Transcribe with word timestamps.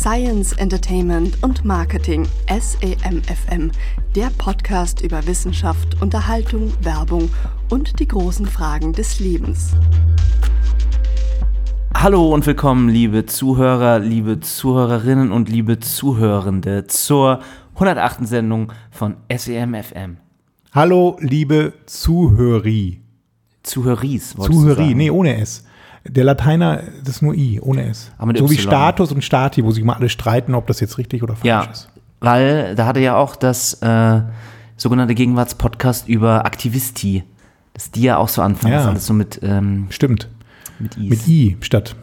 Science, 0.00 0.54
Entertainment 0.54 1.42
und 1.42 1.66
Marketing 1.66 2.26
SEMFM, 2.48 3.70
der 4.16 4.30
Podcast 4.38 5.02
über 5.02 5.26
Wissenschaft, 5.26 6.00
Unterhaltung, 6.00 6.72
Werbung 6.80 7.28
und 7.68 8.00
die 8.00 8.08
großen 8.08 8.46
Fragen 8.46 8.94
des 8.94 9.20
Lebens. 9.20 9.76
Hallo 11.92 12.32
und 12.32 12.46
willkommen, 12.46 12.88
liebe 12.88 13.26
Zuhörer, 13.26 13.98
liebe 13.98 14.40
Zuhörerinnen 14.40 15.32
und 15.32 15.50
liebe 15.50 15.80
Zuhörende 15.80 16.86
zur 16.86 17.40
108. 17.74 18.26
Sendung 18.26 18.72
von 18.90 19.16
SEMFM. 19.30 20.16
Hallo, 20.72 21.18
liebe 21.20 21.74
Zuhöri. 21.84 23.02
Zuhöris, 23.62 24.34
Zuhöri, 24.34 24.94
nee, 24.94 25.10
ohne 25.10 25.36
S. 25.36 25.66
Der 26.08 26.24
Lateiner, 26.24 26.82
das 27.04 27.16
ist 27.16 27.22
nur 27.22 27.34
I, 27.34 27.60
ohne 27.60 27.84
S. 27.88 28.10
Aber 28.16 28.28
mit 28.28 28.38
so 28.38 28.48
wie 28.50 28.54
Y. 28.54 28.62
Status 28.62 29.12
und 29.12 29.22
Stati, 29.22 29.64
wo 29.64 29.70
sich 29.70 29.84
mal 29.84 29.94
alle 29.94 30.08
streiten, 30.08 30.54
ob 30.54 30.66
das 30.66 30.80
jetzt 30.80 30.96
richtig 30.98 31.22
oder 31.22 31.34
falsch 31.34 31.44
Ja, 31.46 31.62
ist. 31.64 31.88
weil 32.20 32.74
da 32.74 32.86
hatte 32.86 33.00
ja 33.00 33.16
auch 33.16 33.36
das 33.36 33.74
äh, 33.82 34.20
sogenannte 34.76 35.14
Gegenwartspodcast 35.14 36.08
über 36.08 36.46
Aktivisti, 36.46 37.22
dass 37.74 37.90
die 37.90 38.02
ja 38.02 38.16
auch 38.16 38.28
so 38.28 38.40
anfangen, 38.42 38.72
Ja. 38.72 38.78
das 38.80 38.88
alles 38.88 39.06
so 39.06 39.12
mit, 39.14 39.40
ähm, 39.42 39.86
Stimmt. 39.90 40.28
mit 40.78 40.96
Is. 40.96 41.02
Mit 41.10 41.28
I 41.28 41.56
statt, 41.60 41.94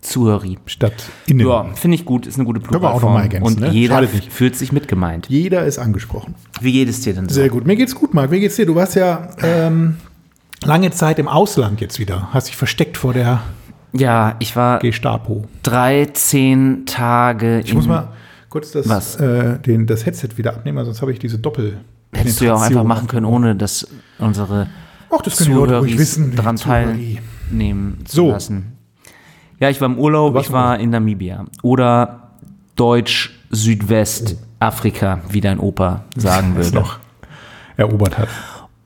Zuhöri. 0.00 0.58
statt 0.66 0.92
innen. 1.26 1.46
Ja, 1.46 1.64
finde 1.74 1.94
ich 1.94 2.04
gut, 2.04 2.26
ist 2.26 2.34
eine 2.34 2.44
gute 2.44 2.60
wir 2.60 2.66
auch 2.66 2.72
noch 2.72 2.78
Pluralform. 2.80 3.12
mal 3.14 3.22
ergänzen, 3.22 3.46
Und 3.46 3.60
ne? 3.60 3.70
jeder 3.70 4.02
fühlt 4.08 4.56
sich 4.56 4.72
mitgemeint. 4.72 5.28
Jeder 5.30 5.64
ist 5.64 5.78
angesprochen. 5.78 6.34
Wie 6.60 6.72
geht 6.72 6.88
es 6.88 7.00
dir 7.02 7.14
denn 7.14 7.28
so? 7.28 7.34
Sehr 7.36 7.48
gut. 7.48 7.66
Mir 7.66 7.76
geht's 7.76 7.94
gut, 7.94 8.12
Marc. 8.14 8.30
Wie 8.32 8.40
geht's 8.40 8.56
dir? 8.56 8.66
Du 8.66 8.74
warst 8.74 8.96
ja 8.96 9.30
ähm, 9.42 9.96
lange 10.64 10.90
Zeit 10.90 11.18
im 11.18 11.28
Ausland 11.28 11.80
jetzt 11.80 11.98
wieder. 11.98 12.28
Hast 12.32 12.48
dich 12.48 12.56
versteckt 12.56 12.96
vor 12.96 13.12
der 13.12 13.40
Ja, 13.92 14.36
ich 14.38 14.56
war 14.56 14.78
Gestapo. 14.80 15.44
13 15.62 16.84
Tage 16.86 17.60
Ich 17.60 17.74
muss 17.74 17.86
mal 17.86 18.08
kurz 18.48 18.72
das? 18.72 19.16
Äh, 19.16 19.58
den, 19.60 19.86
das 19.86 20.06
Headset 20.06 20.28
wieder 20.36 20.54
abnehmen, 20.54 20.84
sonst 20.84 21.00
habe 21.02 21.12
ich 21.12 21.18
diese 21.18 21.38
Doppel. 21.38 21.78
Hättest 22.12 22.40
du 22.40 22.44
ja 22.44 22.54
auch 22.54 22.62
einfach 22.62 22.84
machen 22.84 23.08
können, 23.08 23.26
ohne 23.26 23.56
dass 23.56 23.86
unsere 24.18 24.68
Ach, 25.10 25.20
das 25.22 25.36
Zuhöris 25.36 25.98
wissen. 25.98 26.36
daran 26.36 26.56
Zuhöri. 26.56 27.18
teilnehmen 27.48 27.98
zu 28.04 28.16
So. 28.16 28.30
lassen. 28.30 28.72
Ja, 29.60 29.70
ich 29.70 29.80
war 29.80 29.86
im 29.86 29.98
Urlaub, 29.98 30.36
ich 30.40 30.50
war 30.52 30.78
in 30.78 30.90
Namibia. 30.90 31.44
Oder 31.62 32.30
Deutsch 32.76 33.32
Südwest 33.50 34.36
Afrika, 34.60 35.20
wie 35.28 35.40
dein 35.40 35.58
Opa 35.58 36.04
sagen 36.16 36.56
würde. 36.56 36.74
noch 36.74 36.98
erobert 37.76 38.18
hat. 38.18 38.28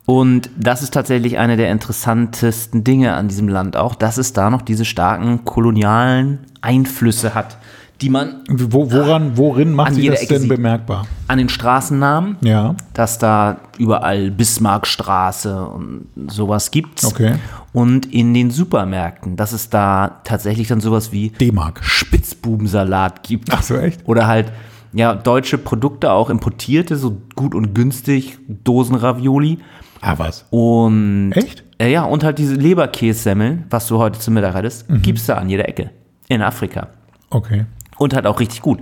Und 0.09 0.49
das 0.57 0.81
ist 0.81 0.91
tatsächlich 0.95 1.37
eine 1.37 1.55
der 1.55 1.69
interessantesten 1.69 2.83
Dinge 2.83 3.13
an 3.13 3.27
diesem 3.27 3.47
Land 3.47 3.77
auch, 3.77 3.93
dass 3.93 4.17
es 4.17 4.33
da 4.33 4.49
noch 4.49 4.63
diese 4.63 4.83
starken 4.83 5.45
kolonialen 5.45 6.39
Einflüsse 6.61 7.35
hat, 7.35 7.59
die 8.01 8.09
man 8.09 8.41
Wo, 8.49 8.91
woran, 8.91 9.37
worin 9.37 9.71
macht 9.71 9.95
jeder 9.97 10.15
das 10.15 10.25
denn 10.25 10.41
sieht. 10.41 10.49
bemerkbar? 10.49 11.05
an 11.27 11.37
den 11.37 11.47
Straßennamen, 11.47 12.37
Ja, 12.41 12.73
dass 12.95 13.19
da 13.19 13.57
überall 13.77 14.31
Bismarckstraße 14.31 15.63
und 15.63 16.07
sowas 16.25 16.71
gibt. 16.71 17.03
Okay. 17.03 17.35
Und 17.71 18.11
in 18.11 18.33
den 18.33 18.49
Supermärkten, 18.49 19.35
dass 19.35 19.51
es 19.51 19.69
da 19.69 20.21
tatsächlich 20.23 20.69
dann 20.69 20.81
sowas 20.81 21.11
wie 21.11 21.29
D-Mark. 21.29 21.83
Spitzbubensalat 21.83 23.21
gibt. 23.21 23.49
Ach 23.51 23.61
so, 23.61 23.75
echt? 23.75 24.01
Oder 24.07 24.25
halt, 24.25 24.51
ja, 24.91 25.13
deutsche 25.13 25.59
Produkte, 25.59 26.11
auch 26.11 26.31
importierte, 26.31 26.97
so 26.97 27.21
gut 27.35 27.53
und 27.53 27.75
günstig, 27.75 28.39
Dosenravioli. 28.47 29.59
Ah, 30.01 30.15
was? 30.17 30.45
Und 30.49 31.31
Echt? 31.33 31.63
Äh, 31.77 31.91
ja, 31.91 32.03
und 32.03 32.23
halt 32.23 32.37
diese 32.37 32.55
Leberkässemmeln, 32.55 33.65
was 33.69 33.87
du 33.87 33.97
heute 33.97 34.19
zum 34.19 34.33
Mittag 34.33 34.53
hattest, 34.53 34.89
Mhm. 34.89 35.01
gibt's 35.01 35.25
da 35.25 35.35
an 35.35 35.49
jeder 35.49 35.67
Ecke. 35.67 35.89
In 36.27 36.41
Afrika. 36.41 36.87
Okay. 37.29 37.65
Und 37.97 38.13
halt 38.13 38.25
auch 38.25 38.39
richtig 38.39 38.61
gut. 38.61 38.79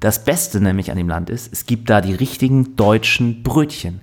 Das 0.00 0.24
Beste 0.24 0.60
nämlich 0.60 0.90
an 0.90 0.96
dem 0.96 1.08
Land 1.08 1.28
ist, 1.28 1.52
es 1.52 1.66
gibt 1.66 1.90
da 1.90 2.00
die 2.00 2.14
richtigen 2.14 2.76
deutschen 2.76 3.42
Brötchen. 3.42 4.00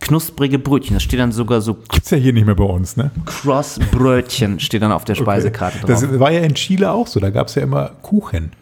Knusprige 0.00 0.58
Brötchen. 0.58 0.94
Das 0.94 1.02
steht 1.02 1.20
dann 1.20 1.32
sogar 1.32 1.60
so 1.62 1.74
Gibt's 1.90 2.10
ja 2.10 2.18
hier 2.18 2.32
nicht 2.34 2.44
mehr 2.44 2.54
bei 2.54 2.64
uns, 2.64 2.96
ne? 2.98 3.10
Cross-Brötchen 3.24 4.60
steht 4.60 4.82
dann 4.82 4.92
auf 4.92 5.04
der 5.04 5.14
Speisekarte 5.14 5.78
drauf. 5.78 5.88
Das 5.88 6.18
war 6.20 6.30
ja 6.30 6.40
in 6.40 6.54
Chile 6.54 6.90
auch 6.90 7.06
so. 7.06 7.20
Da 7.20 7.30
gab's 7.30 7.54
ja 7.54 7.62
immer 7.62 7.92
Kuchen. 8.02 8.52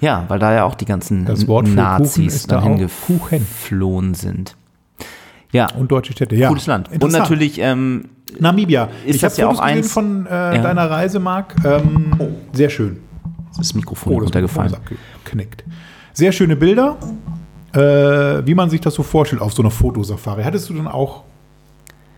ja, 0.00 0.24
weil 0.28 0.38
da 0.38 0.52
ja 0.52 0.64
auch 0.64 0.74
die 0.74 0.84
ganzen 0.84 1.26
für 1.26 1.46
Kuchen 1.46 1.74
Nazis 1.74 2.34
ist 2.34 2.52
da 2.52 2.62
hingeflohen 2.62 4.14
sind. 4.14 4.56
Ja, 5.52 5.66
Und 5.78 5.90
deutsche 5.90 6.12
Städte. 6.12 6.36
Ja. 6.36 6.48
gutes 6.48 6.66
Land. 6.66 6.90
Und 7.00 7.12
natürlich, 7.12 7.58
ähm, 7.60 8.06
Namibia. 8.38 8.88
Ist 9.06 9.16
ich 9.16 9.24
habe 9.24 9.34
ja 9.36 9.46
Fotos 9.46 9.58
auch 9.60 9.64
gesehen 9.64 9.78
eins- 9.78 9.92
von 9.92 10.26
äh, 10.26 10.30
Ja. 10.56 10.58
deiner 10.62 10.90
Reise, 10.90 11.18
Marc. 11.20 11.54
Ähm, 11.64 12.12
Sehr 12.52 12.68
schön. 12.70 12.98
das 13.56 13.74
Mikrofon 13.74 14.12
Oh, 14.12 14.16
das 14.16 14.24
runtergefallen. 14.26 14.72
Mikrofon 14.72 14.98
abgeknickt. 15.16 15.64
Sehr 16.12 16.32
schöne 16.32 16.54
Bilder. 16.56 16.96
Äh, 17.72 18.46
wie 18.46 18.54
man 18.54 18.70
sich 18.70 18.80
das 18.80 18.94
so 18.94 19.02
vorstellt 19.02 19.40
auf 19.42 19.52
so 19.52 19.62
einer 19.62 19.70
Fotosafari. 19.70 20.42
Hattest 20.42 20.68
du 20.70 20.74
dann 20.74 20.88
auch 20.88 21.24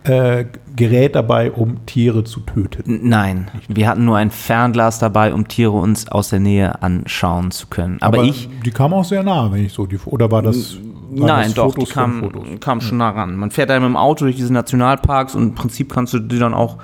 äh, 0.04 0.46
Gerät 0.76 1.14
dabei, 1.14 1.50
um 1.50 1.84
Tiere 1.86 2.24
zu 2.24 2.40
töten? 2.40 3.00
Nein, 3.08 3.50
wir 3.68 3.88
hatten 3.88 4.04
nur 4.04 4.16
ein 4.16 4.30
Fernglas 4.30 4.98
dabei, 4.98 5.34
um 5.34 5.46
Tiere 5.48 5.72
uns 5.72 6.08
aus 6.08 6.30
der 6.30 6.40
Nähe 6.40 6.82
anschauen 6.82 7.50
zu 7.50 7.66
können. 7.66 7.98
Aber, 8.00 8.22
ich, 8.24 8.48
Die 8.64 8.70
kamen 8.70 8.94
auch 8.94 9.04
sehr 9.04 9.22
nah, 9.22 9.50
wenn 9.52 9.64
ich 9.66 9.72
so 9.72 9.86
die. 9.86 9.98
Oder 10.06 10.30
war 10.30 10.42
das. 10.42 10.78
Nein, 11.12 11.52
doch, 11.54 11.74
Fotos 11.74 11.88
die 11.90 11.94
Fotos? 11.94 12.46
kam 12.60 12.80
schon 12.80 12.98
nah 12.98 13.10
ran. 13.10 13.36
Man 13.36 13.50
fährt 13.50 13.70
da 13.70 13.78
mit 13.78 13.88
dem 13.88 13.96
Auto 13.96 14.24
durch 14.24 14.36
diese 14.36 14.52
Nationalparks 14.52 15.34
und 15.34 15.42
im 15.42 15.54
Prinzip 15.54 15.92
kannst 15.92 16.12
du 16.14 16.18
die 16.18 16.38
dann 16.38 16.54
auch 16.54 16.78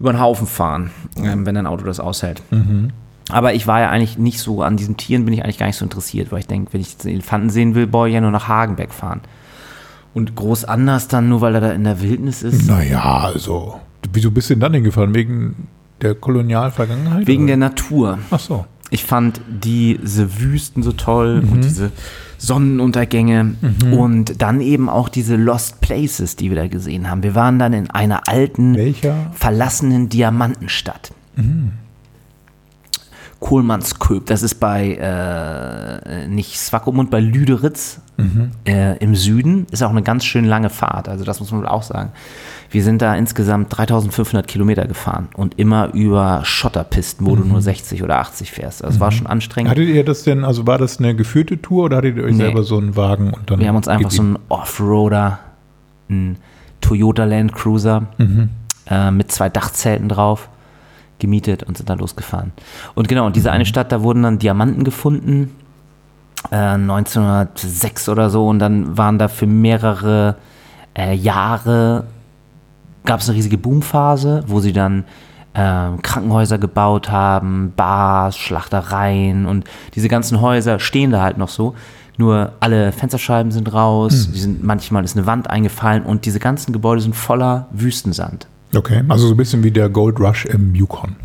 über 0.00 0.12
den 0.12 0.20
Haufen 0.20 0.46
fahren, 0.46 0.90
ähm, 1.16 1.46
wenn 1.46 1.54
dein 1.54 1.66
Auto 1.66 1.84
das 1.84 2.00
aushält. 2.00 2.42
Mhm. 2.50 2.90
Aber 3.30 3.54
ich 3.54 3.66
war 3.66 3.80
ja 3.80 3.90
eigentlich 3.90 4.18
nicht 4.18 4.38
so, 4.40 4.62
an 4.62 4.76
diesen 4.76 4.96
Tieren 4.96 5.24
bin 5.24 5.34
ich 5.34 5.42
eigentlich 5.42 5.58
gar 5.58 5.66
nicht 5.66 5.76
so 5.76 5.84
interessiert, 5.84 6.30
weil 6.30 6.38
ich 6.40 6.46
denke, 6.46 6.72
wenn 6.72 6.80
ich 6.80 6.92
jetzt 6.92 7.06
Elefanten 7.06 7.50
sehen 7.50 7.74
will, 7.74 7.86
brauche 7.86 8.08
ich 8.08 8.14
ja 8.14 8.20
nur 8.20 8.30
nach 8.30 8.46
Hagenbeck 8.48 8.92
fahren. 8.92 9.20
Und 10.14 10.34
groß 10.36 10.64
anders 10.64 11.08
dann, 11.08 11.28
nur 11.28 11.40
weil 11.40 11.54
er 11.56 11.60
da 11.60 11.70
in 11.72 11.84
der 11.84 12.00
Wildnis 12.00 12.42
ist. 12.42 12.66
Naja, 12.68 13.02
also. 13.02 13.80
Wieso 14.12 14.30
bist 14.30 14.48
du 14.48 14.54
denn 14.54 14.60
dann 14.60 14.74
hingefahren? 14.74 15.14
Wegen 15.14 15.66
der 16.00 16.14
Kolonialvergangenheit? 16.14 17.26
Wegen 17.26 17.46
der 17.46 17.56
oder? 17.56 17.66
Natur. 17.66 18.18
Ach 18.30 18.38
so. 18.40 18.64
Ich 18.90 19.04
fand 19.04 19.40
diese 19.48 20.40
Wüsten 20.40 20.82
so 20.82 20.92
toll 20.92 21.42
Mhm. 21.42 21.52
und 21.52 21.64
diese 21.64 21.90
Sonnenuntergänge 22.38 23.54
und 23.92 24.40
dann 24.42 24.60
eben 24.60 24.88
auch 24.88 25.08
diese 25.08 25.36
Lost 25.36 25.80
Places, 25.80 26.36
die 26.36 26.50
wir 26.50 26.56
da 26.56 26.68
gesehen 26.68 27.10
haben. 27.10 27.22
Wir 27.22 27.34
waren 27.34 27.58
dann 27.58 27.72
in 27.72 27.90
einer 27.90 28.28
alten, 28.28 28.74
Welcher? 28.76 29.30
verlassenen 29.32 30.08
Diamantenstadt. 30.08 31.12
Kohlmannsköp, 33.40 34.26
das 34.26 34.42
ist 34.42 34.56
bei 34.56 34.94
äh, 34.94 36.26
nicht 36.26 36.58
Swakopmund, 36.58 37.10
bei 37.10 37.20
Lüderitz 37.20 38.00
äh, 38.64 38.96
im 38.98 39.14
Süden. 39.14 39.66
Ist 39.70 39.82
auch 39.82 39.90
eine 39.90 40.02
ganz 40.02 40.24
schön 40.24 40.46
lange 40.46 40.70
Fahrt, 40.70 41.08
also 41.08 41.24
das 41.24 41.40
muss 41.40 41.50
man 41.52 41.60
wohl 41.60 41.68
auch 41.68 41.82
sagen. 41.82 42.12
Wir 42.70 42.82
sind 42.82 43.00
da 43.02 43.14
insgesamt 43.14 43.76
3500 43.76 44.46
Kilometer 44.48 44.86
gefahren 44.86 45.28
und 45.34 45.58
immer 45.58 45.92
über 45.94 46.40
Schotterpisten, 46.44 47.26
wo 47.26 47.36
du 47.36 47.44
nur 47.44 47.62
60 47.62 48.02
oder 48.02 48.18
80 48.18 48.50
fährst. 48.50 48.84
Also 48.84 48.96
es 48.96 49.00
war 49.00 49.12
schon 49.12 49.26
anstrengend. 49.26 49.70
Hattet 49.70 49.88
ihr 49.88 50.04
das 50.04 50.22
denn, 50.24 50.44
also 50.44 50.66
war 50.66 50.78
das 50.78 50.98
eine 50.98 51.14
geführte 51.14 51.60
Tour 51.62 51.84
oder 51.84 51.98
hattet 51.98 52.16
ihr 52.16 52.24
euch 52.24 52.32
Nee. 52.32 52.38
selber 52.44 52.62
so 52.64 52.78
einen 52.78 52.96
Wagen 52.96 53.32
und 53.32 53.50
dann. 53.50 53.60
Wir 53.60 53.68
haben 53.68 53.76
uns 53.76 53.88
einfach 53.88 54.10
so 54.10 54.22
einen 54.22 54.38
Offroader, 54.48 55.38
einen 56.08 56.36
Toyota 56.80 57.24
Land 57.24 57.54
Cruiser 57.54 58.02
äh, 58.90 59.10
mit 59.10 59.30
zwei 59.32 59.48
Dachzelten 59.48 60.08
drauf 60.08 60.48
gemietet 61.18 61.62
und 61.62 61.76
sind 61.78 61.88
dann 61.88 61.98
losgefahren. 61.98 62.52
Und 62.94 63.08
genau, 63.08 63.26
und 63.26 63.36
diese 63.36 63.50
eine 63.50 63.64
Stadt, 63.64 63.90
da 63.90 64.02
wurden 64.02 64.22
dann 64.22 64.38
Diamanten 64.38 64.84
gefunden, 64.84 65.50
äh, 66.50 66.56
1906 66.56 68.08
oder 68.10 68.28
so, 68.30 68.46
und 68.46 68.58
dann 68.58 68.98
waren 68.98 69.18
da 69.18 69.28
für 69.28 69.46
mehrere 69.46 70.36
äh, 70.96 71.14
Jahre, 71.14 72.04
gab 73.06 73.20
es 73.20 73.28
eine 73.28 73.38
riesige 73.38 73.56
Boomphase, 73.58 74.44
wo 74.46 74.60
sie 74.60 74.72
dann 74.72 75.04
ähm, 75.54 76.02
Krankenhäuser 76.02 76.58
gebaut 76.58 77.10
haben, 77.10 77.72
Bars, 77.74 78.36
Schlachtereien 78.36 79.46
und 79.46 79.64
diese 79.94 80.08
ganzen 80.08 80.40
Häuser 80.42 80.78
stehen 80.78 81.10
da 81.10 81.22
halt 81.22 81.38
noch 81.38 81.48
so. 81.48 81.74
Nur 82.18 82.52
alle 82.60 82.92
Fensterscheiben 82.92 83.52
sind 83.52 83.72
raus, 83.72 84.30
die 84.32 84.38
sind, 84.38 84.64
manchmal 84.64 85.04
ist 85.04 85.16
eine 85.16 85.26
Wand 85.26 85.50
eingefallen 85.50 86.02
und 86.02 86.24
diese 86.24 86.38
ganzen 86.38 86.72
Gebäude 86.72 87.02
sind 87.02 87.14
voller 87.14 87.68
Wüstensand. 87.72 88.46
Okay, 88.74 89.02
also 89.08 89.26
so 89.28 89.34
ein 89.34 89.36
bisschen 89.36 89.62
wie 89.64 89.70
der 89.70 89.88
Gold 89.88 90.18
Rush 90.18 90.46
im 90.46 90.74
Yukon. 90.74 91.16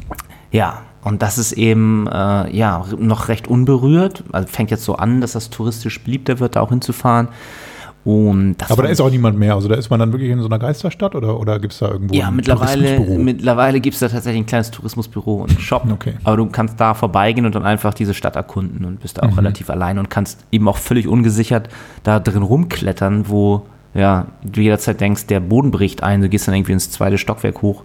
Ja, 0.52 0.82
und 1.04 1.22
das 1.22 1.38
ist 1.38 1.54
eben 1.54 2.08
äh, 2.08 2.56
ja 2.56 2.86
noch 2.98 3.28
recht 3.30 3.48
unberührt. 3.48 4.24
Also 4.32 4.48
fängt 4.48 4.72
jetzt 4.72 4.84
so 4.84 4.96
an, 4.96 5.22
dass 5.22 5.32
das 5.34 5.50
touristisch 5.50 6.04
beliebter 6.04 6.40
wird, 6.40 6.56
da 6.56 6.62
auch 6.62 6.70
hinzufahren. 6.70 7.30
Und 8.04 8.56
das 8.58 8.72
Aber 8.72 8.84
da 8.84 8.90
ist 8.90 9.00
auch 9.00 9.12
niemand 9.12 9.38
mehr. 9.38 9.54
Also 9.54 9.68
da 9.68 9.76
ist 9.76 9.90
man 9.92 10.00
dann 10.00 10.12
wirklich 10.12 10.32
in 10.32 10.40
so 10.40 10.48
einer 10.48 10.58
Geisterstadt 10.58 11.14
oder, 11.14 11.40
oder 11.40 11.60
gibt 11.60 11.74
es 11.74 11.80
da 11.80 11.90
irgendwo 11.90 12.16
ja, 12.16 12.30
ein 12.30 12.36
mittlerweile, 12.36 13.00
mittlerweile 13.00 13.80
gibt 13.80 13.94
es 13.94 14.00
da 14.00 14.10
tatsächlich 14.10 14.42
ein 14.42 14.48
kleines 14.48 14.72
Tourismusbüro 14.72 15.36
und 15.44 15.52
einen 15.52 15.60
Shop. 15.60 15.84
Okay. 15.92 16.14
Aber 16.24 16.38
du 16.38 16.48
kannst 16.48 16.80
da 16.80 16.96
vorbeigehen 16.96 17.46
und 17.46 17.54
dann 17.54 17.64
einfach 17.64 17.94
diese 17.94 18.16
Stadt 18.16 18.36
erkunden 18.36 18.86
und 18.86 19.00
bist 19.02 19.18
da 19.20 19.26
Mhm. 19.28 19.34
auch 19.34 19.38
relativ 19.38 19.70
allein 19.70 20.00
und 20.00 20.10
kannst 20.10 20.40
eben 20.52 20.68
auch 20.68 20.78
völlig 20.78 21.08
ungesichert 21.08 21.70
da 22.04 22.20
drin 22.20 22.42
rumklettern, 22.42 23.30
wo 23.30 23.68
ja, 23.94 24.28
du 24.44 24.62
jederzeit 24.62 25.00
denkst, 25.00 25.28
der 25.28 25.40
Boden 25.42 25.70
bricht 25.70 26.02
ein, 26.02 26.22
du 26.22 26.30
gehst 26.30 26.48
dann 26.48 26.56
irgendwie 26.56 26.72
ins 26.72 26.90
zweite 26.90 27.18
Stockwerk 27.20 27.62
hoch 27.62 27.84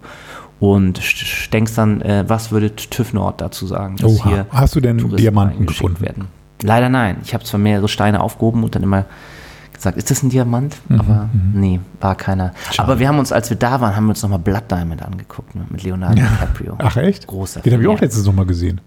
und 0.59 0.99
st- 0.99 1.51
denkst 1.51 1.75
dann, 1.75 2.01
äh, 2.01 2.23
was 2.27 2.51
würde 2.51 2.75
TÜV 2.75 3.13
Nord 3.13 3.41
dazu 3.41 3.67
sagen, 3.67 3.97
dass 3.97 4.19
Oha. 4.21 4.29
hier 4.29 4.45
Hast 4.49 4.73
du 4.75 4.79
denn 4.79 4.97
Touristen 4.97 5.17
Diamanten 5.21 5.65
gefunden? 5.67 6.01
werden. 6.01 6.25
Leider 6.63 6.89
nein. 6.89 7.17
Ich 7.23 7.35
habe 7.35 7.43
zwar 7.43 7.59
mehrere 7.59 7.87
Steine 7.87 8.21
aufgehoben 8.21 8.63
und 8.63 8.73
dann 8.73 8.81
immer 8.81 9.05
gesagt, 9.77 9.97
ist 9.97 10.11
das 10.11 10.23
ein 10.23 10.29
Diamant? 10.29 10.77
Aber 10.89 11.29
nee, 11.53 11.79
war 11.99 12.15
keiner. 12.15 12.53
Aber 12.77 12.99
wir 12.99 13.07
haben 13.07 13.19
uns, 13.19 13.31
als 13.31 13.49
wir 13.49 13.57
da 13.57 13.79
waren, 13.81 13.95
haben 13.95 14.05
wir 14.05 14.11
uns 14.11 14.21
nochmal 14.21 14.39
Blood 14.39 14.69
Diamond 14.69 15.03
angeguckt 15.03 15.55
ne? 15.55 15.65
mit 15.69 15.83
Leonardo 15.83 16.15
DiCaprio. 16.15 16.75
Ach 16.79 16.97
echt? 16.97 17.27
Großer 17.27 17.61
Den 17.61 17.73
habe 17.73 17.83
ich 17.83 17.89
auch 17.89 17.99
letztens 17.99 18.25
noch 18.25 18.33
mal 18.33 18.45
gesehen. 18.45 18.81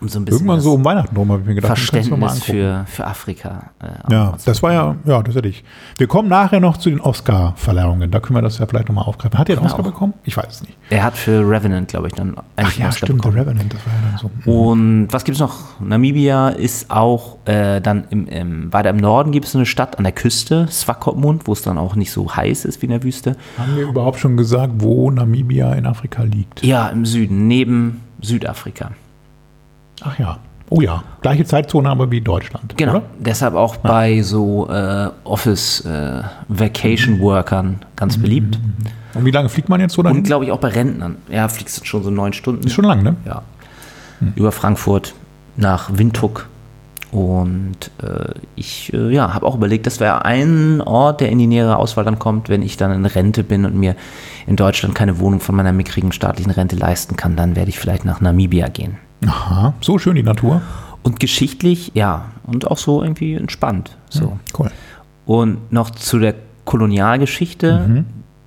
Um 0.00 0.08
so 0.08 0.18
ein 0.20 0.24
bisschen 0.24 0.40
Irgendwann 0.40 0.60
so 0.60 0.74
um 0.74 0.84
Weihnachten 0.84 1.16
rum 1.16 1.30
habe 1.32 1.40
ich 1.42 1.46
mir 1.48 1.54
gedacht, 1.56 1.76
Verständnis 1.76 2.42
für, 2.44 2.84
für 2.86 3.06
Afrika. 3.06 3.70
äh, 3.82 4.12
Ja, 4.12 4.34
das 4.44 4.62
war 4.62 4.72
ja, 4.72 4.94
ja, 5.04 5.22
das 5.22 5.34
hätte 5.34 5.48
ich. 5.48 5.64
Wir 5.96 6.06
kommen 6.06 6.28
nachher 6.28 6.60
noch 6.60 6.76
zu 6.76 6.88
den 6.88 7.00
Oscar-Verleihungen. 7.00 8.10
Da 8.10 8.20
können 8.20 8.36
wir 8.36 8.42
das 8.42 8.58
ja 8.58 8.66
vielleicht 8.66 8.88
nochmal 8.88 9.04
aufgreifen. 9.04 9.38
Hat 9.38 9.48
er 9.48 9.56
einen 9.56 9.64
wir 9.64 9.70
Oscar 9.70 9.82
bekommen? 9.82 10.14
Ich 10.24 10.36
weiß 10.36 10.46
es 10.48 10.62
nicht. 10.62 10.76
Er 10.90 11.02
hat 11.02 11.16
für 11.16 11.40
Revenant, 11.48 11.88
glaube 11.88 12.06
ich, 12.08 12.12
dann 12.14 12.34
Ach 12.36 12.42
eigentlich 12.56 12.78
ja, 12.78 12.84
einen 12.84 12.92
Oscar 12.92 13.06
stimmt, 13.06 13.22
bekommen. 13.22 13.38
Revenant, 13.38 13.74
das 13.74 13.80
war 13.86 13.92
ja 13.92 13.98
dann 14.10 14.18
so. 14.44 14.52
Und 14.52 15.08
was 15.10 15.24
gibt 15.24 15.34
es 15.34 15.40
noch? 15.40 15.80
Namibia 15.80 16.50
ist 16.50 16.90
auch 16.90 17.38
äh, 17.46 17.80
dann 17.80 18.04
im, 18.10 18.26
im, 18.28 18.72
weiter 18.72 18.90
im 18.90 18.98
Norden 18.98 19.32
gibt 19.32 19.46
es 19.46 19.56
eine 19.56 19.66
Stadt 19.66 19.98
an 19.98 20.04
der 20.04 20.12
Küste, 20.12 20.68
Swakopmund, 20.70 21.46
wo 21.48 21.52
es 21.52 21.62
dann 21.62 21.76
auch 21.76 21.96
nicht 21.96 22.12
so 22.12 22.34
heiß 22.34 22.64
ist 22.66 22.80
wie 22.82 22.86
in 22.86 22.92
der 22.92 23.02
Wüste. 23.02 23.36
Haben 23.58 23.76
wir 23.76 23.88
überhaupt 23.88 24.20
schon 24.20 24.36
gesagt, 24.36 24.74
wo 24.78 25.10
Namibia 25.10 25.72
in 25.74 25.86
Afrika 25.86 26.22
liegt? 26.22 26.62
Ja, 26.64 26.88
im 26.88 27.04
Süden, 27.04 27.48
neben 27.48 28.00
Südafrika. 28.20 28.92
Ach 30.02 30.18
ja. 30.18 30.38
Oh 30.70 30.82
ja, 30.82 31.02
gleiche 31.22 31.44
Zeitzone 31.46 31.88
aber 31.88 32.10
wie 32.10 32.20
Deutschland. 32.20 32.76
Genau. 32.76 32.96
Oder? 32.96 33.02
Deshalb 33.18 33.54
auch 33.54 33.76
bei 33.76 34.20
so 34.20 34.68
äh, 34.68 35.08
Office 35.24 35.80
äh, 35.86 36.22
Vacation 36.48 37.20
Workern 37.20 37.80
ganz 37.96 38.18
beliebt. 38.18 38.58
Und 39.14 39.24
wie 39.24 39.30
lange 39.30 39.48
fliegt 39.48 39.70
man 39.70 39.80
jetzt 39.80 39.94
so 39.94 40.02
dahin? 40.02 40.18
Und 40.18 40.24
glaube 40.24 40.44
ich 40.44 40.52
auch 40.52 40.60
bei 40.60 40.68
Rentnern. 40.68 41.16
Ja, 41.30 41.48
fliegst 41.48 41.80
du 41.80 41.84
schon 41.86 42.02
so 42.02 42.10
neun 42.10 42.34
Stunden. 42.34 42.66
Ist 42.66 42.74
schon 42.74 42.84
lang, 42.84 43.02
ne? 43.02 43.16
Ja. 43.24 43.42
Über 44.36 44.52
Frankfurt 44.52 45.14
nach 45.56 45.90
Windhoek. 45.92 46.48
Und 47.10 47.90
äh, 48.02 48.34
ich 48.54 48.92
äh, 48.92 49.10
ja, 49.14 49.32
habe 49.32 49.46
auch 49.46 49.54
überlegt, 49.54 49.86
das 49.86 49.98
wäre 49.98 50.24
ein 50.24 50.82
Ort, 50.82 51.20
der 51.20 51.30
in 51.30 51.38
die 51.38 51.46
nähere 51.46 51.76
Auswahl 51.78 52.04
dann 52.04 52.18
kommt, 52.18 52.48
wenn 52.48 52.60
ich 52.62 52.76
dann 52.76 52.92
in 52.92 53.06
Rente 53.06 53.44
bin 53.44 53.64
und 53.64 53.74
mir 53.74 53.96
in 54.46 54.56
Deutschland 54.56 54.94
keine 54.94 55.18
Wohnung 55.18 55.40
von 55.40 55.54
meiner 55.56 55.72
mickrigen 55.72 56.12
staatlichen 56.12 56.52
Rente 56.52 56.76
leisten 56.76 57.16
kann, 57.16 57.34
dann 57.34 57.56
werde 57.56 57.70
ich 57.70 57.78
vielleicht 57.78 58.04
nach 58.04 58.20
Namibia 58.20 58.68
gehen. 58.68 58.98
Aha, 59.26 59.72
so 59.80 59.98
schön 59.98 60.16
die 60.16 60.22
Natur. 60.22 60.60
Und 61.02 61.18
geschichtlich, 61.20 61.92
ja, 61.94 62.26
und 62.46 62.70
auch 62.70 62.76
so 62.78 63.02
irgendwie 63.02 63.34
entspannt. 63.34 63.96
So. 64.10 64.38
Cool. 64.58 64.70
Und 65.24 65.72
noch 65.72 65.90
zu 65.90 66.18
der 66.18 66.34
Kolonialgeschichte. 66.64 68.04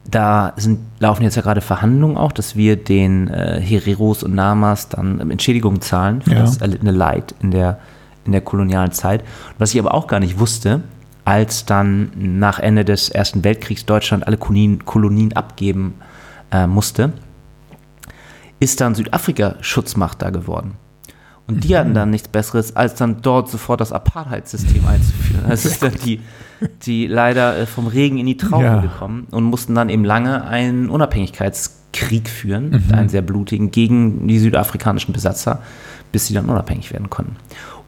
Da 0.09 0.53
sind, 0.57 0.79
laufen 0.99 1.23
jetzt 1.23 1.35
ja 1.35 1.41
gerade 1.41 1.61
Verhandlungen 1.61 2.17
auch, 2.17 2.31
dass 2.31 2.55
wir 2.55 2.75
den 2.75 3.27
äh, 3.29 3.61
Hereros 3.61 4.23
und 4.23 4.35
Namas 4.35 4.89
dann 4.89 5.21
ähm, 5.21 5.31
Entschädigungen 5.31 5.79
zahlen 5.79 6.21
für 6.21 6.33
Ja. 6.33 6.41
das 6.41 6.57
erlittene 6.57 6.91
Leid 6.91 7.33
in 7.41 7.51
der, 7.51 7.79
in 8.25 8.31
der 8.31 8.41
kolonialen 8.41 8.91
Zeit. 8.91 9.23
Was 9.57 9.73
ich 9.73 9.79
aber 9.79 9.93
auch 9.93 10.07
gar 10.07 10.19
nicht 10.19 10.39
wusste, 10.39 10.81
als 11.25 11.65
dann 11.65 12.11
nach 12.15 12.59
Ende 12.59 12.83
des 12.85 13.09
Ersten 13.09 13.43
Weltkriegs 13.43 13.85
Deutschland 13.85 14.25
alle 14.27 14.37
Kolonien, 14.37 14.85
Kolonien 14.85 15.33
abgeben 15.33 15.95
äh, 16.51 16.65
musste, 16.67 17.13
ist 18.59 18.81
dann 18.81 18.95
Südafrika 18.95 19.55
Schutzmacht 19.61 20.21
da 20.21 20.29
geworden. 20.29 20.73
Und 21.47 21.63
die 21.65 21.75
hatten 21.75 21.93
dann 21.93 22.11
nichts 22.11 22.27
Besseres, 22.27 22.75
als 22.75 22.95
dann 22.95 23.21
dort 23.21 23.49
sofort 23.49 23.81
das 23.81 23.91
Apartheid-System 23.91 24.87
einzuführen. 24.87 25.45
Das 25.49 25.65
ist 25.65 25.83
dann 25.83 25.93
die, 26.05 26.21
die 26.83 27.07
leider 27.07 27.57
äh, 27.57 27.65
vom 27.65 27.87
Regen 27.87 28.17
in 28.19 28.25
die 28.27 28.37
Traufe 28.37 28.63
Ja. 28.63 28.79
gekommen 28.81 29.27
und 29.31 29.43
mussten 29.45 29.75
dann 29.75 29.89
eben 29.89 30.05
lange 30.05 30.45
einen 30.45 30.89
Unabhängigkeitskrieg 30.89 32.29
führen, 32.29 32.69
Mhm. 32.87 32.93
einen 32.93 33.09
sehr 33.09 33.21
blutigen, 33.23 33.71
gegen 33.71 34.27
die 34.27 34.39
südafrikanischen 34.39 35.13
Besatzer, 35.13 35.61
bis 36.11 36.27
sie 36.27 36.33
dann 36.35 36.45
unabhängig 36.45 36.93
werden 36.93 37.09
konnten. 37.09 37.35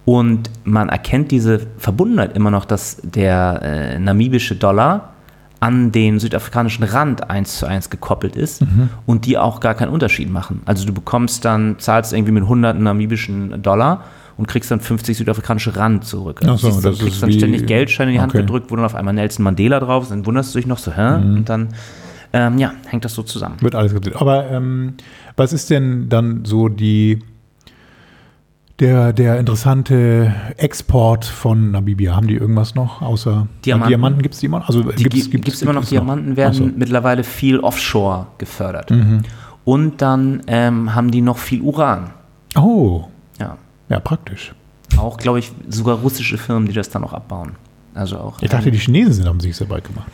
Und 0.06 0.50
man 0.66 0.90
erkennt 0.90 1.32
diese 1.32 1.62
Verbundenheit 1.78 2.36
immer 2.36 2.52
noch, 2.52 2.66
dass 2.66 2.98
der 3.04 3.62
äh, 3.64 4.00
namibische 4.00 4.56
Dollar 4.56 5.14
an 5.62 5.94
den 5.94 6.20
südafrikanischen 6.20 6.84
Rand 6.84 7.30
eins 7.30 7.58
zu 7.58 7.66
eins 7.66 7.90
gekoppelt 7.90 8.36
ist 8.36 8.62
Mhm. 8.64 8.90
und 9.06 9.26
die 9.26 9.38
auch 9.38 9.62
gar 9.62 9.76
keinen 9.76 9.90
Unterschied 9.94 10.30
machen. 10.30 10.62
Also 10.66 10.86
du 10.86 10.92
bekommst 10.94 11.46
dann, 11.46 11.80
zahlst 11.80 12.12
irgendwie 12.12 12.34
mit 12.34 12.44
100 12.44 12.78
namibischen 12.78 13.62
Dollar 13.62 14.04
und 14.36 14.48
kriegst 14.50 14.72
dann 14.72 14.82
50 14.82 15.16
südafrikanische 15.16 15.78
Rand 15.78 16.04
zurück. 16.04 16.42
Also 16.44 16.54
Ach 16.54 16.60
so, 16.60 16.68
du 16.68 16.74
siehst, 16.74 16.84
dann 16.86 16.92
das 16.92 17.00
kriegst 17.00 17.16
ist 17.16 17.24
dann 17.24 17.32
ständig 17.32 17.66
Geldscheine 17.66 18.12
in 18.12 18.16
die 18.18 18.22
Hand 18.22 18.32
okay. 18.34 18.42
Mhm. 18.42 18.48
gedrückt, 18.48 18.72
wo 18.72 18.76
dann 18.76 18.84
auf 18.84 18.96
einmal 18.96 19.14
Nelson 19.14 19.44
Mandela 19.44 19.80
drauf 19.80 20.04
ist, 20.04 20.12
dann 20.12 20.26
wunderst 20.26 20.54
du 20.54 20.60
dich 20.60 20.68
noch 20.68 20.80
so, 20.80 20.92
hä? 20.92 21.16
Und 21.16 21.46
dann, 21.46 21.70
ähm, 22.34 22.58
ja, 22.58 22.74
hängt 22.88 23.06
das 23.06 23.14
so 23.14 23.24
zusammen. 23.24 23.56
Wird 23.62 23.76
alles 23.76 23.94
gedreht. 23.94 24.18
Aber 24.18 24.50
ähm, 24.50 24.96
was 25.38 25.54
ist 25.54 25.70
denn 25.70 26.10
dann 26.10 26.44
so 26.44 26.68
die 26.68 27.20
der, 28.80 29.14
der 29.14 29.40
interessante 29.40 30.34
Export 30.58 31.26
von 31.26 31.72
Namibia? 31.72 32.16
Haben 32.16 32.28
die 32.28 32.36
irgendwas 32.36 32.76
noch 32.76 33.02
außer 33.02 33.48
Diamanten? 33.66 33.90
Diamanten 33.90 34.22
gibt 34.22 34.34
es 34.34 34.40
die 34.40 34.48
immer? 34.48 34.64
Also 34.68 34.84
Die 34.84 35.04
gibt 35.04 35.48
es 35.48 35.62
immer 35.62 35.74
noch, 35.74 35.86
Diamanten 35.86 36.36
werden 36.36 36.52
Ach 36.54 36.58
so. 36.58 36.70
mittlerweile 36.78 37.24
viel 37.24 37.60
offshore 37.60 38.28
gefördert. 38.38 38.92
Mhm. 38.92 39.22
Und 39.66 40.02
dann 40.02 40.42
ähm, 40.48 40.94
haben 40.94 41.12
die 41.12 41.22
noch 41.22 41.38
viel 41.38 41.62
Uran. 41.62 42.10
Oh, 42.56 43.06
Ja. 43.40 43.58
ja, 43.90 44.00
praktisch. 44.00 44.54
Auch, 44.98 45.18
glaube 45.18 45.40
ich, 45.40 45.52
sogar 45.70 45.98
russische 45.98 46.38
Firmen, 46.38 46.68
die 46.68 46.74
das 46.74 46.90
dann 46.90 47.04
auch 47.04 47.14
abbauen. 47.14 47.54
Also 47.96 48.18
auch. 48.18 48.42
Ich 48.42 48.50
dachte, 48.50 48.72
die 48.72 48.78
Chinesen 48.78 49.14
sind, 49.14 49.28
haben 49.28 49.40
sich 49.40 49.58
bald 49.68 49.86
gemacht. 49.86 50.08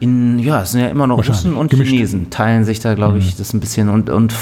In, 0.00 0.38
ja, 0.38 0.62
es 0.62 0.72
sind 0.72 0.80
ja 0.80 0.88
immer 0.88 1.06
noch. 1.06 1.18
Russen 1.26 1.54
und 1.56 1.70
Gemischt. 1.70 1.90
Mhm. 1.90 1.96
Chinesen, 1.96 2.30
teilen 2.30 2.64
sich 2.64 2.78
da, 2.80 2.94
glaube 2.94 3.18
ich, 3.18 3.36
das 3.36 3.52
ein 3.52 3.60
bisschen 3.60 3.88
und, 3.88 4.10
und 4.10 4.34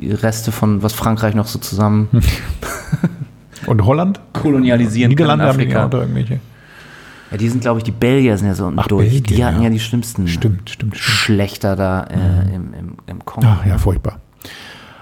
Reste 0.00 0.52
von, 0.52 0.82
was 0.82 0.92
Frankreich 0.92 1.34
noch 1.34 1.46
so 1.46 1.58
zusammen 1.58 2.08
Und 3.72 3.86
Holland? 3.86 4.20
kolonialisieren 4.34 5.08
Niederlande 5.08 5.46
haben 5.46 5.58
in 5.58 5.68
die 5.68 5.74
irgendwelche. 5.74 6.40
Ja, 7.30 7.38
die 7.38 7.48
sind, 7.48 7.62
glaube 7.62 7.78
ich, 7.78 7.84
die 7.84 7.90
Belgier 7.90 8.36
sind 8.36 8.48
ja 8.48 8.54
so 8.54 8.66
unten 8.66 8.78
Ach, 8.80 8.86
durch. 8.86 9.08
Belgier, 9.08 9.36
die 9.36 9.44
hatten 9.44 9.56
ja. 9.58 9.64
ja. 9.64 9.70
die 9.70 9.80
schlimmsten 9.80 10.28
Stimmt, 10.28 10.68
stimmt, 10.68 10.98
stimmt. 10.98 10.98
Schlechter 10.98 11.74
da 11.74 12.02
äh, 12.02 12.54
im, 12.54 12.74
im, 12.74 12.96
im 13.06 13.24
Kongo. 13.24 13.48
Ach 13.50 13.64
ja, 13.64 13.78
furchtbar. 13.78 14.18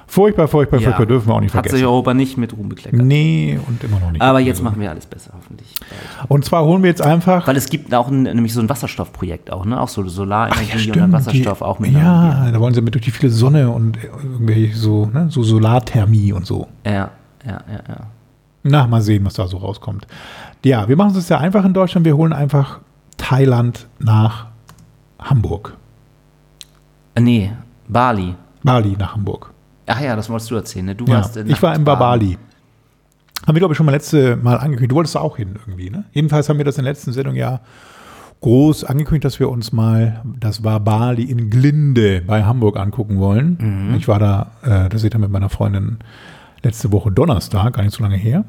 Furchtbar, 0.06 0.46
furchtbar, 0.46 0.78
Ja. 0.78 0.86
furchtbar, 0.86 1.06
dürfen 1.06 1.28
wir 1.28 1.34
auch 1.34 1.40
nicht 1.40 1.54
Hat 1.54 1.64
sich 1.64 1.70
vergessen. 1.70 1.88
Europa 1.88 2.14
nicht 2.14 2.36
mit 2.36 2.56
Ruhm 2.56 2.68
bekleckert. 2.68 3.00
Nee, 3.00 3.58
und 3.66 3.82
immer 3.82 3.98
noch 3.98 4.12
nicht. 4.12 4.22
Aber 4.22 4.38
jetzt 4.38 4.62
machen 4.62 4.80
wir 4.80 4.90
alles 4.90 5.06
besser, 5.06 5.32
hoffentlich. 5.36 5.72
Und 6.28 6.44
zwar 6.44 6.64
holen 6.64 6.82
wir 6.82 6.90
jetzt 6.90 7.02
einfach. 7.02 7.46
Weil 7.48 7.56
es 7.56 7.68
gibt 7.68 7.92
auch 7.94 8.08
ein, 8.08 8.22
nämlich 8.22 8.52
so 8.52 8.60
ein 8.60 8.68
Wasserstoffprojekt 8.68 9.52
auch, 9.52 9.64
ne? 9.64 9.80
Auch 9.80 9.88
so 9.88 10.06
Solarenergie 10.06 10.90
Ach 10.90 10.94
und 10.94 11.00
dann 11.00 11.12
Wasserstoff 11.12 11.58
die, 11.58 11.64
auch 11.64 11.78
mit. 11.80 11.92
Ja, 11.92 12.50
da 12.52 12.60
wollen 12.60 12.74
sie 12.74 12.80
mit 12.80 12.94
durch 12.94 13.04
die 13.04 13.10
viele 13.10 13.30
Sonne 13.30 13.70
und 13.70 13.98
irgendwelche 14.02 14.76
so, 14.76 15.06
ne, 15.06 15.26
so 15.30 15.42
Solarthermie 15.42 16.32
und 16.32 16.46
so. 16.46 16.68
Ja, 16.84 16.92
ja, 16.92 17.10
ja, 17.46 17.82
ja. 17.88 18.06
Na, 18.62 18.86
mal 18.86 19.00
sehen, 19.00 19.24
was 19.24 19.34
da 19.34 19.46
so 19.46 19.56
rauskommt. 19.58 20.06
Ja, 20.64 20.88
wir 20.88 20.96
machen 20.96 21.16
es 21.16 21.28
ja 21.28 21.38
einfach 21.38 21.64
in 21.64 21.72
Deutschland. 21.72 22.04
Wir 22.04 22.16
holen 22.16 22.32
einfach 22.32 22.80
Thailand 23.16 23.86
nach 23.98 24.46
Hamburg. 25.18 25.76
Äh, 27.14 27.20
Nee, 27.20 27.52
Bali. 27.88 28.34
Bali 28.62 28.96
nach 28.98 29.14
Hamburg. 29.14 29.52
Ach 29.86 30.00
ja, 30.00 30.14
das 30.14 30.28
wolltest 30.30 30.50
du 30.50 30.54
erzählen, 30.56 30.86
ne? 30.86 30.94
Du 30.94 31.04
Ja, 31.06 31.14
warst 31.14 31.36
in 31.36 31.50
ich 31.50 31.60
war 31.62 31.74
in. 31.74 31.84
Bali. 31.84 32.38
Haben 33.46 33.54
wir, 33.56 33.58
glaube 33.60 33.72
ich, 33.72 33.76
schon 33.76 33.86
mal 33.86 33.92
letzte 33.92 34.36
Mal 34.36 34.56
angekündigt. 34.58 34.90
Du 34.92 34.96
wolltest 34.96 35.14
da 35.16 35.20
auch 35.20 35.36
hin 35.38 35.56
irgendwie, 35.66 35.90
ne? 35.90 36.04
Jedenfalls 36.12 36.48
haben 36.48 36.58
wir 36.58 36.64
das 36.64 36.76
in 36.78 36.84
der 36.84 36.92
letzten 36.92 37.12
Sendung 37.12 37.34
ja 37.34 37.60
groß 38.42 38.84
angekündigt, 38.84 39.24
dass 39.24 39.40
wir 39.40 39.48
uns 39.50 39.72
mal, 39.72 40.22
das 40.38 40.62
war 40.62 40.78
Bali 40.80 41.24
in 41.24 41.50
Glinde 41.50 42.22
bei 42.26 42.44
Hamburg 42.44 42.78
angucken 42.78 43.18
wollen. 43.18 43.58
Mhm. 43.88 43.94
Ich 43.96 44.08
war 44.08 44.18
da, 44.18 44.52
äh, 44.62 44.88
das 44.88 45.00
seht 45.02 45.14
ihr 45.14 45.18
mit 45.18 45.30
meiner 45.30 45.48
Freundin 45.48 45.98
letzte 46.62 46.92
Woche 46.92 47.10
Donnerstag, 47.10 47.74
gar 47.74 47.82
nicht 47.82 47.94
so 47.94 48.02
lange 48.02 48.16
her. 48.16 48.44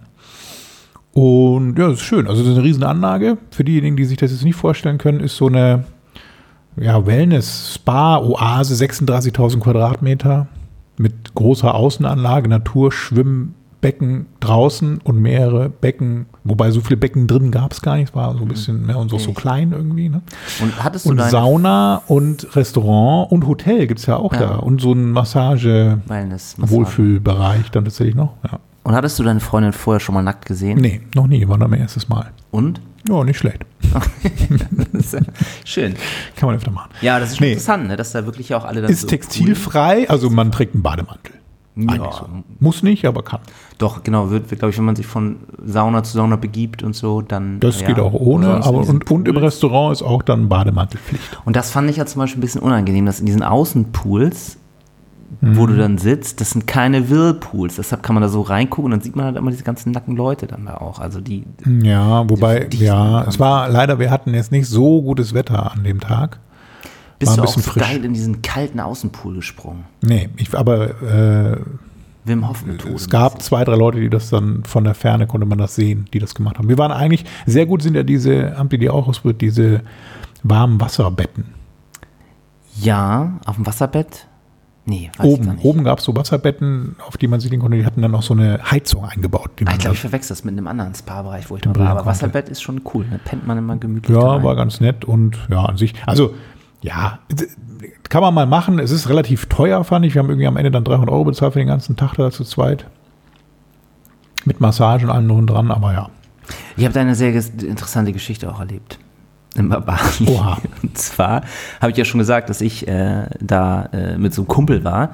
Und 1.14 1.78
ja, 1.78 1.88
das 1.90 1.96
ist 2.00 2.06
schön. 2.06 2.28
Also 2.28 2.42
das 2.42 2.52
ist 2.52 2.58
eine 2.58 2.66
riesen 2.66 2.84
Anlage. 2.84 3.38
Für 3.52 3.64
diejenigen, 3.64 3.98
die 3.98 4.06
sich 4.06 4.18
das 4.18 4.32
jetzt 4.32 4.44
nicht 4.46 4.56
vorstellen 4.56 4.98
können, 4.98 5.20
ist 5.20 5.36
so 5.36 5.48
eine 5.48 5.84
ja, 6.78 7.06
Wellness, 7.06 7.74
Spa, 7.76 8.18
Oase, 8.18 8.74
36.000 8.76 9.60
Quadratmeter 9.60 10.48
mit 10.98 11.36
großer 11.36 11.74
Außenanlage, 11.74 12.48
Naturschwimmbecken 12.48 14.28
draußen 14.40 15.00
und 15.04 15.20
mehrere 15.22 15.70
Becken, 15.70 16.28
wobei 16.44 16.72
so 16.72 16.80
viele 16.82 16.98
Becken 16.98 17.28
drin 17.28 17.52
gab 17.52 17.74
es 17.74 17.82
gar 17.82 17.96
nicht, 17.98 18.10
es 18.10 18.16
war 18.16 18.34
so 18.36 18.44
ein 18.44 18.48
bisschen 18.48 18.86
mehr 18.86 18.98
und 18.98 19.10
so, 19.10 19.18
so 19.18 19.34
klein 19.34 19.74
irgendwie. 19.74 20.08
Ne? 20.10 20.22
Und 20.62 20.82
hattest 20.84 21.06
du 21.08 21.10
Und 21.10 21.22
Sauna 21.24 22.04
und 22.08 22.56
Restaurant 22.56 23.32
und 23.32 23.48
Hotel 23.48 23.88
gibt 23.88 24.00
es 24.00 24.06
ja 24.06 24.16
auch 24.18 24.34
Ja. 24.34 24.40
da 24.40 24.56
und 24.58 24.80
so 24.80 24.94
ein 24.94 25.12
Massage, 25.12 26.00
Wellness 26.08 26.58
Massage. 26.58 26.78
Wohlfühlbereich 26.78 27.70
dann 27.72 27.84
tatsächlich 27.84 28.16
noch. 28.16 28.34
Ja. 28.50 28.60
Und 28.84 28.94
hattest 28.96 29.20
du 29.20 29.24
deine 29.24 29.40
Freundin 29.40 29.74
vorher 29.74 30.00
schon 30.00 30.16
mal 30.16 30.24
nackt 30.24 30.46
gesehen? 30.46 30.80
Nee, 30.80 31.02
noch 31.16 31.28
nie, 31.28 31.48
war 31.48 31.58
dann 31.58 31.70
mein 31.70 31.82
erstes 31.82 32.10
Mal. 32.10 32.32
Und? 32.50 32.82
Ja, 33.08 33.24
nicht 33.24 33.38
schlecht. 33.38 33.66
Schön. 35.66 35.96
Kann 36.36 36.48
man 36.48 36.56
öfter 36.56 36.72
machen. 36.72 36.90
Ja, 37.02 37.20
das 37.20 37.32
ist 37.32 37.38
schon 37.38 37.46
Nee. 37.46 37.52
interessant, 37.54 37.88
ne? 37.88 37.96
dass 37.96 38.12
da 38.12 38.26
wirklich 38.26 38.54
auch 38.56 38.66
alle 38.66 38.82
dann 38.82 38.92
Ist 38.92 39.02
so 39.02 39.08
textilfrei, 39.08 40.10
also 40.10 40.30
man 40.30 40.52
trägt 40.52 40.74
einen 40.76 40.84
Bademantel. 40.84 41.34
cool- 41.78 41.86
Ja, 41.96 42.12
so. 42.12 42.28
Muss 42.60 42.84
nicht, 42.84 43.06
aber 43.06 43.24
kann. 43.24 43.40
Doch, 43.78 44.04
genau, 44.04 44.30
wird, 44.30 44.52
wird 44.52 44.60
glaube 44.60 44.72
ich, 44.72 44.78
wenn 44.78 44.86
man 44.86 44.96
sich 44.96 45.08
von 45.08 45.38
Sauna 45.66 46.04
zu 46.04 46.14
Sauna 46.14 46.36
begibt 46.36 46.84
und 46.84 46.96
so, 46.96 47.22
dann. 47.22 47.60
Das 47.60 47.82
ja, 47.82 47.88
geht 47.88 48.00
auch 48.00 48.14
ohne, 48.14 48.64
aber 48.64 48.80
und, 48.88 49.10
und 49.10 49.28
im. 49.28 49.38
Restaurant 49.38 49.94
ist 49.94 50.04
auch 50.04 50.22
dann 50.22 50.50
Bademantelpflicht. 50.50 51.40
Und 51.46 51.56
das 51.56 51.72
fand 51.72 51.90
ich 51.90 51.98
ja 51.98 52.06
zum 52.06 52.20
Beispiel 52.20 52.40
ein 52.40 52.42
bisschen 52.42 52.62
unangenehm, 52.62 53.06
dass 53.06 53.20
in 53.20 53.26
diesen 53.26 53.42
Außenpools 53.44 54.58
wo 55.40 55.66
du 55.66 55.78
dann 55.78 55.98
sitzt, 55.98 56.42
das 56.42 56.50
sind 56.52 56.68
keine 56.68 57.10
Whirlpools. 57.10 57.78
Deshalb 57.78 58.04
kann 58.04 58.16
man 58.16 58.22
da 58.22 58.28
so 58.30 58.42
reingucken 58.42 58.86
und 58.86 58.92
dann 58.92 59.02
sieht 59.02 59.16
man 59.16 59.26
halt 59.26 59.38
immer 59.38 59.50
diese 59.52 59.64
ganzen 59.64 59.92
nacken 59.92 60.16
Leute 60.18 60.46
dann 60.46 60.66
da 60.66 60.78
auch. 60.78 61.00
Also 61.00 61.22
die. 61.22 61.46
Ja, 61.84 62.30
wobei, 62.30 62.62
die- 62.66 62.78
die- 62.80 62.86
ja, 62.86 63.24
es 63.24 63.40
war 63.40 63.70
leider, 63.70 63.98
wir 63.98 64.12
hatten 64.12 64.34
jetzt 64.34 64.52
nicht 64.52 64.68
so 64.68 65.02
gutes 65.02 65.34
Wetter 65.34 65.72
an 65.72 65.84
dem 65.84 66.00
Tag. 66.02 66.40
Bist 67.18 67.38
du 67.38 67.42
auch 67.42 67.46
bisschen 67.46 67.62
so 67.64 67.72
frisch. 67.72 67.84
geil 67.84 68.04
in 68.04 68.14
diesen 68.14 68.42
kalten 68.42 68.80
Außenpool 68.80 69.36
gesprungen? 69.36 69.86
Nee, 70.02 70.30
ich, 70.38 70.54
aber 70.58 71.02
äh, 71.02 71.58
Wim 72.26 72.48
Hof 72.48 72.66
Methode. 72.66 72.96
es 72.96 73.10
gab 73.10 73.42
zwei, 73.42 73.64
drei 73.64 73.76
Leute, 73.76 74.00
die 74.00 74.10
das 74.10 74.30
dann 74.30 74.64
von 74.64 74.84
der 74.84 74.96
Ferne 74.96 75.28
konnte 75.28 75.46
man 75.48 75.58
das 75.60 75.76
sehen, 75.76 76.06
die 76.14 76.20
das 76.20 76.36
gemacht 76.36 76.58
haben. 76.58 76.68
Wir 76.68 76.78
waren 76.78 76.92
eigentlich, 76.92 77.26
sehr 77.46 77.66
gut 77.68 77.82
sind 77.84 77.96
ja 77.96 78.04
diese, 78.04 78.58
habt 78.58 78.74
ihr 78.74 78.80
die 78.80 78.90
auch 78.90 79.08
ausprobiert, 79.08 79.42
diese 79.42 79.82
warmen 80.44 80.82
Wasserbetten. 80.82 81.46
Ja, 82.80 83.40
auf 83.46 83.56
dem 83.56 83.66
Wasserbett? 83.66 84.28
Nee, 84.84 85.12
Oben, 85.22 85.60
oben 85.62 85.84
gab 85.84 86.00
es 86.00 86.06
so 86.06 86.16
Wasserbetten, 86.16 86.96
auf 87.08 87.16
die 87.16 87.28
man 87.28 87.40
sich 87.40 87.52
konnte, 87.60 87.78
die 87.78 87.86
hatten 87.86 88.02
dann 88.02 88.16
auch 88.16 88.24
so 88.24 88.34
eine 88.34 88.60
Heizung 88.72 89.06
eingebaut. 89.06 89.52
Ah, 89.66 89.74
ich 89.74 89.78
glaube, 89.78 89.94
ich 89.94 90.02
verwechsel 90.02 90.30
das 90.30 90.44
mit 90.44 90.54
einem 90.54 90.68
anderen 90.68 90.96
Spa-Bereich, 90.96 91.52
wo 91.52 91.58
ich 91.58 91.66
mal 91.66 91.76
war. 91.76 91.90
Aber 91.90 92.00
konnte. 92.00 92.10
Wasserbett 92.10 92.50
ist 92.50 92.64
schon 92.64 92.82
cool. 92.94 93.06
Da 93.12 93.18
pennt 93.24 93.46
man 93.46 93.60
immer 93.60 93.78
gemütlich. 93.78 94.18
Ja, 94.18 94.34
rein. 94.34 94.44
war 94.44 94.56
ganz 94.56 94.80
nett 94.82 95.06
und 95.06 95.38
ja, 95.50 95.66
an 95.66 95.78
sich, 95.78 95.94
also 96.08 96.34
ja, 96.82 97.20
kann 98.10 98.22
man 98.22 98.34
mal 98.34 98.48
machen. 98.48 98.80
Es 98.80 98.90
ist 98.90 99.08
relativ 99.08 99.46
teuer, 99.46 99.84
fand 99.84 100.06
ich. 100.06 100.16
Wir 100.16 100.24
haben 100.24 100.30
irgendwie 100.30 100.48
am 100.48 100.58
Ende 100.58 100.72
dann 100.72 100.84
300 100.84 101.10
Euro 101.10 101.26
bezahlt 101.26 101.54
für 101.54 101.60
den 101.60 101.68
ganzen 101.68 101.96
Tag 101.96 102.16
da 102.16 102.32
zu 102.32 102.44
zweit. 102.44 102.88
Mit 104.46 104.62
Massage 104.62 105.06
und 105.06 105.12
allem 105.12 105.28
drum 105.28 105.46
dran, 105.46 105.70
aber 105.70 105.94
ja. 105.94 106.10
Ich 106.76 106.84
habe 106.84 106.94
da 106.94 107.02
eine 107.02 107.14
sehr 107.14 107.32
interessante 107.32 108.12
Geschichte 108.12 108.52
auch 108.52 108.60
erlebt. 108.60 108.98
In 109.56 109.70
Bali. 109.70 110.28
Oha. 110.28 110.58
Und 110.82 110.98
zwar 110.98 111.44
habe 111.82 111.92
ich 111.92 111.98
ja 111.98 112.06
schon 112.06 112.20
gesagt, 112.20 112.50
dass 112.50 112.62
ich 112.62 112.88
äh, 112.88 113.26
da 113.40 113.90
äh, 113.92 114.18
mit 114.18 114.34
so 114.34 114.42
einem 114.42 114.48
Kumpel 114.48 114.84
war. 114.84 115.14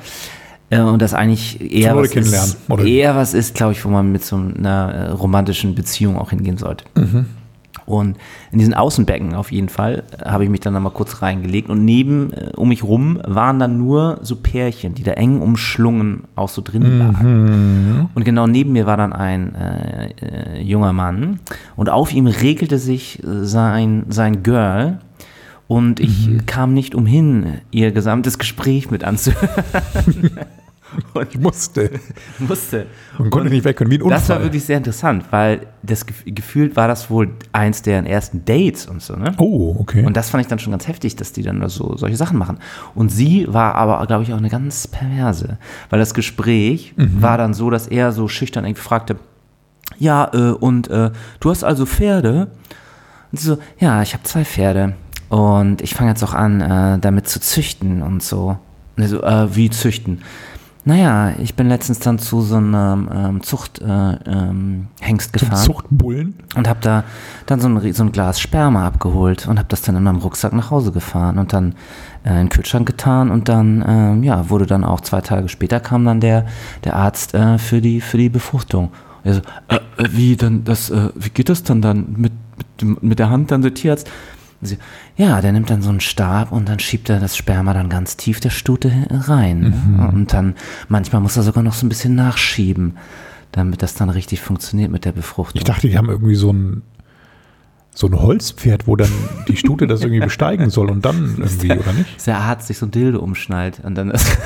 Äh, 0.70 0.82
und 0.82 1.02
das 1.02 1.14
eigentlich 1.14 1.62
eher 1.62 1.96
was, 1.96 2.14
ist, 2.14 2.58
eher 2.84 3.16
was 3.16 3.34
ist, 3.34 3.56
glaube 3.56 3.72
ich, 3.72 3.86
wo 3.86 3.90
man 3.90 4.12
mit 4.12 4.24
so 4.24 4.36
einer 4.36 4.94
äh, 4.94 5.12
romantischen 5.12 5.76
Beziehung 5.76 6.18
auch 6.18 6.32
hingehen 6.32 6.58
sollte. 6.58 6.84
Mhm. 6.96 7.26
Und 7.88 8.18
in 8.52 8.60
diesen 8.60 8.74
Außenbecken 8.74 9.34
auf 9.34 9.50
jeden 9.50 9.70
Fall 9.70 10.04
habe 10.24 10.44
ich 10.44 10.50
mich 10.50 10.60
dann 10.60 10.74
mal 10.74 10.90
kurz 10.90 11.22
reingelegt. 11.22 11.70
Und 11.70 11.86
neben, 11.86 12.34
äh, 12.34 12.52
um 12.58 12.68
mich 12.68 12.84
rum 12.84 13.18
waren 13.26 13.60
dann 13.60 13.78
nur 13.78 14.20
so 14.24 14.36
Pärchen, 14.36 14.94
die 14.94 15.04
da 15.04 15.14
eng 15.14 15.42
umschlungen 15.42 16.26
auch 16.36 16.50
so 16.50 16.62
drin 16.62 17.00
lagen. 17.00 18.10
Und 18.14 18.26
genau 18.26 18.46
neben 18.46 18.74
mir 18.74 18.86
war 18.86 18.98
dann 18.98 19.14
ein 19.14 19.56
äh, 19.56 20.10
äh, 20.22 20.62
junger 20.62 20.92
Mann. 20.92 21.40
Und 21.78 21.90
auf 21.90 22.14
ihm 22.14 22.28
regelte 22.28 22.78
sich 22.78 23.24
äh, 23.24 23.46
sein, 23.46 24.04
sein 24.10 24.44
Girl. 24.44 25.00
Und 25.70 26.02
ich 26.02 26.30
äh, 26.30 26.38
kam 26.46 26.74
nicht 26.74 26.94
umhin, 26.94 27.62
ihr 27.72 27.94
gesamtes 27.94 28.38
Gespräch 28.38 28.92
mit 28.92 29.06
anzuhören. 29.06 29.64
Ich 31.30 31.38
musste. 31.40 31.92
musste. 32.40 32.88
Man 33.18 33.30
konnte 33.30 33.50
nicht 33.50 33.64
weg 33.64 33.78
können, 33.78 33.92
wie 33.92 33.96
ein 33.98 34.02
Unfall. 34.02 34.20
Das 34.20 34.30
war 34.30 34.42
wirklich 34.44 34.64
sehr 34.66 34.78
interessant, 34.78 35.26
weil 35.32 35.68
das 35.84 36.06
gef- 36.08 36.32
gefühlt 36.34 36.76
war 36.76 36.88
das 36.88 37.10
wohl 37.10 37.30
eins 37.52 37.82
deren 37.82 38.06
ersten 38.06 38.44
Dates 38.46 38.86
und 38.88 39.02
so, 39.02 39.16
ne? 39.16 39.34
oh, 39.38 39.76
okay. 39.80 40.06
Und 40.06 40.18
das 40.18 40.30
fand 40.30 40.42
ich 40.42 40.48
dann 40.48 40.60
schon 40.60 40.72
ganz 40.72 40.88
heftig, 40.88 41.16
dass 41.16 41.34
die 41.34 41.44
dann 41.44 41.60
da 41.60 41.70
so 41.70 41.96
solche 41.98 42.18
Sachen 42.18 42.38
machen. 42.38 42.60
Und 42.96 43.10
sie 43.10 43.46
war 43.50 43.76
aber, 43.76 44.06
glaube 44.08 44.24
ich, 44.24 44.34
auch 44.34 44.38
eine 44.38 44.50
ganz 44.50 44.88
perverse, 44.88 45.58
weil 45.90 46.00
das 46.00 46.14
Gespräch 46.14 46.94
war 46.98 47.38
dann 47.38 47.54
so, 47.54 47.70
dass 47.70 47.88
er 47.88 48.12
so 48.12 48.28
schüchtern 48.28 48.66
irgendwie 48.66 48.82
fragte, 48.82 49.16
ja, 50.00 50.30
äh, 50.34 50.52
und 50.52 50.90
äh, 50.90 51.12
du 51.40 51.50
hast 51.50 51.64
also 51.64 51.86
Pferde? 51.86 52.48
Und 53.32 53.40
sie 53.40 53.48
so, 53.48 53.58
ja, 53.80 54.02
ich 54.02 54.14
habe 54.14 54.24
zwei 54.24 54.46
Pferde 54.46 54.94
und 55.30 55.82
ich 55.82 55.94
fange 55.96 56.10
jetzt 56.12 56.24
auch 56.24 56.34
an, 56.34 56.62
äh, 56.62 57.00
damit 57.00 57.28
zu 57.28 57.40
züchten 57.40 58.02
und 58.02 58.22
so. 58.24 58.58
Und 58.96 59.04
er 59.04 59.10
so, 59.10 59.22
äh, 59.24 59.56
wie 59.56 59.70
züchten? 59.70 60.22
Naja, 60.88 61.34
ich 61.38 61.54
bin 61.56 61.68
letztens 61.68 62.00
dann 62.00 62.18
zu 62.18 62.40
so 62.40 62.56
einem 62.56 63.10
ähm, 63.14 63.44
Zuchthengst 63.44 64.26
äh, 64.26 64.32
ähm, 64.32 64.88
Hengst 65.02 65.34
gefahren 65.34 65.66
Zuchtbullen. 65.66 66.36
und 66.56 66.70
habe 66.70 66.80
da 66.82 67.04
dann 67.46 67.60
so 67.60 67.68
ein, 67.68 67.94
so 67.94 68.04
ein 68.04 68.14
Glas 68.14 68.40
Sperma 68.40 68.88
abgeholt 68.88 69.50
und 69.50 69.60
habe 69.60 69.68
das 69.68 69.82
dann 69.82 69.98
in 69.98 70.04
meinem 70.04 70.20
Rucksack 70.20 70.54
nach 70.54 70.72
Hause 70.72 70.94
gefahren 70.94 71.40
und 71.40 71.52
dann 71.52 71.76
äh, 72.24 72.30
in 72.30 72.36
den 72.38 72.50
Kühlschrank 72.50 72.88
getan 72.88 73.32
und 73.32 73.50
dann 73.50 73.84
ähm, 73.86 74.24
ja 74.24 74.50
wurde 74.50 74.66
dann 74.66 74.86
auch 74.86 75.02
zwei 75.02 75.20
Tage 75.20 75.50
später 75.50 75.82
kam 75.82 76.06
dann 76.06 76.22
der 76.22 76.46
der 76.86 76.96
Arzt 76.96 77.34
äh, 77.34 77.58
für 77.58 77.82
die 77.82 78.00
für 78.00 78.18
die 78.18 78.30
Befruchtung. 78.30 78.92
Er 79.26 79.34
so, 79.34 79.42
äh, 79.68 79.76
äh, 79.76 80.08
wie 80.12 80.38
dann 80.38 80.64
das 80.64 80.90
äh, 80.90 81.10
wie 81.16 81.32
geht 81.32 81.50
das 81.50 81.64
dann 81.64 81.82
dann 81.82 82.16
mit 82.16 82.32
mit, 82.80 83.04
mit 83.04 83.20
der 83.20 83.30
Hand 83.30 83.52
dann 83.52 83.62
der 83.62 83.74
Tierarzt? 83.74 84.10
Sie, 84.62 84.78
ja, 85.16 85.40
der 85.42 85.52
nimmt 85.52 85.70
dann 85.70 85.82
so 85.82 85.90
einen 85.90 86.00
Stab 86.00 86.52
und 86.52 86.68
dann 86.68 86.80
schiebt 86.80 87.10
er 87.10 87.20
das 87.20 87.38
Sperma 87.38 87.74
dann 87.74 87.90
ganz 87.90 88.18
tief 88.18 88.40
der 88.40 88.50
Stute 88.50 88.92
rein. 89.10 89.60
Ne? 89.98 90.08
Und 90.14 90.34
dann 90.34 90.56
manchmal 90.88 91.22
muss 91.22 91.38
er 91.38 91.44
sogar 91.44 91.64
noch 91.64 91.74
so 91.74 91.86
ein 91.86 91.90
bisschen 91.90 92.16
nachschieben, 92.16 92.98
damit 93.52 93.84
das 93.84 93.94
dann 93.94 94.10
richtig 94.10 94.42
funktioniert 94.42 94.92
mit 94.92 95.06
der 95.06 95.12
Befruchtung. 95.12 95.60
Ich 95.60 95.64
dachte, 95.64 95.88
die 95.88 95.98
haben 95.98 96.10
irgendwie 96.10 96.36
so 96.36 96.52
ein, 96.52 96.82
so 97.94 98.08
ein 98.08 98.20
Holzpferd, 98.20 98.88
wo 98.88 98.96
dann 98.96 99.12
die 99.48 99.58
Stute 99.58 99.86
das 99.86 100.02
irgendwie 100.02 100.22
besteigen 100.22 100.70
soll 100.70 100.90
und 100.90 101.06
dann 101.06 101.36
irgendwie, 101.38 101.72
oder 101.72 101.94
nicht? 101.94 102.16
dass 102.16 102.26
der 102.26 102.40
Arzt 102.40 102.68
sich 102.68 102.78
so 102.78 102.88
ein 102.88 102.92
Dildo 102.92 103.20
umschnallt 103.20 103.82
und 103.84 103.96
dann 103.96 104.12
ist 104.12 104.38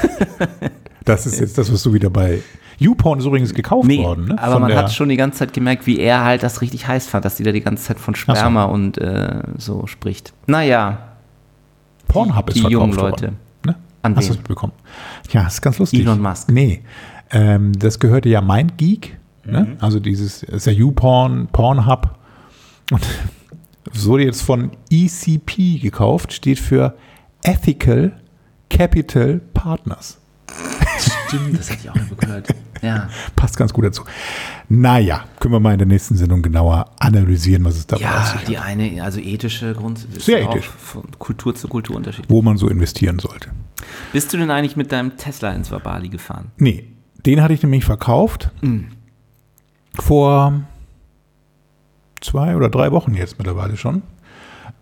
Das 1.06 1.26
ist 1.26 1.40
jetzt 1.40 1.58
das, 1.58 1.72
was 1.72 1.82
du 1.84 1.94
wieder 1.94 2.10
bei 2.10 2.42
YouPorn 2.82 3.20
ist 3.20 3.26
übrigens 3.26 3.54
gekauft 3.54 3.88
nee, 3.88 4.04
worden. 4.04 4.26
Ne? 4.26 4.42
aber 4.42 4.54
Von 4.54 4.62
man 4.64 4.76
hat 4.76 4.92
schon 4.92 5.10
die 5.10 5.18
ganze 5.18 5.40
Zeit 5.40 5.54
gemerkt, 5.54 5.86
wie 5.86 6.00
er 6.00 6.24
halt 6.24 6.42
das 6.42 6.62
richtig 6.62 6.88
heiß 6.88 7.08
fand, 7.08 7.24
dass 7.26 7.36
die 7.36 7.44
da 7.44 7.52
die 7.52 7.62
ganze 7.62 7.84
Zeit 7.84 8.00
von 8.00 8.16
Sperma 8.16 8.64
und 8.64 8.98
äh, 8.98 9.44
so 9.58 9.86
spricht. 9.86 10.34
Naja, 10.48 10.98
Pornhub 12.08 12.50
ist 12.50 12.56
die 12.56 12.62
verkauft 12.62 12.74
jungen 12.74 12.96
worden. 12.98 13.12
Leute. 13.12 13.34
Ne? 13.66 13.76
An 14.02 14.16
Hast 14.16 14.30
du 14.30 14.34
es 14.34 14.40
bekommen? 14.40 14.74
Ja, 15.32 15.46
ist 15.46 15.62
ganz 15.62 15.78
lustig. 15.78 16.02
Elon 16.02 16.20
Musk. 16.20 16.50
Nee. 16.52 16.82
Ähm, 17.30 17.72
das 17.78 18.00
gehörte 18.00 18.30
ja 18.30 18.42
MindGeek. 18.42 19.18
Mhm. 19.46 19.52
Ne? 19.52 19.78
Also 19.80 20.00
dieses 20.00 20.42
ist 20.42 20.66
ja 20.66 20.74
YouPorn, 20.74 21.50
Pornhub. 21.52 22.16
Und 22.92 23.06
es 23.94 24.06
wurde 24.08 24.24
jetzt 24.24 24.42
von 24.42 24.72
ECP 24.90 25.80
gekauft, 25.80 26.34
steht 26.34 26.58
für 26.58 26.96
Ethical 27.44 28.20
Capital 28.70 29.40
Partners. 29.54 30.20
Stimmt, 31.40 31.60
das 31.60 31.70
hatte 31.70 31.80
ich 31.84 31.90
auch 31.90 31.96
mal 31.96 32.08
gehört. 32.18 32.48
Ja. 32.82 33.10
Passt 33.36 33.58
ganz 33.58 33.74
gut 33.74 33.86
dazu. 33.86 34.04
Naja, 34.70 35.26
können 35.40 35.54
wir 35.54 35.60
mal 35.60 35.74
in 35.74 35.78
der 35.80 35.88
nächsten 35.88 36.16
Sendung 36.16 36.42
genauer 36.42 36.86
analysieren, 37.00 37.64
was 37.64 37.76
es 37.78 37.88
dabei 37.88 38.02
Ja, 38.04 38.24
sich 38.26 38.36
hat. 38.42 38.48
die 38.48 38.58
eine, 38.58 39.04
also 39.04 39.20
ethische 39.20 39.74
Grund, 39.74 40.04
ist 40.16 40.26
Sehr 40.26 40.40
ja 40.42 40.48
auch 40.48 40.56
ethisch. 40.56 40.68
von 40.68 41.04
Kultur 41.20 41.54
zu 41.56 41.68
Kultur 41.68 41.96
unterschiedlich. 41.96 42.30
Wo 42.30 42.42
man 42.42 42.58
so 42.58 42.68
investieren 42.68 43.20
sollte. 43.20 43.50
Bist 44.14 44.34
du 44.34 44.38
denn 44.38 44.50
eigentlich 44.52 44.76
mit 44.76 44.92
deinem 44.92 45.18
Tesla 45.18 45.52
ins 45.52 45.72
Wabali 45.72 46.10
gefahren? 46.10 46.52
Nee, 46.58 46.88
den 47.26 47.42
hatte 47.42 47.54
ich 47.54 47.62
nämlich 47.64 47.86
verkauft. 47.86 48.50
Vor 50.00 50.62
zwei 52.22 52.56
oder 52.56 52.70
drei 52.70 52.92
Wochen 52.92 53.14
jetzt 53.14 53.38
mittlerweile 53.38 53.78
schon. 53.78 54.02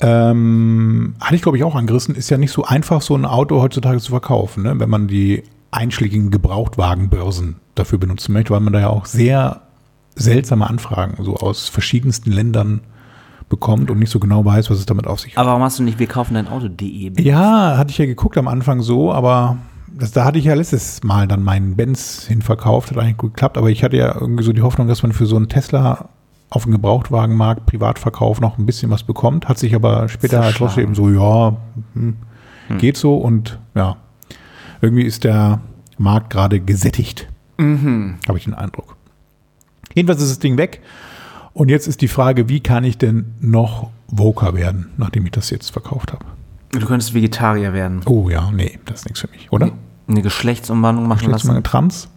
Ähm, 0.02 1.16
hatte 1.20 1.36
ich, 1.36 1.42
glaube 1.42 1.58
ich, 1.58 1.64
auch 1.64 1.76
angerissen. 1.76 2.16
Ist 2.16 2.30
ja 2.30 2.38
nicht 2.38 2.52
so 2.52 2.64
einfach, 2.64 3.02
so 3.02 3.16
ein 3.16 3.26
Auto 3.26 3.62
heutzutage 3.62 4.00
zu 4.00 4.12
verkaufen, 4.12 4.64
ne? 4.64 4.80
wenn 4.80 4.90
man 4.90 5.08
die 5.08 5.44
einschlägigen 5.72 6.32
Gebrauchtwagenbörsen 6.32 7.58
dafür 7.76 8.00
benutzen 8.00 8.34
möchte, 8.34 8.52
weil 8.52 8.60
man 8.60 8.74
da 8.74 8.80
ja 8.80 8.90
auch 8.90 9.06
sehr 9.06 9.62
seltsame 10.16 10.70
Anfragen 10.70 11.24
so 11.24 11.36
aus 11.36 11.70
verschiedensten 11.70 12.32
Ländern 12.32 12.82
bekommt 13.48 13.90
und 13.90 14.00
nicht 14.00 14.12
so 14.12 14.20
genau 14.20 14.46
weiß, 14.46 14.70
was 14.70 14.78
es 14.78 14.86
damit 14.86 15.08
auf 15.08 15.20
sich 15.20 15.34
hat. 15.36 15.40
Aber 15.40 15.52
warum 15.52 15.64
hast 15.64 15.80
du 15.80 15.84
nicht 15.84 16.00
wir 16.00 16.08
kaufen 16.08 16.36
dein 16.36 16.48
Auto.de? 16.48 17.20
Ja, 17.22 17.78
hatte 17.78 17.92
ich 17.92 17.98
ja 17.98 18.06
geguckt 18.06 18.38
am 18.38 18.48
Anfang 18.48 18.82
so, 18.82 19.12
aber 19.12 19.58
das, 19.88 20.12
da 20.12 20.24
hatte 20.24 20.38
ich 20.38 20.46
ja 20.46 20.54
letztes 20.54 21.04
Mal 21.04 21.28
dann 21.28 21.44
meinen 21.44 21.76
Benz 21.76 22.26
hinverkauft, 22.28 22.92
hat 22.92 22.98
eigentlich 22.98 23.18
gut 23.18 23.34
geklappt, 23.34 23.58
aber 23.58 23.70
ich 23.70 23.84
hatte 23.84 23.98
ja 23.98 24.14
irgendwie 24.14 24.44
so 24.44 24.54
die 24.54 24.62
Hoffnung, 24.62 24.88
dass 24.88 25.02
man 25.04 25.14
für 25.14 25.26
so 25.26 25.36
einen 25.36 25.50
Tesla 25.50 26.10
auf 26.52 26.64
dem 26.64 26.72
Gebrauchtwagenmarkt, 26.72 27.66
Privatverkauf 27.66 28.40
noch 28.42 28.58
ein 28.58 28.66
bisschen 28.66 28.92
was 28.92 29.04
bekommt, 29.04 29.48
hat 29.48 29.58
sich 29.58 29.76
aber 29.76 30.10
später 30.10 30.44
halt 30.44 30.56
trotzdem 30.56 30.96
so, 30.96 31.10
ja, 31.10 31.58
hm, 31.94 32.18
geht 32.78 32.98
so 32.98 33.18
und 33.18 33.60
ja, 33.76 33.98
irgendwie 34.82 35.04
ist 35.04 35.24
der 35.24 35.62
Markt 35.98 36.30
gerade 36.30 36.60
gesättigt, 36.60 37.28
habe 37.58 38.38
ich 38.38 38.46
den 38.46 38.54
Eindruck. 38.54 38.96
Jedenfalls 39.94 40.22
ist 40.22 40.30
das 40.30 40.40
Ding 40.40 40.58
weg 40.58 40.82
und 41.54 41.70
jetzt 41.70 41.88
ist 41.88 42.02
die 42.02 42.08
Frage, 42.08 42.48
wie 42.48 42.62
kann 42.62 42.84
ich 42.84 42.98
denn 42.98 43.34
noch 43.42 43.90
Voker 44.08 44.54
werden, 44.56 44.92
nachdem 44.98 45.26
ich 45.26 45.32
das 45.32 45.50
jetzt 45.50 45.72
verkauft 45.72 46.14
habe? 46.14 46.26
Du 46.72 46.86
könntest 46.86 47.14
Vegetarier 47.14 47.74
werden. 47.74 48.02
Oh 48.06 48.30
ja, 48.30 48.52
nee, 48.52 48.80
das 48.86 49.00
ist 49.00 49.06
nichts 49.06 49.22
für 49.22 49.30
mich, 49.30 49.52
oder? 49.52 49.72
Eine 50.08 50.22
Geschlechtsumwandlung 50.22 51.08
machen 51.08 51.26
mal 51.26 51.32
lassen. 51.34 51.64
Trans? 51.64 52.10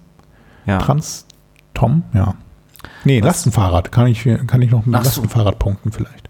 Ja. 0.66 0.78
Trans? 0.78 1.26
Tom? 1.74 2.02
Ja. 2.12 2.34
Nee, 3.04 3.20
Lastenfahrrad. 3.20 3.90
Kann 3.92 4.06
ich, 4.06 4.28
kann 4.46 4.62
ich 4.62 4.70
noch 4.70 4.86
mit 4.86 4.94
Ach 4.94 5.04
so. 5.04 5.22
Lastenfahrrad 5.22 5.58
punkten 5.58 5.92
vielleicht. 5.92 6.28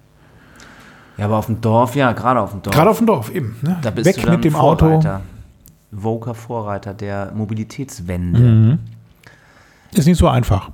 ja, 1.18 1.24
aber 1.26 1.36
auf 1.36 1.46
dem 1.46 1.60
Dorf, 1.60 1.96
ja, 1.96 2.12
gerade 2.12 2.40
auf 2.40 2.52
dem 2.52 2.62
Dorf. 2.62 2.74
Gerade 2.74 2.90
auf 2.90 2.98
dem 2.98 3.06
Dorf, 3.06 3.30
eben. 3.34 3.56
Ne? 3.62 3.78
da 3.82 3.90
bist 3.90 4.06
Weg 4.06 4.16
du 4.16 4.22
dann 4.22 4.36
mit 4.36 4.44
dem 4.44 4.54
Auto. 4.54 5.00
Voker 5.92 6.34
Vorreiter 6.34 6.94
der 6.94 7.32
Mobilitätswende. 7.34 8.40
Mhm. 8.40 8.78
Ist 9.92 10.06
nicht 10.06 10.18
so 10.18 10.26
einfach, 10.26 10.70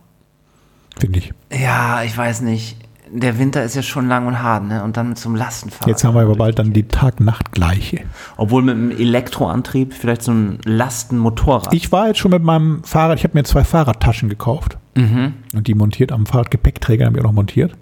finde 0.98 1.18
ich. 1.18 1.32
Ja, 1.52 2.02
ich 2.04 2.16
weiß 2.16 2.40
nicht. 2.42 2.76
der 3.10 3.38
Winter 3.38 3.62
ist 3.62 3.74
ja 3.74 3.82
schon 3.82 4.08
lang 4.08 4.26
und 4.26 4.42
hart, 4.42 4.64
ne? 4.64 4.82
Und 4.84 4.96
dann 4.96 5.10
mit 5.10 5.18
so 5.18 5.28
einem 5.28 5.36
Lastenfahrrad. 5.36 5.88
Jetzt 5.88 6.04
haben 6.04 6.14
wir 6.14 6.22
aber 6.22 6.36
bald 6.36 6.58
dann 6.58 6.72
die 6.72 6.86
Tag-Nacht-Gleiche. 6.88 8.00
Obwohl 8.36 8.62
mit 8.62 8.74
einem 8.74 8.90
Elektroantrieb, 8.90 9.94
vielleicht 9.94 10.22
so 10.22 10.32
ein 10.32 10.58
Lastenmotorrad. 10.64 11.72
Ich 11.72 11.90
war 11.92 12.08
jetzt 12.08 12.18
schon 12.18 12.30
mit 12.30 12.42
meinem 12.42 12.82
Fahrrad, 12.84 13.18
ich 13.18 13.24
habe 13.24 13.36
mir 13.36 13.44
zwei 13.44 13.64
Fahrradtaschen 13.64 14.28
gekauft. 14.28 14.78
Mhm. 14.94 15.34
Und 15.54 15.66
die 15.66 15.74
montiert 15.74 16.12
am 16.12 16.26
Fahrradgepäckträger, 16.26 17.06
habe 17.06 17.16
ich 17.16 17.24
auch 17.24 17.28
noch 17.28 17.34
montiert. 17.34 17.72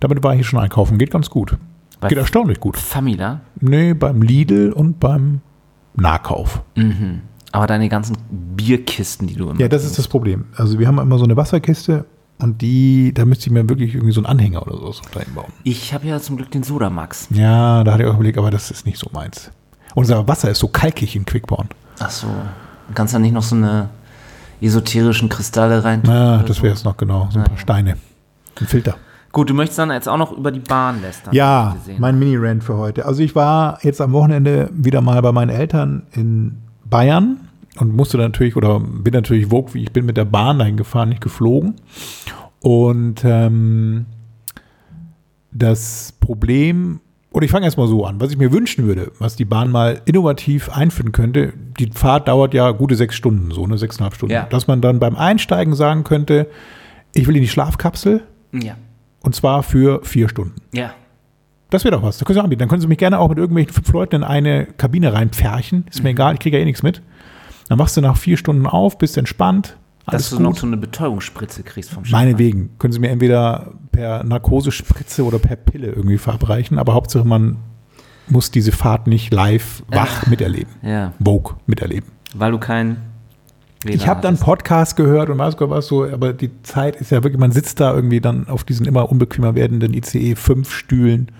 Damit 0.00 0.22
war 0.22 0.32
ich 0.32 0.38
hier 0.38 0.44
schon 0.44 0.60
einkaufen. 0.60 0.98
Geht 0.98 1.10
ganz 1.10 1.30
gut. 1.30 1.56
Bei 2.00 2.08
Geht 2.08 2.18
erstaunlich 2.18 2.60
gut. 2.60 2.76
Famila. 2.76 3.40
Nee, 3.60 3.94
beim 3.94 4.20
Lidl 4.20 4.72
und 4.72 5.00
beim 5.00 5.40
Nahkauf. 5.96 6.62
Mhm. 6.74 7.22
Aber 7.52 7.66
deine 7.66 7.88
ganzen 7.88 8.16
Bierkisten, 8.30 9.26
die 9.26 9.34
du 9.34 9.50
immer. 9.50 9.60
Ja, 9.60 9.68
das 9.68 9.84
ist 9.84 9.98
das 9.98 10.08
Problem. 10.08 10.46
Also 10.56 10.78
wir 10.78 10.86
haben 10.86 10.98
immer 10.98 11.18
so 11.18 11.24
eine 11.24 11.36
Wasserkiste 11.36 12.04
und 12.38 12.60
die, 12.60 13.14
da 13.14 13.24
müsste 13.24 13.46
ich 13.46 13.52
mir 13.52 13.68
wirklich 13.68 13.94
irgendwie 13.94 14.12
so 14.12 14.20
einen 14.20 14.26
Anhänger 14.26 14.62
oder 14.66 14.76
so 14.76 15.02
dahin 15.12 15.34
bauen. 15.34 15.52
Ich 15.64 15.94
habe 15.94 16.06
ja 16.06 16.20
zum 16.20 16.36
Glück 16.36 16.50
den 16.50 16.62
Sodamax. 16.62 17.28
Ja, 17.30 17.82
da 17.82 17.92
hatte 17.92 18.02
ich 18.02 18.08
auch 18.08 18.14
überlegt, 18.14 18.38
aber 18.38 18.50
das 18.50 18.70
ist 18.70 18.84
nicht 18.84 18.98
so 18.98 19.08
meins. 19.12 19.50
Unser 19.94 20.28
Wasser 20.28 20.50
ist 20.50 20.58
so 20.58 20.68
kalkig 20.68 21.16
in 21.16 21.24
Quickborn. 21.24 21.68
Ach 21.98 22.10
so. 22.10 22.26
Kannst 22.94 23.14
du 23.14 23.16
da 23.16 23.22
nicht 23.22 23.32
noch 23.32 23.42
so 23.42 23.56
eine 23.56 23.88
esoterischen 24.60 25.28
Kristalle 25.30 25.82
rein? 25.82 26.02
Ja, 26.06 26.42
das 26.42 26.62
wäre 26.62 26.74
es 26.74 26.84
noch 26.84 26.96
genau. 26.96 27.28
So 27.30 27.38
ein 27.38 27.44
paar 27.44 27.54
ja. 27.54 27.58
Steine. 27.58 27.96
Ein 28.60 28.66
Filter. 28.66 28.96
Gut, 29.36 29.50
du 29.50 29.52
möchtest 29.54 29.78
dann 29.78 29.90
jetzt 29.90 30.08
auch 30.08 30.16
noch 30.16 30.32
über 30.32 30.50
die 30.50 30.60
Bahn 30.60 31.02
lästern. 31.02 31.34
Ja, 31.34 31.76
mein 31.98 32.18
Mini-Rant 32.18 32.64
für 32.64 32.78
heute. 32.78 33.04
Also 33.04 33.22
ich 33.22 33.34
war 33.34 33.78
jetzt 33.82 34.00
am 34.00 34.14
Wochenende 34.14 34.70
wieder 34.72 35.02
mal 35.02 35.20
bei 35.20 35.30
meinen 35.30 35.50
Eltern 35.50 36.04
in 36.12 36.56
Bayern 36.86 37.40
und 37.78 37.94
musste 37.94 38.16
natürlich 38.16 38.56
oder 38.56 38.80
bin 38.80 39.12
natürlich 39.12 39.50
wog, 39.50 39.74
wie 39.74 39.82
ich 39.82 39.92
bin 39.92 40.06
mit 40.06 40.16
der 40.16 40.24
Bahn 40.24 40.58
dahin 40.58 40.78
gefahren, 40.78 41.10
nicht 41.10 41.20
geflogen. 41.20 41.74
Und 42.60 43.26
ähm, 43.26 44.06
das 45.52 46.14
Problem, 46.18 47.00
oder 47.30 47.44
ich 47.44 47.50
fange 47.50 47.66
erstmal 47.66 47.88
so 47.88 48.06
an, 48.06 48.18
was 48.22 48.30
ich 48.30 48.38
mir 48.38 48.52
wünschen 48.52 48.86
würde, 48.86 49.12
was 49.18 49.36
die 49.36 49.44
Bahn 49.44 49.70
mal 49.70 50.00
innovativ 50.06 50.70
einführen 50.70 51.12
könnte, 51.12 51.52
die 51.78 51.90
Fahrt 51.92 52.28
dauert 52.28 52.54
ja 52.54 52.70
gute 52.70 52.94
sechs 52.96 53.16
Stunden, 53.16 53.50
so 53.50 53.64
eine 53.64 53.76
sechseinhalb 53.76 54.14
Stunden, 54.14 54.32
Ja. 54.32 54.44
dass 54.48 54.66
man 54.66 54.80
dann 54.80 54.98
beim 54.98 55.14
Einsteigen 55.14 55.74
sagen 55.74 56.04
könnte, 56.04 56.46
ich 57.12 57.26
will 57.26 57.36
in 57.36 57.42
die 57.42 57.48
Schlafkapsel 57.48 58.22
Ja. 58.52 58.76
Und 59.26 59.34
zwar 59.34 59.62
für 59.62 60.00
vier 60.04 60.28
Stunden. 60.28 60.54
Ja. 60.72 60.92
Das 61.70 61.82
wäre 61.84 61.96
doch 61.96 62.02
was. 62.02 62.18
Da 62.18 62.24
können 62.24 62.34
Sie 62.38 62.42
anbieten. 62.42 62.60
Dann 62.60 62.68
können 62.68 62.80
Sie 62.80 62.86
mich 62.86 62.98
gerne 62.98 63.18
auch 63.18 63.28
mit 63.28 63.38
irgendwelchen 63.38 63.72
fünf 63.74 63.92
Leuten 63.92 64.16
in 64.16 64.24
eine 64.24 64.66
Kabine 64.66 65.12
reinpferchen. 65.12 65.84
Ist 65.90 65.98
Mhm. 65.98 66.04
mir 66.04 66.10
egal, 66.10 66.34
ich 66.34 66.40
kriege 66.40 66.56
ja 66.56 66.62
eh 66.62 66.64
nichts 66.64 66.82
mit. 66.84 67.02
Dann 67.68 67.76
machst 67.78 67.96
du 67.96 68.00
nach 68.00 68.16
vier 68.16 68.36
Stunden 68.36 68.66
auf, 68.66 68.98
bist 68.98 69.18
entspannt. 69.18 69.76
Alles 70.06 70.22
Dass 70.22 70.30
du 70.30 70.36
gut. 70.36 70.44
noch 70.44 70.56
so 70.56 70.66
eine 70.68 70.76
Betäubungsspritze 70.76 71.64
kriegst 71.64 71.90
vom 71.90 72.04
Schiff. 72.04 72.12
Meinetwegen. 72.12 72.70
Können 72.78 72.92
Sie 72.92 73.00
mir 73.00 73.08
entweder 73.10 73.72
per 73.90 74.22
Narkosespritze 74.22 75.24
oder 75.24 75.40
per 75.40 75.56
Pille 75.56 75.88
irgendwie 75.88 76.18
verabreichen. 76.18 76.78
Aber 76.78 76.94
Hauptsache, 76.94 77.24
man 77.26 77.56
muss 78.28 78.52
diese 78.52 78.70
Fahrt 78.70 79.08
nicht 79.08 79.32
live 79.34 79.82
wach 79.88 80.26
miterleben. 80.28 80.72
Ja, 80.82 81.12
Vogue 81.22 81.56
miterleben. 81.66 82.10
weil 82.36 82.52
du 82.52 82.58
kein 82.58 82.98
WLAN 83.86 83.96
Ich 83.96 84.08
habe 84.08 84.20
dann. 84.20 84.36
Podcast 84.36 84.96
gehört 84.96 85.30
und 85.30 85.38
weiß 85.38 85.56
Gott 85.56 85.70
was 85.70 85.86
so, 85.86 86.04
aber 86.04 86.32
die 86.32 86.50
Zeit 86.62 86.96
ist 86.96 87.10
ja 87.10 87.22
wirklich, 87.22 87.40
man 87.40 87.52
sitzt 87.52 87.80
da 87.80 87.94
irgendwie 87.94 88.20
dann 88.20 88.48
auf 88.48 88.64
diesen 88.64 88.86
immer 88.86 89.10
unbequemer 89.10 89.54
werdenden 89.54 89.94
ICE 89.94 90.34
5 90.34 90.70
Stühlen. 90.70 91.30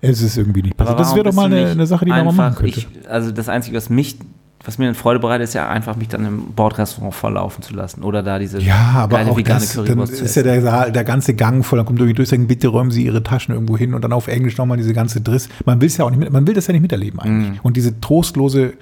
Es 0.00 0.20
ist 0.20 0.36
irgendwie 0.36 0.62
nicht 0.62 0.76
passiert. 0.76 0.98
Das 0.98 1.14
wäre 1.14 1.24
doch 1.24 1.32
mal 1.32 1.46
eine, 1.46 1.70
eine 1.70 1.86
Sache, 1.86 2.04
die 2.04 2.10
man 2.10 2.24
mal 2.26 2.32
machen 2.32 2.56
könnte. 2.56 2.80
Ich, 2.80 2.88
also 3.08 3.30
das 3.30 3.48
Einzige, 3.48 3.76
was 3.76 3.88
mich, 3.88 4.18
was 4.64 4.78
mir 4.78 4.86
eine 4.86 4.94
Freude 4.94 5.20
bereitet, 5.20 5.44
ist 5.44 5.54
ja 5.54 5.68
einfach, 5.68 5.94
mich 5.94 6.08
dann 6.08 6.26
im 6.26 6.52
Bordrestaurant 6.54 7.14
volllaufen 7.14 7.62
zu 7.62 7.72
lassen. 7.72 8.02
Oder 8.02 8.24
da 8.24 8.40
diese 8.40 8.60
Ja, 8.60 8.92
aber 8.96 9.18
geile 9.18 9.30
auch 9.30 9.36
vegane 9.36 9.60
das, 9.60 9.74
dann 9.74 9.84
Currywurst 9.86 10.16
zu 10.16 10.24
ist 10.24 10.34
ja 10.34 10.42
der, 10.42 10.90
der 10.90 11.04
ganze 11.04 11.34
Gang 11.34 11.64
voll, 11.64 11.76
dann 11.78 11.86
kommt 11.86 12.00
irgendwie 12.00 12.14
durch, 12.14 12.28
sagen, 12.28 12.48
bitte 12.48 12.66
räumen 12.66 12.90
Sie 12.90 13.04
Ihre 13.04 13.22
Taschen 13.22 13.54
irgendwo 13.54 13.78
hin 13.78 13.94
und 13.94 14.02
dann 14.02 14.12
auf 14.12 14.26
Englisch 14.26 14.56
nochmal 14.58 14.76
diese 14.76 14.92
ganze 14.92 15.20
Driss. 15.20 15.48
Man 15.64 15.80
will 15.80 15.86
es 15.86 15.96
ja 15.96 16.04
auch 16.04 16.10
nicht 16.10 16.32
man 16.32 16.46
will 16.46 16.54
das 16.54 16.66
ja 16.66 16.72
nicht 16.72 16.82
miterleben 16.82 17.20
eigentlich. 17.20 17.52
Mhm. 17.52 17.60
Und 17.62 17.76
diese 17.76 18.00
trostlose 18.00 18.72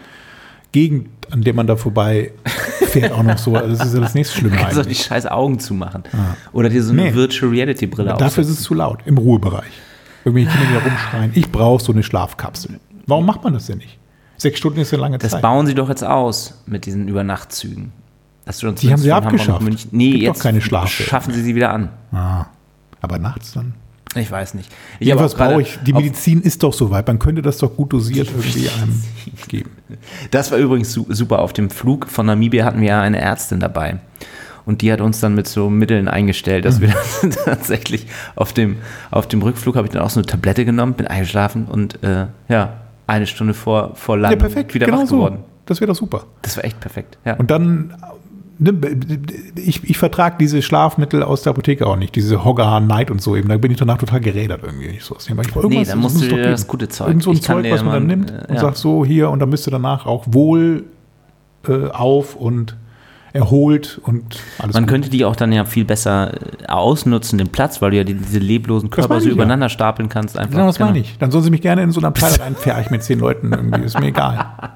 Gegend, 0.73 1.09
an 1.31 1.43
der 1.43 1.55
man 1.55 1.67
da 1.67 1.77
vorbei 1.77 2.33
fährt, 2.45 3.13
auch 3.13 3.23
noch 3.23 3.39
so, 3.39 3.55
also 3.55 3.77
das 3.77 3.87
ist 3.89 3.95
ja 3.95 4.01
das 4.01 4.15
nächste 4.15 4.39
Schlimme 4.39 4.57
kannst 4.57 4.77
doch 4.77 4.83
die 4.83 4.89
eigentlich. 4.89 5.03
scheiß 5.05 5.27
Augen 5.27 5.59
zumachen. 5.59 6.03
Oder 6.53 6.69
dir 6.69 6.83
so 6.83 6.93
eine 6.93 7.03
Nee. 7.05 7.15
Virtual 7.15 7.51
Reality 7.51 7.87
Brille 7.87 8.15
Dafür 8.19 8.43
ist 8.43 8.51
es 8.51 8.63
zu 8.63 8.75
laut, 8.75 9.01
im 9.07 9.19
Ruhebereich. 9.19 9.71
Irgendwelche 10.25 10.51
Kinder, 10.51 10.67
die 10.69 10.75
da 10.85 10.91
rumschreien, 10.91 11.33
ich 11.35 11.51
brauche 11.51 11.83
so 11.83 11.93
eine 11.93 12.03
Schlafkapsel. 12.03 12.79
Warum 13.07 13.27
macht 13.27 13.43
man 13.45 13.53
das 13.55 13.67
denn 13.67 13.79
nicht? 13.79 13.99
Sechs 14.37 14.59
Stunden 14.59 14.81
ist 14.81 14.91
ja 14.91 14.99
lange 14.99 15.19
Das 15.19 15.33
Zeit. 15.33 15.43
bauen 15.43 15.67
sie 15.67 15.75
doch 15.75 15.89
jetzt 15.89 16.05
aus 16.05 16.63
mit 16.67 16.87
diesen 16.87 17.09
Übernachtzügen. 17.09 17.93
Die 18.47 18.91
haben 18.91 18.99
sie 19.01 19.13
Hamburg 19.13 19.33
abgeschafft. 19.33 19.63
München- 19.63 19.89
Nee, 19.93 20.11
Gibt 20.13 20.23
jetzt 20.25 20.41
keine 20.43 20.61
schaffen 20.61 21.33
sie 21.35 21.43
sie 21.43 21.55
wieder 21.55 21.73
an. 21.73 21.91
Ah, 22.13 22.47
aber 23.01 23.19
nachts 23.19 23.53
dann? 23.53 23.75
Ich 24.17 24.31
weiß 24.31 24.55
nicht. 24.55 24.73
Ich 24.99 25.07
Jedenfalls 25.07 25.35
auch 25.35 25.39
brauche 25.39 25.63
ich, 25.63 25.79
die 25.87 25.93
Medizin 25.93 26.41
ist 26.43 26.63
doch 26.65 26.73
soweit, 26.73 27.07
man 27.07 27.19
könnte 27.21 27.43
das 27.43 27.59
doch 27.59 27.77
gut 27.77 27.93
dosiert 27.93 28.29
irgendwie 28.29 28.69
einem 28.69 29.03
geben. 29.47 29.71
Das 30.33 30.51
war 30.51 30.59
übrigens 30.59 30.93
su- 30.93 31.07
super. 31.11 31.39
Auf 31.41 31.53
dem 31.53 31.71
Flug 31.71 32.09
von 32.09 32.27
Namibia 32.27 32.65
hatten 32.65 32.81
wir 32.81 32.89
ja 32.89 33.01
eine 33.03 33.21
Ärztin 33.21 33.61
dabei. 33.61 33.99
Und 34.67 34.83
die 34.83 34.93
hat 34.93 35.01
uns 35.01 35.21
dann 35.21 35.35
mit 35.35 35.47
so 35.49 35.71
Mitteln 35.71 36.09
eingestellt, 36.09 36.65
dass 36.65 36.81
wir 36.81 36.93
dann 37.23 37.31
tatsächlich 37.45 38.07
auf 38.37 38.53
dem, 38.53 38.77
auf 39.11 39.27
dem 39.29 39.43
Rückflug 39.43 39.77
habe 39.77 39.87
ich 39.87 39.93
dann 39.93 40.03
auch 40.03 40.11
so 40.11 40.21
eine 40.21 40.27
Tablette 40.27 40.65
genommen, 40.65 40.95
bin 40.95 41.07
eingeschlafen 41.07 41.67
und 41.67 42.03
äh, 42.03 42.27
ja, 42.49 42.75
eine 43.07 43.27
Stunde 43.27 43.55
vor, 43.55 43.95
vor 43.95 44.17
Ja, 44.17 44.23
Landung 44.23 44.41
perfekt, 44.41 44.75
wieder 44.75 44.87
genau 44.87 45.03
wach 45.03 45.07
so. 45.07 45.17
geworden. 45.17 45.39
Das 45.67 45.81
wäre 45.81 45.89
doch 45.89 45.97
super. 45.97 46.25
Das 46.43 46.57
war 46.57 46.65
echt 46.65 46.79
perfekt. 46.81 47.17
Ja. 47.25 47.35
Und 47.35 47.51
dann, 47.51 47.95
ich, 49.57 49.89
ich 49.89 49.97
vertrage 49.97 50.37
diese 50.39 50.61
Schlafmittel 50.61 51.23
aus 51.23 51.43
der 51.43 51.51
Apotheke 51.51 51.87
auch 51.87 51.97
nicht, 51.97 52.15
diese 52.15 52.45
Hogger 52.45 52.79
Night 52.81 53.11
und 53.11 53.23
so 53.23 53.35
eben. 53.35 53.49
Da 53.49 53.57
bin 53.57 53.71
ich 53.71 53.79
danach 53.79 53.97
total 53.97 54.21
gerädert 54.21 54.61
irgendwie. 54.63 54.89
Ich 54.89 55.05
so, 55.05 55.17
ich 55.19 55.35
brauch 55.35 55.63
Nee, 55.65 55.77
irgendwas, 55.77 55.89
dann 55.89 55.99
musst 55.99 56.17
muss 56.17 56.23
du 56.23 56.29
es 56.29 56.31
doch 56.31 56.37
dir 56.37 56.51
das 56.51 56.67
gute 56.67 56.89
Zeug. 56.89 57.09
Irgend 57.09 57.23
so 57.23 57.31
ein 57.31 57.37
Ich 57.37 57.43
kann 57.43 57.63
Zeug, 57.63 57.73
was 57.73 57.83
man 57.83 57.93
dann 57.95 58.07
mal, 58.07 58.17
nimmt 58.17 58.31
äh, 58.31 58.47
und 58.49 58.55
ja. 58.55 58.61
sagt 58.61 58.77
so 58.77 59.05
hier 59.05 59.31
und 59.31 59.39
dann 59.39 59.51
du 59.51 59.71
danach 59.71 60.05
auch 60.05 60.25
wohl 60.29 60.85
äh, 61.67 61.87
auf 61.89 62.37
und 62.37 62.77
erholt 63.33 64.01
und 64.05 64.41
alles 64.59 64.75
Man 64.75 64.85
gut. 64.85 64.91
könnte 64.91 65.11
die 65.11 65.25
auch 65.25 65.37
dann 65.37 65.53
ja 65.53 65.65
viel 65.65 65.85
besser 65.85 66.35
äh, 66.35 66.67
ausnutzen, 66.67 67.39
den 67.39 67.49
Platz, 67.49 67.81
weil 67.81 67.93
du 67.93 67.97
ja 67.97 68.05
die, 68.05 68.15
diese 68.15 68.41
leblosen 68.41 68.91
Körper 68.91 69.21
so 69.21 69.29
ja. 69.29 69.35
übereinander 69.35 69.69
stapeln 69.69 70.09
kannst. 70.09 70.37
Einfach. 70.37 70.53
Genau, 70.53 70.67
das 70.67 70.79
meine 70.79 70.99
ich. 70.99 71.17
Dann 71.19 71.31
sollen 71.31 71.45
sie 71.45 71.51
mich 71.51 71.63
gerne 71.63 71.83
in 71.83 71.93
so 71.93 72.01
einer 72.01 72.09
Abteil 72.09 72.35
reinpferchen 72.35 72.93
mit 72.93 73.03
zehn 73.05 73.21
Leuten 73.21 73.53
irgendwie. 73.53 73.83
Ist 73.85 73.99
mir 73.99 74.09
egal. 74.09 74.45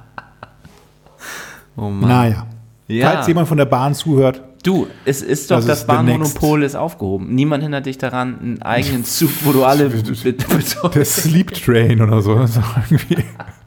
Oh 1.76 1.90
Mann. 1.90 2.08
Naja. 2.08 2.46
Ja. 2.88 3.10
Falls 3.10 3.26
jemand 3.26 3.48
von 3.48 3.58
der 3.58 3.64
Bahn 3.66 3.94
zuhört, 3.94 4.42
Du, 4.62 4.86
es 5.04 5.20
ist 5.20 5.50
doch, 5.50 5.56
Das 5.56 5.66
das, 5.66 5.78
ist 5.80 5.86
Bahnmonopol 5.86 6.62
ist 6.62 6.74
aufgehoben. 6.74 7.34
Niemand 7.34 7.62
hindert 7.62 7.84
dich 7.84 7.98
daran, 7.98 8.38
einen 8.40 8.62
eigenen 8.62 9.04
Zug, 9.04 9.28
wo 9.42 9.52
du 9.52 9.62
alle 9.62 9.90
der 9.90 11.04
Sleep 11.04 11.52
Train 11.52 12.00
oder 12.00 12.22
so, 12.22 12.32
auch 12.32 12.48
irgendwie 12.88 13.18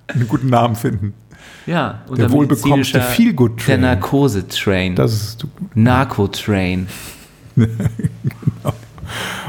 einen 0.08 0.28
guten 0.28 0.48
Namen 0.50 0.76
finden. 0.76 1.14
Ja, 1.68 2.02
und 2.08 2.18
Der 2.18 2.32
wohlbekommte 2.32 3.02
Feel-Good 3.02 3.60
Train. 3.60 3.82
Der 3.82 3.96
Narkose-Train. 3.96 4.96
Das 4.96 5.14
ist 5.14 5.46
Narco-Train. 5.76 6.88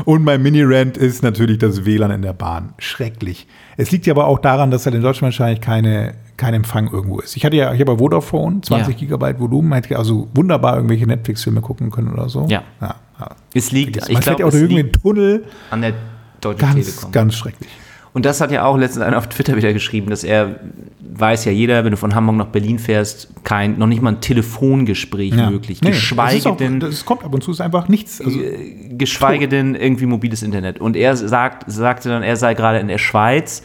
Und 0.04 0.24
mein 0.24 0.42
Mini-Rant 0.42 0.96
ist 0.96 1.22
natürlich 1.22 1.58
das 1.58 1.84
WLAN 1.84 2.10
in 2.10 2.22
der 2.22 2.32
Bahn. 2.32 2.74
Schrecklich. 2.78 3.46
Es 3.76 3.90
liegt 3.90 4.06
ja 4.06 4.14
aber 4.14 4.26
auch 4.26 4.38
daran, 4.38 4.70
dass 4.70 4.86
halt 4.86 4.94
in 4.94 5.02
Deutschland 5.02 5.32
wahrscheinlich 5.32 5.60
keine, 5.60 6.14
kein 6.38 6.54
Empfang 6.54 6.90
irgendwo 6.90 7.18
ist. 7.20 7.36
Ich 7.36 7.44
hatte 7.44 7.56
ja, 7.56 7.74
ich 7.74 7.80
habe 7.80 7.92
ja 7.92 7.98
Vodafone, 7.98 8.62
20 8.62 8.94
Ja. 8.94 8.98
Gigabyte 8.98 9.38
Volumen, 9.40 9.72
hätte 9.74 9.98
also 9.98 10.28
wunderbar 10.34 10.76
irgendwelche 10.76 11.06
Netflix-Filme 11.06 11.60
gucken 11.60 11.90
können 11.90 12.10
oder 12.12 12.28
so. 12.28 12.46
Ja. 12.48 12.62
ja, 12.80 12.94
ja. 13.20 13.30
Es 13.52 13.72
liegt, 13.72 13.96
Man 14.00 14.08
ich 14.08 14.14
ja 14.14 14.34
glaube, 14.34 14.46
auch 14.46 14.52
es 14.54 14.62
liegt 14.62 15.02
Tunnel. 15.02 15.44
an 15.70 15.82
der 15.82 15.92
Deutschen 16.40 16.60
Ganz, 16.60 16.86
Telekom. 16.86 17.12
ganz 17.12 17.34
schrecklich. 17.34 17.68
Und 18.14 18.24
das 18.24 18.40
hat 18.40 18.50
ja 18.50 18.64
auch 18.64 18.78
letztens 18.78 19.04
einer 19.04 19.18
auf 19.18 19.28
Twitter 19.28 19.56
wieder 19.56 19.72
geschrieben, 19.72 20.10
dass 20.10 20.24
er 20.24 20.60
weiß 21.00 21.44
ja 21.44 21.52
jeder, 21.52 21.84
wenn 21.84 21.90
du 21.90 21.96
von 21.96 22.14
Hamburg 22.14 22.36
nach 22.36 22.46
Berlin 22.46 22.78
fährst, 22.78 23.28
kein, 23.44 23.78
noch 23.78 23.86
nicht 23.86 24.00
mal 24.02 24.12
ein 24.14 24.20
Telefongespräch 24.20 25.34
möglich. 25.34 25.82
Nee, 25.82 25.90
geschweige 25.90 26.32
es 26.32 26.38
ist 26.40 26.46
auch, 26.46 26.56
denn, 26.56 26.80
Das 26.80 27.04
kommt 27.04 27.24
ab 27.24 27.34
und 27.34 27.42
zu, 27.42 27.50
ist 27.50 27.60
einfach 27.60 27.88
nichts. 27.88 28.20
Also, 28.20 28.38
geschweige 28.90 29.48
denn 29.48 29.74
irgendwie 29.74 30.06
mobiles 30.06 30.42
Internet. 30.42 30.80
Und 30.80 30.96
er 30.96 31.16
sagt, 31.16 31.70
sagte 31.70 32.08
dann, 32.08 32.22
er 32.22 32.36
sei 32.36 32.54
gerade 32.54 32.78
in 32.78 32.88
der 32.88 32.98
Schweiz 32.98 33.62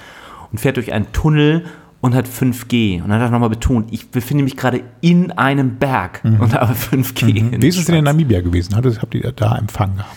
und 0.51 0.59
fährt 0.59 0.77
durch 0.77 0.91
einen 0.93 1.11
Tunnel 1.13 1.65
und 2.03 2.13
hat 2.15 2.27
5G. 2.27 3.01
Und 3.01 3.09
dann 3.09 3.19
hat 3.21 3.27
er 3.27 3.31
nochmal 3.31 3.49
betont, 3.49 3.87
ich 3.93 4.11
befinde 4.11 4.43
mich 4.43 4.57
gerade 4.57 4.81
in 4.99 5.31
einem 5.31 5.77
Berg 5.77 6.19
und 6.23 6.53
habe 6.53 6.73
5G. 6.73 7.29
in 7.37 7.45
Mhm. 7.51 7.61
wie 7.61 7.67
ist 7.69 7.77
es 7.77 7.85
denn 7.85 7.95
in. 7.95 8.03
Namibia 8.03 8.41
gewesen? 8.41 8.75
Hat 8.75 8.85
es- 8.85 9.01
Habt 9.01 9.15
ihr 9.15 9.31
da 9.31 9.55
Empfang 9.55 9.95
gehabt? 9.95 10.11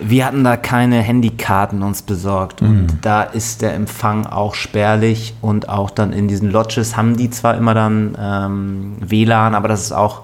Wir 0.00 0.26
hatten 0.26 0.44
da 0.44 0.56
keine 0.58 0.96
Handykarten 1.00 1.82
uns 1.82 2.02
besorgt 2.02 2.60
und 2.60 2.82
Mhm. 2.82 2.86
da 3.00 3.22
ist 3.22 3.62
der 3.62 3.74
Empfang 3.74 4.26
auch 4.26 4.54
spärlich 4.54 5.34
und 5.40 5.68
auch 5.70 5.88
dann 5.90 6.12
in 6.12 6.28
diesen 6.28 6.50
Lodges 6.50 6.94
haben 6.96 7.16
die 7.16 7.30
zwar 7.30 7.56
immer 7.56 7.72
dann 7.74 8.16
ähm, 8.20 8.96
WLAN, 9.00 9.54
aber 9.54 9.68
das 9.68 9.82
ist 9.82 9.92
auch 9.92 10.22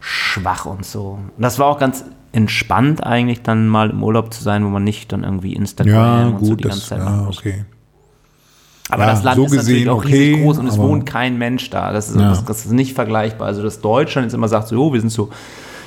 schwach 0.00 0.64
und 0.66 0.84
so. 0.84 1.20
Und 1.36 1.42
das 1.42 1.58
war 1.60 1.66
auch 1.66 1.78
ganz 1.78 2.04
entspannt 2.32 3.04
eigentlich 3.04 3.42
dann 3.42 3.68
mal 3.68 3.90
im 3.90 4.02
Urlaub 4.02 4.32
zu 4.34 4.42
sein, 4.42 4.64
wo 4.64 4.70
man 4.70 4.82
nicht 4.82 5.12
dann 5.12 5.22
irgendwie 5.22 5.52
Instagram 5.52 6.34
und 6.34 6.44
so 6.46 6.56
die 6.56 6.64
ganze 6.64 6.80
Zeit 6.88 6.98
machen 7.04 7.20
ja, 7.20 7.26
muss. 7.26 7.38
okay. 7.38 7.64
Aber 8.88 9.04
Ja, 9.04 9.10
das 9.10 9.22
Land 9.22 9.36
so 9.36 9.44
ist 9.44 9.52
natürlich 9.52 9.84
gesehen 9.84 9.88
auch 9.88 10.04
riesig 10.04 10.34
okay, 10.34 10.42
groß 10.42 10.58
und 10.58 10.66
es 10.66 10.78
wohnt 10.78 11.06
kein 11.06 11.38
Mensch 11.38 11.70
da. 11.70 11.92
Das 11.92 12.08
ist, 12.08 12.16
Ja. 12.16 12.30
das, 12.30 12.44
das 12.44 12.66
ist 12.66 12.72
nicht 12.72 12.94
vergleichbar. 12.94 13.46
Also 13.46 13.62
dass 13.62 13.80
Deutschland 13.80 14.26
jetzt 14.26 14.34
immer 14.34 14.48
sagt, 14.48 14.68
so, 14.68 14.76
oh, 14.76 14.92
wir 14.92 15.00
sind 15.00 15.10
so 15.10 15.30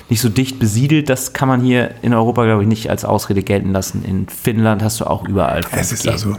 nicht 0.09 0.21
so 0.21 0.29
dicht 0.29 0.59
besiedelt. 0.59 1.09
Das 1.09 1.33
kann 1.33 1.47
man 1.47 1.61
hier 1.61 1.91
in 2.01 2.13
Europa, 2.13 2.43
glaube 2.45 2.61
ich, 2.61 2.67
nicht 2.67 2.89
als 2.89 3.05
Ausrede 3.05 3.41
gelten 3.43 3.71
lassen. 3.71 4.03
In 4.05 4.27
Finnland 4.27 4.83
hast 4.83 4.99
du 5.01 5.05
auch 5.05 5.27
überall. 5.27 5.61
Es 5.71 5.91
ist 5.91 6.07
also 6.07 6.37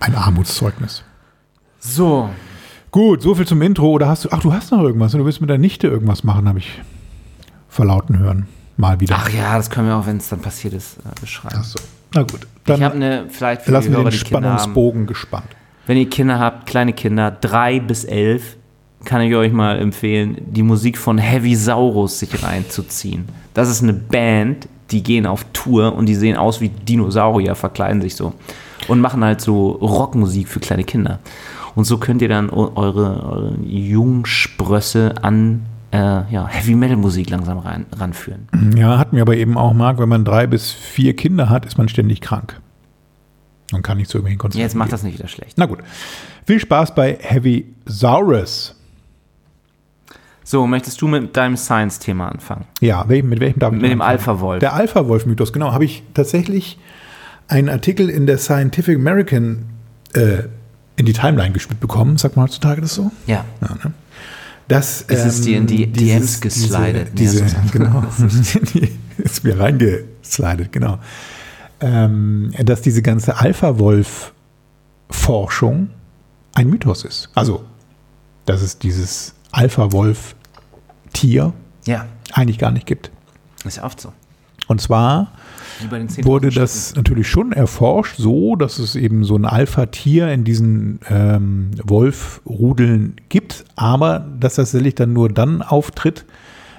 ein 0.00 0.14
Armutszeugnis. 0.14 1.02
So. 1.78 2.28
Gut, 2.90 3.22
so 3.22 3.34
viel 3.34 3.46
zum 3.46 3.62
Intro. 3.62 3.88
Oder 3.90 4.08
hast 4.08 4.24
du, 4.24 4.28
ach, 4.30 4.40
du 4.40 4.52
hast 4.52 4.70
noch 4.72 4.82
irgendwas. 4.82 5.12
Du 5.12 5.24
willst 5.24 5.40
mit 5.40 5.48
der 5.48 5.58
Nichte 5.58 5.86
irgendwas 5.88 6.22
machen, 6.24 6.46
habe 6.48 6.58
ich 6.58 6.82
verlauten 7.68 8.18
hören. 8.18 8.46
Mal 8.76 9.00
wieder. 9.00 9.16
Ach 9.18 9.30
ja, 9.30 9.56
das 9.56 9.70
können 9.70 9.88
wir 9.88 9.96
auch, 9.96 10.06
wenn 10.06 10.18
es 10.18 10.28
dann 10.28 10.40
passiert 10.40 10.74
ist, 10.74 10.98
äh, 10.98 11.20
beschreiben. 11.20 11.56
Ach 11.58 11.64
so. 11.64 11.78
Na 12.14 12.22
gut. 12.22 12.46
Dann 12.64 12.76
ich 12.78 12.82
habe 12.82 12.94
eine, 12.96 13.24
vielleicht 13.28 13.62
für 13.62 13.72
lassen 13.72 13.90
die 13.90 13.96
Hörer, 13.96 14.10
den 14.10 14.18
Spannungsbogen 14.18 15.06
gespannt. 15.06 15.46
Wenn 15.86 15.96
ihr 15.96 16.08
Kinder 16.08 16.38
habt, 16.38 16.66
kleine 16.66 16.92
Kinder, 16.92 17.30
drei 17.30 17.80
bis 17.80 18.04
elf, 18.04 18.56
kann 19.04 19.20
ich 19.20 19.34
euch 19.34 19.52
mal 19.52 19.78
empfehlen, 19.78 20.36
die 20.46 20.62
Musik 20.62 20.96
von 20.96 21.18
Heavy 21.18 21.56
Saurus 21.56 22.20
sich 22.20 22.42
reinzuziehen. 22.42 23.24
Das 23.52 23.68
ist 23.68 23.82
eine 23.82 23.92
Band, 23.92 24.68
die 24.90 25.02
gehen 25.02 25.26
auf 25.26 25.44
Tour 25.52 25.94
und 25.94 26.06
die 26.06 26.14
sehen 26.14 26.36
aus 26.36 26.60
wie 26.60 26.68
Dinosaurier, 26.68 27.54
verkleiden 27.54 28.00
sich 28.00 28.14
so 28.14 28.32
und 28.88 29.00
machen 29.00 29.24
halt 29.24 29.40
so 29.40 29.70
Rockmusik 29.70 30.48
für 30.48 30.60
kleine 30.60 30.84
Kinder. 30.84 31.18
Und 31.74 31.84
so 31.84 31.98
könnt 31.98 32.22
ihr 32.22 32.28
dann 32.28 32.50
eure, 32.50 32.76
eure 32.76 33.54
Jungsprösse 33.64 35.14
an 35.22 35.62
äh, 35.90 35.98
ja, 36.30 36.46
Heavy 36.46 36.74
Metal 36.74 36.96
Musik 36.96 37.30
langsam 37.30 37.58
rein, 37.58 37.86
ranführen. 37.98 38.48
Ja, 38.76 38.98
hat 38.98 39.12
mir 39.12 39.22
aber 39.22 39.36
eben 39.36 39.56
auch, 39.56 39.72
Marc, 39.72 39.98
wenn 39.98 40.08
man 40.08 40.24
drei 40.24 40.46
bis 40.46 40.70
vier 40.70 41.14
Kinder 41.16 41.48
hat, 41.48 41.66
ist 41.66 41.78
man 41.78 41.88
ständig 41.88 42.20
krank. 42.20 42.60
Man 43.72 43.82
kann 43.82 43.96
nicht 43.96 44.10
zu 44.10 44.18
irgendwelchen 44.18 44.38
Konzerten. 44.38 44.62
Jetzt 44.62 44.74
macht 44.74 44.92
das 44.92 45.02
nicht 45.02 45.18
wieder 45.18 45.28
schlecht. 45.28 45.56
Na 45.56 45.66
gut. 45.66 45.78
Viel 46.46 46.60
Spaß 46.60 46.94
bei 46.94 47.18
Heavy 47.20 47.74
Saurus. 47.86 48.76
So, 50.44 50.66
möchtest 50.66 51.00
du 51.00 51.08
mit 51.08 51.36
deinem 51.36 51.56
Science-Thema 51.56 52.28
anfangen? 52.28 52.66
Ja, 52.80 53.04
mit 53.04 53.40
welchem 53.40 53.58
darf 53.58 53.72
ich 53.72 53.80
Mit 53.80 53.90
dem 53.90 54.02
Alpha-Wolf. 54.02 54.60
Der 54.60 54.74
Alpha-Wolf-Mythos, 54.74 55.52
genau. 55.52 55.72
Habe 55.72 55.84
ich 55.84 56.02
tatsächlich 56.14 56.78
einen 57.48 57.68
Artikel 57.68 58.10
in 58.10 58.26
der 58.26 58.38
Scientific 58.38 58.96
American 58.96 59.66
äh, 60.14 60.44
in 60.96 61.06
die 61.06 61.12
Timeline 61.12 61.52
gespielt 61.52 61.80
bekommen. 61.80 62.18
Sagt 62.18 62.36
man 62.36 62.46
heutzutage 62.46 62.80
das 62.80 62.94
so? 62.94 63.10
Ja. 63.26 63.44
ja 63.60 63.74
ne? 63.84 63.92
Das, 64.68 65.02
ist 65.02 65.24
es 65.24 65.40
dir 65.42 65.58
in 65.58 65.66
die 65.66 65.84
ähm, 65.84 65.92
DMs 65.92 66.40
geslidet? 66.40 67.18
Diese, 67.18 67.44
diese 67.44 67.56
genau. 67.72 68.04
ist 69.18 69.44
mir 69.44 69.58
reingeslidet, 69.58 70.72
genau. 70.72 70.98
Ähm, 71.82 72.52
dass 72.58 72.80
diese 72.80 73.02
ganze 73.02 73.38
Alpha-Wolf-Forschung 73.38 75.90
ein 76.54 76.70
Mythos 76.70 77.04
ist. 77.04 77.28
Also, 77.34 77.64
dass 78.46 78.62
es 78.62 78.78
dieses 78.78 79.34
Alpha-Wolf-Tier 79.50 81.52
ja. 81.86 82.06
eigentlich 82.32 82.58
gar 82.58 82.70
nicht 82.70 82.86
gibt. 82.86 83.10
Ist 83.64 83.78
ja 83.78 83.84
oft 83.84 84.00
so. 84.00 84.12
Und 84.68 84.80
zwar 84.80 85.32
wurde 86.22 86.50
das 86.50 86.94
natürlich 86.94 87.28
schon 87.28 87.52
erforscht, 87.52 88.16
so 88.16 88.56
dass 88.56 88.78
es 88.78 88.94
eben 88.94 89.24
so 89.24 89.36
ein 89.36 89.44
Alpha-Tier 89.44 90.32
in 90.32 90.44
diesen 90.44 91.00
ähm, 91.10 91.72
Wolfrudeln 91.82 93.16
gibt, 93.28 93.64
aber 93.76 94.20
dass 94.20 94.54
das 94.54 94.70
tatsächlich 94.70 94.94
dann 94.94 95.12
nur 95.12 95.28
dann 95.28 95.60
auftritt, 95.62 96.24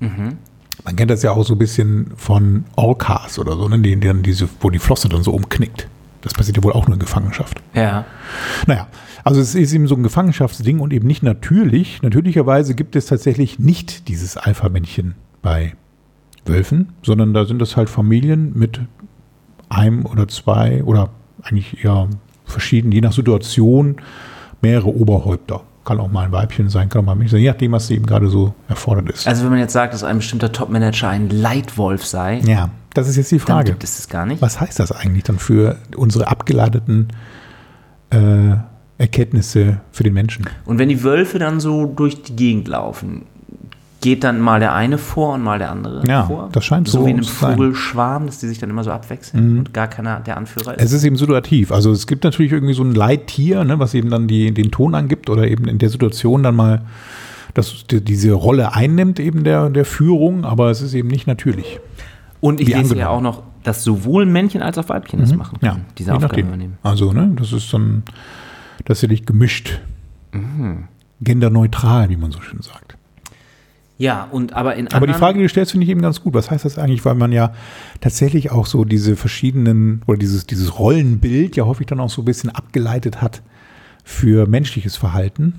Äh, 0.00 0.04
mhm. 0.04 0.36
Man 0.84 0.96
kennt 0.96 1.10
das 1.10 1.22
ja 1.22 1.30
auch 1.30 1.44
so 1.44 1.54
ein 1.54 1.58
bisschen 1.58 2.12
von 2.16 2.64
Orcas 2.76 3.38
oder 3.38 3.56
so, 3.56 3.68
ne? 3.68 3.78
die, 3.78 3.98
die 3.98 4.22
diese, 4.22 4.48
wo 4.60 4.68
die 4.68 4.78
Flosse 4.78 5.08
dann 5.08 5.22
so 5.22 5.32
umknickt. 5.32 5.88
Das 6.20 6.34
passiert 6.34 6.58
ja 6.58 6.62
wohl 6.62 6.72
auch 6.72 6.86
nur 6.86 6.94
in 6.94 7.00
Gefangenschaft. 7.00 7.62
Ja. 7.74 8.04
Naja, 8.66 8.86
also 9.24 9.40
es 9.40 9.54
ist 9.54 9.72
eben 9.72 9.86
so 9.86 9.94
ein 9.94 10.02
Gefangenschaftsding 10.02 10.80
und 10.80 10.92
eben 10.92 11.06
nicht 11.06 11.22
natürlich. 11.22 12.02
Natürlicherweise 12.02 12.74
gibt 12.74 12.96
es 12.96 13.06
tatsächlich 13.06 13.58
nicht 13.58 14.08
dieses 14.08 14.36
Alpha-Männchen 14.36 15.14
bei 15.40 15.74
Wölfen, 16.44 16.92
sondern 17.02 17.34
da 17.34 17.44
sind 17.44 17.60
das 17.60 17.76
halt 17.76 17.88
Familien 17.88 18.52
mit 18.58 18.80
einem 19.68 20.06
oder 20.06 20.28
zwei 20.28 20.82
oder 20.84 21.10
eigentlich 21.42 21.84
eher 21.84 22.08
verschieden, 22.44 22.92
je 22.92 23.00
nach 23.00 23.12
Situation, 23.12 23.96
mehrere 24.60 24.94
Oberhäupter. 24.94 25.62
Kann 25.84 25.98
auch 25.98 26.10
mal 26.10 26.26
ein 26.26 26.32
Weibchen 26.32 26.68
sein, 26.68 26.88
kann 26.88 27.02
auch 27.02 27.06
mal 27.06 27.12
ein 27.12 27.18
Männchen 27.18 27.38
sein, 27.38 27.42
je 27.42 27.50
nachdem, 27.50 27.72
was 27.72 27.90
eben 27.90 28.06
gerade 28.06 28.28
so 28.28 28.54
erfordert 28.68 29.10
ist. 29.10 29.26
Also 29.26 29.42
wenn 29.44 29.50
man 29.50 29.58
jetzt 29.58 29.72
sagt, 29.72 29.92
dass 29.92 30.04
ein 30.04 30.18
bestimmter 30.18 30.52
Topmanager 30.52 31.08
ein 31.08 31.28
Leitwolf 31.30 32.06
sei. 32.06 32.40
Ja, 32.46 32.70
das 32.94 33.08
ist 33.08 33.16
jetzt 33.16 33.32
die 33.32 33.40
Frage. 33.40 33.70
gibt 33.70 33.82
es 33.82 33.96
das 33.96 34.08
gar 34.08 34.26
nicht. 34.26 34.40
Was 34.40 34.60
heißt 34.60 34.78
das 34.78 34.92
eigentlich 34.92 35.24
dann 35.24 35.38
für 35.38 35.78
unsere 35.96 36.28
abgeleiteten 36.28 37.08
äh, 38.10 38.56
Erkenntnisse 38.98 39.80
für 39.90 40.04
den 40.04 40.14
Menschen? 40.14 40.46
Und 40.66 40.78
wenn 40.78 40.88
die 40.88 41.02
Wölfe 41.02 41.40
dann 41.40 41.58
so 41.58 41.86
durch 41.86 42.22
die 42.22 42.36
Gegend 42.36 42.68
laufen, 42.68 43.22
geht 44.02 44.24
dann 44.24 44.40
mal 44.40 44.60
der 44.60 44.74
eine 44.74 44.98
vor 44.98 45.34
und 45.34 45.42
mal 45.42 45.58
der 45.58 45.70
andere 45.70 46.06
ja, 46.06 46.24
vor. 46.24 46.50
Das 46.52 46.64
scheint 46.64 46.88
so, 46.88 46.98
so 46.98 47.06
wie 47.06 47.10
in 47.10 47.16
einem 47.16 47.24
Vogelschwarm, 47.24 48.26
dass 48.26 48.38
die 48.38 48.48
sich 48.48 48.58
dann 48.58 48.68
immer 48.68 48.84
so 48.84 48.90
abwechseln 48.90 49.52
mhm. 49.52 49.58
und 49.60 49.72
gar 49.72 49.88
keiner 49.88 50.20
der 50.20 50.36
Anführer 50.36 50.76
ist. 50.76 50.84
Es 50.84 50.92
ist 50.92 51.04
eben 51.04 51.16
situativ. 51.16 51.72
Also 51.72 51.90
es 51.90 52.06
gibt 52.06 52.24
natürlich 52.24 52.52
irgendwie 52.52 52.74
so 52.74 52.82
ein 52.82 52.94
Leittier, 52.94 53.64
ne, 53.64 53.78
was 53.78 53.94
eben 53.94 54.10
dann 54.10 54.28
die, 54.28 54.52
den 54.52 54.70
Ton 54.70 54.94
angibt 54.94 55.30
oder 55.30 55.48
eben 55.48 55.66
in 55.66 55.78
der 55.78 55.88
Situation 55.88 56.42
dann 56.42 56.56
mal 56.56 56.82
dass 57.54 57.86
die, 57.86 58.02
diese 58.02 58.32
Rolle 58.32 58.74
einnimmt, 58.74 59.20
eben 59.20 59.44
der, 59.44 59.70
der 59.70 59.84
Führung, 59.84 60.44
aber 60.44 60.70
es 60.70 60.80
ist 60.80 60.94
eben 60.94 61.08
nicht 61.08 61.26
natürlich. 61.26 61.80
Und 62.40 62.60
ich 62.60 62.68
lese 62.68 62.96
ja 62.96 63.08
auch 63.08 63.20
noch, 63.20 63.42
dass 63.62 63.84
sowohl 63.84 64.26
Männchen 64.26 64.62
als 64.62 64.78
auch 64.78 64.88
Weibchen 64.88 65.20
mhm. 65.20 65.24
das 65.24 65.34
machen 65.34 65.60
können, 65.60 65.76
ja, 65.76 65.80
diese 65.96 66.14
Aufgabe 66.14 66.40
übernehmen. 66.40 66.78
Also, 66.82 67.12
ne, 67.12 67.32
das 67.36 67.52
ist 67.52 67.72
dann 67.72 68.02
tatsächlich 68.84 69.26
gemischt. 69.26 69.80
Mhm. 70.32 70.88
Genderneutral, 71.20 72.08
wie 72.08 72.16
man 72.16 72.32
so 72.32 72.40
schön 72.40 72.62
sagt. 72.62 72.96
Ja, 74.02 74.26
und 74.32 74.52
aber 74.52 74.74
in 74.74 74.88
Aber 74.88 75.06
die 75.06 75.12
Frage, 75.12 75.38
die 75.38 75.44
du 75.44 75.48
stellst, 75.48 75.70
finde 75.70 75.84
ich 75.84 75.90
eben 75.90 76.02
ganz 76.02 76.20
gut. 76.20 76.34
Was 76.34 76.50
heißt 76.50 76.64
das 76.64 76.76
eigentlich? 76.76 77.04
Weil 77.04 77.14
man 77.14 77.30
ja 77.30 77.52
tatsächlich 78.00 78.50
auch 78.50 78.66
so 78.66 78.84
diese 78.84 79.14
verschiedenen 79.14 80.02
oder 80.08 80.18
dieses, 80.18 80.44
dieses 80.44 80.76
Rollenbild 80.76 81.54
ja 81.54 81.66
häufig 81.66 81.86
dann 81.86 82.00
auch 82.00 82.10
so 82.10 82.22
ein 82.22 82.24
bisschen 82.24 82.50
abgeleitet 82.50 83.22
hat 83.22 83.42
für 84.02 84.48
menschliches 84.48 84.96
Verhalten. 84.96 85.54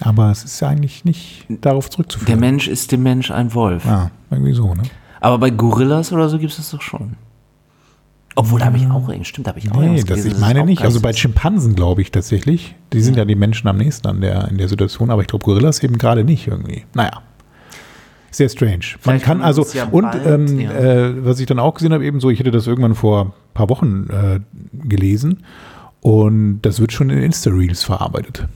Aber 0.00 0.32
es 0.32 0.42
ist 0.42 0.58
ja 0.58 0.66
eigentlich 0.66 1.04
nicht 1.04 1.46
darauf 1.48 1.88
zurückzuführen. 1.88 2.26
Der 2.26 2.36
Mensch 2.36 2.66
ist 2.66 2.90
dem 2.90 3.04
Mensch 3.04 3.30
ein 3.30 3.54
Wolf. 3.54 3.84
Ja, 3.84 4.10
irgendwie 4.32 4.52
so, 4.52 4.74
ne? 4.74 4.82
Aber 5.20 5.38
bei 5.38 5.50
Gorillas 5.50 6.12
oder 6.12 6.28
so 6.28 6.40
gibt 6.40 6.50
es 6.50 6.56
das 6.56 6.70
doch 6.70 6.82
schon. 6.82 7.14
Obwohl, 8.36 8.58
da 8.58 8.66
habe 8.66 8.76
ich 8.76 8.86
auch, 8.88 9.08
stimmt, 9.22 9.46
da 9.46 9.50
habe 9.50 9.60
ich 9.60 9.70
auch 9.70 9.80
Nee, 9.80 10.02
das, 10.02 10.24
ich 10.24 10.38
meine 10.38 10.64
nicht. 10.64 10.82
Also 10.82 11.00
bei 11.00 11.12
Schimpansen 11.12 11.76
glaube 11.76 12.02
ich 12.02 12.10
tatsächlich. 12.10 12.74
Die 12.92 13.00
sind 13.00 13.14
ja. 13.14 13.22
ja 13.22 13.24
die 13.26 13.36
Menschen 13.36 13.68
am 13.68 13.76
nächsten 13.76 14.08
an 14.08 14.20
der, 14.20 14.48
in 14.48 14.58
der 14.58 14.68
Situation, 14.68 15.10
aber 15.10 15.22
ich 15.22 15.28
glaube 15.28 15.44
Gorillas 15.44 15.82
eben 15.82 15.98
gerade 15.98 16.24
nicht 16.24 16.48
irgendwie. 16.48 16.84
Naja. 16.94 17.22
Sehr 18.32 18.48
strange. 18.48 18.80
Vielleicht 18.80 19.06
Man 19.06 19.20
kann 19.20 19.42
also, 19.42 19.64
ja 19.72 19.84
und 19.84 20.08
ähm, 20.26 20.58
ja. 20.58 20.72
äh, 20.72 21.24
was 21.24 21.38
ich 21.38 21.46
dann 21.46 21.60
auch 21.60 21.74
gesehen 21.74 21.92
habe, 21.92 22.04
eben 22.04 22.18
so, 22.18 22.30
ich 22.30 22.40
hätte 22.40 22.50
das 22.50 22.66
irgendwann 22.66 22.96
vor 22.96 23.26
ein 23.26 23.32
paar 23.54 23.68
Wochen 23.68 24.08
äh, 24.10 24.40
gelesen 24.72 25.44
und 26.00 26.60
das 26.62 26.80
wird 26.80 26.92
schon 26.92 27.10
in 27.10 27.22
Insta-Reels 27.22 27.84
verarbeitet. 27.84 28.48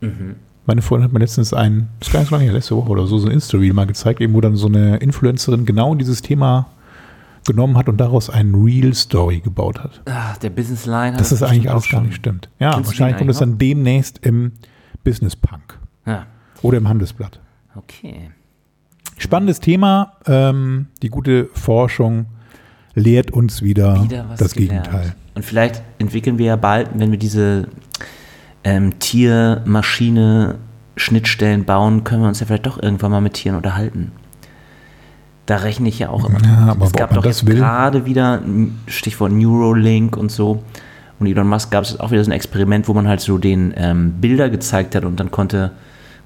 Mhm. 0.00 0.36
Meine 0.66 0.82
Freundin 0.82 1.06
hat 1.06 1.12
mir 1.12 1.18
letztens 1.18 1.52
ein, 1.52 1.88
das 1.98 2.08
ist 2.08 2.12
gar 2.12 2.20
nicht 2.20 2.28
so 2.28 2.36
lange 2.36 2.44
her, 2.44 2.52
letzte 2.52 2.76
Woche 2.76 2.90
oder 2.90 3.08
so, 3.08 3.18
so 3.18 3.26
ein 3.26 3.32
Insta-Reel 3.32 3.72
mal 3.72 3.86
gezeigt, 3.86 4.20
eben 4.20 4.34
wo 4.34 4.40
dann 4.40 4.54
so 4.54 4.68
eine 4.68 4.98
Influencerin 4.98 5.66
genau 5.66 5.96
dieses 5.96 6.22
Thema 6.22 6.66
genommen 7.46 7.76
hat 7.76 7.88
und 7.88 7.98
daraus 7.98 8.30
eine 8.30 8.56
Real-Story 8.56 9.40
gebaut 9.40 9.80
hat. 9.80 10.02
Ach, 10.06 10.36
der 10.38 10.50
Business 10.50 10.86
Line. 10.86 11.16
Das 11.16 11.32
ist 11.32 11.42
eigentlich 11.42 11.70
auch 11.70 11.88
gar 11.88 12.02
nicht 12.02 12.16
stimmt. 12.16 12.48
Ja, 12.58 12.74
Kennst 12.74 12.90
wahrscheinlich 12.90 13.18
kommt 13.18 13.30
es 13.30 13.38
dann 13.38 13.58
demnächst 13.58 14.18
im 14.24 14.52
Business 15.04 15.36
Punk. 15.36 15.78
Ja. 16.06 16.26
Oder 16.62 16.78
im 16.78 16.88
Handelsblatt. 16.88 17.40
Okay. 17.74 18.30
Spannendes 19.18 19.60
Thema. 19.60 20.14
Ähm, 20.26 20.86
die 21.02 21.08
gute 21.08 21.48
Forschung 21.54 22.26
lehrt 22.94 23.30
uns 23.30 23.62
wieder, 23.62 24.02
wieder 24.02 24.26
das 24.36 24.54
gelernt. 24.54 24.84
Gegenteil. 24.84 25.14
Und 25.34 25.44
vielleicht 25.44 25.82
entwickeln 25.98 26.38
wir 26.38 26.46
ja 26.46 26.56
bald, 26.56 26.88
wenn 26.94 27.10
wir 27.10 27.18
diese 27.18 27.68
ähm, 28.64 28.98
Tier-Maschine-Schnittstellen 28.98 31.64
bauen, 31.64 32.04
können 32.04 32.22
wir 32.22 32.28
uns 32.28 32.40
ja 32.40 32.46
vielleicht 32.46 32.66
doch 32.66 32.82
irgendwann 32.82 33.12
mal 33.12 33.20
mit 33.20 33.34
Tieren 33.34 33.56
unterhalten. 33.56 34.12
Da 35.46 35.58
rechne 35.58 35.88
ich 35.88 36.00
ja 36.00 36.10
auch 36.10 36.28
immer. 36.28 36.42
Ja, 36.42 36.72
aber 36.72 36.86
es 36.86 36.92
gab 36.92 37.14
doch 37.14 37.24
jetzt 37.24 37.46
gerade 37.46 38.04
wieder, 38.04 38.42
Stichwort 38.88 39.32
Neuralink 39.32 40.16
und 40.16 40.32
so. 40.32 40.62
Und 41.18 41.26
Elon 41.26 41.48
Musk 41.48 41.70
gab 41.70 41.84
es 41.84 41.98
auch 41.98 42.10
wieder 42.10 42.22
so 42.24 42.30
ein 42.30 42.34
Experiment, 42.34 42.88
wo 42.88 42.94
man 42.94 43.08
halt 43.08 43.20
so 43.20 43.38
den 43.38 43.72
ähm, 43.76 44.14
Bilder 44.20 44.50
gezeigt 44.50 44.94
hat 44.94 45.04
und 45.04 45.18
dann 45.18 45.30
konnte, 45.30 45.70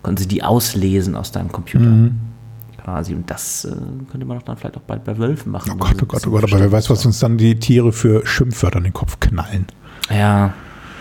konnte 0.03 0.23
sie 0.23 0.29
die 0.29 0.43
auslesen 0.43 1.15
aus 1.15 1.33
deinem 1.33 1.53
Computer. 1.53 1.85
Mhm. 1.85 2.19
Quasi. 2.83 3.15
Und 3.15 3.31
das 3.31 3.67
äh, 3.67 3.77
könnte 4.11 4.27
man 4.27 4.39
doch 4.39 4.45
dann 4.45 4.57
vielleicht 4.57 4.77
auch 4.79 4.83
bald 4.83 5.05
bei 5.05 5.17
Wölfen 5.19 5.53
machen. 5.53 5.71
Oh 5.75 5.77
Gott, 5.77 6.03
oh 6.03 6.07
Gott, 6.07 6.27
oh 6.27 6.31
Gott, 6.31 6.45
aber 6.45 6.59
wer 6.59 6.73
weiß, 6.73 6.91
was 6.91 7.05
uns 7.05 7.19
dann 7.21 7.37
die 7.37 7.59
Tiere 7.59 7.93
für 7.93 8.27
Schimpfwörter 8.27 8.79
in 8.79 8.85
den 8.85 8.95
Kopf 8.95 9.21
knallen. 9.21 9.67
Ja, 10.11 10.55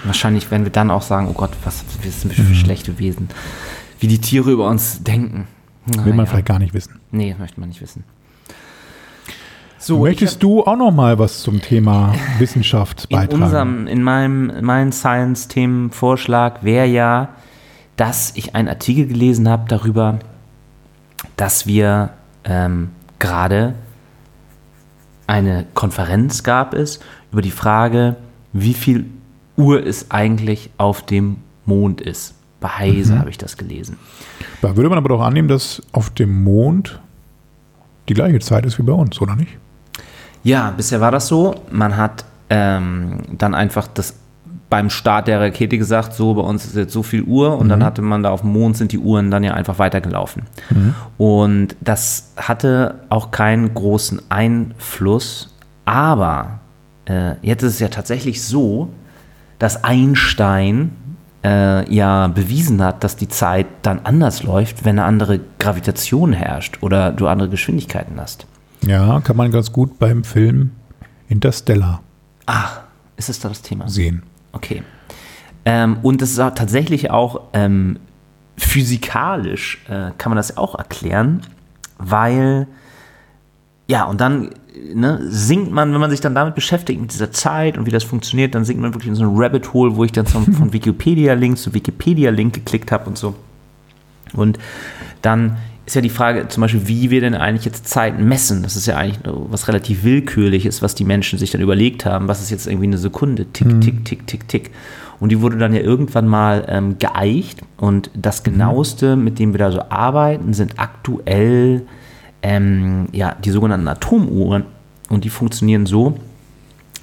wahrscheinlich 0.03 0.51
werden 0.51 0.65
wir 0.65 0.71
dann 0.71 0.91
auch 0.91 1.01
sagen, 1.01 1.27
oh 1.29 1.34
Gott, 1.34 1.51
was, 1.63 1.84
was 2.03 2.21
sind 2.21 2.38
wir 2.38 2.43
für 2.43 2.51
mhm. 2.51 2.55
schlechte 2.55 2.99
Wesen. 2.99 3.29
Wie 3.99 4.08
die 4.08 4.19
Tiere 4.19 4.51
über 4.51 4.67
uns 4.67 5.03
denken. 5.03 5.47
Na, 5.95 6.06
Will 6.06 6.13
man 6.13 6.25
ja. 6.25 6.32
vielleicht 6.32 6.47
gar 6.47 6.60
nicht 6.60 6.73
wissen. 6.73 6.99
Nee, 7.12 7.36
möchte 7.38 7.60
man 7.60 7.69
nicht 7.69 7.82
wissen. 7.82 8.04
So, 9.82 9.99
Möchtest 9.99 10.43
du 10.43 10.63
auch 10.63 10.75
noch 10.75 10.91
mal 10.91 11.17
was 11.19 11.41
zum 11.41 11.62
Thema 11.62 12.13
Wissenschaft 12.38 13.08
beitragen? 13.10 13.38
In, 13.38 13.43
unserem, 13.43 13.88
in 13.88 14.04
meinem 14.04 14.49
in 14.49 14.65
meinem 14.65 14.91
Science-Themenvorschlag 14.91 16.63
wäre 16.63 16.86
ja, 16.86 17.30
dass 17.95 18.36
ich 18.36 18.56
einen 18.56 18.67
Artikel 18.67 19.08
gelesen 19.08 19.47
habe 19.47 19.65
darüber, 19.69 20.19
dass 21.38 21.65
wir 21.65 22.10
ähm, 22.43 22.89
gerade 23.19 23.73
eine 25.28 25.65
Konferenz 25.75 26.43
gab 26.43 26.73
es 26.73 26.99
über 27.32 27.41
die 27.41 27.52
Frage, 27.52 28.17
wie 28.52 28.73
viel 28.73 29.06
Uhr 29.56 29.86
es 29.86 30.12
eigentlich 30.12 30.71
auf 30.78 31.06
dem 31.06 31.38
Mond 31.65 32.02
ist. 32.02 32.34
Bei 32.60 32.67
Heise 32.69 33.13
mhm. 33.13 33.19
habe 33.19 33.30
ich 33.30 33.38
das 33.38 33.58
gelesen. 33.58 33.98
Da 34.62 34.76
würde 34.76 34.89
man 34.89 34.98
aber 34.98 35.10
doch 35.10 35.22
annehmen, 35.22 35.48
dass 35.48 35.82
auf 35.91 36.10
dem 36.10 36.43
Mond 36.43 37.00
die 38.10 38.13
gleiche 38.13 38.39
Zeit 38.39 38.65
ist 38.65 38.78
wie 38.80 38.84
bei 38.84 38.93
uns, 38.93 39.22
oder 39.22 39.36
nicht? 39.36 39.58
Ja, 40.43 40.72
bisher 40.72 41.00
war 41.00 41.12
das 41.12 41.28
so. 41.28 41.56
Man 41.72 41.95
hat 41.95 42.26
ähm, 42.50 43.22
dann 43.38 43.54
einfach 43.54 43.88
das 43.88 44.15
beim 44.69 44.89
Start 44.89 45.28
der 45.28 45.39
Rakete 45.41 45.78
gesagt, 45.78 46.13
so 46.13 46.36
bei 46.36 46.41
uns 46.41 46.65
ist 46.65 46.76
jetzt 46.76 46.93
so 46.93 47.02
viel 47.02 47.24
Uhr 47.24 47.58
und 47.58 47.65
mhm. 47.65 47.69
dann 47.69 47.84
hatte 47.84 48.02
man 48.02 48.22
da 48.22 48.30
auf 48.30 48.41
dem 48.41 48.52
Mond 48.52 48.78
sind 48.78 48.91
die 48.91 49.00
Uhren 49.00 49.32
dann 49.32 49.43
ja 49.43 49.54
einfach 49.54 49.80
weitergelaufen. 49.80 50.43
Mhm. 50.69 50.93
Und 51.17 51.76
das 51.82 52.34
hatte 52.38 53.00
auch 53.10 53.32
keinen 53.32 53.74
großen 53.74 54.22
Einfluss, 54.30 55.56
aber 55.86 56.60
äh, 57.06 57.34
jetzt 57.41 57.63
ist 57.63 57.74
es 57.74 57.80
ja 57.80 57.88
tatsächlich 57.88 58.43
so, 58.43 58.89
dass 59.58 59.84
Einstein 59.84 60.91
äh, 61.43 61.91
ja 61.93 62.28
bewiesen 62.28 62.82
hat, 62.82 63.04
dass 63.04 63.15
die 63.15 63.28
Zeit 63.28 63.67
dann 63.82 63.99
anders 64.04 64.43
läuft, 64.43 64.86
wenn 64.86 64.99
eine 64.99 65.06
andere 65.06 65.39
Gravitation 65.60 66.34
herrscht 66.34 66.78
oder 66.82 67.12
du 67.12 67.28
andere 67.28 67.49
Geschwindigkeiten 67.49 68.19
hast. 68.19 68.45
Ja, 68.86 69.19
kann 69.21 69.38
man 69.38 69.52
ganz 69.52 69.71
gut 69.71 69.99
beim 69.99 70.23
Film 70.23 70.71
Interstellar. 71.28 72.02
Ach, 72.45 72.82
ist 73.17 73.30
es 73.30 73.39
da 73.39 73.49
das 73.49 73.62
Thema? 73.62 73.88
Sehen. 73.88 74.23
Okay. 74.52 74.84
Ähm, 75.65 75.97
und 76.02 76.21
es 76.21 76.32
ist 76.32 76.39
auch 76.39 76.54
tatsächlich 76.56 77.12
auch 77.12 77.41
ähm, 77.54 77.99
physikalisch, 78.58 79.84
äh, 79.88 80.12
kann 80.17 80.32
man 80.32 80.38
das 80.38 80.58
auch 80.58 80.75
erklären, 80.75 81.41
weil, 81.97 82.67
ja, 83.88 84.06
und 84.06 84.21
dann 84.21 84.52
ne, 84.94 85.20
sinkt 85.30 85.72
man, 85.72 85.94
wenn 85.94 86.00
man 86.00 86.10
sich 86.10 86.22
dann 86.22 86.36
damit 86.36 86.56
beschäftigt, 86.56 87.00
mit 87.00 87.13
dieser 87.13 87.32
Zeit 87.32 87.78
und 87.78 87.86
wie 87.86 87.92
das 87.92 88.04
funktioniert, 88.04 88.56
dann 88.56 88.65
sinkt 88.65 88.82
man 88.82 88.94
wirklich 88.94 89.10
in 89.10 89.15
so 89.15 89.24
ein 89.24 89.36
Rabbit 89.36 89.74
Hole, 89.74 89.96
wo 89.96 90.04
ich 90.04 90.12
dann 90.12 90.26
zum, 90.26 90.52
von 90.54 90.74
Wikipedia-Link 90.74 91.58
zu 91.58 91.74
Wikipedia-Link 91.74 92.54
geklickt 92.54 92.92
habe 92.92 93.10
und 93.10 93.18
so. 93.18 93.36
Und 94.34 94.60
dann 95.22 95.58
ist 95.86 95.96
ja 95.96 96.02
die 96.02 96.10
Frage 96.10 96.48
zum 96.50 96.62
Beispiel, 96.62 96.88
wie 96.88 97.10
wir 97.10 97.20
denn 97.20 97.34
eigentlich 97.34 97.65
jetzt 97.65 97.88
Zeit 97.88 98.20
messen. 98.20 98.62
Das 98.62 98.76
ist 98.76 98.86
ja 98.86 98.96
eigentlich 98.96 99.20
was 99.26 99.68
relativ 99.68 100.04
Willkürliches, 100.04 100.84
was 100.84 100.94
die 100.94 101.04
Menschen 101.04 101.39
sich 101.39 101.50
dann 101.50 101.62
überlegt 101.62 102.06
haben. 102.06 102.28
Was 102.28 102.42
ist 102.42 102.52
jetzt 102.52 102.68
irgendwie 102.68 102.88
eine 102.88 103.00
Sekunde? 103.00 103.48
Tick, 103.52 103.68
mhm. 103.68 103.82
tick, 103.82 104.06
tick, 104.06 104.28
tick, 104.28 104.48
tick. 104.48 104.72
Und 105.20 105.30
die 105.30 105.42
wurde 105.42 105.58
dann 105.58 105.74
ja 105.74 105.82
irgendwann 105.82 106.28
mal 106.28 106.65
ähm, 106.68 107.00
geeicht. 107.00 107.62
Und 107.78 108.12
das 108.13 108.44
genaueste, 108.44 109.15
mit 109.15 109.39
dem 109.39 109.54
wir 109.54 109.58
da 109.58 109.72
so 109.72 109.82
arbeiten, 109.89 110.54
sind 110.54 110.76
aktuell 110.78 111.88
ähm, 112.41 113.08
ja, 113.12 113.36
die 113.43 113.52
sogenannten 113.52 113.88
Atomuhren. 113.88 114.65
Und 115.10 115.23
die 115.23 115.30
funktionieren 115.30 115.86
so, 115.86 116.17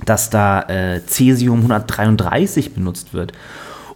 dass 0.04 0.30
da 0.30 0.62
äh, 0.62 1.00
Cäsium 1.06 1.60
133 1.60 2.74
benutzt 2.74 3.14
wird. 3.14 3.32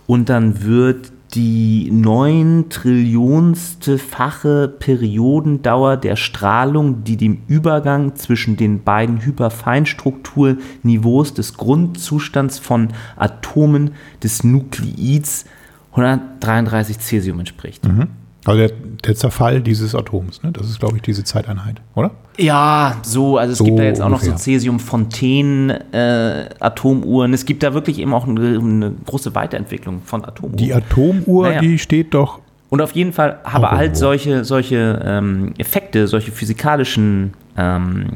Und 0.06 0.28
dann 0.28 0.62
wird 0.62 1.12
die 1.34 1.90
neun 1.92 2.66
Trillionste 2.70 3.98
fache 3.98 4.66
Periodendauer 4.66 5.96
der 5.96 6.16
Strahlung, 6.16 7.04
die 7.04 7.16
dem 7.16 7.42
Übergang 7.46 8.16
zwischen 8.16 8.56
den 8.56 8.82
beiden 8.82 9.24
Hyperfeinstrukturniveaus 9.24 11.34
des 11.34 11.56
Grundzustands 11.56 12.58
von 12.58 12.88
Atomen 13.16 13.92
des 14.22 14.42
Nukleids 14.42 15.44
133 15.92 16.98
Cäsium 16.98 17.38
entspricht. 17.38 17.86
Mhm. 17.86 18.08
Also 18.50 18.66
der, 18.66 18.76
der, 19.04 19.14
Zerfall 19.14 19.60
dieses 19.60 19.94
Atoms, 19.94 20.42
ne? 20.42 20.50
das 20.52 20.68
ist, 20.68 20.80
glaube 20.80 20.96
ich, 20.96 21.02
diese 21.02 21.22
Zeiteinheit, 21.22 21.76
oder? 21.94 22.10
Ja, 22.36 22.96
so, 23.02 23.38
also 23.38 23.52
es 23.52 23.58
so 23.58 23.64
gibt 23.64 23.78
da 23.78 23.84
jetzt 23.84 24.00
auch 24.00 24.06
ungefähr. 24.06 24.32
noch 24.32 24.38
so 24.38 24.42
Cäsium-Fontänen-Atomuhren. 24.42 27.30
Äh, 27.30 27.34
es 27.34 27.44
gibt 27.44 27.62
da 27.62 27.74
wirklich 27.74 28.00
eben 28.00 28.12
auch 28.12 28.26
eine, 28.26 28.58
eine, 28.58 28.92
große 29.06 29.36
Weiterentwicklung 29.36 30.02
von 30.04 30.24
Atomuhren. 30.24 30.56
Die 30.56 30.74
Atomuhr, 30.74 31.46
naja. 31.48 31.60
die 31.60 31.78
steht 31.78 32.12
doch. 32.14 32.40
Und 32.70 32.80
auf 32.80 32.90
jeden 32.92 33.12
Fall 33.12 33.38
haben 33.44 33.62
wir 33.62 33.70
halt 33.70 33.96
solche, 33.96 34.44
solche 34.44 35.00
ähm, 35.04 35.54
Effekte, 35.58 36.08
solche 36.08 36.32
physikalischen 36.32 37.34
ähm, 37.56 38.06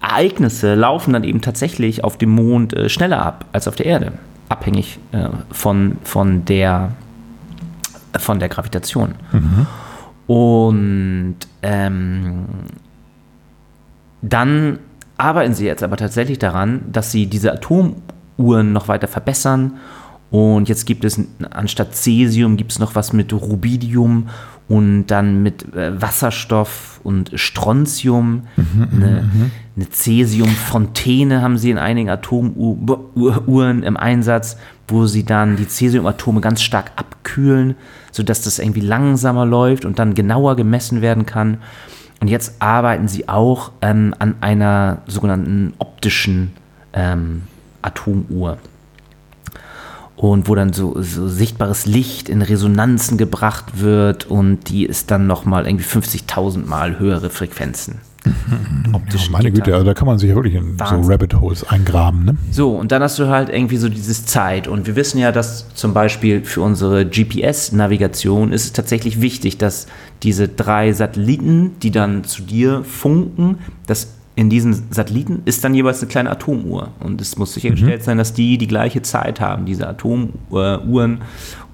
Ereignisse 0.00 0.74
laufen 0.74 1.12
dann 1.12 1.24
eben 1.24 1.40
tatsächlich 1.40 2.04
auf 2.04 2.16
dem 2.18 2.30
Mond 2.30 2.74
äh, 2.74 2.88
schneller 2.88 3.24
ab 3.24 3.44
als 3.52 3.68
auf 3.68 3.76
der 3.76 3.86
Erde. 3.86 4.12
Abhängig 4.48 4.98
äh, 5.12 5.28
von, 5.50 5.98
von 6.02 6.44
der 6.44 6.90
von 8.16 8.38
der 8.38 8.48
Gravitation. 8.48 9.14
Mhm. 9.32 9.66
Und 10.26 11.36
ähm, 11.62 12.44
dann 14.22 14.78
arbeiten 15.16 15.54
sie 15.54 15.66
jetzt 15.66 15.82
aber 15.82 15.96
tatsächlich 15.96 16.38
daran, 16.38 16.82
dass 16.92 17.10
sie 17.10 17.26
diese 17.26 17.52
Atomuhren 17.52 18.72
noch 18.72 18.88
weiter 18.88 19.08
verbessern. 19.08 19.78
Und 20.30 20.68
jetzt 20.68 20.84
gibt 20.84 21.04
es 21.04 21.18
anstatt 21.50 21.94
Cäsium 21.94 22.58
gibt 22.58 22.72
es 22.72 22.78
noch 22.78 22.94
was 22.94 23.14
mit 23.14 23.32
Rubidium 23.32 24.28
und 24.68 25.06
dann 25.06 25.42
mit 25.42 25.74
äh, 25.74 26.00
Wasserstoff 26.00 27.00
und 27.02 27.30
Strontium. 27.34 28.42
Mhm, 28.56 28.88
eine, 28.92 29.22
mhm. 29.22 29.50
eine 29.76 29.90
Cäsiumfontäne 29.90 31.40
haben 31.40 31.56
sie 31.56 31.70
in 31.70 31.78
einigen 31.78 32.10
Atomuhren 32.10 33.82
im 33.82 33.96
Einsatz, 33.96 34.58
wo 34.86 35.06
sie 35.06 35.24
dann 35.24 35.56
die 35.56 35.66
Cäsiumatome 35.66 36.42
ganz 36.42 36.60
stark 36.60 36.92
abkühlen 36.96 37.74
sodass 38.12 38.42
das 38.42 38.58
irgendwie 38.58 38.80
langsamer 38.80 39.46
läuft 39.46 39.84
und 39.84 39.98
dann 39.98 40.14
genauer 40.14 40.56
gemessen 40.56 41.02
werden 41.02 41.26
kann. 41.26 41.58
Und 42.20 42.28
jetzt 42.28 42.60
arbeiten 42.60 43.08
sie 43.08 43.28
auch 43.28 43.72
ähm, 43.80 44.14
an 44.18 44.36
einer 44.40 45.02
sogenannten 45.06 45.74
optischen 45.78 46.52
ähm, 46.92 47.42
Atomuhr. 47.82 48.58
Und 50.16 50.48
wo 50.48 50.56
dann 50.56 50.72
so, 50.72 51.00
so, 51.00 51.28
sichtbares 51.28 51.86
Licht 51.86 52.28
in 52.28 52.42
Resonanzen 52.42 53.18
gebracht 53.18 53.80
wird 53.80 54.26
und 54.26 54.68
die 54.68 54.84
ist 54.84 55.12
dann 55.12 55.28
nochmal 55.28 55.64
irgendwie 55.64 55.84
50.000 55.84 56.66
Mal 56.66 56.98
höhere 56.98 57.30
Frequenzen. 57.30 58.00
Optisch. 58.92 59.30
meine 59.30 59.50
Güte, 59.50 59.74
also 59.74 59.84
da 59.84 59.94
kann 59.94 60.06
man 60.06 60.18
sich 60.18 60.28
ja 60.28 60.34
wirklich 60.34 60.54
in 60.54 60.78
Wahnsinn. 60.78 61.04
so 61.04 61.10
Rabbit 61.10 61.34
Holes 61.40 61.68
eingraben. 61.68 62.24
Ne? 62.24 62.36
So, 62.50 62.76
und 62.76 62.92
dann 62.92 63.02
hast 63.02 63.18
du 63.18 63.28
halt 63.28 63.48
irgendwie 63.48 63.76
so 63.76 63.88
dieses 63.88 64.26
Zeit. 64.26 64.68
Und 64.68 64.86
wir 64.86 64.96
wissen 64.96 65.18
ja, 65.18 65.32
dass 65.32 65.72
zum 65.74 65.94
Beispiel 65.94 66.44
für 66.44 66.62
unsere 66.62 67.06
GPS-Navigation 67.06 68.52
ist 68.52 68.64
es 68.64 68.72
tatsächlich 68.72 69.20
wichtig, 69.20 69.58
dass 69.58 69.86
diese 70.22 70.48
drei 70.48 70.92
Satelliten, 70.92 71.78
die 71.82 71.90
dann 71.90 72.24
zu 72.24 72.42
dir 72.42 72.84
funken, 72.84 73.58
dass 73.86 74.17
in 74.38 74.48
diesen 74.48 74.92
Satelliten 74.92 75.42
ist 75.46 75.64
dann 75.64 75.74
jeweils 75.74 76.00
eine 76.00 76.08
kleine 76.08 76.30
Atomuhr. 76.30 76.90
Und 77.00 77.20
es 77.20 77.36
muss 77.38 77.54
sichergestellt 77.54 78.02
mhm. 78.02 78.04
sein, 78.04 78.18
dass 78.18 78.34
die 78.34 78.56
die 78.56 78.68
gleiche 78.68 79.02
Zeit 79.02 79.40
haben, 79.40 79.64
diese 79.64 79.88
Atomuhren 79.88 81.22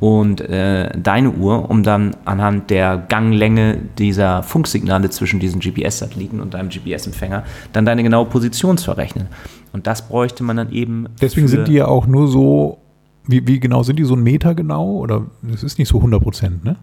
und 0.01 0.41
äh, 0.41 0.89
deine 0.99 1.33
Uhr, 1.33 1.69
um 1.69 1.83
dann 1.83 2.17
anhand 2.25 2.71
der 2.71 2.97
Ganglänge 2.97 3.77
dieser 3.99 4.43
Funksignale 4.43 5.11
zwischen 5.11 5.41
diesen 5.41 5.61
GPS-Satelliten 5.61 6.41
und 6.41 6.55
deinem 6.55 6.71
GPS-Empfänger 6.71 7.45
dann 7.75 7.85
deine 7.85 8.03
genaue 8.03 8.25
Position 8.25 8.79
zu 8.79 8.93
errechnen. 8.93 9.27
Und 9.75 9.87
das 9.87 10.09
bräuchte 10.09 10.43
man 10.43 10.57
dann 10.57 10.73
eben. 10.73 11.05
Deswegen 11.21 11.49
sind 11.49 11.69
die 11.69 11.75
ja 11.75 11.87
auch 11.87 12.07
nur 12.07 12.29
so, 12.29 12.79
wie, 13.27 13.47
wie 13.47 13.61
genau 13.61 13.83
sind 13.83 13.99
die, 13.99 14.05
so 14.05 14.17
ein 14.17 14.23
Meter 14.23 14.55
genau? 14.55 14.91
Oder 14.95 15.27
es 15.53 15.63
ist 15.63 15.79
nicht 15.79 15.89
so 15.89 15.99
100 15.99 16.23
Prozent, 16.23 16.65
ne? 16.65 16.77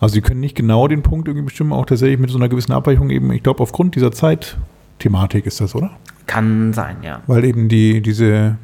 Also 0.00 0.14
sie 0.14 0.22
können 0.22 0.40
nicht 0.40 0.56
genau 0.56 0.88
den 0.88 1.02
Punkt 1.02 1.28
irgendwie 1.28 1.44
bestimmen, 1.44 1.72
auch 1.72 1.84
tatsächlich 1.84 2.18
mit 2.18 2.30
so 2.30 2.38
einer 2.38 2.48
gewissen 2.48 2.72
Abweichung 2.72 3.10
eben, 3.10 3.30
ich 3.32 3.42
glaube, 3.42 3.62
aufgrund 3.62 3.94
dieser 3.94 4.10
Zeitthematik 4.10 5.46
ist 5.46 5.60
das, 5.60 5.74
oder? 5.74 5.90
Kann 6.26 6.72
sein, 6.72 6.96
ja. 7.02 7.20
Weil 7.26 7.44
eben 7.44 7.68
die, 7.68 8.00
diese 8.00 8.56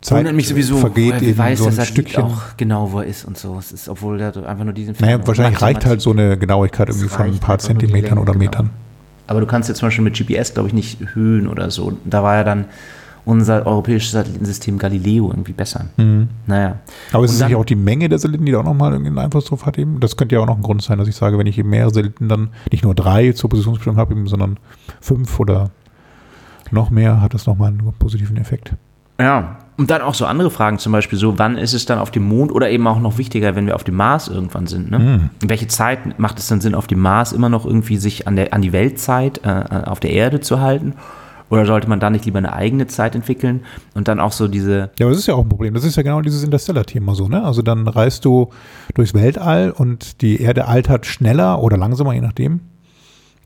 Zeit 0.00 0.18
Wundert 0.18 0.34
mich 0.34 0.48
sowieso, 0.48 0.78
vergeht 0.78 1.20
wie 1.20 1.36
weiß 1.36 1.58
so 1.58 1.66
ein 1.66 1.76
der 1.76 1.84
Stückchen. 1.84 2.24
auch 2.24 2.56
genau, 2.56 2.92
wo 2.92 3.00
er 3.00 3.06
ist 3.06 3.26
und 3.26 3.36
so. 3.36 3.58
Es 3.58 3.70
ist, 3.70 3.88
obwohl 3.90 4.16
der 4.16 4.34
einfach 4.48 4.64
nur 4.64 4.72
diesen 4.72 4.96
Naja, 4.98 5.24
wahrscheinlich 5.26 5.60
reicht 5.60 5.84
halt 5.84 6.00
so 6.00 6.10
eine 6.10 6.38
Genauigkeit 6.38 6.88
irgendwie 6.88 7.08
von 7.08 7.26
ein 7.26 7.38
paar 7.38 7.58
Zentimetern 7.58 8.02
Länge, 8.02 8.20
oder 8.22 8.32
genau. 8.32 8.44
Metern. 8.44 8.66
Genau. 8.66 8.76
Aber 9.26 9.40
du 9.40 9.46
kannst 9.46 9.68
jetzt 9.68 9.78
zum 9.78 9.88
Beispiel 9.88 10.04
mit 10.04 10.16
GPS, 10.16 10.54
glaube 10.54 10.68
ich, 10.68 10.74
nicht 10.74 11.14
Höhen 11.14 11.46
oder 11.46 11.70
so. 11.70 11.92
Da 12.04 12.22
war 12.22 12.36
ja 12.36 12.44
dann 12.44 12.64
unser 13.24 13.66
europäisches 13.66 14.12
Satellitensystem 14.12 14.78
Galileo 14.78 15.30
irgendwie 15.30 15.52
besser. 15.52 15.86
Mhm. 15.96 16.28
Naja. 16.46 16.80
Aber 17.12 17.24
ist 17.24 17.32
es 17.32 17.42
nicht 17.42 17.54
auch 17.54 17.64
die 17.64 17.76
Menge 17.76 18.08
der 18.08 18.18
Satelliten, 18.18 18.46
die 18.46 18.52
da 18.52 18.58
auch 18.58 18.64
nochmal 18.64 18.94
einen 18.94 19.18
Einfluss 19.18 19.44
drauf 19.44 19.64
hat 19.66 19.78
eben? 19.78 20.00
Das 20.00 20.16
könnte 20.16 20.34
ja 20.34 20.40
auch 20.40 20.46
noch 20.46 20.56
ein 20.56 20.62
Grund 20.62 20.82
sein, 20.82 20.98
dass 20.98 21.08
ich 21.08 21.16
sage, 21.16 21.38
wenn 21.38 21.46
ich 21.46 21.58
eben 21.58 21.70
mehrere 21.70 21.90
Satelliten 21.90 22.28
dann 22.28 22.50
nicht 22.70 22.84
nur 22.84 22.94
drei 22.94 23.32
zur 23.32 23.50
Positionsbestimmung 23.50 23.98
habe, 23.98 24.16
sondern 24.26 24.58
fünf 25.00 25.38
oder 25.38 25.70
noch 26.70 26.90
mehr, 26.90 27.20
hat 27.20 27.34
das 27.34 27.46
nochmal 27.46 27.68
einen 27.68 27.92
positiven 27.98 28.36
Effekt. 28.36 28.74
Ja, 29.20 29.58
Und 29.76 29.90
dann 29.90 30.02
auch 30.02 30.14
so 30.14 30.26
andere 30.26 30.50
Fragen, 30.50 30.78
zum 30.78 30.92
Beispiel 30.92 31.18
so, 31.18 31.38
wann 31.38 31.56
ist 31.56 31.74
es 31.74 31.86
dann 31.86 31.98
auf 31.98 32.10
dem 32.10 32.24
Mond 32.24 32.50
oder 32.52 32.70
eben 32.70 32.86
auch 32.86 32.98
noch 32.98 33.18
wichtiger, 33.18 33.54
wenn 33.54 33.66
wir 33.66 33.74
auf 33.74 33.84
dem 33.84 33.94
Mars 33.94 34.28
irgendwann 34.28 34.66
sind. 34.66 34.90
Ne? 34.90 34.98
Hm. 34.98 35.30
In 35.42 35.48
welche 35.48 35.68
Zeit 35.68 36.18
macht 36.18 36.38
es 36.38 36.48
dann 36.48 36.60
Sinn, 36.60 36.74
auf 36.74 36.86
dem 36.86 37.00
Mars 37.00 37.32
immer 37.32 37.48
noch 37.48 37.64
irgendwie 37.64 37.96
sich 37.96 38.26
an, 38.26 38.36
der, 38.36 38.52
an 38.52 38.62
die 38.62 38.72
Weltzeit 38.72 39.40
äh, 39.44 39.84
auf 39.86 40.00
der 40.00 40.10
Erde 40.10 40.40
zu 40.40 40.60
halten? 40.60 40.94
Oder 41.52 41.66
sollte 41.66 41.86
man 41.86 42.00
da 42.00 42.08
nicht 42.08 42.24
lieber 42.24 42.38
eine 42.38 42.54
eigene 42.54 42.86
Zeit 42.86 43.14
entwickeln 43.14 43.60
und 43.92 44.08
dann 44.08 44.20
auch 44.20 44.32
so 44.32 44.48
diese. 44.48 44.88
Ja, 44.98 45.04
aber 45.04 45.10
das 45.10 45.18
ist 45.18 45.26
ja 45.26 45.34
auch 45.34 45.42
ein 45.42 45.50
Problem. 45.50 45.74
Das 45.74 45.84
ist 45.84 45.96
ja 45.96 46.02
genau 46.02 46.22
dieses 46.22 46.42
Interstellar-Thema 46.42 47.14
so, 47.14 47.28
ne? 47.28 47.44
Also 47.44 47.60
dann 47.60 47.86
reist 47.86 48.24
du 48.24 48.48
durchs 48.94 49.12
Weltall 49.12 49.70
und 49.70 50.22
die 50.22 50.40
Erde 50.40 50.66
altert 50.66 51.04
schneller 51.04 51.62
oder 51.62 51.76
langsamer, 51.76 52.14
je 52.14 52.22
nachdem, 52.22 52.60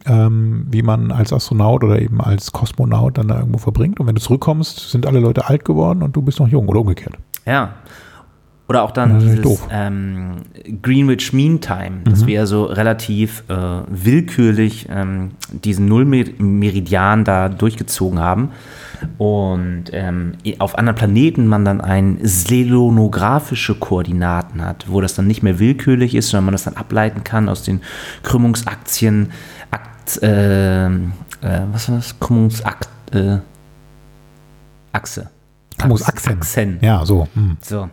ähm, 0.04 0.68
wie 0.70 0.82
man 0.82 1.10
als 1.10 1.32
Astronaut 1.32 1.82
oder 1.82 2.00
eben 2.00 2.20
als 2.20 2.52
Kosmonaut 2.52 3.18
dann 3.18 3.26
da 3.26 3.40
irgendwo 3.40 3.58
verbringt. 3.58 3.98
Und 3.98 4.06
wenn 4.06 4.14
du 4.14 4.20
zurückkommst, 4.20 4.88
sind 4.88 5.04
alle 5.04 5.18
Leute 5.18 5.48
alt 5.48 5.64
geworden 5.64 6.04
und 6.04 6.14
du 6.14 6.22
bist 6.22 6.38
noch 6.38 6.46
jung 6.46 6.68
oder 6.68 6.82
umgekehrt. 6.82 7.14
Ja. 7.44 7.74
Oder 8.68 8.82
auch 8.82 8.90
dann 8.90 9.20
dieses 9.20 9.60
ähm, 9.70 10.38
Greenwich 10.82 11.32
Mean 11.32 11.60
Time, 11.60 12.00
dass 12.04 12.22
Mhm. 12.22 12.26
wir 12.26 12.34
ja 12.34 12.46
so 12.46 12.64
relativ 12.64 13.44
äh, 13.48 13.54
willkürlich 13.88 14.88
ähm, 14.90 15.32
diesen 15.52 15.86
Nullmeridian 15.86 17.24
da 17.24 17.48
durchgezogen 17.48 18.18
haben 18.18 18.50
und 19.18 19.84
ähm, 19.92 20.32
auf 20.58 20.76
anderen 20.78 20.96
Planeten 20.96 21.46
man 21.46 21.64
dann 21.64 21.80
ein 21.80 22.18
selonographische 22.22 23.76
Koordinaten 23.76 24.64
hat, 24.64 24.86
wo 24.88 25.00
das 25.00 25.14
dann 25.14 25.28
nicht 25.28 25.44
mehr 25.44 25.58
willkürlich 25.60 26.16
ist, 26.16 26.30
sondern 26.30 26.46
man 26.46 26.52
das 26.52 26.64
dann 26.64 26.76
ableiten 26.76 27.22
kann 27.22 27.48
aus 27.48 27.62
den 27.62 27.82
Krümmungsaktien, 28.24 29.30
Akt, 29.70 30.20
äh, 30.22 30.86
äh, 30.86 30.90
was 31.72 31.88
war 31.88 31.96
das? 31.96 32.18
Krümmungsakt, 32.18 32.88
äh, 33.14 33.38
Achse. 34.92 35.30
Krümmungsachsen. 35.78 36.32
Achsen. 36.32 36.78
Ja, 36.80 37.04
so. 37.04 37.28
Hm. 37.34 37.58
So. 37.60 37.90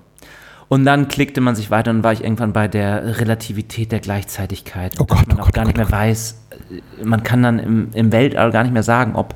Und 0.73 0.85
dann 0.85 1.07
klickte 1.07 1.39
man 1.41 1.55
sich 1.55 1.69
weiter 1.71 1.91
und 1.91 2.03
war 2.03 2.13
ich 2.13 2.23
irgendwann 2.23 2.51
bei 2.53 2.67
der 2.67 3.19
Relativität 3.19 3.91
der 3.91 3.99
Gleichzeitigkeit. 3.99 4.95
Oh 4.99 5.05
Gott, 5.05 5.27
man 5.27 5.37
oh 5.37 5.41
auch 5.41 5.45
Gott, 5.45 5.53
gar 5.53 5.65
oh 5.65 5.67
nicht 5.67 5.77
Gott, 5.77 5.89
mehr 5.89 5.99
weiß, 5.99 6.41
äh, 6.99 7.03
man 7.05 7.21
kann 7.23 7.43
dann 7.43 7.59
im, 7.59 7.89
im 7.93 8.11
Weltall 8.11 8.51
gar 8.51 8.63
nicht 8.63 8.73
mehr 8.73 8.83
sagen, 8.83 9.15
ob 9.15 9.35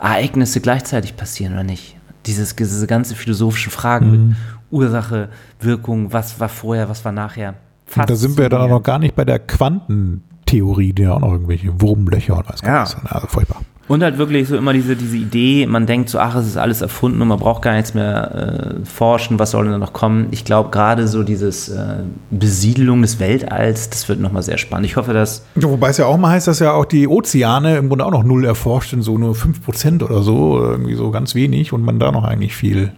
Ereignisse 0.00 0.60
gleichzeitig 0.60 1.16
passieren 1.16 1.52
oder 1.54 1.64
nicht. 1.64 1.96
Dieses, 2.26 2.56
diese 2.56 2.86
ganze 2.86 3.14
philosophische 3.14 3.70
Fragen 3.70 4.06
Mhm. 4.10 4.28
mit 4.28 4.36
Ursache, 4.70 5.28
Wirkung, 5.60 6.12
was 6.12 6.40
war 6.40 6.48
vorher, 6.48 6.88
was 6.88 7.04
war 7.04 7.12
nachher. 7.12 7.54
Und 7.96 8.08
da 8.08 8.14
sind 8.16 8.36
wir 8.38 8.48
dann 8.48 8.60
auch 8.62 8.68
noch 8.68 8.82
gar 8.82 8.98
nicht 8.98 9.14
bei 9.14 9.24
der 9.24 9.38
Quantentheorie, 9.38 10.92
die 10.92 11.02
ja 11.02 11.12
auch 11.14 11.20
noch 11.20 11.32
irgendwelche 11.32 11.80
Wurmlöcher 11.80 12.36
und 12.38 12.48
weiß 12.48 12.62
gar 12.62 12.74
Ja. 12.74 12.82
nicht. 12.82 12.96
Also 13.12 13.26
furchtbar. 13.28 13.62
Und 13.88 14.02
halt 14.02 14.18
wirklich 14.18 14.46
so 14.48 14.56
immer 14.56 14.74
diese, 14.74 14.96
diese 14.96 15.16
Idee, 15.16 15.66
man 15.66 15.86
denkt 15.86 16.10
so, 16.10 16.18
ach, 16.18 16.34
es 16.36 16.46
ist 16.46 16.58
alles 16.58 16.82
erfunden 16.82 17.22
und 17.22 17.28
man 17.28 17.38
braucht 17.38 17.62
gar 17.62 17.72
nichts 17.74 17.94
mehr 17.94 18.76
äh, 18.82 18.84
forschen, 18.84 19.38
was 19.38 19.52
soll 19.52 19.64
denn 19.64 19.72
da 19.72 19.78
noch 19.78 19.94
kommen? 19.94 20.28
Ich 20.30 20.44
glaube, 20.44 20.68
gerade 20.68 21.08
so 21.08 21.22
dieses 21.22 21.70
äh, 21.70 22.00
Besiedelung 22.30 23.00
des 23.00 23.18
Weltalls, 23.18 23.88
das 23.88 24.06
wird 24.10 24.20
nochmal 24.20 24.42
sehr 24.42 24.58
spannend. 24.58 24.84
Ich 24.86 24.96
hoffe, 24.96 25.14
dass 25.14 25.42
Ja, 25.54 25.70
wobei 25.70 25.88
es 25.88 25.96
ja 25.96 26.04
auch 26.04 26.18
mal 26.18 26.32
heißt, 26.32 26.46
dass 26.48 26.58
ja 26.58 26.72
auch 26.72 26.84
die 26.84 27.08
Ozeane 27.08 27.78
im 27.78 27.88
Grunde 27.88 28.04
auch 28.04 28.10
noch 28.10 28.24
null 28.24 28.44
erforscht 28.44 28.90
sind, 28.90 29.00
so 29.02 29.16
nur 29.16 29.34
5% 29.34 30.02
oder 30.04 30.22
so, 30.22 30.56
oder 30.58 30.70
irgendwie 30.72 30.94
so 30.94 31.10
ganz 31.10 31.34
wenig 31.34 31.72
und 31.72 31.82
man 31.82 31.98
da 31.98 32.12
noch 32.12 32.24
eigentlich 32.24 32.54
viel. 32.54 32.92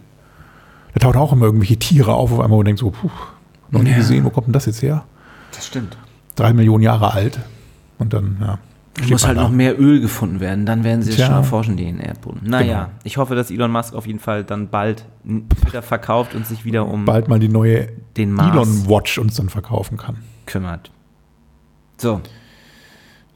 Da 0.93 0.99
tauchen 0.99 1.17
auch 1.19 1.31
immer 1.31 1.45
irgendwelche 1.45 1.77
Tiere 1.77 2.13
auf, 2.15 2.33
auf 2.33 2.41
einmal 2.41 2.59
und 2.59 2.65
denkt 2.65 2.79
so, 2.81 2.91
puh, 2.91 3.09
noch 3.69 3.81
nie 3.81 3.91
Ja. 3.91 3.95
gesehen, 3.95 4.25
wo 4.25 4.29
kommt 4.29 4.47
denn 4.47 4.53
das 4.53 4.65
jetzt 4.65 4.81
her? 4.81 5.05
Das 5.55 5.65
stimmt. 5.67 5.95
Drei 6.35 6.51
Millionen 6.51 6.83
Jahre 6.83 7.13
alt. 7.13 7.39
Und 7.97 8.11
dann, 8.13 8.35
ja. 8.41 8.57
Muss 9.09 9.25
halt 9.25 9.37
noch 9.37 9.49
mehr 9.49 9.79
Öl 9.79 10.01
gefunden 10.01 10.39
werden, 10.41 10.65
dann 10.65 10.83
werden 10.83 11.01
sie 11.01 11.11
es 11.11 11.15
schon 11.17 11.33
erforschen, 11.33 11.77
die 11.77 11.85
in 11.85 11.99
Erdboden. 11.99 12.41
Naja, 12.43 12.83
Genau. 12.85 12.89
ich 13.03 13.17
hoffe, 13.17 13.35
dass 13.35 13.49
Elon 13.49 13.71
Musk 13.71 13.93
auf 13.93 14.05
jeden 14.05 14.19
Fall 14.19 14.43
dann 14.43 14.69
bald 14.69 15.05
Twitter 15.61 15.81
verkauft 15.81 16.35
und 16.35 16.45
sich 16.45 16.65
wieder 16.65 16.85
um 16.87 17.05
bald 17.05 17.27
mal 17.29 17.39
die 17.39 17.47
neue 17.47 17.87
den 18.17 18.37
Elon 18.37 18.87
Watch 18.89 19.17
uns 19.17 19.35
dann 19.35 19.49
verkaufen 19.49 19.97
kann. 19.97 20.17
kümmert. 20.45 20.91
So, 21.97 22.19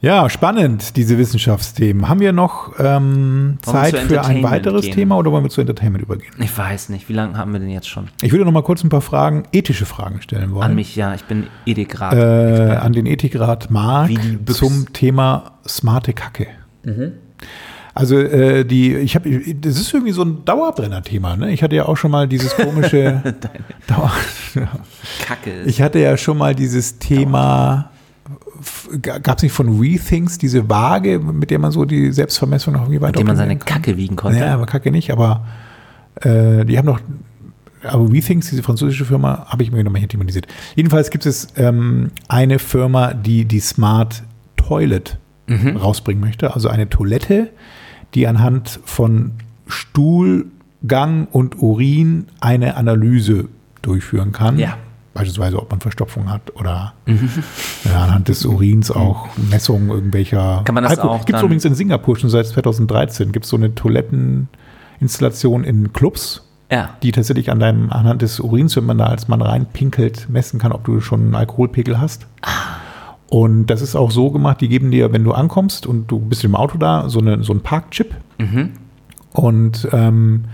Ja, 0.02 0.28
spannend, 0.28 0.96
diese 0.96 1.16
Wissenschaftsthemen. 1.16 2.08
Haben 2.08 2.20
wir 2.20 2.32
noch 2.32 2.74
ähm, 2.78 3.56
Zeit 3.62 3.96
für 3.96 4.22
ein 4.22 4.42
weiteres 4.42 4.82
gehen? 4.82 4.94
Thema 4.94 5.16
oder 5.16 5.32
wollen 5.32 5.42
wir 5.44 5.50
zu 5.50 5.62
Entertainment 5.62 6.04
übergehen? 6.04 6.32
ich 6.38 6.56
weiß 6.56 6.90
nicht, 6.90 7.08
wie 7.08 7.14
lange 7.14 7.38
haben 7.38 7.52
wir 7.52 7.60
denn 7.60 7.70
jetzt 7.70 7.88
schon? 7.88 8.08
Ich 8.20 8.30
würde 8.30 8.44
noch 8.44 8.52
mal 8.52 8.62
kurz 8.62 8.84
ein 8.84 8.90
paar 8.90 9.00
Fragen, 9.00 9.44
ethische 9.52 9.86
Fragen 9.86 10.20
stellen 10.20 10.52
wollen. 10.52 10.64
An 10.64 10.74
mich, 10.74 10.96
ja, 10.96 11.14
ich 11.14 11.24
bin 11.24 11.46
Ethikrat. 11.64 12.12
äh, 12.12 12.76
an 12.76 12.92
den 12.92 13.06
Ethikrat 13.06 13.70
Mark 13.70 14.10
zum 14.46 14.92
Thema 14.92 15.52
smarte 15.66 16.12
Kacke. 16.12 16.46
Also 17.94 18.18
äh, 18.18 18.64
die, 18.66 18.94
ich 18.94 19.14
habe, 19.14 19.30
das 19.54 19.80
ist 19.80 19.94
irgendwie 19.94 20.12
so 20.12 20.22
ein 20.22 20.44
Dauerbrenner-Thema. 20.44 21.36
Ne? 21.36 21.50
Ich 21.52 21.62
hatte 21.62 21.74
ja 21.74 21.86
auch 21.86 21.96
schon 21.96 22.10
mal 22.10 22.28
dieses 22.28 22.54
komische. 22.54 23.22
Dauer. 23.86 24.12
Kacke. 25.26 25.62
Ich 25.64 25.80
hatte 25.80 25.98
ja 25.98 26.18
schon 26.18 26.36
mal 26.36 26.54
dieses 26.54 26.98
Thema. 26.98 27.90
Gab 29.02 29.36
es 29.38 29.42
nicht 29.42 29.52
von 29.52 29.80
WeThings 29.80 30.38
diese 30.38 30.68
Waage, 30.68 31.18
mit 31.18 31.50
der 31.50 31.58
man 31.58 31.70
so 31.72 31.84
die 31.84 32.12
Selbstvermessung 32.12 32.72
noch 32.74 32.82
irgendwie 32.82 33.00
weiter 33.00 33.12
mit 33.12 33.20
dem 33.20 33.26
man 33.26 33.36
seine 33.36 33.56
kann? 33.56 33.82
Kacke 33.82 33.96
wiegen 33.96 34.16
konnte. 34.16 34.38
Ja, 34.38 34.54
aber 34.54 34.66
Kacke 34.66 34.90
nicht, 34.90 35.10
aber 35.10 35.44
äh, 36.16 36.64
die 36.64 36.78
haben 36.78 36.86
noch, 36.86 37.00
aber 37.82 38.12
WeThings, 38.12 38.50
diese 38.50 38.62
französische 38.62 39.04
Firma, 39.04 39.46
habe 39.48 39.62
ich 39.62 39.70
mir 39.70 39.84
nochmal 39.84 40.00
hier 40.00 40.08
thematisiert. 40.08 40.46
Jedenfalls 40.74 41.10
gibt 41.10 41.26
es 41.26 41.48
ähm, 41.56 42.10
eine 42.28 42.58
Firma, 42.58 43.14
die 43.14 43.44
die 43.44 43.60
Smart 43.60 44.22
Toilet 44.56 45.18
Mhm. 45.48 45.76
rausbringen 45.76 46.20
möchte, 46.20 46.54
also 46.54 46.68
eine 46.68 46.88
Toilette, 46.88 47.50
die 48.14 48.26
anhand 48.26 48.80
von 48.84 49.30
Stuhlgang 49.68 51.26
und 51.30 51.62
Urin 51.62 52.26
eine 52.40 52.76
Analyse 52.76 53.48
durchführen 53.82 54.32
kann. 54.32 54.58
Ja. 54.58 54.76
Beispielsweise, 55.16 55.58
ob 55.58 55.70
man 55.70 55.80
Verstopfung 55.80 56.30
hat 56.30 56.54
oder 56.56 56.92
ja, 57.84 58.04
anhand 58.04 58.28
des 58.28 58.44
Urins 58.44 58.90
auch 58.90 59.28
Messungen 59.50 59.88
irgendwelcher. 59.88 60.60
Kann 60.64 60.74
man 60.74 60.84
das 60.84 60.98
auch 60.98 61.24
Gibt 61.24 61.38
es 61.38 61.42
übrigens 61.42 61.64
in 61.64 61.74
Singapur 61.74 62.18
schon 62.18 62.28
seit 62.28 62.46
2013. 62.46 63.32
Gibt 63.32 63.46
es 63.46 63.50
so 63.50 63.56
eine 63.56 63.74
Toiletteninstallation 63.74 65.64
in 65.64 65.94
Clubs, 65.94 66.46
ja. 66.70 66.90
die 67.02 67.12
tatsächlich 67.12 67.50
an 67.50 67.60
deinem, 67.60 67.90
anhand 67.90 68.20
des 68.20 68.40
Urins, 68.40 68.76
wenn 68.76 68.84
man 68.84 68.98
da 68.98 69.06
als 69.06 69.26
Mann 69.26 69.40
reinpinkelt, 69.40 70.28
messen 70.28 70.60
kann, 70.60 70.72
ob 70.72 70.84
du 70.84 71.00
schon 71.00 71.22
einen 71.22 71.34
Alkoholpegel 71.34 71.98
hast. 71.98 72.26
Und 73.30 73.68
das 73.68 73.80
ist 73.80 73.96
auch 73.96 74.10
so 74.10 74.30
gemacht, 74.30 74.60
die 74.60 74.68
geben 74.68 74.90
dir, 74.90 75.14
wenn 75.14 75.24
du 75.24 75.32
ankommst 75.32 75.86
und 75.86 76.08
du 76.08 76.18
bist 76.18 76.44
im 76.44 76.54
Auto 76.54 76.76
da, 76.76 77.08
so, 77.08 77.20
eine, 77.20 77.42
so 77.42 77.54
einen 77.54 77.62
Parkchip. 77.62 78.14
Mhm. 78.36 78.72
Und 79.32 79.88
ähm, 79.92 80.44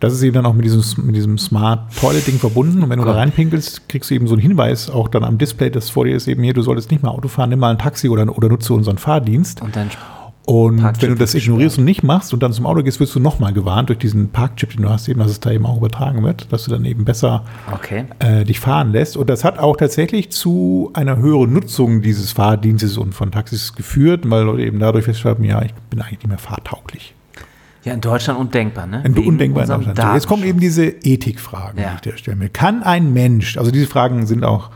das 0.00 0.12
ist 0.12 0.22
eben 0.22 0.34
dann 0.34 0.46
auch 0.46 0.54
mit 0.54 0.64
diesem, 0.64 1.06
mit 1.06 1.16
diesem 1.16 1.38
Smart 1.38 1.94
Toilet 1.98 2.26
Ding 2.26 2.38
verbunden. 2.38 2.82
Und 2.82 2.90
wenn 2.90 2.98
du 2.98 3.04
da 3.04 3.12
reinpinkelst, 3.12 3.88
kriegst 3.88 4.10
du 4.10 4.14
eben 4.14 4.26
so 4.26 4.34
einen 4.34 4.42
Hinweis 4.42 4.90
auch 4.90 5.08
dann 5.08 5.24
am 5.24 5.38
Display, 5.38 5.70
das 5.70 5.90
vor 5.90 6.04
dir 6.04 6.14
ist 6.16 6.28
eben 6.28 6.42
hier, 6.42 6.52
du 6.54 6.62
solltest 6.62 6.90
nicht 6.90 7.02
mehr 7.02 7.12
Auto 7.12 7.28
fahren, 7.28 7.50
nimm 7.50 7.60
mal 7.60 7.70
ein 7.70 7.78
Taxi 7.78 8.08
oder, 8.08 8.36
oder 8.36 8.48
nutze 8.48 8.74
unseren 8.74 8.98
Fahrdienst. 8.98 9.62
Und 9.62 9.74
dann 9.74 9.90
Und 10.46 10.80
Parkchip 10.80 11.02
wenn 11.02 11.10
du 11.10 11.16
das 11.16 11.34
ignorierst 11.34 11.78
und 11.78 11.84
nicht 11.84 12.04
machst 12.04 12.32
und 12.32 12.40
dann 12.40 12.52
zum 12.52 12.66
Auto 12.66 12.84
gehst, 12.84 13.00
wirst 13.00 13.14
du 13.16 13.20
nochmal 13.20 13.52
gewarnt 13.52 13.88
durch 13.88 13.98
diesen 13.98 14.28
Parkchip, 14.28 14.70
den 14.70 14.82
du 14.82 14.90
hast, 14.90 15.08
eben, 15.08 15.18
dass 15.18 15.30
es 15.30 15.40
da 15.40 15.50
eben 15.50 15.66
auch 15.66 15.78
übertragen 15.78 16.22
wird, 16.22 16.52
dass 16.52 16.64
du 16.64 16.70
dann 16.70 16.84
eben 16.84 17.04
besser 17.04 17.42
Okay. 17.72 18.04
äh, 18.20 18.44
dich 18.44 18.60
fahren 18.60 18.92
lässt. 18.92 19.16
Und 19.16 19.28
das 19.28 19.42
hat 19.42 19.58
auch 19.58 19.76
tatsächlich 19.76 20.30
zu 20.30 20.90
einer 20.94 21.16
höheren 21.16 21.52
Nutzung 21.52 22.00
dieses 22.00 22.30
Fahrdienstes 22.30 22.96
und 22.96 23.12
von 23.12 23.32
Taxis 23.32 23.72
geführt, 23.72 24.30
weil 24.30 24.44
Leute 24.44 24.62
eben 24.62 24.78
dadurch 24.78 25.06
feststellen, 25.06 25.42
ja, 25.42 25.62
ich 25.62 25.74
bin 25.90 26.00
eigentlich 26.00 26.18
nicht 26.18 26.28
mehr 26.28 26.38
fahrtauglich. 26.38 27.15
Ja, 27.86 27.94
in 27.94 28.00
Deutschland 28.00 28.38
undenkbar, 28.40 28.86
ne? 28.88 29.00
Wegen 29.04 29.28
undenkbar 29.28 29.62
in 29.62 29.68
Deutschland. 29.70 29.96
So, 29.98 30.12
jetzt 30.14 30.26
kommen 30.26 30.42
eben 30.42 30.58
diese 30.58 30.86
Ethikfragen, 30.86 31.80
Ja. 31.80 31.90
die 31.90 31.94
ich 31.94 32.00
dir 32.00 32.18
stellen 32.18 32.40
will. 32.40 32.48
Kann 32.48 32.82
ein 32.82 33.12
Mensch, 33.12 33.56
also 33.56 33.70
diese 33.70 33.86
Fragen 33.86 34.26
sind 34.26 34.44
auch 34.44 34.70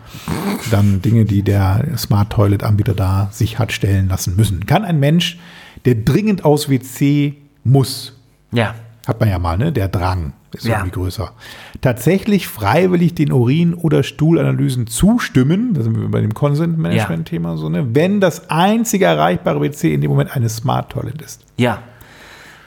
dann 0.70 1.02
Dinge, 1.02 1.24
die 1.24 1.42
der 1.42 1.84
Smart 1.98 2.30
Toilet 2.30 2.62
Anbieter 2.62 2.94
da 2.94 3.28
sich 3.32 3.58
hat 3.58 3.72
stellen 3.72 4.08
lassen 4.08 4.36
müssen. 4.36 4.64
Kann 4.64 4.84
ein 4.84 5.00
Mensch, 5.00 5.38
der 5.86 5.96
dringend 5.96 6.44
aus 6.44 6.68
WC 6.70 7.34
muss, 7.64 8.16
Ja. 8.52 8.74
hat 9.08 9.18
man 9.18 9.28
ja 9.28 9.38
mal, 9.40 9.58
ne? 9.58 9.72
Der 9.72 9.88
Drang 9.88 10.32
ist 10.52 10.66
Ja. 10.66 10.76
irgendwie 10.78 10.92
größer. 10.92 11.32
Tatsächlich 11.80 12.46
freiwillig 12.46 13.14
den 13.14 13.32
Urin- 13.32 13.74
oder 13.74 14.04
Stuhlanalysen 14.04 14.86
zustimmen, 14.86 15.74
da 15.74 15.82
sind 15.82 15.98
wir 16.00 16.08
bei 16.08 16.20
dem 16.20 16.32
Consent-Management-Thema 16.34 17.56
so, 17.56 17.68
ne? 17.68 17.92
Wenn 17.92 18.20
das 18.20 18.50
einzige 18.50 19.06
erreichbare 19.06 19.60
WC 19.60 19.92
in 19.94 20.00
dem 20.00 20.10
Moment 20.12 20.36
eine 20.36 20.48
Smart 20.48 20.92
Toilet 20.92 21.20
ist. 21.22 21.40
Ja. 21.56 21.78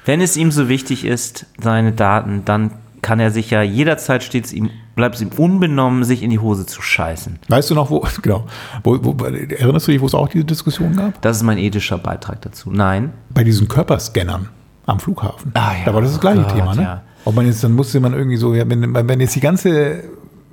Wenn 0.05 0.21
es 0.21 0.37
ihm 0.37 0.51
so 0.51 0.69
wichtig 0.69 1.05
ist, 1.05 1.45
seine 1.61 1.91
Daten, 1.93 2.43
dann 2.45 2.71
kann 3.01 3.19
er 3.19 3.31
sich 3.31 3.51
ja 3.51 3.61
jederzeit 3.61 4.23
stets 4.23 4.53
ihm, 4.53 4.69
bleibt 4.95 5.15
es 5.15 5.21
ihm 5.21 5.29
unbenommen, 5.35 6.03
sich 6.03 6.23
in 6.23 6.29
die 6.29 6.39
Hose 6.39 6.65
zu 6.65 6.81
scheißen. 6.81 7.39
Weißt 7.49 7.69
du 7.69 7.75
noch, 7.75 7.89
wo, 7.89 8.05
genau, 8.21 8.45
wo, 8.83 8.97
wo, 9.03 9.23
erinnerst 9.25 9.87
du 9.87 9.91
dich, 9.91 10.01
wo 10.01 10.05
es 10.05 10.15
auch 10.15 10.29
diese 10.29 10.45
Diskussion 10.45 10.95
gab? 10.95 11.21
Das 11.21 11.37
ist 11.37 11.43
mein 11.43 11.57
ethischer 11.57 11.97
Beitrag 11.97 12.41
dazu. 12.41 12.71
Nein. 12.71 13.11
Bei 13.29 13.43
diesen 13.43 13.67
Körperscannern 13.67 14.49
am 14.85 14.99
Flughafen. 14.99 15.51
Ah, 15.53 15.73
ja. 15.77 15.85
Da 15.85 15.93
war 15.93 16.01
das 16.01 16.11
das 16.11 16.19
gleiche 16.19 16.45
Oh 16.45 16.51
Thema, 16.51 16.65
Gott, 16.67 16.75
ne? 16.77 16.81
ja. 16.81 17.01
Ob 17.25 17.35
man 17.35 17.45
jetzt, 17.45 17.63
dann 17.63 17.73
musste 17.73 17.99
man 17.99 18.13
irgendwie 18.13 18.37
so, 18.37 18.53
wenn, 18.53 18.93
wenn 18.93 19.19
jetzt 19.21 19.35
die 19.35 19.39
ganze 19.39 20.03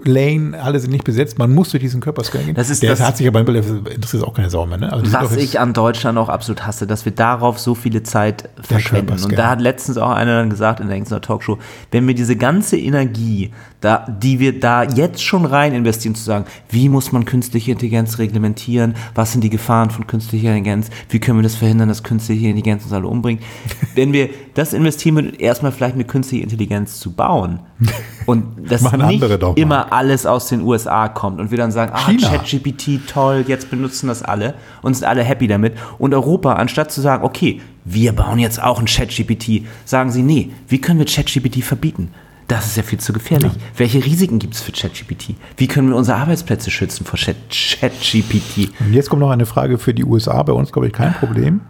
Lane, 0.04 0.60
alle 0.62 0.78
sind 0.80 0.90
nicht 0.90 1.04
besetzt, 1.04 1.38
man 1.38 1.54
muss 1.54 1.70
durch 1.70 1.82
diesen 1.82 2.00
Körperscan 2.00 2.46
gehen. 2.46 2.54
Das 2.54 2.70
ist 2.70 2.82
Der 2.82 2.90
das- 2.90 3.00
hat 3.00 3.16
sich 3.16 3.26
aber 3.26 3.40
interessiert 3.40 4.24
auch 4.24 4.34
keine 4.34 4.50
Sau 4.50 4.66
mehr. 4.66 4.78
Ne? 4.78 4.92
Also 4.92 5.12
Was 5.12 5.36
ich 5.36 5.60
an 5.60 5.72
Deutschland 5.72 6.18
auch 6.18 6.28
absolut 6.28 6.66
hasse, 6.66 6.86
dass 6.86 7.04
wir 7.04 7.12
darauf 7.12 7.58
so 7.58 7.74
viele 7.74 8.02
Zeit 8.02 8.48
verschwenden. 8.60 9.22
Und 9.22 9.36
da 9.36 9.50
hat 9.50 9.60
letztens 9.60 9.98
auch 9.98 10.10
einer 10.10 10.36
dann 10.36 10.50
gesagt 10.50 10.80
in 10.80 10.86
der 10.88 10.96
Hengstner 10.96 11.20
Talkshow, 11.20 11.58
wenn 11.90 12.06
wir 12.06 12.14
diese 12.14 12.36
ganze 12.36 12.76
Energie, 12.78 13.50
da, 13.80 14.06
die 14.08 14.40
wir 14.40 14.58
da 14.60 14.82
jetzt 14.82 15.22
schon 15.22 15.44
rein 15.44 15.74
investieren, 15.74 16.14
zu 16.14 16.22
sagen, 16.22 16.44
wie 16.68 16.88
muss 16.88 17.12
man 17.12 17.24
künstliche 17.24 17.72
Intelligenz 17.72 18.18
reglementieren, 18.18 18.94
was 19.14 19.32
sind 19.32 19.42
die 19.42 19.50
Gefahren 19.50 19.90
von 19.90 20.06
künstlicher 20.06 20.48
Intelligenz, 20.48 20.90
wie 21.08 21.18
können 21.18 21.38
wir 21.38 21.42
das 21.42 21.54
verhindern, 21.54 21.88
dass 21.88 22.02
künstliche 22.02 22.46
Intelligenz 22.46 22.84
uns 22.84 22.92
alle 22.92 23.06
umbringt. 23.06 23.42
wenn 23.94 24.12
wir 24.12 24.30
das 24.54 24.72
investieren 24.72 25.32
erstmal 25.34 25.72
vielleicht 25.72 25.94
eine 25.94 26.04
künstliche 26.04 26.42
Intelligenz 26.42 27.00
zu 27.00 27.12
bauen 27.12 27.60
und 28.26 28.44
das 28.68 28.82
Machen 28.82 29.06
nicht 29.06 29.22
immer 29.56 29.89
alles 29.92 30.26
aus 30.26 30.48
den 30.48 30.62
USA 30.62 31.08
kommt 31.08 31.40
und 31.40 31.50
wir 31.50 31.58
dann 31.58 31.72
sagen, 31.72 31.92
ah. 31.94 32.12
ChatGPT, 32.12 33.06
toll, 33.06 33.44
jetzt 33.46 33.70
benutzen 33.70 34.08
das 34.08 34.22
alle 34.22 34.54
und 34.82 34.94
sind 34.94 35.06
alle 35.06 35.22
happy 35.22 35.46
damit. 35.46 35.74
Und 35.98 36.14
Europa, 36.14 36.54
anstatt 36.54 36.92
zu 36.92 37.00
sagen, 37.00 37.24
okay, 37.24 37.60
wir 37.84 38.12
bauen 38.12 38.38
jetzt 38.38 38.62
auch 38.62 38.78
ein 38.78 38.86
ChatGPT, 38.86 39.66
sagen 39.84 40.10
sie, 40.10 40.22
nee, 40.22 40.50
wie 40.68 40.80
können 40.80 40.98
wir 40.98 41.06
ChatGPT 41.06 41.64
verbieten? 41.64 42.10
Das 42.50 42.66
ist 42.66 42.76
ja 42.76 42.82
viel 42.82 42.98
zu 42.98 43.12
gefährlich. 43.12 43.52
Welche 43.76 44.04
Risiken 44.04 44.40
gibt 44.40 44.54
es 44.54 44.60
für 44.60 44.72
ChatGPT? 44.72 45.36
Wie 45.56 45.68
können 45.68 45.88
wir 45.88 45.94
unsere 45.94 46.18
Arbeitsplätze 46.18 46.72
schützen 46.72 47.04
vor 47.06 47.16
Chat- 47.16 47.36
ChatGPT? 47.48 48.72
Und 48.80 48.92
jetzt 48.92 49.08
kommt 49.08 49.20
noch 49.20 49.30
eine 49.30 49.46
Frage 49.46 49.78
für 49.78 49.94
die 49.94 50.04
USA, 50.04 50.42
bei 50.42 50.52
uns 50.52 50.72
glaube 50.72 50.88
ich 50.88 50.92
kein 50.92 51.14
Problem. 51.14 51.60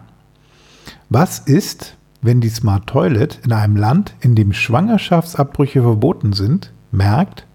Was 1.09 1.37
ist, 1.37 1.97
wenn 2.23 2.41
die 2.41 2.49
Smart 2.49 2.87
Toilet 2.87 3.39
in 3.45 3.51
einem 3.51 3.75
Land, 3.75 4.15
in 4.21 4.33
dem 4.33 4.53
Schwangerschaftsabbrüche 4.53 5.83
verboten 5.83 6.33
sind, 6.33 6.73
merkt, 6.91 7.45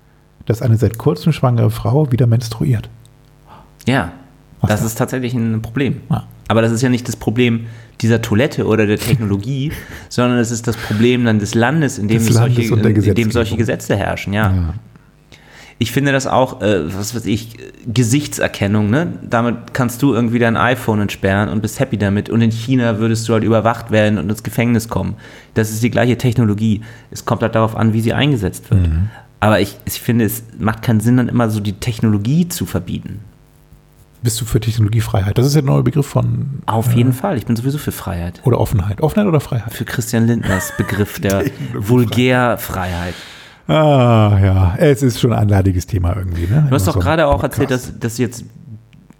dass 0.47 0.63
eine 0.63 0.77
seit 0.77 0.99
kurzem 0.99 1.33
schwangere 1.33 1.71
Frau 1.71 2.11
wieder 2.13 2.27
menstruiert? 2.27 2.89
Ja, 3.87 4.13
Was 4.61 4.71
das 4.71 4.81
da? 4.81 4.87
ist 4.87 4.99
tatsächlich 4.99 5.35
ein 5.35 5.63
Problem. 5.63 6.01
Ja. 6.11 6.25
Aber 6.49 6.63
das 6.63 6.73
ist 6.73 6.83
ja 6.83 6.89
nicht 6.89 7.09
das 7.09 7.17
Problem 7.17 7.67
dieser 8.01 8.23
Toilette 8.23 8.67
oder 8.67 8.87
der 8.87 8.99
Technologie, 8.99 9.73
sondern 10.09 10.39
es 10.39 10.51
ist 10.51 10.67
das 10.67 10.77
Problem 10.77 11.25
dann 11.25 11.39
des 11.39 11.55
Landes, 11.55 11.99
in 11.99 12.09
dem, 12.09 12.21
solche, 12.21 12.63
in 12.63 13.15
dem 13.15 13.31
solche 13.31 13.57
Gesetze 13.57 13.97
herrschen. 13.97 14.33
Ja. 14.33 14.75
Ich 15.79 15.93
finde 15.93 16.13
das 16.13 16.27
auch, 16.27 16.63
äh, 16.63 16.95
was 16.97 17.15
weiß 17.15 17.27
ich, 17.27 17.57
Gesichtserkennung, 17.87 18.89
ne? 18.89 19.19
Damit 19.29 19.75
kannst 19.75 20.03
du 20.03 20.15
irgendwie 20.15 20.39
dein 20.39 20.57
iPhone 20.57 21.03
entsperren 21.03 21.51
und 21.51 21.61
bist 21.61 21.81
happy 21.81 21.99
damit. 21.99 22.31
Und 22.31 22.41
in 22.41 22.51
China 22.51 22.99
würdest 22.99 23.29
du 23.29 23.35
halt 23.35 23.45
überwacht 23.45 23.91
werden 23.91 24.19
und 24.19 24.31
ins 24.31 24.43
Gefängnis 24.43 24.89
kommen. 24.89 25.17
Das 25.53 25.71
ist 25.71 25.83
die 25.83 25.91
gleiche 25.91 26.17
Technologie. 26.17 26.81
Es 27.11 27.27
kommt 27.27 27.43
halt 27.43 27.55
darauf 27.55 27.77
an, 27.77 27.93
wie 27.93 28.01
sie 28.01 28.15
eingesetzt 28.15 28.71
wird. 28.71 28.89
Mhm. 28.89 29.11
Aber 29.41 29.61
ich, 29.61 29.77
ich 29.85 30.01
finde, 30.01 30.25
es 30.25 30.43
macht 30.59 30.83
keinen 30.83 31.01
Sinn, 31.01 31.17
dann 31.17 31.29
immer 31.29 31.51
so 31.51 31.61
die 31.61 31.75
Technologie 31.75 32.49
zu 32.49 32.67
verbieten. 32.67 33.21
Bist 34.23 34.41
du 34.41 34.45
für 34.45 34.59
Technologiefreiheit? 34.59 35.37
Das 35.37 35.47
ist 35.47 35.55
ja 35.55 35.61
der 35.61 35.71
neue 35.71 35.83
Begriff 35.83 36.07
von 36.07 36.63
Auf 36.67 36.95
jeden 36.95 37.13
Fall. 37.13 37.37
Ich 37.37 37.47
bin 37.47 37.55
sowieso 37.55 37.79
für 37.79 37.93
Freiheit. 37.93 38.41
oder 38.45 38.59
Offenheit. 38.59 39.01
Offenheit 39.01 39.29
oder 39.29 39.41
Freiheit? 39.41 39.73
Für 39.73 39.85
Christian 39.85 40.27
Lindners 40.27 40.73
Begriff 40.77 41.21
der 41.21 41.45
Vulgärfreiheit. 41.75 43.15
Ah, 43.69 44.39
ja, 44.43 44.75
es 44.79 45.03
ist 45.03 45.21
schon 45.21 45.33
ein 45.33 45.49
leidiges 45.49 45.87
Thema 45.87 46.17
irgendwie. 46.17 46.47
Ne? 46.47 46.67
Du 46.69 46.75
hast 46.75 46.87
doch 46.87 46.95
so 46.95 47.01
gerade 47.01 47.27
auch 47.27 47.43
erzählt, 47.43 47.71
dass, 47.71 47.99
dass 47.99 48.17
jetzt 48.19 48.45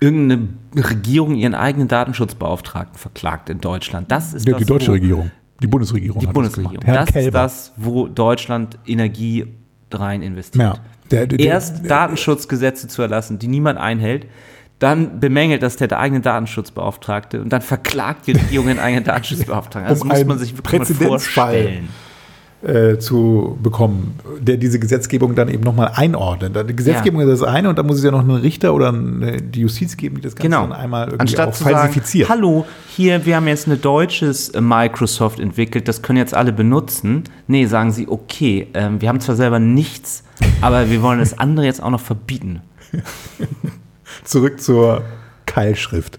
irgendeine 0.01 0.49
Regierung 0.75 1.35
ihren 1.35 1.55
eigenen 1.55 1.89
Datenschutzbeauftragten 1.89 2.99
verklagt 2.99 3.51
in 3.51 3.61
Deutschland. 3.61 4.11
Das 4.11 4.35
ist 4.35 4.47
die, 4.47 4.53
das, 4.53 4.59
die 4.61 4.65
deutsche 4.65 4.93
Regierung, 4.93 5.31
die 5.63 5.67
Bundesregierung. 5.67 6.21
Die 6.21 6.27
das 6.27 6.35
Bundesregierung. 6.35 6.85
Herr 6.85 7.05
Das 7.05 7.15
ist 7.15 7.35
das, 7.35 7.73
wo 7.77 8.07
Deutschland 8.07 8.79
Energie 8.87 9.47
rein 9.93 10.23
investiert. 10.23 10.65
Ja, 10.65 10.75
der, 11.11 11.27
der, 11.27 11.39
Erst 11.39 11.83
der, 11.83 11.89
Datenschutzgesetze 11.89 12.89
zu 12.89 13.03
erlassen, 13.03 13.39
die 13.39 13.49
niemand 13.49 13.79
einhält, 13.79 14.27
dann 14.79 15.21
bemängelt 15.21 15.63
das 15.63 15.77
der 15.77 15.99
eigene 15.99 16.21
Datenschutzbeauftragte 16.21 17.41
und 17.41 17.51
dann 17.51 17.63
verklagt 17.63 18.27
die 18.27 18.33
Regierung 18.33 18.67
den 18.67 18.79
eigenen 18.79 19.05
Datenschutzbeauftragten. 19.05 19.89
Das 19.89 20.03
Um 20.03 20.09
muss 20.09 20.25
man 20.25 20.39
sich 20.39 20.57
wirklich 20.57 21.01
mal 21.01 21.09
vorstellen. 21.09 21.89
Äh, 22.63 22.99
zu 22.99 23.59
bekommen, 23.63 24.19
der 24.41 24.57
diese 24.57 24.79
Gesetzgebung 24.79 25.35
dann 25.35 25.49
eben 25.49 25.63
nochmal 25.63 25.93
einordnet. 25.95 26.57
Die 26.69 26.75
Gesetzgebung 26.75 27.21
ist 27.21 27.29
das 27.29 27.43
eine 27.43 27.69
und 27.69 27.79
dann 27.79 27.87
muss 27.87 27.99
es 27.99 28.05
ja 28.05 28.11
noch 28.11 28.21
einen 28.21 28.31
Richter 28.31 28.75
oder 28.75 28.89
eine, 28.89 29.43
die 29.43 29.61
Justiz 29.61 29.97
geben, 29.97 30.17
die 30.17 30.23
das 30.23 30.35
Ganze 30.35 30.49
Genau. 30.49 30.63
dann 30.63 30.73
einmal 30.73 31.05
irgendwie 31.05 31.21
Anstatt 31.21 31.49
auch 31.51 31.53
zu 31.53 31.65
sagen, 31.65 31.77
falsifiziert. 31.77 32.29
hallo, 32.29 32.65
hier, 32.89 33.27
wir 33.27 33.37
haben 33.37 33.47
jetzt 33.47 33.69
ein 33.69 33.81
deutsches 33.81 34.49
äh, 34.49 34.61
Microsoft 34.61 35.39
entwickelt, 35.39 35.87
das 35.87 36.01
können 36.03 36.17
jetzt 36.19 36.35
alle 36.35 36.53
benutzen. 36.53 37.25
Nee, 37.47 37.67
sagen 37.67 37.93
sie, 37.93 38.09
okay, 38.09 38.69
ähm, 38.75 39.01
wir 39.01 39.11
haben 39.11 39.21
zwar 39.21 39.37
selber 39.37 39.59
nichts, 39.59 40.25
aber 40.63 40.91
wir 40.91 41.03
wollen 41.03 41.19
das 41.19 41.39
andere 41.39 41.67
jetzt 41.67 41.83
auch 41.83 41.91
noch 41.91 42.01
verbieten. 42.01 42.63
Zurück 44.25 44.61
zur 44.61 45.03
Keilschrift. 45.47 46.19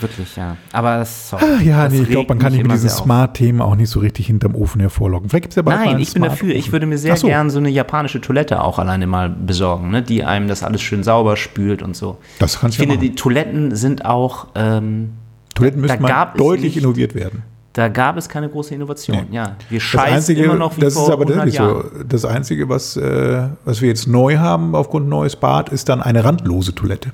Wirklich, 0.00 0.36
ja. 0.36 0.56
Aber 0.72 0.96
das, 0.98 1.30
sorry, 1.30 1.44
Ah, 1.44 1.60
ja, 1.62 1.84
das 1.84 1.92
nee, 1.92 2.02
ich 2.02 2.08
glaube, 2.08 2.28
man 2.28 2.38
kann 2.38 2.56
mit 2.56 2.70
diesen. 2.70 2.88
Smart-Themen 2.88 3.60
auch 3.60 3.74
nicht 3.74 3.90
so 3.90 4.00
richtig 4.00 4.26
hinterm 4.26 4.54
Ofen 4.54 4.80
hervorlocken. 4.80 5.28
Vielleicht 5.28 5.42
gibt 5.42 5.52
es 5.52 5.56
ja 5.56 5.62
bald 5.62 5.78
Nein, 5.80 5.98
ich 5.98 6.12
bin 6.14 6.22
dafür. 6.22 6.54
Ich 6.54 6.72
würde 6.72 6.86
mir 6.86 6.96
sehr 6.98 7.14
Ach 7.14 7.18
so. 7.18 7.26
gern 7.26 7.50
so 7.50 7.58
eine 7.58 7.68
japanische 7.68 8.20
Toilette 8.20 8.62
auch 8.62 8.78
alleine 8.78 9.06
mal 9.06 9.28
besorgen, 9.28 9.90
ne? 9.90 10.02
die 10.02 10.24
einem 10.24 10.48
das 10.48 10.62
alles 10.62 10.80
schön 10.82 11.02
sauber 11.02 11.36
spült 11.36 11.82
und 11.82 11.94
so. 11.96 12.18
Das 12.38 12.60
kannst 12.60 12.78
Ich 12.78 12.84
ja 12.86 12.90
finde, 12.90 13.04
die 13.06 13.14
Toiletten 13.14 13.74
sind 13.74 14.04
auch, 14.04 14.46
ähm, 14.54 15.10
Toiletten 15.54 15.80
müssten 15.80 16.02
da 16.04 16.26
mal 16.26 16.32
deutlich 16.36 16.74
nicht- 16.76 16.82
innoviert 16.84 17.14
werden. 17.14 17.42
da 17.72 17.88
gab 17.88 18.16
es 18.16 18.28
keine 18.28 18.48
große 18.48 18.74
Innovation. 18.74 19.16
Nee. 19.30 19.36
Ja, 19.36 19.56
wir 19.68 19.78
Das 19.78 19.82
scheißen 19.82 20.14
Einzige, 20.16 20.42
immer 20.44 20.54
noch 20.54 20.76
wie 20.76 20.80
das 20.80 20.94
vor 20.94 21.04
ist 21.04 21.10
aber 21.10 21.22
100 21.26 21.36
tatsächlich 21.52 21.60
Jahren. 21.60 21.98
so. 21.98 22.04
Das 22.08 22.24
Einzige, 22.24 22.68
was, 22.68 22.96
äh, 22.96 23.48
was 23.64 23.80
wir 23.82 23.88
jetzt 23.88 24.06
neu 24.06 24.38
haben 24.38 24.74
aufgrund 24.74 25.08
neues 25.08 25.36
Bad, 25.36 25.68
ist 25.70 25.88
dann 25.88 26.00
eine 26.00 26.24
randlose 26.24 26.74
Toilette. 26.74 27.10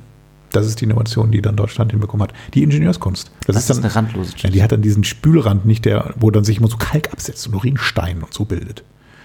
Das 0.57 0.66
ist 0.66 0.80
die 0.80 0.84
Innovation, 0.84 1.30
die 1.30 1.42
dann 1.42 1.57
Deutschland 1.57 1.92
hinbekommen 1.92 2.26
hat. 2.26 2.34
Die 2.54 2.62
Ingenieurskunst. 2.62 3.30
Das 3.46 3.54
Das 3.54 3.57
ist 3.57 3.70
dann 3.70 3.78
ist 3.78 3.84
eine 3.84 3.94
randlose 3.94 4.32
Ja, 4.38 4.50
die 4.50 4.62
hat 4.62 4.72
dann 4.72 4.82
diesen 4.82 5.04
Spülrand 5.04 5.64
nicht, 5.66 5.84
der, 5.84 6.14
wo 6.18 6.30
dann 6.30 6.44
sich 6.44 6.59
immer 6.59 6.68
so 6.68 6.76
Kalk 6.76 7.12
absetzt 7.12 7.46
und 7.48 7.54
Urinstein 7.54 8.22
und 8.22 8.32
so 8.32 8.44
bildet. 8.44 8.84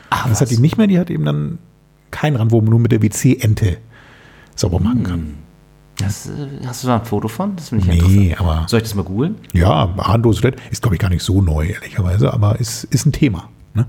Ach, 0.10 0.28
das 0.28 0.42
hat 0.42 0.52
die 0.52 0.58
nicht 0.58 0.78
mehr, 0.78 0.88
die 0.88 1.00
hat 1.00 1.10
eben 1.10 1.26
dann 1.26 1.58
keinen 2.12 2.36
Rand, 2.36 2.52
wo 2.52 2.62
man 2.62 2.70
nur 2.70 2.80
mit 2.80 2.92
der 2.92 3.02
WC-Ente 3.02 3.78
sauber 4.56 4.80
machen 4.80 5.04
kann. 5.04 5.34
Das, 5.98 6.28
äh, 6.28 6.66
hast 6.66 6.84
du 6.84 6.88
da 6.88 6.98
ein 7.00 7.06
Foto 7.06 7.28
von? 7.28 7.56
Das 7.56 7.70
finde 7.70 7.86
ich 7.96 8.02
Nee, 8.08 8.36
aber 8.38 8.66
Soll 8.68 8.80
ich 8.80 8.84
das 8.84 8.96
mal 8.96 9.04
googeln? 9.04 9.36
ja, 9.54 9.84
randlose 9.98 10.42
Toilette 10.42 10.62
ist, 10.72 10.82
glaube 10.82 10.96
ich, 10.96 11.00
gar 11.00 11.10
nicht 11.10 11.24
so 11.24 11.42
neu, 11.42 11.68
ehrlicherweise, 11.68 12.34
aber 12.34 12.60
ist, 12.60 12.84
ist 12.86 13.06
ein 13.06 13.12
Thema 13.12 13.50
ne? 13.74 13.86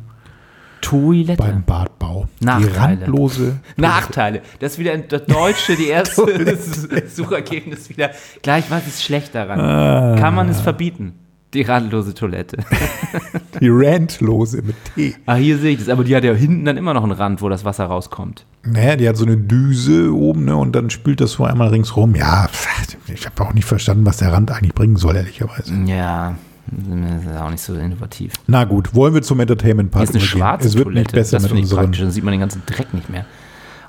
Toilette. 0.82 1.42
beim 1.42 1.62
Badbau. 1.64 2.28
Die 2.40 2.44
Nachteile. 2.44 2.76
randlose 2.78 3.56
Nachteile. 3.76 4.42
Das 4.60 4.72
ist 4.72 4.78
wieder 4.78 4.92
ein- 4.92 5.04
das 5.08 5.24
Deutsche, 5.24 5.76
die 5.76 5.86
erste 5.88 6.22
Suchergebnis 7.14 7.88
wieder. 7.88 8.10
Gleich, 8.42 8.70
was 8.70 8.86
ist 8.86 9.02
schlecht 9.02 9.34
daran? 9.34 9.58
Ah. 9.60 10.16
Kann 10.18 10.34
man 10.34 10.48
es 10.50 10.60
verbieten? 10.60 11.14
Die 11.54 11.62
randlose 11.62 12.14
Toilette. 12.14 12.56
Die 13.60 13.68
randlose 13.68 14.62
mit 14.62 14.74
T. 14.94 15.14
Ah, 15.26 15.34
hier 15.34 15.58
sehe 15.58 15.72
ich 15.72 15.78
das. 15.80 15.90
Aber 15.90 16.02
die 16.02 16.16
hat 16.16 16.24
ja 16.24 16.32
hinten 16.32 16.64
dann 16.64 16.78
immer 16.78 16.94
noch 16.94 17.02
einen 17.02 17.12
Rand, 17.12 17.42
wo 17.42 17.50
das 17.50 17.62
Wasser 17.66 17.84
rauskommt. 17.84 18.46
Naja, 18.64 18.96
die 18.96 19.06
hat 19.06 19.18
so 19.18 19.26
eine 19.26 19.36
Düse 19.36 20.12
oben, 20.14 20.46
ne, 20.46 20.56
und 20.56 20.74
dann 20.74 20.88
spült 20.88 21.20
das 21.20 21.32
so 21.32 21.44
einmal 21.44 21.68
ringsrum. 21.68 22.14
Ja, 22.14 22.48
ich 23.12 23.26
habe 23.26 23.42
auch 23.44 23.52
nicht 23.52 23.66
verstanden, 23.66 24.06
was 24.06 24.16
der 24.16 24.32
Rand 24.32 24.50
eigentlich 24.50 24.74
bringen 24.74 24.96
soll, 24.96 25.14
ehrlicherweise. 25.16 25.74
Ja, 25.84 26.36
das 26.66 27.24
ist 27.34 27.36
auch 27.40 27.50
nicht 27.50 27.62
so 27.62 27.74
innovativ. 27.74 28.32
Na 28.46 28.64
gut, 28.64 28.94
wollen 28.94 29.14
wir 29.14 29.22
zum 29.22 29.40
Entertainment-Part 29.40 30.08
Hier 30.08 30.10
ist 30.10 30.14
eine 30.16 30.24
übergehen? 30.24 30.38
schwarze 30.40 30.68
Es 30.68 30.74
wird 30.74 30.84
Toilette. 30.84 31.00
nicht 31.00 31.12
besser 31.12 31.36
das 31.38 31.42
mit 31.50 31.52
unseren 31.60 31.78
praktisch. 31.80 32.00
Dann 32.00 32.10
sieht 32.10 32.24
man 32.24 32.32
den 32.32 32.40
ganzen 32.40 32.62
Dreck 32.66 32.94
nicht 32.94 33.10
mehr. 33.10 33.24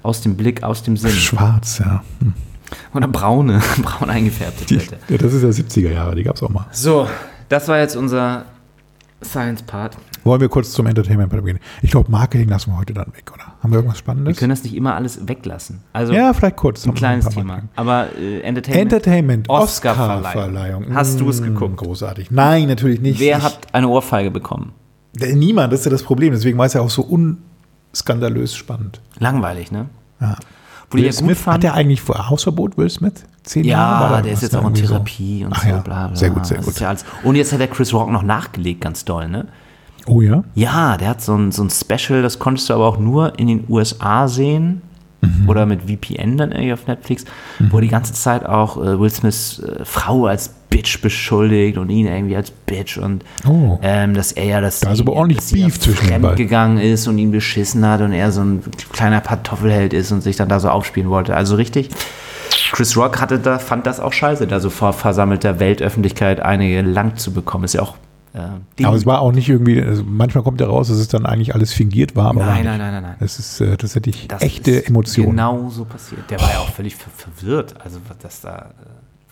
Aus 0.02 0.22
dem 0.22 0.36
Blick, 0.36 0.64
aus 0.64 0.84
dem 0.84 0.98
Sinn. 0.98 1.12
Schwarz, 1.12 1.80
ja. 1.80 2.04
Hm. 2.20 2.34
Oder 2.94 3.08
braune, 3.08 3.62
braun 3.84 4.10
eingefärbte 4.10 4.66
Die, 4.66 4.78
Toilette. 4.78 4.98
ja. 5.08 5.18
Das 5.18 5.34
ist 5.34 5.44
ja 5.44 5.50
70er 5.50 5.92
Jahre, 5.94 6.16
die 6.16 6.24
gab 6.24 6.36
es 6.36 6.44
auch 6.44 6.50
mal. 6.50 6.66
So, 6.72 7.08
das 7.50 7.68
war 7.68 7.78
jetzt 7.80 7.96
unser 7.96 8.46
Science-Part. 9.24 9.98
Wollen 10.24 10.40
wir 10.42 10.50
kurz 10.50 10.72
zum 10.72 10.86
Entertainment-Part 10.88 11.44
gehen? 11.46 11.60
Ich 11.82 11.92
glaube, 11.92 12.10
Marketing 12.12 12.48
lassen 12.50 12.72
wir 12.72 12.78
heute 12.78 12.94
dann 12.94 13.08
weg, 13.08 13.32
oder? 13.34 13.44
Haben 13.62 13.72
wir 13.72 13.78
irgendwas 13.78 13.98
Wir 13.98 14.00
Spannendes? 14.00 14.38
können 14.38 14.50
das 14.52 14.64
nicht 14.64 14.76
immer 14.76 14.96
alles 14.96 15.28
weglassen. 15.28 15.82
Also 15.94 16.14
ja, 16.14 16.34
vielleicht 16.34 16.56
kurz. 16.58 16.86
ein 16.86 16.90
wir 16.92 16.94
kleines 16.96 17.26
paar 17.26 17.34
Thema. 17.34 17.46
Marketing. 17.46 17.70
Aber 17.76 18.08
äh, 18.18 18.40
Entertainment. 18.42 18.94
Entertainment, 18.94 19.50
Oscar-Verleihung. 19.50 20.24
Oscar-Verleihung. 20.26 20.94
Hast 20.96 21.20
du 21.20 21.30
es 21.30 21.42
Mm, 21.42 21.46
geguckt? 21.46 21.78
Großartig. 21.78 22.32
Nein, 22.32 22.68
natürlich 22.68 23.02
nicht. 23.02 23.20
Wer 23.20 23.38
Ich- 23.40 23.44
hat 23.44 23.60
eine 23.74 23.88
Ohrfeige 23.90 24.32
bekommen? 24.32 24.74
Niemand, 25.34 25.72
das 25.74 25.80
ist 25.82 25.86
ja 25.86 25.92
das 25.92 26.04
Problem. 26.04 26.34
Deswegen 26.34 26.58
war 26.58 26.66
es 26.66 26.74
ja 26.74 26.82
auch 26.82 26.90
so 26.90 27.04
unskandalös 27.04 28.56
spannend. 28.56 29.02
Langweilig, 29.20 29.72
ne? 29.72 29.88
Ja. 30.22 30.38
Wo 30.94 30.98
Will 30.98 31.06
ja 31.06 31.12
Smith, 31.12 31.38
fanden- 31.40 31.54
hat 31.56 31.64
er 31.64 31.74
eigentlich 31.74 32.02
vor 32.02 32.30
Hausverbot, 32.30 32.78
Will 32.78 32.90
Smith? 32.90 33.26
Zehn 33.44 33.66
Jahre? 33.66 34.04
War 34.12 34.18
Ja, 34.18 34.22
der 34.22 34.34
ist 34.34 34.42
jetzt 34.44 34.56
auch 34.56 34.60
in 34.62 34.68
irgendwie 34.68 34.86
so? 34.86 34.94
Therapie 34.94 35.46
und 35.46 35.54
Ach 35.54 35.62
so, 35.64 35.68
ja, 35.70 35.78
bla 35.80 36.08
bla. 36.08 36.16
sehr 36.16 36.30
gut, 36.30 36.46
sehr 36.46 36.58
Das 36.58 36.66
gut. 36.66 36.80
Ja. 36.80 36.96
Und 37.24 37.36
jetzt 37.36 37.52
hat 37.52 37.60
der 37.60 37.68
Chris 37.68 37.94
Rock 37.94 38.10
noch 38.10 38.24
nachgelegt, 38.24 38.82
ganz 38.82 39.04
doll, 39.04 39.28
ne? 39.28 39.48
Oh 40.08 40.22
ja? 40.22 40.44
Ja, 40.56 40.98
der 40.98 41.10
hat 41.10 41.22
so 41.22 41.36
ein, 41.36 41.52
so 41.52 41.64
ein 41.64 41.70
Special, 41.70 42.22
das 42.22 42.38
konntest 42.40 42.70
du 42.70 42.74
aber 42.74 42.86
auch 42.88 42.98
nur 43.00 43.38
in 43.40 43.48
den 43.48 43.64
USA 43.70 44.28
sehen. 44.28 44.82
Mhm. 45.24 45.50
oder 45.50 45.66
mit 45.66 45.82
VPN 45.84 46.38
dann 46.38 46.52
irgendwie 46.52 46.74
auf 46.74 46.88
Netflix, 46.88 47.26
mhm. 47.60 47.72
wo 47.72 47.80
die 47.80 47.88
ganze 47.88 48.14
Zeit 48.14 48.46
auch 48.46 48.78
äh, 48.78 49.00
Will 49.00 49.10
Smiths 49.10 49.60
äh, 49.60 49.84
Frau 49.86 50.26
als 50.26 50.54
Bitch 50.70 51.02
beschuldigt 51.02 51.78
und 51.78 51.90
ihn 51.90 52.08
irgendwie 52.08 52.36
als 52.36 52.50
Bitch 52.50 52.98
und 52.98 53.24
Oh. 53.48 53.78
ähm, 53.84 54.16
dass 54.16 54.32
er 54.32 54.46
ja 54.46 54.62
das 54.62 54.80
Da 54.80 54.92
ist 54.92 55.02
aber 55.02 55.14
ordentlich 55.14 55.40
Beef 55.52 55.80
zwischen 55.80 56.10
beiden. 56.10 56.36
gegangen 56.36 56.78
ist 56.80 57.08
und 57.08 57.18
ihn 57.20 57.32
beschissen 57.32 57.88
hat 57.88 58.02
und 58.02 58.12
er 58.12 58.32
so 58.32 58.42
ein 58.42 58.64
kleiner 58.92 59.22
Kartoffelheld 59.22 59.94
ist 59.94 60.12
und 60.12 60.22
sich 60.22 60.36
dann 60.36 60.50
da 60.50 60.60
so 60.60 60.70
aufspielen 60.70 61.10
wollte. 61.10 61.36
Also 61.36 61.56
richtig. 61.56 61.90
Chris 62.72 62.98
Rock 62.98 63.22
hatte 63.22 63.38
da, 63.38 63.60
fand 63.60 63.86
das 63.86 64.00
auch 64.00 64.14
scheiße, 64.14 64.48
da 64.48 64.60
so 64.60 64.72
vor 64.72 64.94
versammelter 64.94 65.60
Weltöffentlichkeit 65.60 66.40
einige 66.40 66.82
lang 66.82 67.18
zu 67.18 67.32
bekommen. 67.32 67.66
Ist 67.66 67.74
ja 67.74 67.82
auch 67.84 67.96
äh. 68.34 68.84
Aber 68.86 68.96
es 68.96 69.06
war 69.06 69.22
auch 69.22 69.32
nicht 69.32 69.48
irgendwie, 69.50 69.82
also 69.82 70.04
manchmal 70.06 70.44
kommt 70.44 70.60
ja 70.62 70.68
raus, 70.68 70.88
dass 70.88 70.98
es 70.98 71.08
dann 71.08 71.26
eigentlich 71.26 71.54
alles 71.54 71.72
fingiert 71.74 72.16
war. 72.16 72.34
Nein, 72.34 72.64
nein, 72.66 72.80
nein, 72.80 72.92
nein, 72.94 73.04
nein. 73.04 73.16
Das 73.20 73.38
ist 73.40 73.62
äh, 73.62 73.78
tatsächlich 73.78 74.28
Das 74.28 74.42
echte 74.42 74.72
ist 74.72 74.90
Emotionen. 74.90 75.32
Genau 75.32 75.70
so 75.70 75.86
passiert. 75.86 76.30
Der 76.32 76.40
war 76.42 76.52
ja 76.52 76.60
auch 76.60 76.70
völlig 76.70 76.96
ver 76.96 77.10
verwirrt. 77.16 77.76
Also, 77.84 78.00
was 78.08 78.18
das 78.18 78.42
da. 78.42 78.72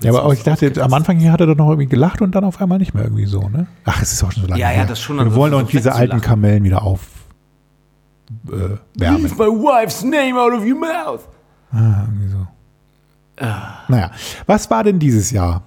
äh, 0.02 0.06
Ja, 0.06 0.12
aber 0.12 0.26
auch 0.26 0.34
ich 0.34 0.44
dachte, 0.44 0.72
am 0.84 0.94
Anfang 0.94 1.18
hier 1.18 1.32
hat 1.32 1.42
er 1.42 1.48
doch 1.48 1.56
noch 1.56 1.70
irgendwie 1.70 1.88
gelacht 1.90 2.22
und 2.22 2.36
dann 2.36 2.44
auf 2.44 2.62
einmal 2.62 2.78
nicht 2.78 2.94
mehr 2.94 3.04
irgendwie 3.04 3.26
so, 3.26 3.50
ne? 3.50 3.66
Ach, 3.86 4.02
es 4.02 4.14
ist 4.14 4.24
auch 4.24 4.32
schon 4.32 4.44
so 4.44 4.50
lange 4.50 4.62
Ja, 4.62 4.70
ja, 4.70 4.78
her. 4.78 4.86
das 4.86 5.00
schon, 5.02 5.18
Wir 5.18 5.24
also 5.24 5.36
wollen 5.36 5.52
so 5.52 5.58
uns 5.58 5.70
diese 5.72 5.94
alten. 5.96 6.22
Kamellen 6.22 6.64
wieder 6.64 6.84
auf 6.84 7.00
äh, 8.48 8.78
wärmen. 9.00 9.24
Leave 9.24 9.36
my 9.36 9.46
wife's 9.48 10.04
name 10.04 10.40
out 10.40 10.54
of 10.54 10.62
your 10.66 10.80
mouth. 10.80 11.22
Ah, 11.74 12.04
irgendwie 12.06 12.28
so. 12.30 12.48
Ah. 13.46 13.80
Naja, 13.88 14.12
was 14.46 14.70
war 14.70 14.84
denn 14.84 15.00
dieses 15.00 15.32
Jahr? 15.32 15.64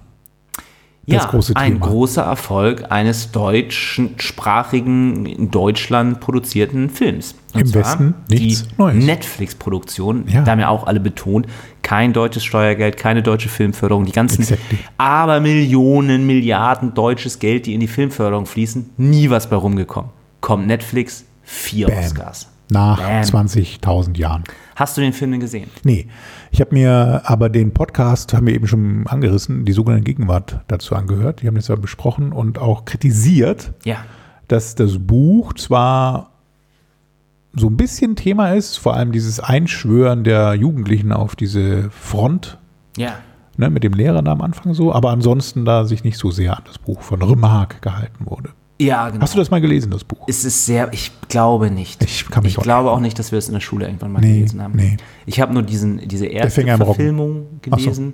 Ja, 1.07 1.23
große 1.25 1.55
ein 1.55 1.79
großer 1.79 2.23
Erfolg 2.23 2.85
eines 2.89 3.31
deutschsprachigen, 3.31 5.25
in 5.25 5.51
Deutschland 5.51 6.19
produzierten 6.19 6.89
Films. 6.89 7.35
Und 7.53 7.61
Im 7.61 7.73
Westen 7.75 8.13
nichts 8.29 8.63
die 8.67 8.75
Neues. 8.77 9.03
Netflix-Produktion, 9.05 10.25
Ja. 10.27 10.41
da 10.41 10.51
haben 10.51 10.59
ja 10.59 10.69
auch 10.69 10.87
alle 10.87 10.99
betont, 10.99 11.47
kein 11.83 12.11
deutsches 12.13 12.43
Steuergeld, 12.43 12.97
keine 12.97 13.21
deutsche 13.23 13.49
Filmförderung, 13.49 14.05
die 14.05 14.11
ganzen 14.11 14.41
Exactly. 14.41 14.79
aber 14.97 15.39
Millionen, 15.39 16.25
Milliarden 16.25 16.93
deutsches 16.93 17.39
Geld, 17.39 17.65
die 17.67 17.73
in 17.75 17.79
die 17.79 17.87
Filmförderung 17.87 18.45
fließen, 18.45 18.89
nie 18.97 19.29
was 19.29 19.49
bei 19.49 19.55
rumgekommen. 19.55 20.09
Kommt 20.41 20.67
Netflix, 20.67 21.25
vier 21.43 21.87
Bam. 21.87 21.99
Oscars. 21.99 22.47
Nach 22.69 22.97
Bam. 22.99 23.21
20.000 23.21 24.17
Jahren. 24.17 24.43
Hast 24.75 24.97
du 24.97 25.01
den 25.01 25.13
Film 25.13 25.31
denn 25.31 25.39
gesehen? 25.39 25.69
Nee, 25.83 26.07
ich 26.51 26.59
habe 26.61 26.73
mir 26.73 27.21
aber 27.25 27.49
den 27.49 27.73
Podcast, 27.73 28.33
haben 28.33 28.47
wir 28.47 28.53
eben 28.55 28.67
schon 28.67 29.05
angerissen, 29.07 29.65
die 29.65 29.71
sogenannte 29.71 30.03
Gegenwart 30.05 30.61
dazu 30.67 30.95
angehört. 30.95 31.41
Die 31.41 31.47
haben 31.47 31.55
das 31.55 31.67
ja 31.67 31.75
besprochen 31.75 32.33
und 32.33 32.57
auch 32.57 32.85
kritisiert, 32.85 33.73
Ja. 33.83 33.97
dass 34.47 34.73
das 34.75 34.97
Buch 34.99 35.53
zwar 35.53 36.31
so 37.53 37.67
ein 37.67 37.77
bisschen 37.77 38.15
Thema 38.15 38.49
ist, 38.53 38.77
vor 38.77 38.95
allem 38.95 39.11
dieses 39.11 39.39
Einschwören 39.39 40.23
der 40.23 40.55
Jugendlichen 40.55 41.13
auf 41.13 41.35
diese 41.37 41.89
Front, 41.91 42.57
Ja. 42.97 43.13
ne, 43.57 43.69
mit 43.69 43.83
dem 43.83 43.93
Lehrer 43.93 44.21
da 44.23 44.31
am 44.33 44.41
Anfang 44.41 44.73
so, 44.73 44.91
aber 44.93 45.11
ansonsten 45.11 45.63
da 45.65 45.85
sich 45.85 46.03
nicht 46.03 46.17
so 46.17 46.31
sehr 46.31 46.57
an 46.57 46.63
das 46.65 46.79
Buch 46.79 47.01
von 47.01 47.21
Remarque 47.21 47.79
gehalten 47.79 48.25
wurde. 48.25 48.49
Ja, 48.77 49.09
genau. 49.09 49.21
Hast 49.21 49.33
du 49.33 49.37
das 49.39 49.49
mal 49.51 49.61
gelesen, 49.61 49.89
das 49.91 50.03
Buch? 50.03 50.25
Es 50.27 50.43
ist 50.43 50.65
sehr, 50.65 50.91
ich 50.91 51.11
glaube 51.29 51.71
nicht. 51.71 52.03
Ich 52.03 52.29
kann 52.29 52.43
mich 52.43 52.53
ich 52.53 52.57
auch 52.59 52.63
glaube 52.63 52.91
auch 52.91 52.99
nicht, 52.99 53.17
dass 53.17 53.31
wir 53.31 53.39
es 53.39 53.47
in 53.47 53.53
der 53.53 53.61
Schule 53.61 53.85
irgendwann 53.85 54.11
mal 54.11 54.19
Nee, 54.19 54.33
gelesen 54.39 54.61
haben. 54.61 54.73
nee. 54.75 54.97
Ich 55.25 55.39
habe 55.39 55.53
nur 55.53 55.63
diesen, 55.63 56.05
diese 56.07 56.25
erste. 56.25 56.61
Verfilmung 56.65 57.45
Ach 57.71 57.77
so. 57.79 57.83
gelesen. 57.85 58.13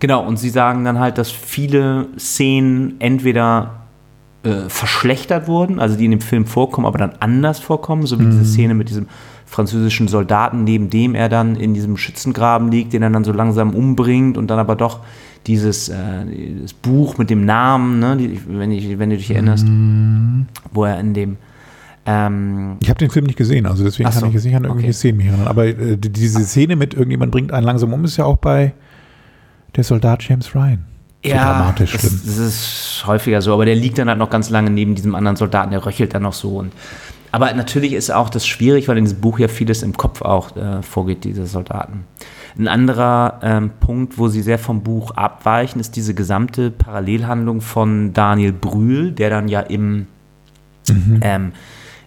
Genau, 0.00 0.26
und 0.26 0.36
sie 0.38 0.50
sagen 0.50 0.84
dann 0.84 0.98
halt, 0.98 1.16
dass 1.18 1.30
viele 1.30 2.08
Szenen 2.18 2.96
entweder 3.00 3.82
äh, 4.42 4.68
verschlechtert 4.68 5.46
wurden, 5.46 5.78
also 5.78 5.96
die 5.96 6.04
in 6.06 6.10
dem 6.10 6.20
Film 6.20 6.44
vorkommen, 6.44 6.86
aber 6.86 6.98
dann 6.98 7.12
anders 7.20 7.60
vorkommen, 7.60 8.04
so 8.04 8.18
wie 8.18 8.24
Mhm. 8.24 8.30
diese 8.32 8.44
Szene 8.44 8.74
mit 8.74 8.88
diesem 8.88 9.06
französischen 9.46 10.08
Soldaten, 10.08 10.64
neben 10.64 10.90
dem 10.90 11.14
er 11.14 11.28
dann 11.28 11.54
in 11.54 11.72
diesem 11.72 11.96
Schützengraben 11.96 12.70
liegt, 12.70 12.92
den 12.92 13.02
er 13.02 13.10
dann 13.10 13.22
so 13.24 13.32
langsam 13.32 13.74
umbringt 13.74 14.36
und 14.36 14.48
dann 14.48 14.58
aber 14.58 14.74
doch 14.74 15.00
dieses 15.46 15.88
äh, 15.88 16.24
Buch 16.82 17.18
mit 17.18 17.30
dem 17.30 17.44
Namen, 17.44 17.98
ne, 17.98 18.16
die, 18.16 18.40
wenn, 18.46 18.70
ich, 18.70 18.98
wenn 18.98 19.10
du 19.10 19.16
dich 19.16 19.30
erinnerst, 19.30 19.66
Mhm. 19.66 20.46
wo 20.72 20.84
er 20.84 20.98
in 21.00 21.14
dem 21.14 21.36
ähm, 22.06 22.76
Ich 22.82 22.88
habe 22.90 22.98
den 22.98 23.10
Film 23.10 23.26
nicht 23.26 23.36
gesehen, 23.38 23.66
also 23.66 23.82
deswegen 23.84 24.08
Ach 24.08 24.12
kann 24.12 24.20
so, 24.22 24.26
ich 24.28 24.34
jetzt 24.34 24.44
nicht 24.44 24.56
an 24.56 24.64
irgendwelche 24.64 24.88
okay. 24.90 24.92
Szenen 24.98 25.20
erinnern. 25.20 25.46
Aber 25.46 25.66
äh, 25.66 25.96
die- 25.96 26.10
diese 26.10 26.44
Szene 26.44 26.76
mit 26.76 26.92
irgendjemand 26.94 27.32
bringt 27.32 27.52
einen 27.52 27.64
langsam 27.66 27.92
um, 27.92 28.04
ist 28.04 28.16
ja 28.18 28.24
auch 28.26 28.36
bei 28.36 28.72
der 29.76 29.84
Soldat 29.84 30.22
James 30.28 30.54
Ryan. 30.54 30.84
So 31.24 31.30
dramatisch 31.32 31.92
das, 31.92 32.02
das 32.02 32.36
ist 32.36 33.04
häufiger 33.06 33.40
so, 33.40 33.54
aber 33.54 33.64
der 33.64 33.74
liegt 33.76 33.96
dann 33.96 34.08
halt 34.10 34.18
noch 34.18 34.28
ganz 34.28 34.50
lange 34.50 34.68
neben 34.68 34.94
diesem 34.94 35.14
anderen 35.14 35.36
Soldaten, 35.36 35.70
der 35.70 35.84
röchelt 35.86 36.14
dann 36.14 36.22
noch 36.22 36.34
so. 36.34 36.58
Und, 36.58 36.72
aber 37.32 37.50
natürlich 37.54 37.94
ist 37.94 38.10
auch 38.12 38.28
das 38.28 38.46
schwierig, 38.46 38.88
weil 38.88 38.98
in 38.98 39.04
diesem 39.04 39.20
Buch 39.22 39.38
ja 39.38 39.48
vieles 39.48 39.82
im 39.82 39.94
Kopf 39.96 40.20
auch 40.20 40.54
äh, 40.54 40.82
vorgeht, 40.82 41.24
diese 41.24 41.46
Soldaten. 41.46 42.04
Ein 42.56 42.68
anderer 42.68 43.40
ähm, 43.42 43.70
Punkt, 43.80 44.16
wo 44.16 44.28
sie 44.28 44.42
sehr 44.42 44.58
vom 44.58 44.82
Buch 44.82 45.10
abweichen, 45.12 45.80
ist 45.80 45.96
diese 45.96 46.14
gesamte 46.14 46.70
Parallelhandlung 46.70 47.60
von 47.60 48.12
Daniel 48.12 48.52
Brühl, 48.52 49.10
der 49.10 49.30
dann 49.30 49.48
ja 49.48 49.60
im 49.60 50.06
ähm, 51.22 51.52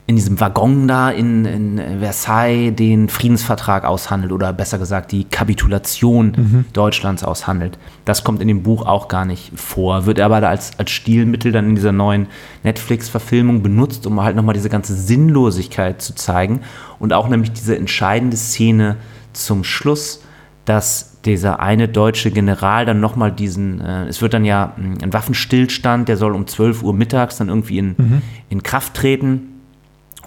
in 0.08 0.16
diesem 0.16 0.40
Waggon 0.40 0.88
da 0.88 1.10
in, 1.10 1.44
in 1.44 2.00
Versailles 2.00 2.74
den 2.74 3.10
Friedensvertrag 3.10 3.84
aushandelt 3.84 4.32
oder 4.32 4.54
besser 4.54 4.80
gesagt 4.80 5.12
die 5.12 5.26
Kapitulation 5.26 6.66
Deutschlands 6.72 7.26
aushandelt. 7.26 7.78
Das 8.06 8.24
kommt 8.24 8.42
in 8.42 8.48
dem 8.48 8.64
Buch 8.64 8.86
auch 8.86 9.10
gar 9.10 9.26
nicht 9.26 9.52
vor, 9.60 10.06
wird 10.06 10.22
aber 10.22 10.40
da 10.40 10.48
als, 10.48 10.80
als 10.80 10.92
Stilmittel 10.92 11.52
dann 11.52 11.68
in 11.68 11.76
dieser 11.76 11.92
neuen 11.92 12.28
Netflix-Verfilmung 12.64 13.62
benutzt, 13.62 14.08
um 14.08 14.22
halt 14.24 14.38
nochmal 14.38 14.54
diese 14.54 14.70
ganze 14.70 14.96
Sinnlosigkeit 14.96 16.02
zu 16.02 16.16
zeigen 16.16 16.62
und 17.00 17.12
auch 17.12 17.28
nämlich 17.28 17.52
diese 17.52 17.78
entscheidende 17.78 18.38
Szene 18.38 18.96
zum 19.34 19.66
Schluss, 19.66 20.24
dass 20.68 21.22
dieser 21.24 21.60
eine 21.62 21.88
deutsche 21.88 22.30
General 22.30 22.86
dann 22.86 23.00
nochmal 23.00 23.32
diesen, 23.32 23.80
äh, 23.82 24.06
es 24.08 24.22
wird 24.22 24.34
dann 24.34 24.44
ja 24.46 24.74
mh, 24.78 24.98
ein 25.04 25.14
Waffenstillstand, 25.14 26.08
der 26.10 26.18
soll 26.18 26.36
um 26.36 26.46
12 26.46 26.84
Uhr 26.84 26.94
mittags 26.94 27.38
dann 27.38 27.48
irgendwie 27.50 27.78
in, 27.80 28.22
in 28.50 28.64
Kraft 28.64 28.94
treten. 28.94 29.54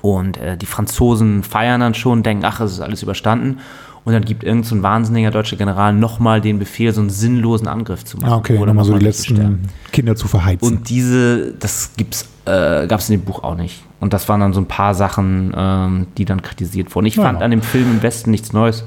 Und 0.03 0.39
äh, 0.39 0.57
die 0.57 0.65
Franzosen 0.67 1.43
feiern 1.43 1.81
dann 1.83 1.93
schon, 1.95 2.23
denken, 2.23 2.45
ach, 2.47 2.61
es 2.61 2.73
ist 2.73 2.81
alles 2.81 3.03
überstanden. 3.03 3.59
Und 4.03 4.15
dann 4.15 4.25
gibt 4.25 4.43
irgend 4.45 4.65
so 4.65 4.75
ein 4.75 4.83
wahnsinniger 4.83 5.31
deutscher 5.31 5.57
General 5.57 5.93
nochmal 5.93 6.41
den 6.41 6.59
Befehl, 6.59 6.91
so 6.95 7.03
einen 7.03 7.11
sinnlosen 7.11 7.69
Angriff 7.69 8.03
zu 8.07 8.17
machen. 8.17 8.33
Ah, 8.33 8.37
okay, 8.39 8.57
dann 8.57 8.67
nochmal 8.69 8.87
so 8.87 8.97
die 8.97 9.05
Leute 9.05 9.23
sterben. 9.23 9.61
letzten 9.63 9.93
Kinder 9.93 10.17
zu 10.17 10.27
verheizen. 10.27 10.67
Und 10.67 10.89
diese, 10.89 11.53
das 11.53 11.91
gibt's, 11.99 12.27
äh, 12.47 12.87
gab 12.87 13.01
es 13.01 13.11
in 13.11 13.19
dem 13.21 13.27
Buch 13.27 13.45
auch 13.45 13.57
nicht. 13.57 13.85
Und 14.01 14.15
das 14.15 14.27
waren 14.31 14.41
dann 14.41 14.55
so 14.55 14.61
ein 14.63 14.67
paar 14.67 14.95
Sachen, 14.95 15.53
ähm, 15.55 16.07
die 16.17 16.25
dann 16.25 16.41
kritisiert 16.41 16.95
wurden. 16.95 17.05
Ich 17.05 17.17
Ja. 17.17 17.25
fand 17.25 17.43
an 17.43 17.51
dem 17.51 17.61
Film 17.61 17.91
im 17.91 18.03
Westen 18.03 18.31
nichts 18.31 18.55
Neues. 18.55 18.85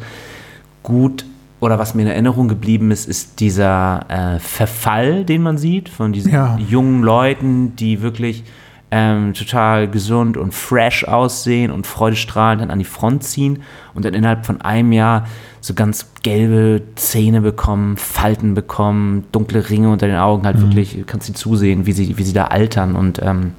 Gut, 0.82 1.26
oder 1.64 1.80
was 1.80 1.96
mir 1.96 2.02
in 2.02 2.10
Erinnerung 2.10 2.50
geblieben 2.50 2.92
ist, 2.92 3.08
ist 3.08 3.40
dieser 3.40 4.06
äh, 4.10 4.40
Verfall, 4.40 5.24
den 5.24 5.42
man 5.42 5.58
sieht, 5.58 5.88
von 5.88 6.12
diesen 6.12 6.34
Ja. 6.34 6.58
jungen 6.58 7.04
Leuten, 7.04 7.76
die 7.78 8.02
wirklich 8.02 8.44
ähm, 8.92 9.34
total 9.34 9.88
gesund 9.90 10.36
und 10.36 10.54
fresh 10.54 11.06
aussehen 11.06 11.72
und 11.72 11.88
freudestrahlend 11.88 12.62
dann 12.62 12.70
an 12.70 12.80
die 12.80 12.86
Front 12.86 13.24
ziehen 13.24 13.64
und 13.94 14.04
dann 14.04 14.14
innerhalb 14.14 14.46
von 14.46 14.60
einem 14.60 14.92
Jahr 14.92 15.26
so 15.62 15.74
ganz 15.74 16.12
gelbe 16.22 16.82
Zähne 16.96 17.40
bekommen, 17.40 17.96
Falten 17.96 18.56
bekommen, 18.56 19.24
dunkle 19.32 19.70
Ringe 19.70 19.90
unter 19.90 20.08
den 20.08 20.18
Augen, 20.18 20.46
halt 20.46 20.60
wirklich, 20.60 20.98
du 20.98 21.06
kannst 21.06 21.28
sie 21.28 21.34
zusehen, 21.34 21.86
wie 21.86 21.94
sie, 21.94 22.18
wie 22.18 22.24
sie 22.24 22.34
da 22.34 22.46
altern 22.48 22.96
und 22.96 23.22
ähm, 23.24 23.54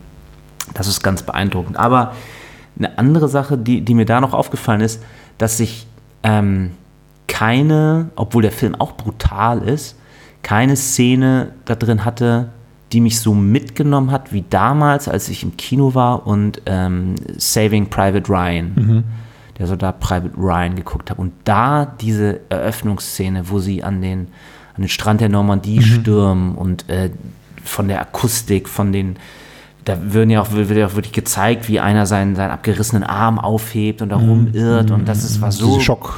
das 0.74 0.88
ist 0.88 1.02
ganz 1.02 1.22
beeindruckend. 1.22 1.78
Aber 1.78 2.12
eine 2.78 2.98
andere 2.98 3.28
Sache, 3.28 3.56
die, 3.56 3.80
die 3.80 3.94
mir 3.94 4.04
da 4.04 4.20
noch 4.20 4.34
aufgefallen 4.34 4.82
ist, 4.82 5.02
dass 5.38 5.56
sich 5.56 5.86
ähm, 6.22 6.72
keine, 7.26 8.10
obwohl 8.16 8.42
der 8.42 8.52
Film 8.52 8.74
auch 8.74 8.92
brutal 8.92 9.62
ist, 9.62 9.96
keine 10.42 10.76
Szene 10.76 11.52
da 11.64 11.74
drin 11.74 12.04
hatte, 12.04 12.50
die 12.92 13.00
mich 13.00 13.18
so 13.18 13.34
mitgenommen 13.34 14.10
hat 14.10 14.32
wie 14.32 14.44
damals, 14.48 15.08
als 15.08 15.28
ich 15.28 15.42
im 15.42 15.56
Kino 15.56 15.94
war 15.94 16.26
und 16.26 16.62
ähm, 16.66 17.16
Saving 17.36 17.88
Private 17.90 18.28
Ryan, 18.28 19.04
der 19.58 19.66
Soldat 19.66 20.00
Private 20.00 20.36
Ryan 20.36 20.76
geguckt 20.76 21.10
habe. 21.10 21.20
Und 21.20 21.32
da 21.44 21.86
diese 22.00 22.40
Eröffnungsszene, 22.50 23.50
wo 23.50 23.58
sie 23.58 23.82
an 23.82 24.00
den, 24.00 24.28
an 24.76 24.82
den 24.82 24.88
Strand 24.88 25.20
der 25.20 25.28
Normandie 25.28 25.82
stürmen 25.82 26.54
und 26.54 26.88
äh, 26.88 27.10
von 27.64 27.88
der 27.88 28.00
Akustik, 28.00 28.68
von 28.68 28.92
den 28.92 29.16
da 29.84 30.14
werden 30.14 30.30
ja 30.30 30.40
auch, 30.40 30.52
wird 30.52 30.70
ja 30.70 30.86
auch 30.86 30.94
wirklich 30.94 31.12
gezeigt, 31.12 31.68
wie 31.68 31.78
einer 31.78 32.06
seinen, 32.06 32.36
seinen 32.36 32.50
abgerissenen 32.50 33.04
Arm 33.04 33.38
aufhebt 33.38 34.00
und 34.02 34.08
da 34.08 34.16
rumirrt 34.16 34.90
und 34.90 35.06
das 35.06 35.24
ist, 35.24 35.40
war 35.40 35.52
so 35.52 35.76
Diese 35.76 35.86
total 35.86 36.10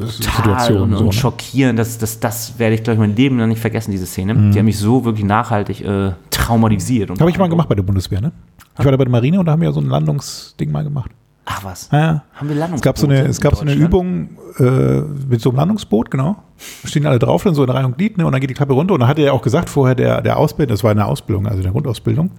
Schocksituation. 0.00 0.92
und, 0.92 0.98
so, 0.98 1.04
ne? 1.04 1.12
schockierend. 1.12 1.78
Das, 1.78 1.98
das, 1.98 2.18
das 2.18 2.58
werde 2.58 2.74
ich, 2.74 2.82
glaube 2.82 2.94
ich, 2.94 3.00
mein 3.00 3.16
Leben 3.16 3.36
noch 3.36 3.46
nicht 3.46 3.60
vergessen, 3.60 3.92
diese 3.92 4.06
Szene. 4.06 4.34
Mhm. 4.34 4.52
Die 4.52 4.58
haben 4.58 4.66
mich 4.66 4.78
so 4.78 5.04
wirklich 5.04 5.24
nachhaltig 5.24 5.84
äh, 5.84 6.12
traumatisiert. 6.30 7.10
Habe 7.10 7.30
ich 7.30 7.38
mal 7.38 7.48
gemacht 7.48 7.68
bei 7.68 7.74
der 7.74 7.82
Bundeswehr, 7.82 8.20
ne? 8.20 8.32
Ich 8.78 8.84
war 8.84 8.90
da 8.90 8.96
bei 8.96 9.04
der 9.04 9.12
Marine 9.12 9.38
und 9.38 9.46
da 9.46 9.52
haben 9.52 9.62
wir 9.62 9.72
so 9.72 9.80
ein 9.80 9.86
Landungsding 9.86 10.72
mal 10.72 10.82
gemacht. 10.82 11.10
Ach 11.46 11.62
was. 11.62 11.88
Ja. 11.92 12.24
Haben 12.34 12.48
wir 12.48 12.70
Es 12.74 12.80
gab 12.80 12.98
so 12.98 13.06
eine, 13.06 13.22
es 13.22 13.40
gab 13.40 13.54
so 13.54 13.62
eine? 13.62 13.74
Übung 13.74 14.30
äh, 14.58 15.00
mit 15.28 15.40
so 15.40 15.50
einem 15.50 15.58
Landungsboot, 15.58 16.10
genau. 16.10 16.36
Da 16.82 16.88
stehen 16.88 17.06
alle 17.06 17.18
drauf, 17.18 17.44
dann 17.44 17.54
so 17.54 17.62
in 17.62 17.70
Reihe 17.70 17.84
und 17.84 17.98
Glied, 17.98 18.18
ne? 18.18 18.26
Und 18.26 18.32
dann 18.32 18.40
geht 18.40 18.50
die 18.50 18.54
Klappe 18.54 18.72
runter. 18.72 18.94
Und 18.94 19.00
dann 19.00 19.08
hat 19.08 19.18
er 19.18 19.26
ja 19.26 19.32
auch 19.32 19.42
gesagt, 19.42 19.68
vorher 19.68 19.94
der, 19.94 20.22
der 20.22 20.38
Ausbilder, 20.38 20.72
das 20.72 20.82
war 20.82 20.90
eine 20.90 21.04
Ausbildung, 21.04 21.46
also 21.46 21.62
eine 21.62 21.70
Grundausbildung, 21.70 22.30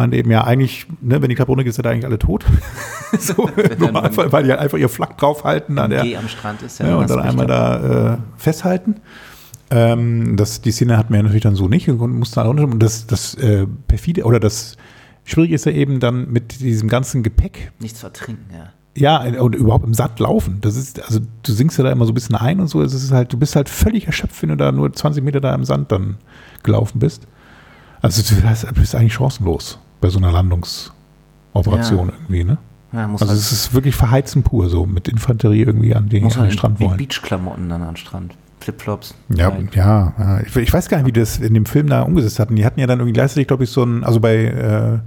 man 0.00 0.12
eben 0.12 0.30
ja 0.30 0.44
eigentlich, 0.44 0.86
ne, 1.00 1.20
wenn 1.20 1.28
die 1.28 1.34
Klappe 1.34 1.52
runter 1.52 1.64
geht, 1.64 1.74
sind 1.74 1.86
eigentlich 1.86 2.06
alle 2.06 2.18
tot. 2.18 2.44
so, 3.18 3.48
Normalfall, 3.78 4.32
weil 4.32 4.44
die 4.44 4.50
halt 4.50 4.60
einfach 4.60 4.78
ihr 4.78 4.88
Flak 4.88 5.18
draufhalten 5.18 5.78
an 5.78 5.90
der, 5.90 6.02
am 6.18 6.28
Strand 6.28 6.62
ist 6.62 6.80
ja. 6.80 6.88
ja, 6.88 6.96
und 6.96 7.10
dann 7.10 7.20
einmal 7.20 7.46
da 7.46 8.14
äh, 8.14 8.18
festhalten. 8.36 8.96
Ähm, 9.70 10.36
das, 10.36 10.60
die 10.62 10.72
Szene 10.72 10.96
hatten 10.96 11.12
wir 11.12 11.22
natürlich 11.22 11.42
dann 11.42 11.54
so 11.54 11.68
nicht 11.68 11.88
und 11.88 12.18
mussten 12.18 12.40
alle 12.40 12.48
runter. 12.48 12.64
Und 12.64 12.82
das, 12.82 13.06
das 13.06 13.34
äh, 13.34 13.66
perfide 13.86 14.24
oder 14.24 14.40
das 14.40 14.76
Schwierige 15.24 15.54
ist 15.54 15.66
ja 15.66 15.72
eben 15.72 16.00
dann 16.00 16.30
mit 16.30 16.60
diesem 16.60 16.88
ganzen 16.88 17.22
Gepäck 17.22 17.72
Nichts 17.78 18.00
vertrinken, 18.00 18.46
ja. 18.96 19.22
ja, 19.24 19.40
und 19.40 19.54
überhaupt 19.54 19.84
im 19.84 19.94
Sand 19.94 20.18
laufen. 20.18 20.58
Das 20.60 20.76
ist, 20.76 21.04
also 21.04 21.20
du 21.42 21.52
sinkst 21.52 21.78
ja 21.78 21.84
da 21.84 21.92
immer 21.92 22.04
so 22.04 22.10
ein 22.10 22.14
bisschen 22.14 22.34
ein 22.34 22.58
und 22.58 22.66
so. 22.66 22.82
Es 22.82 22.94
ist 22.94 23.12
halt, 23.12 23.32
du 23.32 23.38
bist 23.38 23.54
halt 23.54 23.68
völlig 23.68 24.06
erschöpft, 24.06 24.42
wenn 24.42 24.48
du 24.48 24.56
da 24.56 24.72
nur 24.72 24.92
20 24.92 25.22
Meter 25.22 25.40
da 25.40 25.54
im 25.54 25.64
Sand 25.64 25.92
dann 25.92 26.16
gelaufen 26.62 26.98
bist. 26.98 27.28
Also 28.02 28.22
du 28.22 28.74
bist 28.74 28.94
eigentlich 28.94 29.14
chancenlos 29.14 29.78
bei 30.00 30.08
so 30.08 30.18
einer 30.18 30.32
Landungsoperation 30.32 32.08
Ja. 32.08 32.14
irgendwie, 32.14 32.44
ne? 32.44 32.58
ja 32.92 33.06
muss 33.06 33.22
Also 33.22 33.32
halt, 33.32 33.40
es 33.40 33.52
ist 33.52 33.74
wirklich 33.74 33.94
verheizen 33.94 34.42
pur, 34.42 34.68
so 34.68 34.86
mit 34.86 35.08
Infanterie 35.08 35.60
irgendwie 35.62 35.94
an 35.94 36.08
den, 36.08 36.24
muss 36.24 36.34
an 36.34 36.40
den 36.42 36.44
halt 36.48 36.54
Strand 36.54 36.80
wollen. 36.80 36.96
Beachklamotten 36.96 37.68
dann 37.68 37.82
an 37.82 37.90
den 37.90 37.96
Strand. 37.96 38.34
Flipflops. 38.60 39.14
Ja, 39.30 39.56
ja, 39.72 40.12
ja. 40.18 40.40
Ich, 40.40 40.54
ich 40.54 40.72
weiß 40.72 40.88
gar 40.90 40.98
nicht, 40.98 41.06
wie 41.06 41.12
die 41.12 41.20
das 41.20 41.38
in 41.38 41.54
dem 41.54 41.64
Film 41.64 41.86
da 41.86 42.02
umgesetzt 42.02 42.38
hatten. 42.38 42.56
Die 42.56 42.66
hatten 42.66 42.78
ja 42.78 42.86
dann 42.86 42.98
irgendwie 42.98 43.14
gleichzeitig, 43.14 43.46
glaube 43.48 43.64
ich, 43.64 43.70
so 43.70 43.82
ein, 43.82 44.04
also 44.04 44.20
bei 44.20 44.36
äh, 44.44 44.98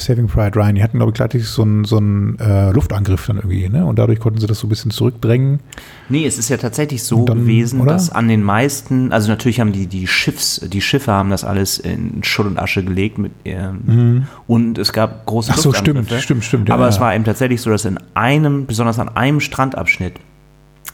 Saving 0.00 0.26
Private 0.26 0.58
Ryan, 0.58 0.74
die 0.74 0.82
hatten, 0.82 0.98
glaube 0.98 1.10
ich, 1.10 1.14
gleichzeitig 1.14 1.46
so 1.48 1.62
einen 1.62 1.84
so 1.84 1.98
einen, 1.98 2.38
äh, 2.38 2.70
Luftangriff 2.72 3.26
dann 3.26 3.36
irgendwie, 3.36 3.68
ne? 3.68 3.84
Und 3.86 3.98
dadurch 3.98 4.18
konnten 4.20 4.40
sie 4.40 4.46
das 4.46 4.58
so 4.58 4.66
ein 4.66 4.70
bisschen 4.70 4.90
zurückdrängen. 4.90 5.60
Nee, 6.08 6.26
es 6.26 6.38
ist 6.38 6.48
ja 6.48 6.56
tatsächlich 6.56 7.02
so 7.04 7.24
dann, 7.24 7.40
gewesen, 7.40 7.80
oder? 7.80 7.92
dass 7.92 8.10
an 8.10 8.28
den 8.28 8.42
meisten, 8.42 9.12
also 9.12 9.28
natürlich 9.28 9.60
haben 9.60 9.72
die, 9.72 9.86
die 9.86 10.06
Schiffs, 10.06 10.60
die 10.68 10.80
Schiffe 10.80 11.12
haben 11.12 11.30
das 11.30 11.44
alles 11.44 11.78
in 11.78 12.22
Schutt 12.24 12.46
und 12.46 12.58
Asche 12.58 12.82
gelegt 12.84 13.18
mit, 13.18 13.32
ähm, 13.44 14.26
und 14.46 14.78
es 14.78 14.92
gab 14.92 15.26
große 15.26 15.50
Mhm. 15.52 15.54
Ach 15.58 15.62
so, 15.62 15.72
stimmt, 15.72 16.10
stimmt, 16.10 16.44
stimmt, 16.44 16.68
ja, 16.68 16.74
Aber 16.74 16.88
es 16.88 16.96
ja. 16.96 17.00
war 17.02 17.14
eben 17.14 17.24
tatsächlich 17.24 17.60
so, 17.60 17.70
dass 17.70 17.84
in 17.84 17.98
einem, 18.14 18.66
besonders 18.66 18.98
an 18.98 19.08
einem 19.10 19.40
Strandabschnitt, 19.40 20.14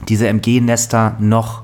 diese 0.09 0.29
MG-Nester 0.29 1.17
noch 1.21 1.63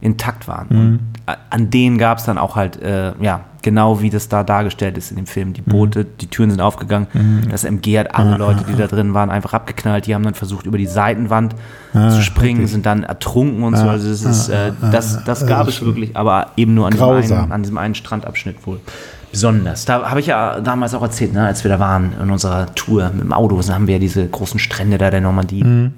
intakt 0.00 0.48
waren. 0.48 0.66
Mhm. 0.70 0.78
Und 0.78 1.00
a- 1.26 1.36
an 1.50 1.70
denen 1.70 1.98
gab 1.98 2.18
es 2.18 2.24
dann 2.24 2.38
auch 2.38 2.56
halt, 2.56 2.80
äh, 2.82 3.12
ja, 3.20 3.40
genau 3.64 4.00
wie 4.00 4.10
das 4.10 4.28
da 4.28 4.44
dargestellt 4.44 4.96
ist 4.96 5.10
in 5.10 5.16
dem 5.16 5.26
Film. 5.26 5.52
Die 5.54 5.62
Mhm. 5.62 5.70
Boote, 5.70 6.04
die 6.04 6.28
Türen 6.28 6.50
sind 6.50 6.60
aufgegangen. 6.60 7.08
Das 7.50 7.64
MG 7.64 7.98
hat 7.98 8.14
alle 8.14 8.36
Leute, 8.36 8.62
die 8.68 8.76
da 8.76 8.86
drin 8.86 9.12
waren, 9.14 9.30
einfach 9.30 9.52
abgeknallt. 9.54 10.06
Die 10.06 10.14
haben 10.14 10.22
dann 10.22 10.34
versucht, 10.34 10.66
über 10.66 10.78
die 10.78 10.86
Seitenwand 10.86 11.56
zu 11.92 12.22
springen, 12.22 12.66
sind 12.68 12.86
dann 12.86 13.02
ertrunken 13.02 13.64
und 13.64 13.76
so. 13.76 13.88
Also 13.88 14.08
das 14.08 14.22
ist, 14.22 14.48
äh, 14.50 14.70
das, 14.92 15.24
das 15.24 15.46
gab 15.46 15.66
es 15.66 15.80
wirklich, 15.84 16.16
aber 16.16 16.48
eben 16.56 16.74
nur 16.74 16.86
an 16.86 16.92
diesem, 16.92 17.08
einen, 17.38 17.52
an 17.52 17.62
diesem 17.62 17.78
einen 17.78 17.94
Strandabschnitt 17.96 18.64
wohl. 18.66 18.80
Besonders. 19.32 19.84
Da 19.84 20.08
habe 20.10 20.20
ich 20.20 20.26
ja 20.26 20.60
damals 20.60 20.94
auch 20.94 21.02
erzählt, 21.02 21.32
ne, 21.32 21.44
als 21.46 21.64
wir 21.64 21.68
da 21.68 21.80
waren 21.80 22.12
in 22.22 22.30
unserer 22.30 22.72
Tour 22.76 23.10
mit 23.12 23.24
dem 23.24 23.32
Auto, 23.32 23.60
da 23.60 23.74
haben 23.74 23.88
wir 23.88 23.94
ja 23.94 23.98
diese 24.00 24.28
großen 24.28 24.60
Strände 24.60 24.96
da 24.96 25.10
der 25.10 25.20
Normandie 25.20 25.64
Mhm. 25.64 25.94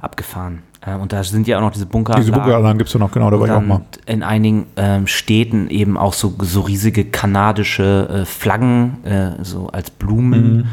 abgefahren. 0.00 0.60
Äh, 0.86 0.94
und 0.96 1.12
da 1.12 1.22
sind 1.24 1.46
ja 1.46 1.58
auch 1.58 1.62
noch 1.62 1.72
diese 1.72 1.86
Bunker. 1.86 2.14
Diese 2.16 2.32
Bunkeranlagen 2.32 2.78
gibt 2.78 2.88
es 2.88 2.94
ja 2.94 3.00
noch, 3.00 3.10
genau, 3.10 3.30
da 3.30 3.38
war 3.38 3.46
ich 3.46 3.52
auch 3.52 3.60
mal. 3.60 3.82
in 4.06 4.22
einigen 4.22 4.66
ähm, 4.76 5.06
Städten 5.06 5.68
eben 5.68 5.96
auch 5.96 6.12
so, 6.12 6.34
so 6.40 6.62
riesige 6.62 7.04
kanadische 7.04 8.08
äh, 8.08 8.24
Flaggen, 8.24 9.04
äh, 9.04 9.42
so 9.42 9.68
als 9.68 9.90
Blumen. 9.90 10.68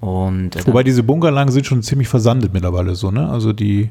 Und, 0.00 0.56
äh, 0.56 0.66
Wobei 0.66 0.82
diese 0.82 1.02
Bunkeranlagen 1.02 1.52
sind 1.52 1.66
schon 1.66 1.82
ziemlich 1.82 2.08
versandet 2.08 2.52
mittlerweile 2.52 2.94
so, 2.94 3.10
ne? 3.10 3.28
Also 3.28 3.52
die, 3.52 3.88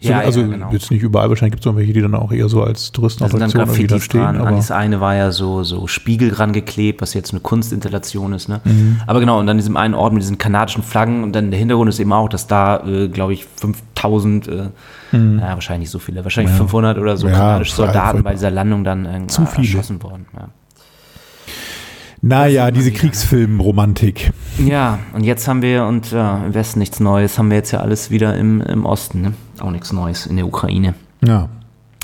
so, 0.00 0.08
Ja, 0.10 0.20
ja, 0.20 0.26
also 0.26 0.42
genau. 0.46 0.70
jetzt 0.72 0.90
nicht 0.90 1.02
überall, 1.02 1.28
wahrscheinlich 1.28 1.52
gibt 1.52 1.62
es 1.64 1.66
noch 1.66 1.76
welche, 1.76 1.92
die 1.92 2.00
dann 2.02 2.14
auch 2.14 2.32
eher 2.32 2.48
so 2.48 2.62
als 2.62 2.92
dann 2.92 3.00
Touristenattraktion 3.02 3.62
irgendwie 3.62 3.86
da 3.86 4.00
stehen. 4.00 4.20
dran. 4.20 4.36
An 4.36 4.46
Aber 4.46 4.56
das 4.56 4.70
eine 4.70 5.00
war 5.00 5.14
ja 5.14 5.30
so, 5.32 5.62
so 5.64 5.86
Spiegel 5.86 6.30
dran 6.30 6.52
geklebt, 6.52 7.00
was 7.02 7.14
jetzt 7.14 7.32
eine 7.32 7.40
Kunstinstallation 7.40 8.32
ist. 8.32 8.48
Ne? 8.48 8.60
Mhm. 8.64 9.00
Aber 9.06 9.20
genau, 9.20 9.40
und 9.40 9.48
an 9.48 9.56
diesem 9.56 9.76
einen 9.76 9.94
Ort 9.94 10.12
mit 10.12 10.22
diesen 10.22 10.38
kanadischen 10.38 10.82
Flaggen 10.82 11.22
und 11.22 11.32
dann 11.32 11.50
der 11.50 11.58
Hintergrund 11.58 11.88
ist 11.88 11.98
eben 12.00 12.12
auch, 12.12 12.28
dass 12.28 12.46
da, 12.46 12.84
äh, 12.86 13.08
glaube 13.08 13.32
ich, 13.32 13.44
5000, 13.44 14.48
äh, 14.48 14.52
ja, 15.12 15.40
wahrscheinlich 15.54 15.86
nicht 15.86 15.90
so 15.90 15.98
viele, 15.98 16.24
wahrscheinlich 16.24 16.52
500 16.54 16.98
oder 16.98 17.16
so 17.16 17.26
Mhm. 17.26 17.32
Ja, 17.32 17.38
kanadische 17.38 17.74
Soldaten 17.74 18.22
bei 18.22 18.32
dieser 18.32 18.50
Landung 18.50 18.84
dann 18.84 19.06
äh, 19.06 19.20
erschossen 19.56 20.02
worden. 20.02 20.26
Ja. 20.34 20.48
Naja, 22.28 22.70
diese 22.70 22.90
Kriegsfilm-Romantik. 22.92 24.32
Ja, 24.58 24.98
und 25.12 25.24
jetzt 25.24 25.46
haben 25.48 25.62
wir, 25.62 25.84
und 25.86 26.10
ja, 26.10 26.44
im 26.44 26.54
Westen 26.54 26.78
nichts 26.80 27.00
Neues, 27.00 27.38
haben 27.38 27.50
wir 27.50 27.56
jetzt 27.56 27.70
ja 27.72 27.80
alles 27.80 28.10
wieder 28.10 28.36
im, 28.36 28.60
im 28.62 28.84
Osten. 28.84 29.20
Ne? 29.22 29.32
Auch 29.60 29.70
nichts 29.70 29.92
Neues 29.92 30.26
in 30.26 30.36
der 30.36 30.46
Ukraine. 30.46 30.94
Ja, 31.24 31.48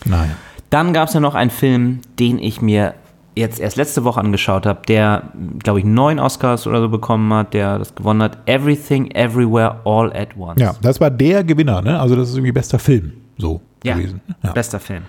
naja. 0.04 0.32
Dann 0.70 0.92
gab 0.92 1.08
es 1.08 1.14
ja 1.14 1.20
noch 1.20 1.34
einen 1.34 1.50
Film, 1.50 2.00
den 2.18 2.38
ich 2.38 2.62
mir 2.62 2.94
jetzt 3.34 3.60
erst 3.60 3.76
letzte 3.76 4.04
Woche 4.04 4.20
angeschaut 4.20 4.66
habe, 4.66 4.80
der, 4.86 5.24
glaube 5.62 5.78
ich, 5.80 5.84
neun 5.84 6.18
Oscars 6.18 6.66
oder 6.66 6.80
so 6.80 6.88
bekommen 6.88 7.32
hat, 7.32 7.54
der 7.54 7.78
das 7.78 7.94
gewonnen 7.94 8.22
hat. 8.22 8.38
Everything, 8.46 9.10
Everywhere, 9.10 9.80
All 9.84 10.12
at 10.14 10.36
Once. 10.36 10.60
Ja, 10.60 10.74
das 10.82 11.00
war 11.00 11.10
der 11.10 11.42
Gewinner, 11.44 11.82
ne? 11.82 11.98
Also 11.98 12.14
das 12.16 12.28
ist 12.28 12.36
irgendwie 12.36 12.52
bester 12.52 12.78
Film 12.78 13.12
so 13.38 13.60
Ja, 13.84 13.94
gewesen. 13.94 14.20
Ja. 14.42 14.52
bester 14.52 14.78
Film. 14.80 15.02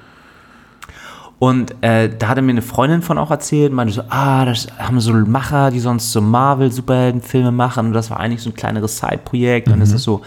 Und 1.43 1.75
äh, 1.81 2.07
da 2.07 2.29
hatte 2.29 2.41
mir 2.41 2.51
eine 2.51 2.61
Freundin 2.61 3.01
von 3.01 3.17
auch 3.17 3.29
erzählt, 3.29 3.73
meinte 3.73 3.93
so, 3.93 4.03
ah, 4.07 4.45
das 4.45 4.67
haben 4.79 5.01
so 5.01 5.11
Macher, 5.11 5.71
die 5.71 5.81
sonst 5.81 6.13
so 6.13 6.21
Marvel-Superheldenfilme 6.21 7.51
machen. 7.51 7.87
Und 7.87 7.91
das 7.91 8.09
war 8.09 8.21
eigentlich 8.21 8.41
so 8.41 8.49
ein 8.49 8.53
kleineres 8.53 8.97
Side-Projekt. 8.97 9.67
Dann 9.67 9.81
ist 9.81 9.91
es 9.91 10.03
so, 10.03 10.21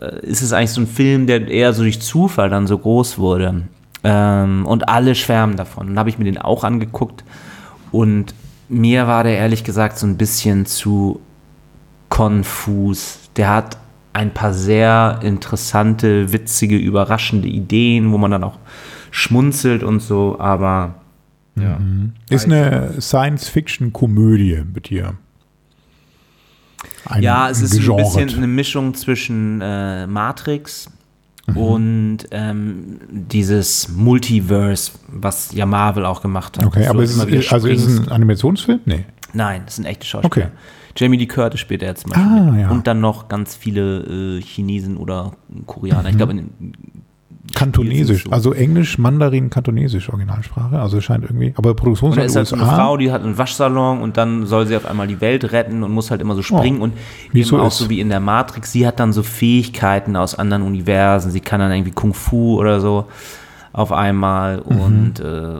äh, 0.00 0.24
ist 0.24 0.40
es 0.40 0.54
eigentlich 0.54 0.70
so 0.70 0.80
ein 0.80 0.86
Film, 0.86 1.26
der 1.26 1.46
eher 1.48 1.74
so 1.74 1.82
durch 1.82 2.00
Zufall 2.00 2.48
dann 2.48 2.66
so 2.66 2.78
groß 2.78 3.18
wurde. 3.18 3.64
Ähm, 4.04 4.64
und 4.64 4.88
alle 4.88 5.14
schwärmen 5.14 5.58
davon. 5.58 5.88
Und 5.88 5.88
dann 5.90 5.98
habe 5.98 6.08
ich 6.08 6.16
mir 6.16 6.24
den 6.24 6.38
auch 6.38 6.64
angeguckt. 6.64 7.24
Und 7.90 8.34
mir 8.70 9.06
war 9.06 9.24
der 9.24 9.36
ehrlich 9.36 9.64
gesagt 9.64 9.98
so 9.98 10.06
ein 10.06 10.16
bisschen 10.16 10.64
zu 10.64 11.20
konfus. 12.08 13.18
Der 13.36 13.50
hat 13.50 13.76
ein 14.14 14.32
paar 14.32 14.54
sehr 14.54 15.18
interessante, 15.20 16.32
witzige, 16.32 16.78
überraschende 16.78 17.48
Ideen, 17.48 18.12
wo 18.12 18.16
man 18.16 18.30
dann 18.30 18.44
auch 18.44 18.56
schmunzelt 19.12 19.84
und 19.84 20.00
so, 20.00 20.40
aber 20.40 20.96
ja. 21.54 21.78
Ist 22.30 22.46
eine 22.46 22.94
Science-Fiction-Komödie 23.00 24.62
mit 24.74 24.88
dir. 24.90 25.14
Ein 27.04 27.22
Ja, 27.22 27.48
es 27.50 27.60
ist 27.60 27.74
ein 27.74 27.80
Genre. 27.80 27.98
bisschen 28.02 28.34
eine 28.34 28.46
Mischung 28.46 28.94
zwischen 28.94 29.60
äh, 29.60 30.06
Matrix 30.08 30.90
Mhm. 31.48 31.56
und 31.56 32.18
ähm, 32.30 33.00
dieses 33.10 33.88
Multiverse, 33.88 34.92
was 35.08 35.52
ja 35.52 35.66
Marvel 35.66 36.06
auch 36.06 36.22
gemacht 36.22 36.56
hat. 36.56 36.64
Okay, 36.64 36.84
So 36.84 36.90
aber 36.90 37.02
ist 37.02 37.16
es, 37.16 37.52
also 37.52 37.66
ist 37.66 37.84
es 37.84 37.98
ein 37.98 38.08
Animationsfilm? 38.10 38.78
Nee. 38.84 39.04
Nein, 39.32 39.62
das 39.66 39.74
sind 39.76 39.84
echte 39.86 40.06
Schauspieler. 40.06 40.46
Okay. 40.46 40.56
Jamie 40.96 41.16
Lee 41.16 41.26
Curtis 41.26 41.58
spielt 41.58 41.82
er 41.82 41.88
jetzt 41.88 42.06
Beispiel. 42.06 42.22
Ah, 42.24 42.56
ja. 42.60 42.70
Und 42.70 42.86
dann 42.86 43.00
noch 43.00 43.26
ganz 43.28 43.56
viele 43.56 44.36
äh, 44.38 44.40
Chinesen 44.40 44.96
oder 44.96 45.32
Koreaner. 45.66 46.10
Ich 46.10 46.16
glaube, 46.16 46.30
in- 46.32 46.50
Kantonesisch, 47.54 48.24
so. 48.24 48.30
also 48.30 48.52
Englisch, 48.52 48.98
Mandarin, 48.98 49.50
Kantonesisch, 49.50 50.08
Originalsprache. 50.10 50.78
Also 50.78 51.00
scheint 51.00 51.24
irgendwie, 51.24 51.52
aber 51.56 51.70
Und 51.70 51.76
Produktionsland 51.76 52.26
ist 52.26 52.36
halt 52.36 52.46
so 52.46 52.54
eine 52.54 52.64
USA. 52.64 52.76
Frau, 52.76 52.96
die 52.96 53.10
hat 53.10 53.22
einen 53.24 53.36
Waschsalon 53.36 54.00
und 54.00 54.16
dann 54.16 54.46
soll 54.46 54.66
sie 54.66 54.76
auf 54.76 54.86
einmal 54.86 55.08
die 55.08 55.20
Welt 55.20 55.50
retten 55.52 55.82
und 55.82 55.90
muss 55.92 56.10
halt 56.12 56.20
immer 56.20 56.34
so 56.36 56.42
springen 56.42 56.80
und 56.80 56.92
Oh, 56.92 56.98
wie 57.32 57.38
eben 57.38 57.42
es 57.42 57.48
so 57.48 57.58
auch 57.58 57.66
ist. 57.68 57.78
so 57.78 57.90
wie 57.90 57.98
in 58.00 58.08
der 58.10 58.20
Matrix. 58.20 58.70
Sie 58.72 58.86
hat 58.86 59.00
dann 59.00 59.12
so 59.12 59.22
Fähigkeiten 59.24 60.14
aus 60.16 60.36
anderen 60.38 60.62
Universen. 60.62 61.30
Sie 61.32 61.40
kann 61.40 61.58
dann 61.60 61.72
irgendwie 61.72 61.90
Kung 61.90 62.14
Fu 62.14 62.58
oder 62.60 62.80
so 62.80 63.06
auf 63.72 63.90
einmal 63.90 64.60
und 64.60 65.18
äh, 65.18 65.56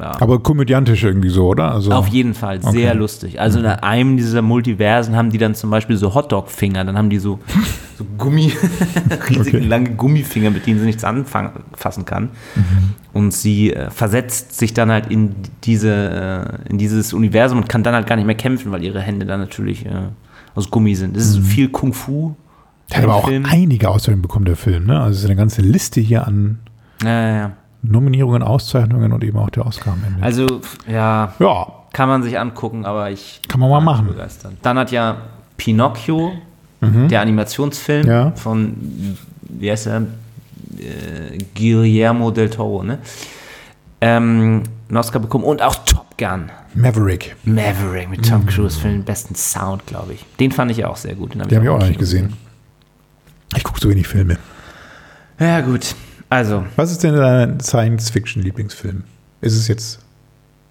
ja. 0.00 0.10
Mhm. 0.10 0.22
Aber 0.22 0.38
komödiantisch 0.40 1.04
irgendwie 1.04 1.28
so, 1.28 1.46
oder? 1.48 1.72
Also, 1.72 1.92
Auf 1.92 2.08
jeden 2.08 2.34
Fall, 2.34 2.62
sehr 2.62 2.90
Okay. 2.90 2.98
lustig. 2.98 3.40
Also 3.40 3.58
in 3.60 3.66
einem 3.66 4.16
dieser 4.16 4.42
Multiversen 4.42 5.16
haben 5.16 5.30
die 5.30 5.38
dann 5.38 5.54
zum 5.54 5.70
Beispiel 5.70 5.96
so 5.96 6.14
Hotdog-Finger, 6.14 6.84
dann 6.84 6.96
haben 6.98 7.10
die 7.10 7.18
so, 7.18 7.38
so 7.98 8.04
Gummi, 8.18 8.52
riesige 9.30 9.58
Okay. 9.58 9.66
lange 9.66 9.90
Gummifinger, 9.90 10.50
mit 10.50 10.66
denen 10.66 10.78
sie 10.80 10.86
nichts 10.86 11.04
anfassen 11.04 12.04
kann. 12.04 12.30
Mhm. 12.54 12.62
Und 13.12 13.32
sie 13.32 13.72
äh, 13.72 13.90
versetzt 13.90 14.58
sich 14.58 14.74
dann 14.74 14.90
halt 14.90 15.06
in 15.10 15.34
diese, 15.64 16.58
äh, 16.66 16.70
in 16.70 16.78
dieses 16.78 17.12
Universum 17.12 17.58
und 17.58 17.68
kann 17.68 17.82
dann 17.82 17.94
halt 17.94 18.06
gar 18.06 18.16
nicht 18.16 18.26
mehr 18.26 18.34
kämpfen, 18.34 18.72
weil 18.72 18.84
ihre 18.84 19.00
Hände 19.00 19.24
dann 19.26 19.40
natürlich 19.40 19.86
äh, 19.86 19.90
aus 20.54 20.70
Gummi 20.70 20.94
sind. 20.94 21.16
Das 21.16 21.24
ist 21.26 21.38
viel 21.38 21.68
Kung 21.68 21.92
Fu. 21.94 22.34
der 22.90 22.98
hat 22.98 23.04
aber 23.04 23.14
auch 23.16 23.28
Film. 23.28 23.46
einige 23.50 23.88
Auszeichnungen 23.90 24.22
bekommen, 24.22 24.44
der 24.44 24.56
Film. 24.56 24.86
Ne? 24.86 24.98
Also 25.00 25.12
es 25.12 25.18
ist 25.20 25.24
eine 25.26 25.36
ganze 25.36 25.62
Liste 25.62 26.00
hier 26.00 26.26
an 26.26 26.58
Ja, 27.02 27.08
ja, 27.08 27.36
ja. 27.36 27.52
Nominierungen, 27.90 28.42
Auszeichnungen 28.42 29.12
und 29.12 29.22
eben 29.24 29.38
auch 29.38 29.50
der 29.50 29.66
Oscar 29.66 29.92
am 29.92 30.02
Ende. 30.06 30.22
Also, 30.22 30.46
ja, 30.88 31.32
ja, 31.38 31.66
kann 31.92 32.08
man 32.08 32.22
sich 32.22 32.38
angucken, 32.38 32.84
aber 32.84 33.10
ich 33.10 33.40
Kann 33.48 33.60
man 33.60 33.70
mal 33.70 33.80
machen. 33.80 34.06
begeistert. 34.06 34.52
Dann 34.62 34.78
hat 34.78 34.90
ja 34.90 35.16
Pinocchio, 35.56 36.32
der 36.82 37.20
Animationsfilm 37.22 38.04
Mhm. 38.04 38.10
Ja. 38.10 38.30
von, 38.36 38.76
wie 39.40 39.70
heißt 39.70 39.86
er, 39.88 40.02
äh, 40.78 41.38
Guillermo 41.56 42.30
del 42.30 42.50
Toro, 42.50 42.82
ne? 42.84 42.98
Ähm, 44.00 44.62
einen 44.88 44.96
Oscar 44.98 45.18
bekommen 45.18 45.44
und 45.44 45.62
auch 45.62 45.74
Top 45.86 46.16
Gun. 46.18 46.50
Maverick. 46.74 47.34
Maverick 47.44 48.10
mit 48.10 48.28
Tom 48.28 48.44
Cruise 48.46 48.78
für 48.78 48.88
den 48.88 49.02
besten 49.02 49.34
Sound, 49.34 49.86
glaube 49.86 50.12
ich. 50.12 50.24
Den 50.38 50.52
fand 50.52 50.70
ich 50.70 50.84
auch 50.84 50.96
sehr 50.96 51.14
gut. 51.14 51.32
Den 51.34 51.40
habe 51.40 51.50
ich, 51.50 51.56
hab 51.56 51.64
ich 51.64 51.70
auch 51.70 51.78
noch 51.80 51.88
nicht 51.88 51.98
gesehen. 51.98 52.34
Ich 53.56 53.64
gucke 53.64 53.80
so 53.80 53.88
wenig 53.88 54.06
Filme. 54.06 54.36
Ja, 55.40 55.60
gut. 55.62 55.94
Also. 56.28 56.64
Was 56.76 56.90
ist 56.90 57.02
denn 57.02 57.14
dein 57.14 57.60
Science-Fiction-Lieblingsfilm? 57.60 59.04
Ist 59.40 59.54
es 59.56 59.68
jetzt 59.68 60.00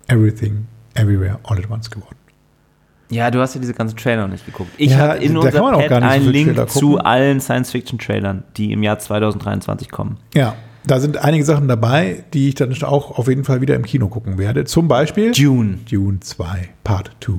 Everything, 0.07 0.65
Everywhere, 0.95 1.39
All 1.43 1.57
at 1.57 1.69
Once 1.69 1.89
geworden? 1.89 2.15
Ja, 3.09 3.29
du 3.29 3.39
hast 3.39 3.53
ja 3.53 3.61
diese 3.61 3.73
ganzen 3.73 3.95
Trailer 3.97 4.23
noch 4.23 4.31
nicht 4.31 4.45
geguckt. 4.45 4.71
Ich 4.77 4.91
Ja, 4.91 4.97
habe 4.97 5.17
in 5.19 5.33
da 5.33 5.39
unser 5.39 5.51
kann 5.51 5.61
man 5.61 5.75
auch 5.75 5.79
Pad 5.79 5.89
gar 5.89 5.99
nicht 5.99 6.09
so 6.09 6.13
einen 6.15 6.23
viel 6.23 6.53
Link 6.55 6.69
zu 6.69 6.97
allen 6.97 7.39
Science-Fiction-Trailern, 7.39 8.43
die 8.57 8.71
im 8.71 8.81
Jahr 8.83 8.97
2023 8.97 9.91
kommen. 9.91 10.17
Ja, 10.33 10.55
da 10.87 10.99
sind 10.99 11.17
einige 11.17 11.45
Sachen 11.45 11.67
dabei, 11.67 12.23
die 12.33 12.49
ich 12.49 12.55
dann 12.55 12.73
auch 12.83 13.17
auf 13.17 13.27
jeden 13.27 13.43
Fall 13.43 13.61
wieder 13.61 13.75
im 13.75 13.83
Kino 13.83 14.07
gucken 14.07 14.37
werde. 14.37 14.65
Zum 14.65 14.87
Beispiel 14.87 15.31
Dune. 15.31 15.79
Dune 15.89 16.19
2, 16.19 16.69
Part 16.83 17.11
2. 17.21 17.33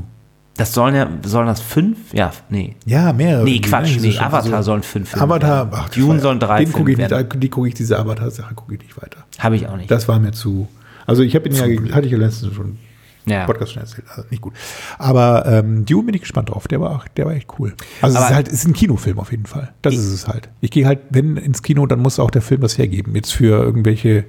Das 0.56 0.72
sollen 0.72 0.94
ja, 0.94 1.08
sollen 1.24 1.46
das 1.46 1.60
fünf? 1.60 1.98
Ja, 2.14 2.30
nee. 2.48 2.76
Ja, 2.86 3.12
mehrere. 3.12 3.44
Nee, 3.44 3.60
Quatsch, 3.60 3.96
die- 3.96 4.00
nee, 4.00 4.10
so- 4.12 4.20
Avatar 4.20 4.62
so- 4.62 4.70
sollen 4.72 4.82
fünf 4.82 5.10
Filme 5.10 5.24
Avatar, 5.24 5.70
werden. 5.70 5.70
ach, 5.74 5.88
Dune 5.90 6.18
sollen 6.20 6.40
drei 6.40 6.64
den 6.64 6.72
gucke 6.72 6.90
ich 6.90 6.96
Filme 6.96 7.10
nicht, 7.14 7.28
werden. 7.30 7.40
Die 7.40 7.50
gucke 7.50 7.68
ich, 7.68 7.74
diese 7.74 7.98
Avatar-Sache 7.98 8.54
gucke 8.54 8.74
ich 8.74 8.80
nicht 8.80 8.96
weiter. 9.00 9.18
Habe 9.38 9.56
ich 9.56 9.68
auch 9.68 9.76
nicht. 9.76 9.90
Das 9.90 10.08
war 10.08 10.18
mir 10.18 10.32
zu. 10.32 10.68
Also 11.06 11.22
ich 11.22 11.34
habe 11.34 11.48
ihn 11.48 11.54
ja, 11.54 11.92
hatte 11.94 12.06
ich 12.06 12.12
ja 12.12 12.18
letztens 12.18 12.54
schon 12.54 12.78
ja. 13.26 13.44
Podcast 13.44 13.72
schon 13.72 13.82
erzählt, 13.82 14.04
also 14.08 14.22
nicht 14.30 14.40
gut. 14.40 14.54
Aber 14.98 15.44
ähm, 15.46 15.84
Dune 15.84 16.04
bin 16.06 16.14
ich 16.14 16.20
gespannt 16.22 16.48
drauf, 16.50 16.68
der 16.68 16.80
war, 16.80 16.92
auch, 16.92 17.08
der 17.08 17.26
war 17.26 17.32
echt 17.34 17.48
cool. 17.58 17.74
Also 18.00 18.16
es 18.18 18.24
ist 18.24 18.30
halt, 18.34 18.48
es 18.48 18.54
ist 18.54 18.66
ein 18.68 18.72
Kinofilm 18.72 19.18
auf 19.18 19.30
jeden 19.32 19.46
Fall. 19.46 19.72
Das 19.82 19.94
ist 19.94 20.12
es 20.12 20.26
halt. 20.28 20.48
Ich 20.60 20.70
gehe 20.70 20.86
halt, 20.86 21.00
wenn 21.10 21.36
ins 21.36 21.62
Kino, 21.62 21.86
dann 21.86 21.98
muss 22.00 22.18
auch 22.18 22.30
der 22.30 22.42
Film 22.42 22.60
das 22.62 22.78
hergeben. 22.78 23.14
Jetzt 23.14 23.32
für 23.32 23.62
irgendwelche, 23.62 24.24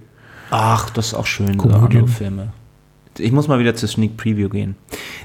Ach, 0.49 0.89
das 0.89 1.07
ist 1.07 1.13
auch 1.13 1.25
schön, 1.25 1.53
so 1.53 1.67
Komödien. 1.69 1.81
andere 2.01 2.07
Filme. 2.07 2.47
Ich 3.19 3.31
muss 3.31 3.47
mal 3.47 3.59
wieder 3.59 3.75
zur 3.75 3.89
Sneak 3.89 4.17
Preview 4.17 4.49
gehen. 4.49 4.75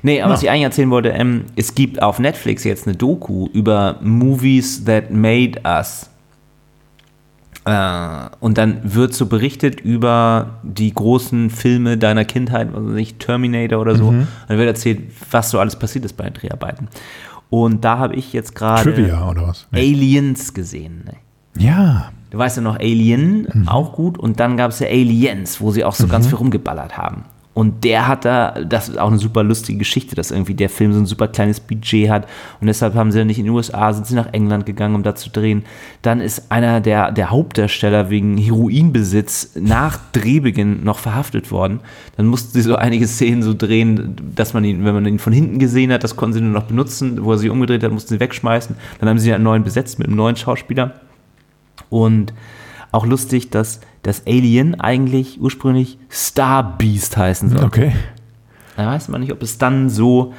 Nee, 0.02 0.20
aber 0.20 0.30
Ja. 0.30 0.34
was 0.34 0.42
ich 0.42 0.50
eigentlich 0.50 0.62
erzählen 0.64 0.90
wollte, 0.90 1.10
ähm, 1.10 1.44
es 1.56 1.74
gibt 1.74 2.02
auf 2.02 2.18
Netflix 2.18 2.64
jetzt 2.64 2.86
eine 2.86 2.96
Doku 2.96 3.48
über 3.52 3.96
Movies 4.02 4.84
that 4.84 5.10
made 5.10 5.60
us. 5.64 6.08
Äh, 7.64 8.28
und 8.40 8.58
dann 8.58 8.80
wird 8.82 9.14
so 9.14 9.26
berichtet 9.26 9.80
über 9.80 10.58
die 10.64 10.92
großen 10.92 11.48
Filme 11.50 11.96
deiner 11.96 12.24
Kindheit, 12.24 12.74
also 12.74 12.88
nicht 12.88 13.20
Terminator 13.20 13.80
oder 13.80 13.94
so. 13.94 14.10
Mhm. 14.10 14.26
Dann 14.48 14.58
wird 14.58 14.66
erzählt, 14.68 15.00
was 15.30 15.50
so 15.50 15.60
alles 15.60 15.76
passiert 15.76 16.04
ist 16.04 16.16
bei 16.16 16.24
den 16.24 16.34
Dreharbeiten. 16.34 16.88
Und 17.50 17.84
da 17.84 17.98
habe 17.98 18.16
ich 18.16 18.32
jetzt 18.32 18.54
gerade 18.54 18.82
Trivia 18.94 19.28
oder 19.30 19.46
was? 19.48 19.66
Nee. 19.70 19.80
Aliens 19.92 20.54
gesehen. 20.54 21.04
Ne? 21.04 21.62
Ja. 21.62 22.10
Du 22.30 22.38
weißt 22.38 22.56
ja 22.56 22.62
noch, 22.62 22.76
Alien, 22.80 23.46
Mhm. 23.52 23.68
auch 23.68 23.92
gut. 23.92 24.16
Und 24.18 24.40
dann 24.40 24.56
gab 24.56 24.70
es 24.70 24.78
ja 24.80 24.88
Aliens, 24.88 25.60
wo 25.60 25.70
sie 25.70 25.84
auch 25.84 25.94
so 25.94 26.08
ganz 26.08 26.26
viel 26.26 26.36
rumgeballert 26.36 26.96
haben. 26.96 27.24
Und 27.54 27.84
der 27.84 28.08
hat 28.08 28.24
da, 28.24 28.52
das 28.64 28.88
ist 28.88 28.98
auch 28.98 29.08
eine 29.08 29.18
super 29.18 29.42
lustige 29.42 29.78
Geschichte, 29.78 30.14
dass 30.14 30.30
irgendwie 30.30 30.54
der 30.54 30.70
Film 30.70 30.94
so 30.94 30.98
ein 31.00 31.06
super 31.06 31.28
kleines 31.28 31.60
Budget 31.60 32.08
hat. 32.08 32.26
Und 32.60 32.66
deshalb 32.66 32.94
haben 32.94 33.12
sie 33.12 33.18
ja 33.18 33.24
nicht 33.26 33.38
in 33.38 33.44
den 33.44 33.52
USA, 33.52 33.92
sind 33.92 34.06
sie 34.06 34.14
nach 34.14 34.32
England 34.32 34.64
gegangen, 34.64 34.94
um 34.94 35.02
da 35.02 35.14
zu 35.14 35.28
drehen. 35.28 35.64
Dann 36.00 36.20
ist 36.20 36.50
einer 36.50 36.80
der, 36.80 37.12
der 37.12 37.30
Hauptdarsteller 37.30 38.08
wegen 38.08 38.38
Heroinbesitz 38.38 39.50
nach 39.56 39.98
Drehbeginn 40.12 40.82
noch 40.82 40.98
verhaftet 40.98 41.50
worden. 41.50 41.80
Dann 42.16 42.26
mussten 42.26 42.52
sie 42.52 42.62
so 42.62 42.76
einige 42.76 43.06
Szenen 43.06 43.42
so 43.42 43.52
drehen, 43.52 44.16
dass 44.34 44.54
man 44.54 44.64
ihn, 44.64 44.86
wenn 44.86 44.94
man 44.94 45.04
ihn 45.04 45.18
von 45.18 45.34
hinten 45.34 45.58
gesehen 45.58 45.92
hat, 45.92 46.04
das 46.04 46.16
konnten 46.16 46.34
sie 46.34 46.40
nur 46.40 46.52
noch 46.52 46.68
benutzen. 46.68 47.22
Wo 47.22 47.32
er 47.32 47.38
sich 47.38 47.50
umgedreht 47.50 47.84
hat, 47.84 47.92
mussten 47.92 48.14
sie 48.14 48.20
wegschmeißen. 48.20 48.76
Dann 48.98 49.08
haben 49.10 49.18
sie 49.18 49.32
einen 49.32 49.44
neuen 49.44 49.62
besetzt 49.62 49.98
mit 49.98 50.08
einem 50.08 50.16
neuen 50.16 50.36
Schauspieler. 50.36 50.94
Und 51.90 52.32
auch 52.92 53.04
lustig, 53.04 53.50
dass 53.50 53.80
das 54.02 54.26
Alien 54.26 54.78
eigentlich 54.80 55.40
ursprünglich 55.40 55.98
Star 56.10 56.76
Beast 56.78 57.16
heißen 57.16 57.50
soll. 57.50 57.64
Okay. 57.64 57.92
Da 58.76 58.86
weiß 58.86 59.08
man 59.08 59.20
nicht, 59.20 59.32
ob 59.32 59.42
es 59.42 59.58
dann 59.58 59.88
so 59.88 60.32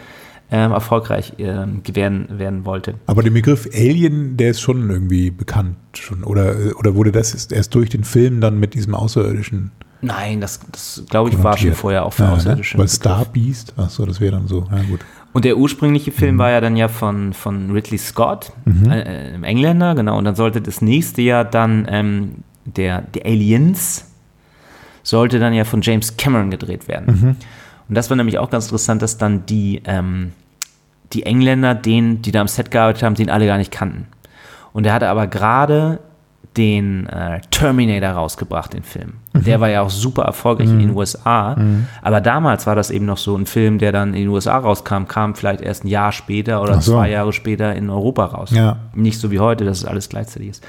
ähm, 0.52 0.72
erfolgreich 0.72 1.34
ähm, 1.38 1.82
werden, 1.94 2.28
werden 2.40 2.66
wollte. 2.66 2.96
Aber 3.06 3.24
der 3.24 3.32
Begriff 3.32 3.68
Alien, 3.74 4.38
der 4.38 4.52
ist 4.52 4.62
schon 4.62 4.90
irgendwie 4.90 5.32
bekannt 5.32 5.78
schon. 5.94 6.24
Oder, 6.24 6.56
oder 6.78 6.96
wurde 6.96 7.12
das 7.12 7.34
erst- 7.52 7.74
durch 7.74 7.90
den 7.90 8.04
Film 8.04 8.42
dann 8.42 8.60
mit 8.60 8.74
diesem 8.74 8.96
Außerirdischen 8.96 9.72
Nein, 10.02 10.42
das, 10.42 10.60
das 10.70 11.02
glaube 11.10 11.30
ich, 11.30 11.42
war 11.42 11.56
schon 11.58 11.72
vorher 11.74 12.06
auch 12.06 12.12
für 12.12 12.24
Ja, 12.24 12.32
ne? 12.32 12.36
Außerirdische. 12.36 12.78
Weil 12.78 12.86
Begriff. 12.86 12.96
Star 12.96 13.24
Beast, 13.26 13.74
achso, 13.78 14.06
das 14.06 14.20
wäre 14.20 14.34
dann 14.34 14.48
so. 14.48 14.68
Ja, 14.70 14.82
gut. 14.84 15.00
Und 15.32 15.46
der 15.46 15.58
ursprüngliche 15.58 16.12
Mhm. 16.12 16.16
Film 16.16 16.38
war 16.40 16.52
ja 16.52 16.60
dann 16.60 16.76
ja 16.76 16.90
von, 16.90 17.32
von 17.32 17.72
Ridley 17.72 17.98
Scott, 17.98 18.52
äh, 18.68 19.00
äh, 19.00 19.34
einem 19.34 19.46
Engländer, 19.46 19.96
genau. 19.96 20.18
Und 20.18 20.26
dann 20.26 20.36
sollte 20.36 20.60
das 20.62 20.82
nächste 20.82 21.22
Jahr 21.22 21.46
dann 21.46 21.88
ähm, 21.90 22.32
der, 22.66 23.02
der 23.02 23.26
Aliens 23.26 24.06
sollte 25.04 25.40
dann 25.40 25.54
ja 25.54 25.66
von 25.66 25.82
James 25.82 26.16
Cameron 26.18 26.50
gedreht 26.50 26.88
werden. 26.88 27.08
Und 27.90 27.96
das 27.96 28.10
war 28.10 28.18
nämlich 28.18 28.40
auch 28.40 28.50
ganz 28.50 28.66
interessant, 28.66 29.02
dass 29.02 29.18
dann 29.18 29.46
die, 29.46 29.82
ähm, 29.86 30.32
die 31.12 31.24
Engländer, 31.24 31.76
den, 31.76 32.22
die 32.22 32.32
da 32.32 32.42
am 32.42 32.48
Set 32.48 32.72
gearbeitet 32.72 33.04
haben, 33.04 33.16
den 33.16 33.30
alle 33.30 33.46
gar 33.46 33.58
nicht 33.58 33.72
kannten. 33.72 34.08
Und 34.72 34.86
er 34.86 34.94
hatte 34.94 35.10
aber 35.10 35.28
gerade 35.28 36.00
den 36.58 37.08
äh, 37.08 37.42
Terminator 37.52 38.10
rausgebracht, 38.12 38.74
den 38.74 38.84
Film. 38.84 39.14
Und 39.34 39.48
der 39.48 39.60
war 39.60 39.70
ja 39.70 39.82
auch 39.82 39.90
super 39.90 40.24
erfolgreich 40.24 40.70
in 40.70 40.80
den 40.80 40.96
USA. 40.96 41.58
Aber 42.04 42.22
damals 42.22 42.68
war 42.68 42.76
das 42.76 42.92
eben 42.92 43.06
noch 43.06 43.18
so 43.18 43.36
ein 43.36 43.48
Film, 43.48 43.80
der 43.80 43.92
dann 43.92 44.14
in 44.14 44.22
den 44.22 44.28
USA 44.30 44.58
rauskam, 44.58 45.06
kam 45.08 45.34
vielleicht 45.34 45.62
erst 45.62 45.84
ein 45.84 45.88
Jahr 45.88 46.12
später 46.12 46.62
oder 46.62 46.80
so. 46.80 46.94
zwei 46.94 47.10
Jahre 47.10 47.34
später 47.34 47.76
in 47.76 47.90
Europa 47.90 48.26
raus. 48.26 48.52
Ja. 48.52 48.78
Nicht 48.94 49.20
so 49.20 49.32
wie 49.32 49.40
heute, 49.40 49.66
dass 49.66 49.80
es 49.80 49.86
alles 49.86 50.10
gleichzeitig 50.10 50.50
ist. 50.50 50.64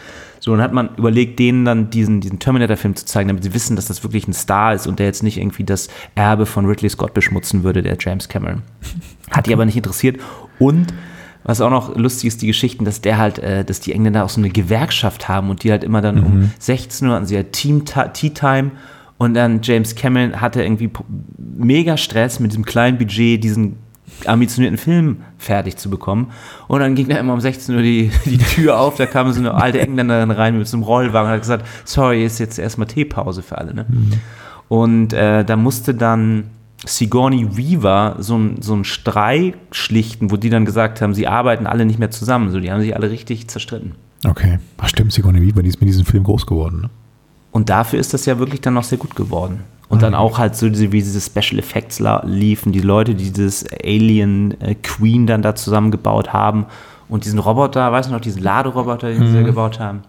So, 0.45 0.51
dann 0.51 0.61
hat 0.61 0.75
man 0.75 0.91
überlegt, 0.99 1.39
denen 1.39 1.65
dann 1.65 1.89
diesen, 1.89 2.21
diesen 2.21 2.39
Terminator-Film 2.39 2.95
zu 2.97 3.07
zeigen, 3.07 3.29
damit 3.29 3.45
sie 3.45 3.55
wissen, 3.55 3.77
dass 3.77 3.87
das 3.87 4.03
wirklich 4.03 4.29
ein 4.29 4.35
Star 4.35 4.75
ist 4.75 4.87
und 4.87 4.99
der 4.99 5.07
jetzt 5.07 5.23
nicht 5.23 5.39
irgendwie 5.39 5.65
das 5.65 5.89
Erbe 6.17 6.45
von 6.45 6.67
Ridley 6.67 6.91
Scott 6.91 7.15
beschmutzen 7.15 7.65
würde, 7.65 7.81
der 7.81 7.97
James 7.99 8.29
Cameron. 8.29 8.61
Hat 9.31 9.47
die 9.47 9.55
aber 9.55 9.65
nicht 9.65 9.79
interessiert. 9.79 10.21
Und 10.59 10.93
was 11.45 11.63
auch 11.63 11.71
noch 11.71 11.97
lustig 11.97 12.29
ist, 12.29 12.43
die 12.43 12.47
Geschichten, 12.47 12.85
dass 12.85 13.01
der 13.01 13.17
halt, 13.17 13.39
äh, 13.39 13.65
dass 13.65 13.81
die 13.81 13.95
Engländer 13.95 14.23
auch 14.23 14.29
so 14.29 14.39
eine 14.39 14.51
Gewerkschaft 14.51 15.29
haben 15.31 15.49
und 15.49 15.65
die 15.65 15.71
halt 15.71 15.83
immer 15.83 16.03
dann 16.03 16.23
um 16.23 16.51
16 16.59 17.09
Uhr 17.09 17.15
hatten 17.15 17.25
sie 17.25 17.37
halt 17.37 17.53
Team 17.53 17.87
Tea 17.87 18.29
Time 18.29 18.73
und 19.17 19.33
dann 19.33 19.61
James 19.63 19.95
Cameron 19.95 20.43
hatte 20.43 20.63
irgendwie 20.63 20.91
mega 21.39 21.97
Stress 21.97 22.39
mit 22.39 22.51
diesem 22.51 22.67
kleinen 22.67 22.99
Budget, 22.99 23.43
diesen 23.43 23.79
ambitionierten 24.27 24.79
Film 24.79 25.19
fertig 25.39 25.77
zu 25.77 25.91
bekommen. 25.91 26.31
Und 26.69 26.81
dann 26.81 26.95
ging 26.95 27.09
da 27.09 27.17
immer 27.17 27.33
um 27.33 27.41
16 27.41 27.75
Uhr 27.75 27.83
die, 27.83 28.11
die 28.25 28.39
Tür 28.39 28.79
auf, 28.79 28.97
da 28.97 29.07
kam 29.07 29.33
so 29.33 29.41
eine 29.41 29.55
alte 29.55 29.81
Engländerin 29.81 30.31
rein 30.31 30.59
mit 30.59 30.67
so 30.67 30.77
einem 30.77 30.85
Rollwagen 30.85 31.29
und 31.29 31.35
hat 31.35 31.41
gesagt, 31.41 31.67
sorry, 31.85 32.25
ist 32.25 32.39
jetzt 32.39 32.59
erstmal 32.59 32.87
Teepause 32.87 33.43
für 33.43 33.59
alle. 33.59 33.75
Ne? 33.75 33.87
Und 34.69 35.13
äh, 35.13 35.45
da 35.45 35.57
musste 35.57 35.95
dann 35.95 36.45
Sigourney 36.87 37.57
Weaver 37.57 38.17
so, 38.19 38.37
ein, 38.37 38.61
so 38.61 38.75
einen 38.75 38.85
Streik 38.85 39.57
schlichten, 39.71 40.31
wo 40.31 40.37
die 40.37 40.51
dann 40.51 40.65
gesagt 40.65 41.01
haben, 41.01 41.15
sie 41.15 41.27
arbeiten 41.27 41.67
alle 41.67 41.87
nicht 41.87 41.99
mehr 41.99 42.11
zusammen. 42.11 42.51
So, 42.51 42.61
die 42.61 42.71
haben 42.71 42.81
sich 42.81 42.95
alle 42.95 43.11
richtig 43.11 43.49
zerstritten. 43.49 43.93
Okay. 44.27 44.59
Ach 44.79 44.89
stimmt, 44.89 45.13
Sigourney 45.13 45.43
Weaver, 45.43 45.63
die 45.63 45.69
ist 45.69 45.81
mit 45.81 45.89
diesem 45.89 46.05
Film 46.05 46.25
groß 46.25 46.47
geworden. 46.47 46.83
Ne? 46.83 46.91
Und 47.53 47.71
dafür 47.71 47.99
ist 47.99 48.13
das 48.15 48.27
ja 48.27 48.39
wirklich 48.39 48.61
dann 48.61 48.75
noch 48.75 48.85
sehr 48.85 48.99
gut 48.99 49.15
geworden. 49.17 49.61
Und 49.89 50.03
dann 50.03 50.15
auch 50.15 50.39
halt 50.39 50.57
so 50.57 50.69
diese, 50.69 50.93
wie 50.93 51.03
diese 51.03 51.21
Special 51.21 51.59
Effects 51.59 52.03
liefen, 52.25 52.73
die 52.73 52.81
Leute, 52.81 53.15
die 53.15 53.31
dieses 53.31 53.67
Alien 53.85 54.61
äh, 54.61 54.75
Queen 54.75 55.27
dann 55.27 55.43
da 55.43 55.55
zusammengebaut 55.55 56.33
haben 56.33 56.67
und 57.09 57.25
diesen 57.25 57.39
Roboter, 57.39 57.93
weißt 57.93 58.09
du 58.09 58.15
noch, 58.15 58.21
diesen 58.21 58.43
Laderoboter, 58.43 59.09
den 59.09 59.27
sie 59.27 59.35
da 59.35 59.43
gebaut 59.43 59.79
haben. 59.79 60.03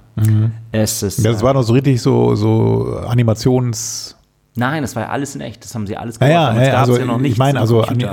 Es 0.72 1.04
ist, 1.04 1.26
Das 1.26 1.42
äh, 1.42 1.44
war 1.44 1.54
noch 1.54 1.64
so 1.64 1.74
richtig 1.74 2.02
so, 2.02 2.36
so 2.36 3.00
Animations. 3.08 4.16
Nein, 4.56 4.82
das 4.82 4.96
war 4.96 5.04
ja 5.04 5.10
alles 5.10 5.36
in 5.36 5.42
echt, 5.42 5.64
das 5.64 5.74
haben 5.76 5.86
sie 5.88 5.98
alles 5.98 6.18
Ja, 6.20 6.28
ja, 6.28 6.54
ja, 6.54 6.72
gab's 6.72 6.90
also 6.90 7.00
ja 7.00 7.06
noch 7.06 7.22
ich 7.22 7.38
meine, 7.38 7.60
also. 7.60 7.84
Ani- 7.84 8.06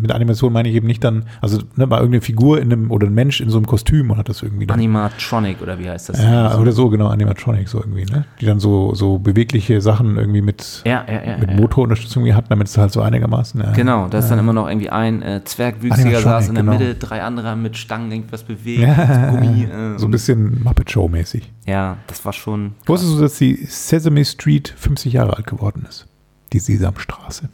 mit 0.00 0.12
Animation 0.12 0.52
meine 0.52 0.68
ich 0.68 0.74
eben 0.76 0.86
nicht 0.86 1.02
dann, 1.02 1.24
also 1.40 1.58
ne, 1.76 1.86
mal 1.86 1.96
irgendeine 1.98 2.20
Figur 2.22 2.60
in 2.60 2.72
einem 2.72 2.90
oder 2.90 3.06
ein 3.06 3.14
Mensch 3.14 3.40
in 3.40 3.50
so 3.50 3.58
einem 3.58 3.66
Kostüm 3.66 4.10
und 4.10 4.16
hat 4.18 4.28
das 4.28 4.42
irgendwie 4.42 4.66
dann. 4.66 4.78
Animatronic 4.78 5.60
oder 5.62 5.78
wie 5.78 5.88
heißt 5.90 6.08
das? 6.10 6.22
ja, 6.22 6.50
So. 6.52 6.58
oder 6.60 6.72
so, 6.72 6.88
genau, 6.88 7.08
Animatronic 7.08 7.68
so 7.68 7.78
irgendwie, 7.80 8.04
ne? 8.04 8.24
Die 8.40 8.46
dann 8.46 8.60
so, 8.60 8.94
so 8.94 9.18
bewegliche 9.18 9.80
Sachen 9.80 10.16
irgendwie 10.16 10.40
mit, 10.42 10.82
Ja, 10.84 11.04
ja, 11.08 11.24
ja. 11.32 11.38
mit 11.38 11.50
ja. 11.50 11.56
Motorunterstützung 11.56 12.32
hatten, 12.34 12.48
damit 12.50 12.68
es 12.68 12.78
halt 12.78 12.92
so 12.92 13.00
einigermaßen. 13.02 13.60
Ja, 13.60 13.72
Genau, 13.72 14.06
da 14.08 14.18
ist 14.18 14.28
dann 14.28 14.38
immer 14.38 14.52
noch 14.52 14.68
irgendwie 14.68 14.90
ein 14.90 15.22
äh, 15.22 15.42
Zwergwüchsiger 15.44 16.20
saß 16.20 16.48
in 16.48 16.54
der 16.54 16.64
genau. 16.64 16.78
Mitte, 16.78 16.94
drei 16.94 17.22
andere 17.22 17.48
haben 17.48 17.62
mit 17.62 17.76
Stangen 17.76 18.10
irgendwas 18.12 18.42
bewegt, 18.44 18.82
Ja, 18.82 19.30
Gummi. 19.30 19.64
Äh, 19.64 19.98
so 19.98 20.06
ein 20.06 20.10
bisschen 20.10 20.62
Muppet 20.62 20.90
Show 20.90 21.08
mäßig. 21.08 21.50
Ja, 21.68 21.98
das 22.06 22.24
war 22.24 22.32
schon. 22.32 22.74
Wusstest 22.86 23.14
du, 23.14 23.20
dass 23.20 23.36
die 23.36 23.66
Sesame 23.66 24.24
Street 24.24 24.72
50 24.76 25.12
Jahre 25.12 25.36
alt 25.36 25.46
geworden 25.46 25.84
ist? 25.86 26.06
Die 26.54 26.60
Sesamstraße. 26.60 27.50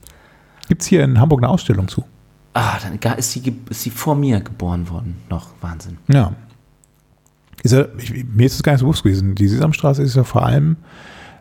Gibt 0.69 0.83
es 0.83 0.89
hier 0.89 1.03
in 1.03 1.19
Hamburg 1.19 1.41
eine 1.41 1.49
Ausstellung 1.49 1.89
zu? 1.89 2.05
Ah, 2.53 2.79
dann 2.81 3.17
ist 3.19 3.33
sie, 3.33 3.43
ist 3.69 3.83
sie 3.83 3.91
vor 3.91 4.15
mir 4.15 4.41
geboren 4.41 4.89
worden. 4.89 5.17
Noch 5.29 5.49
Wahnsinn. 5.61 5.99
Ja. 6.07 6.33
Ist 7.65 7.73
ja 7.73 7.87
ich, 7.99 8.25
mir 8.25 8.47
ist 8.47 8.55
es 8.55 8.63
gar 8.63 8.73
nicht 8.73 8.81
so 8.81 8.87
bewusst 8.87 9.03
gewesen. 9.03 9.35
Die 9.35 9.49
Sesamstraße 9.49 10.03
ist 10.03 10.15
ja 10.15 10.23
vor 10.23 10.45
allem 10.47 10.77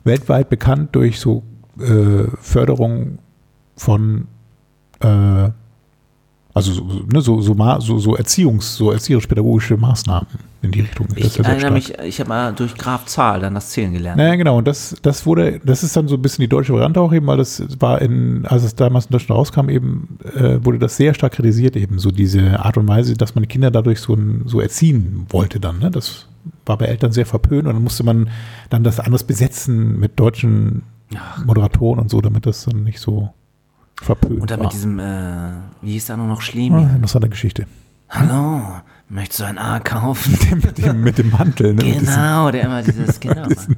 weltweit 0.04 0.50
bekannt 0.50 0.96
durch 0.96 1.20
so 1.20 1.44
äh, 1.80 2.26
Förderung 2.42 3.20
von 3.76 4.28
äh, 5.00 5.50
Also 6.56 6.72
so, 6.72 6.84
ne, 6.84 7.22
so, 7.22 7.42
so, 7.42 7.56
so, 7.80 8.00
so 8.00 8.16
Erziehungs-, 8.16 8.76
so 8.76 8.92
erzieherisch-pädagogische 8.92 9.76
Maßnahmen 9.76 10.28
in 10.62 10.72
die 10.72 10.82
Richtung. 10.82 11.08
Ich 11.16 11.36
ja 11.38 11.46
erinnere 11.46 11.72
mich, 11.72 11.98
ich 11.98 12.20
habe 12.20 12.30
mal 12.30 12.54
durch 12.54 12.76
Graf 12.76 13.06
Zahl 13.06 13.40
dann 13.40 13.56
das 13.56 13.70
Zählen 13.70 13.92
gelernt. 13.92 14.18
Naja, 14.18 14.36
genau. 14.36 14.58
Und 14.60 14.68
das, 14.68 14.96
das 15.02 15.26
wurde, 15.26 15.60
das 15.66 15.82
ist 15.82 15.96
dann 15.96 16.08
so 16.08 16.16
ein 16.16 16.22
bisschen 16.22 16.44
die 16.44 16.48
deutsche 16.48 16.72
Variante 16.72 17.02
auch 17.02 17.12
eben, 17.12 17.26
weil 17.26 17.38
das 17.38 17.64
war 17.80 18.02
in, 18.02 18.46
als 18.46 18.64
es 18.64 18.76
damals 18.76 19.06
in 19.08 19.14
Deutschland 19.14 19.40
rauskam, 19.40 19.70
eben, 19.70 20.20
äh, 20.36 20.64
wurde 20.64 20.78
das 20.78 20.96
sehr 20.96 21.16
stark 21.16 21.34
kritisiert, 21.34 21.76
eben 21.76 21.98
so 21.98 22.12
diese 22.12 22.60
Art 22.60 22.78
und 22.78 22.88
Weise, 22.88 23.16
dass 23.16 23.34
man 23.34 23.42
die 23.42 23.50
Kinder 23.50 23.72
dadurch 23.72 24.00
so, 24.00 24.14
ein, 24.14 24.44
so 24.46 24.62
erziehen 24.62 25.26
wollte 25.30 25.60
dann. 25.60 25.80
Ne? 25.80 25.90
Das 25.90 26.28
war 26.68 26.78
bei 26.78 26.86
Eltern 26.86 27.12
sehr 27.12 27.26
verpönt 27.26 27.68
und 27.68 27.74
dann 27.74 27.84
musste 27.84 28.04
man 28.04 28.30
dann 28.70 28.84
das 28.84 29.00
anders 29.00 29.24
besetzen 29.24 30.00
mit 30.00 30.20
deutschen 30.20 30.84
Moderatoren 31.46 32.00
und 32.00 32.12
so, 32.12 32.22
damit 32.22 32.46
das 32.46 32.66
dann 32.66 32.84
nicht 32.84 33.00
so 33.00 33.34
verpönt 34.02 34.42
Und 34.42 34.52
dann 34.52 34.60
mit 34.62 34.74
diesem, 34.74 35.00
äh, 35.00 35.50
wie 35.82 35.92
hieß 35.94 36.08
da 36.08 36.18
nur 36.18 36.28
noch 36.28 36.40
Ah, 36.40 36.42
Schlemi? 36.42 36.82
interessante 36.82 37.30
Geschichte. 37.30 37.66
Hallo, 38.10 38.62
möchtest 39.10 39.40
du 39.42 39.46
ein 39.46 39.58
A 39.58 39.80
kaufen? 39.80 40.38
mit, 40.64 40.78
dem, 40.78 41.02
mit 41.02 41.18
dem 41.18 41.32
Mantel, 41.32 41.74
ne? 41.74 41.84
Genau, 42.00 42.52
der 42.52 42.64
immer 42.66 42.82
dieses, 42.84 43.20
genau. 43.20 43.46
diesen- 43.48 43.78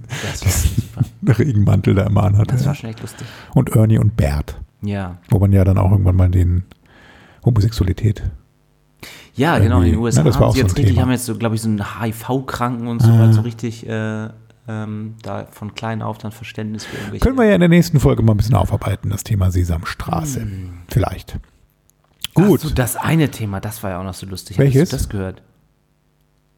das, 1.21 1.39
Regenmantel, 1.39 1.95
der 1.95 2.07
immer 2.07 2.23
anhatte. 2.23 2.53
das 2.55 2.65
war 2.65 2.75
schon 2.75 2.89
echt 2.89 3.01
lustig. 3.01 3.25
Und 3.53 3.75
Ernie 3.75 3.97
und 3.97 4.15
Bert, 4.17 4.59
Ja. 4.81 5.17
wo 5.29 5.39
man 5.39 5.51
ja 5.53 5.63
dann 5.63 5.77
auch 5.77 5.91
irgendwann 5.91 6.15
mal 6.15 6.29
den 6.29 6.63
Homosexualität 7.45 8.23
Ja, 9.35 9.57
genau, 9.59 9.77
in 9.77 9.83
den 9.83 9.93
Irgendwie, 9.93 10.03
USA 10.05 10.21
ne, 10.21 10.29
das 10.29 10.35
war 10.35 10.41
haben 10.43 10.49
auch 10.49 10.53
sie 10.53 10.59
so 10.59 10.65
ein 10.65 10.67
jetzt 10.69 10.77
richtig, 10.77 10.93
Thema. 10.95 11.01
haben 11.05 11.11
jetzt 11.11 11.25
so, 11.25 11.35
glaube 11.37 11.55
ich, 11.55 11.61
so 11.61 11.69
einen 11.69 11.81
HIV-Kranken 12.01 12.87
und 12.87 13.01
so, 13.01 13.11
Ah. 13.11 13.31
so 13.33 13.41
richtig 13.41 13.87
äh, 13.87 14.29
ähm, 14.67 15.15
da 15.21 15.47
von 15.51 15.75
klein 15.75 16.01
auf 16.01 16.17
dann 16.17 16.31
Verständnis 16.31 16.85
für 16.85 16.97
irgendwelche. 16.97 17.23
Können 17.23 17.37
wir 17.37 17.45
ja 17.45 17.55
in 17.55 17.59
der 17.59 17.69
nächsten 17.69 17.99
Folge 17.99 18.23
mal 18.23 18.33
ein 18.33 18.37
bisschen 18.37 18.55
aufarbeiten, 18.55 19.09
das 19.09 19.23
Thema 19.23 19.51
Sesamstraße. 19.51 20.47
Vielleicht. 20.87 21.37
Gut. 22.33 22.61
Ach 22.63 22.69
so, 22.69 22.73
das 22.73 22.95
eine 22.95 23.29
Thema, 23.31 23.61
das 23.61 23.83
war 23.83 23.91
ja 23.91 23.99
auch 23.99 24.03
noch 24.03 24.13
so 24.13 24.25
lustig. 24.25 24.57
Welches? 24.57 24.81
Hast 24.83 24.91
du 24.91 24.97
das 24.97 25.09
gehört? 25.09 25.41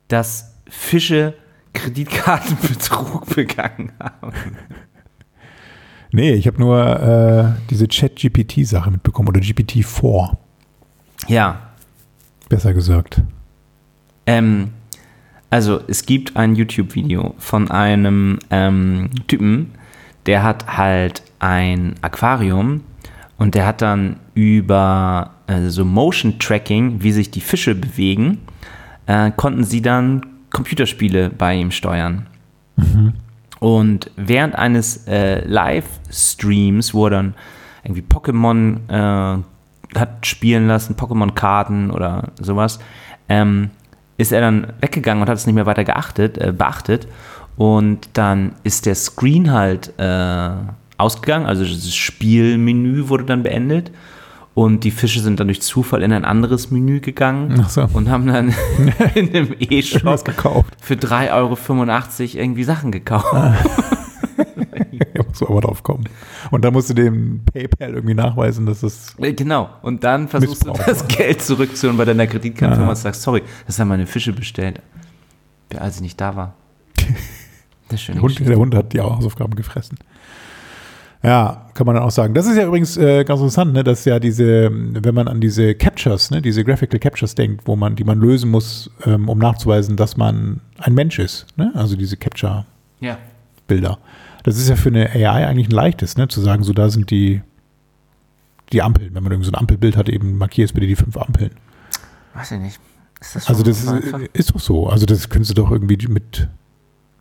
Dass 0.07 0.55
Fische 0.69 1.35
Kreditkartenbetrug 1.73 3.25
begangen 3.35 3.91
haben. 3.99 4.33
nee, 6.11 6.31
ich 6.33 6.47
habe 6.47 6.59
nur 6.59 6.79
äh, 6.79 7.61
diese 7.69 7.87
Chat-GPT-Sache 7.87 8.89
mitbekommen 8.89 9.29
oder 9.29 9.39
GPT-4, 9.41 10.35
Ja, 11.27 11.61
besser 12.49 12.73
gesagt. 12.73 13.21
Ähm, 14.25 14.71
also 15.49 15.81
es 15.87 16.05
gibt 16.05 16.35
ein 16.35 16.55
YouTube-Video 16.55 17.35
von 17.37 17.71
einem 17.71 18.39
ähm, 18.49 19.09
Typen, 19.27 19.71
der 20.25 20.43
hat 20.43 20.77
halt 20.77 21.23
ein 21.39 21.95
Aquarium 22.01 22.81
und 23.37 23.55
der 23.55 23.65
hat 23.65 23.81
dann 23.81 24.17
über 24.33 25.31
äh, 25.47 25.67
so 25.67 25.85
Motion 25.85 26.39
Tracking, 26.39 27.01
wie 27.01 27.11
sich 27.11 27.31
die 27.31 27.41
Fische 27.41 27.75
bewegen, 27.75 28.39
äh, 29.05 29.31
konnten 29.31 29.63
sie 29.63 29.81
dann 29.81 30.25
Computerspiele 30.49 31.29
bei 31.29 31.55
ihm 31.55 31.71
steuern. 31.71 32.27
Und 33.59 34.11
während 34.15 34.55
eines 34.55 35.07
äh, 35.07 35.45
Livestreams, 35.47 36.93
wo 36.93 37.05
er 37.05 37.11
dann 37.11 37.33
irgendwie 37.83 38.03
Pokémon 38.03 38.77
äh, 38.89 39.43
hat 39.97 40.25
spielen 40.25 40.67
lassen, 40.67 40.95
Pokémon-Karten 40.95 41.89
oder 41.89 42.31
sowas, 42.39 42.79
ähm, 43.29 43.71
ist 44.17 44.31
er 44.31 44.41
dann 44.41 44.73
weggegangen 44.81 45.21
und 45.21 45.29
hat 45.29 45.37
es 45.37 45.45
nicht 45.45 45.55
mehr 45.55 45.65
weiter 45.65 45.83
geachtet, 45.83 46.37
äh, 46.37 46.51
beachtet. 46.51 47.07
Und 47.55 48.09
dann 48.13 48.53
ist 48.63 48.85
der 48.85 48.95
Screen 48.95 49.51
halt 49.51 49.93
äh, 49.97 50.49
ausgegangen, 50.97 51.45
also 51.45 51.63
das 51.63 51.95
Spielmenü 51.95 53.09
wurde 53.09 53.25
dann 53.25 53.43
beendet. 53.43 53.91
Und 54.53 54.83
die 54.83 54.89
Fische 54.91 55.19
sind 55.19 55.39
dann 55.39 55.47
durch 55.47 55.61
Zufall 55.61 56.01
in 56.01 56.11
ein 56.11 56.25
anderes 56.25 56.71
Menü 56.71 56.99
gegangen 56.99 57.63
so. 57.69 57.87
und 57.93 58.09
haben 58.09 58.25
dann 58.25 58.55
in 59.13 59.29
einem 59.29 59.55
E-Shop 59.59 60.19
für 60.81 60.95
3,85 60.95 61.31
Euro 61.31 62.41
irgendwie 62.41 62.63
Sachen 62.63 62.91
gekauft. 62.91 63.27
Da 63.33 63.55
man 65.41 65.49
aber 65.51 65.61
drauf 65.61 65.83
kommen. 65.83 66.05
Und 66.51 66.63
da 66.65 66.71
musst 66.71 66.89
du 66.89 66.93
dem 66.93 67.41
PayPal 67.51 67.93
irgendwie 67.95 68.13
nachweisen, 68.15 68.65
dass 68.65 68.83
es. 68.83 69.15
Äh, 69.19 69.33
Genau. 69.33 69.69
Und 69.81 70.03
dann 70.03 70.27
versuchst 70.27 70.65
Missbrauch. 70.65 70.77
du 70.85 70.91
das 70.91 71.07
Geld 71.07 71.41
zurückzuholen 71.41 71.97
bei 71.97 72.05
deiner 72.05 72.27
Kreditkarte 72.27 72.81
Ja. 72.81 72.89
und 72.89 72.95
sagst, 72.95 73.21
sorry, 73.21 73.43
das 73.65 73.79
haben 73.79 73.87
meine 73.89 74.05
Fische 74.07 74.33
bestellt. 74.33 74.81
Als 75.77 75.95
ich 75.97 76.01
nicht 76.01 76.19
da 76.21 76.35
war. 76.35 76.53
Das 77.89 78.01
ist 78.01 78.05
schön. 78.05 78.15
Der 78.15 78.21
Hund, 78.21 78.39
der 78.39 78.57
Hund 78.57 78.75
hat 78.75 78.91
die 78.91 78.99
Hausaufgaben 78.99 79.55
gefressen. 79.55 79.97
Ja, 81.23 81.67
kann 81.73 81.85
man 81.87 81.95
dann 81.95 82.03
auch 82.03 82.11
sagen. 82.11 82.33
Das 82.33 82.45
ist 82.45 82.57
ja 82.57 82.65
übrigens 82.65 82.97
äh, 82.97 83.23
ganz 83.23 83.39
interessant, 83.39 83.71
ne, 83.71 83.81
dass 83.83 84.03
ja 84.03 84.19
diese, 84.19 84.69
wenn 84.71 85.15
man 85.15 85.29
an 85.29 85.39
diese 85.39 85.73
Captures, 85.73 86.29
ne, 86.29 86.41
diese 86.41 86.65
Graphical 86.65 86.99
Captures 86.99 87.33
denkt, 87.33 87.61
wo 87.65 87.77
man, 87.77 87.95
die 87.95 88.03
man 88.03 88.19
lösen 88.19 88.51
muss, 88.51 88.91
ähm, 89.05 89.29
um 89.29 89.37
nachzuweisen, 89.39 89.95
dass 89.95 90.17
man 90.17 90.59
ein 90.79 90.93
Mensch 90.95 91.17
ist. 91.17 91.47
Ne? 91.55 91.71
Also 91.75 91.95
diese 91.95 92.17
Capture-Bilder. 92.17 92.67
Ja. 93.91 93.97
Das 94.47 94.57
ist 94.57 94.69
ja 94.69 94.77
für 94.77 94.87
eine 94.87 95.09
AI 95.09 95.45
eigentlich 95.45 95.67
ein 95.67 95.75
leichtes, 95.75 96.15
ne, 96.15 96.29
zu 96.29 96.39
sagen, 96.39 96.63
so 96.63 96.71
da 96.71 96.89
sind 96.89 97.11
die, 97.11 97.41
die 98.71 98.81
Ampeln. 98.81 99.13
Wenn 99.13 99.21
man 99.21 99.33
irgendwie 99.33 99.47
so 99.47 99.51
ein 99.51 99.59
Ampelbild 99.59 99.97
hat, 99.97 100.07
eben 100.07 100.37
markierst 100.37 100.73
bitte 100.73 100.87
die 100.87 100.95
fünf 100.95 101.17
Ampeln. 101.17 101.51
Weiß 102.33 102.53
ich 102.53 102.59
nicht. 102.61 102.79
Ist 103.19 103.35
das 103.35 103.49
Also 103.49 103.61
das 103.63 103.83
so 103.83 103.95
ist, 103.95 104.13
ist 104.31 104.55
doch 104.55 104.59
so. 104.61 104.87
Also 104.87 105.05
das 105.05 105.27
könntest 105.27 105.51
du 105.51 105.61
doch 105.61 105.69
irgendwie 105.69 105.97
mit 106.07 106.47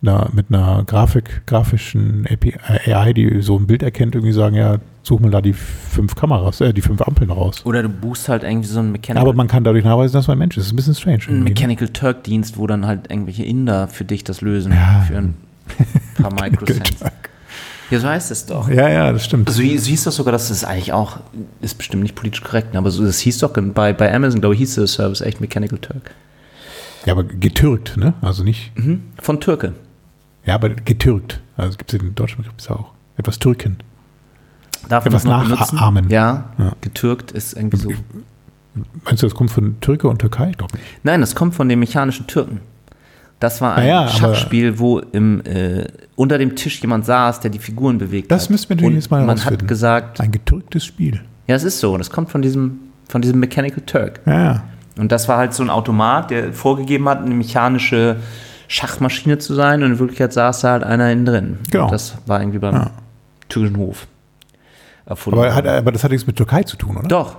einer, 0.01 0.29
mit 0.31 0.45
einer 0.47 0.85
Grafik, 0.85 1.45
grafischen 1.47 2.25
AI, 2.29 3.11
die 3.11 3.41
so 3.41 3.57
ein 3.59 3.67
Bild 3.67 3.83
erkennt, 3.83 4.15
irgendwie 4.15 4.31
sagen, 4.31 4.55
ja, 4.55 4.77
such 5.03 5.19
mal 5.19 5.29
da 5.29 5.41
die 5.41 5.51
fünf 5.51 6.15
Kameras, 6.15 6.61
äh, 6.61 6.73
die 6.73 6.81
fünf 6.81 7.01
Ampeln 7.01 7.29
raus. 7.29 7.65
Oder 7.65 7.83
du 7.83 7.89
buchst 7.89 8.29
halt 8.29 8.43
irgendwie 8.43 8.69
so 8.69 8.79
einen 8.79 8.93
Mechanical, 8.93 9.27
Aber 9.27 9.35
man 9.35 9.49
kann 9.49 9.65
dadurch 9.65 9.83
nachweisen, 9.83 10.13
dass 10.13 10.27
man 10.27 10.37
ein 10.37 10.39
Mensch 10.39 10.55
ist. 10.55 10.61
Das 10.61 10.67
ist 10.67 10.73
ein 10.73 10.77
bisschen 10.77 10.95
strange. 10.95 11.23
irgendwie, 11.23 11.39
ne? 11.39 11.49
Mechanical 11.49 11.89
Turk-Dienst, 11.89 12.57
wo 12.57 12.67
dann 12.67 12.85
halt 12.85 13.11
irgendwelche 13.11 13.43
Inder 13.43 13.89
für 13.89 14.05
dich 14.05 14.23
das 14.23 14.39
lösen. 14.39 14.71
Ja. 14.71 15.01
Für 15.05 15.17
ein 15.17 15.33
paar 16.21 16.33
Microcents. 16.33 16.95
Ja, 17.89 17.99
so 17.99 18.07
heißt 18.09 18.31
es 18.31 18.45
doch. 18.45 18.67
Ja, 18.69 18.89
ja, 18.89 19.13
das 19.13 19.23
stimmt. 19.25 19.47
Also 19.47 19.61
hieß 19.61 19.85
hieß 19.85 20.03
das 20.03 20.15
sogar, 20.17 20.33
dass 20.33 20.49
das 20.49 20.63
eigentlich 20.65 20.91
auch, 20.91 21.17
ist 21.61 21.77
bestimmt 21.77 22.03
nicht 22.03 22.15
politisch 22.15 22.43
korrekt, 22.43 22.75
aber 22.75 22.91
so, 22.91 23.05
das 23.05 23.19
hieß 23.19 23.37
doch 23.39 23.53
bei, 23.73 23.93
bei 23.93 24.13
Amazon, 24.13 24.41
glaube 24.41 24.55
ich, 24.55 24.59
hieß 24.59 24.75
der 24.75 24.87
Service 24.87 25.21
echt 25.21 25.39
Mechanical 25.39 25.79
Turk. 25.79 26.11
Ja, 27.05 27.13
aber 27.13 27.23
getürkt, 27.23 27.95
ne? 27.95 28.13
Also 28.21 28.43
nicht, 28.43 28.71
Mhm. 28.77 29.03
Von 29.21 29.39
Türke. 29.39 29.73
ja, 30.45 30.55
aber 30.55 30.69
getürkt. 30.69 31.39
Also 31.55 31.77
gibt 31.77 31.93
es 31.93 31.99
in 32.01 32.13
deutschen 32.13 32.37
Begriff 32.37 32.53
ist 32.57 32.69
auch. 32.69 32.91
Etwas 33.15 33.39
türken. 33.39 33.77
Darf 34.89 35.05
Etwas 35.05 35.23
nachahmen. 35.23 36.09
Ja, 36.09 36.51
Ja. 36.57 36.73
getürkt 36.81 37.31
ist 37.31 37.53
irgendwie 37.53 37.77
so. 37.77 37.89
Meinst 39.05 39.23
du, 39.23 39.27
das 39.27 39.33
kommt 39.33 39.49
von 39.49 39.79
Türke 39.79 40.07
und 40.07 40.19
Türkei? 40.19 40.49
Ich 40.51 40.57
glaube 40.57 40.75
nicht. 40.75 40.85
Nein, 41.03 41.21
das 41.21 41.33
kommt 41.35 41.55
von 41.55 41.67
den 41.69 41.79
mechanischen 41.79 42.27
Türken. 42.27 42.59
Das 43.39 43.61
war 43.61 43.75
ein 43.75 43.87
ja, 43.87 44.07
Schachspiel, 44.07 44.79
wo 44.79 44.99
im, 44.99 45.41
äh, 45.45 45.85
unter 46.15 46.37
dem 46.39 46.55
Tisch 46.55 46.81
jemand 46.81 47.05
saß, 47.05 47.39
der 47.39 47.51
die 47.51 47.59
Figuren 47.59 47.97
bewegt 47.99 48.31
Das 48.31 48.43
hat. 48.45 48.49
müssten 48.49 48.69
wir 48.69 48.75
natürlich 48.77 48.95
jetzt 48.95 49.11
mal 49.11 49.23
Man 49.25 49.43
hat 49.45 49.67
gesagt, 49.67 50.19
Ein 50.19 50.31
getürktes 50.31 50.83
Spiel. 50.85 51.21
ja, 51.45 51.55
es 51.55 51.63
ist 51.63 51.79
so, 51.79 51.95
das 51.97 52.09
kommt 52.09 52.31
von 52.31 52.41
diesem, 52.41 52.79
von 53.07 53.21
diesem 53.21 53.39
Mechanical 53.39 53.83
Turk. 53.85 54.21
Ja. 54.25 54.63
Und 54.97 55.11
das 55.11 55.27
war 55.27 55.37
halt 55.37 55.53
so 55.53 55.61
ein 55.61 55.69
Automat, 55.69 56.31
der 56.31 56.51
vorgegeben 56.53 57.07
hat, 57.07 57.21
eine 57.21 57.35
mechanische 57.35 58.15
Schachmaschine 58.67 59.37
zu 59.37 59.53
sein 59.53 59.83
und 59.83 59.91
in 59.91 59.99
Wirklichkeit 59.99 60.33
saß 60.33 60.61
da 60.61 60.71
halt 60.71 60.83
einer 60.83 61.11
innen 61.11 61.25
drin. 61.25 61.57
Genau. 61.69 61.85
Und 61.85 61.91
das 61.91 62.15
war 62.25 62.39
irgendwie 62.41 62.57
beim 62.59 62.73
Ja. 62.73 62.91
türkischen 63.49 63.77
Hof. 63.77 64.07
erfunden 65.05 65.39
Aber, 65.39 65.53
hat, 65.55 65.65
aber 65.67 65.91
das 65.91 66.03
hat 66.03 66.11
nichts 66.11 66.25
mit 66.27 66.35
Türkei 66.35 66.63
zu 66.63 66.75
tun, 66.75 66.97
oder? 66.97 67.07
Doch, 67.07 67.37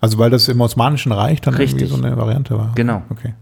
Also 0.00 0.18
weil 0.18 0.30
das 0.30 0.48
im 0.48 0.60
Osmanischen 0.60 1.12
Reich 1.12 1.40
dann 1.42 1.54
Richtig. 1.54 1.82
irgendwie 1.82 2.00
so 2.00 2.04
eine 2.04 2.16
Variante 2.16 2.58
war. 2.58 2.72
Genau. 2.74 3.02
Okay. 3.10 3.34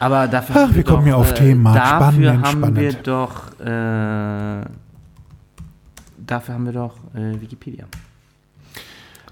Aber 0.00 0.28
dafür 0.28 0.56
Ach, 0.56 0.60
haben 0.62 0.74
wir 0.74 0.84
kommen 0.84 1.02
doch, 1.02 1.08
ja 1.08 1.14
auf 1.16 1.30
äh, 1.32 1.34
Themen. 1.34 1.64
Dafür 1.64 1.82
Spannend, 2.32 2.46
haben 2.46 2.76
wir 2.76 2.90
spannend. 2.90 3.06
doch, 3.06 3.60
äh, 3.60 4.64
dafür 6.26 6.54
haben 6.54 6.64
wir 6.66 6.72
doch 6.72 6.94
äh, 7.14 7.40
Wikipedia. 7.40 7.84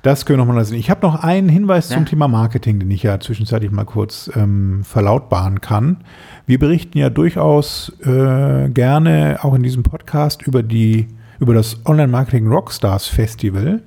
Das 0.03 0.27
können 0.27 0.39
wir 0.41 0.45
nochmal 0.45 0.57
lassen. 0.63 0.75
Ich 0.75 0.91
habe 0.91 1.07
noch 1.07 1.23
einen 1.23 1.49
Hinweis 1.49 1.89
Ja. 1.89 1.95
zum 1.97 2.07
Thema 2.07 2.27
Marketing, 2.27 2.81
den 2.81 2.91
ich 2.91 3.05
ja 3.05 3.21
zwischenzeitlich 3.21 3.71
mal 3.71 3.85
kurz 3.85 4.29
ähm, 4.35 4.83
verlautbaren 4.83 5.61
kann. 5.61 5.99
Wir 6.45 6.59
berichten 6.59 6.99
ja 6.99 7.09
durchaus 7.09 7.93
äh, 8.05 8.69
gerne 8.71 9.39
auch 9.43 9.55
in 9.55 9.63
diesem 9.63 9.85
Podcast 9.85 10.43
über, 10.43 10.65
die, 10.65 11.07
über 11.39 11.55
das 11.55 11.87
Online-Marketing 11.87 12.49
Rockstars 12.49 13.07
Festival. 13.07 13.81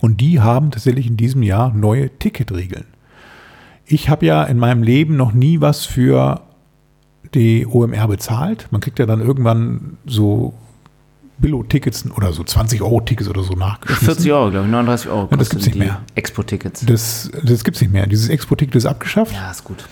Und 0.00 0.22
die 0.22 0.40
haben 0.40 0.70
tatsächlich 0.70 1.06
in 1.08 1.18
diesem 1.18 1.42
Jahr 1.42 1.70
neue 1.74 2.08
Ticketregeln. 2.18 2.86
Ich 3.86 4.08
habe 4.08 4.26
ja 4.26 4.44
in 4.44 4.58
meinem 4.58 4.82
Leben 4.82 5.16
noch 5.16 5.32
nie 5.32 5.60
was 5.60 5.84
für 5.84 6.40
die 7.34 7.66
OMR 7.66 8.08
bezahlt. 8.08 8.68
Man 8.70 8.80
kriegt 8.80 8.98
ja 8.98 9.06
dann 9.06 9.20
irgendwann 9.20 9.98
so 10.06 10.54
Billo-Tickets 11.38 12.10
oder 12.16 12.32
so 12.32 12.42
20-Euro-Tickets 12.42 13.28
oder 13.28 13.42
so 13.42 13.54
nachgeschmissen. 13.54 14.06
40 14.06 14.32
Euro, 14.32 14.50
glaube 14.50 14.66
ich, 14.66 14.72
39 14.72 15.08
Euro 15.10 15.28
Ja, 15.30 15.36
das 15.36 15.38
kosten 15.38 15.50
gibt's 15.50 15.66
nicht 15.66 15.78
mehr. 15.78 16.00
Expo-Tickets. 16.14 16.86
Das, 16.86 17.30
das 17.42 17.64
gibt 17.64 17.76
es 17.76 17.80
nicht 17.82 17.92
mehr. 17.92 18.06
Dieses 18.06 18.28
Expo-Ticket 18.28 18.76
ist 18.76 18.86
abgeschafft. 18.86 19.32
Ja, 19.34 19.50
ist 19.50 19.64
gut. 19.64 19.84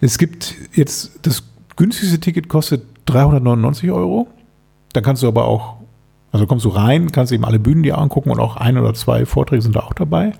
Es 0.00 0.18
gibt 0.18 0.54
jetzt, 0.74 1.18
das 1.22 1.42
günstigste 1.76 2.20
Ticket 2.20 2.48
kostet 2.48 2.82
399 3.06 3.90
Euro. 3.90 4.28
Da 4.92 5.00
kannst 5.00 5.22
du 5.22 5.28
aber 5.28 5.46
auch 5.46 5.76
Also 6.32 6.46
kommst 6.46 6.64
du 6.64 6.68
rein, 6.68 7.10
kannst 7.12 7.32
eben 7.32 7.44
alle 7.44 7.58
Bühnen 7.58 7.82
dir 7.82 7.96
angucken 7.98 8.30
und 8.30 8.38
auch 8.40 8.56
ein 8.56 8.76
oder 8.76 8.92
zwei 8.94 9.24
Vorträge 9.24 9.62
sind 9.62 9.76
da 9.76 9.80
auch 9.80 9.94
dabei. 9.94 10.32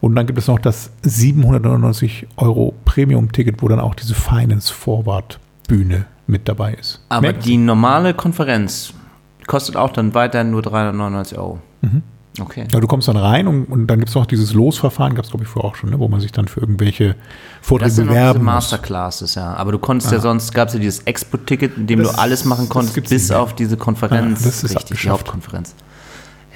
Und 0.00 0.14
dann 0.14 0.26
gibt 0.26 0.38
es 0.38 0.46
noch 0.46 0.58
das 0.58 0.90
799 1.02 2.26
Euro 2.36 2.74
Premium-Ticket, 2.84 3.62
wo 3.62 3.68
dann 3.68 3.80
auch 3.80 3.94
diese 3.94 4.14
Finance 4.14 4.72
Forward 4.72 5.38
Bühne 5.66 6.06
mit 6.26 6.48
dabei 6.48 6.74
ist. 6.74 7.00
Aber 7.08 7.22
Merkt 7.22 7.44
die 7.46 7.56
normale 7.56 8.14
Konferenz 8.14 8.92
kostet 9.46 9.76
auch 9.76 9.90
dann 9.92 10.14
weiterhin 10.14 10.50
nur 10.50 10.62
399 10.62 11.38
Euro. 11.38 11.58
Mhm. 11.82 12.02
Okay. 12.40 12.68
Ja, 12.70 12.78
du 12.78 12.86
kommst 12.86 13.08
dann 13.08 13.16
rein 13.16 13.48
und, 13.48 13.64
und 13.64 13.86
dann 13.88 13.98
gibt 13.98 14.10
es 14.10 14.14
noch 14.14 14.26
dieses 14.26 14.52
Losverfahren, 14.54 15.14
gab 15.16 15.24
es 15.24 15.30
glaube 15.30 15.42
ich 15.44 15.50
vorher 15.50 15.68
auch 15.68 15.74
schon, 15.74 15.90
ne, 15.90 15.98
wo 15.98 16.06
man 16.06 16.20
sich 16.20 16.30
dann 16.30 16.46
für 16.46 16.60
irgendwelche 16.60 17.16
Vorträge 17.60 17.88
Das 17.88 17.96
sind 17.96 18.06
noch 18.06 18.12
diese 18.12 18.20
bewerben 18.20 18.44
muss. 18.44 18.54
Masterclasses, 18.54 19.34
ja. 19.34 19.54
Aber 19.54 19.72
du 19.72 19.78
konntest 19.80 20.12
ja 20.12 20.20
sonst, 20.20 20.54
gab 20.54 20.68
es 20.68 20.74
ja 20.74 20.80
dieses 20.80 21.00
Expo-Ticket, 21.00 21.76
in 21.76 21.88
dem 21.88 22.00
Das- 22.02 22.12
du 22.12 22.18
alles 22.20 22.44
machen 22.44 22.66
das 22.66 22.68
konntest, 22.68 23.08
bis 23.08 23.30
auf 23.32 23.54
diese 23.56 23.76
Konferenz, 23.76 24.40
Ja, 24.40 24.46
das 24.46 24.62
ist 24.62 24.76
richtig, 24.76 25.00
die. 25.00 25.08
Hauptkonferenz. 25.08 25.74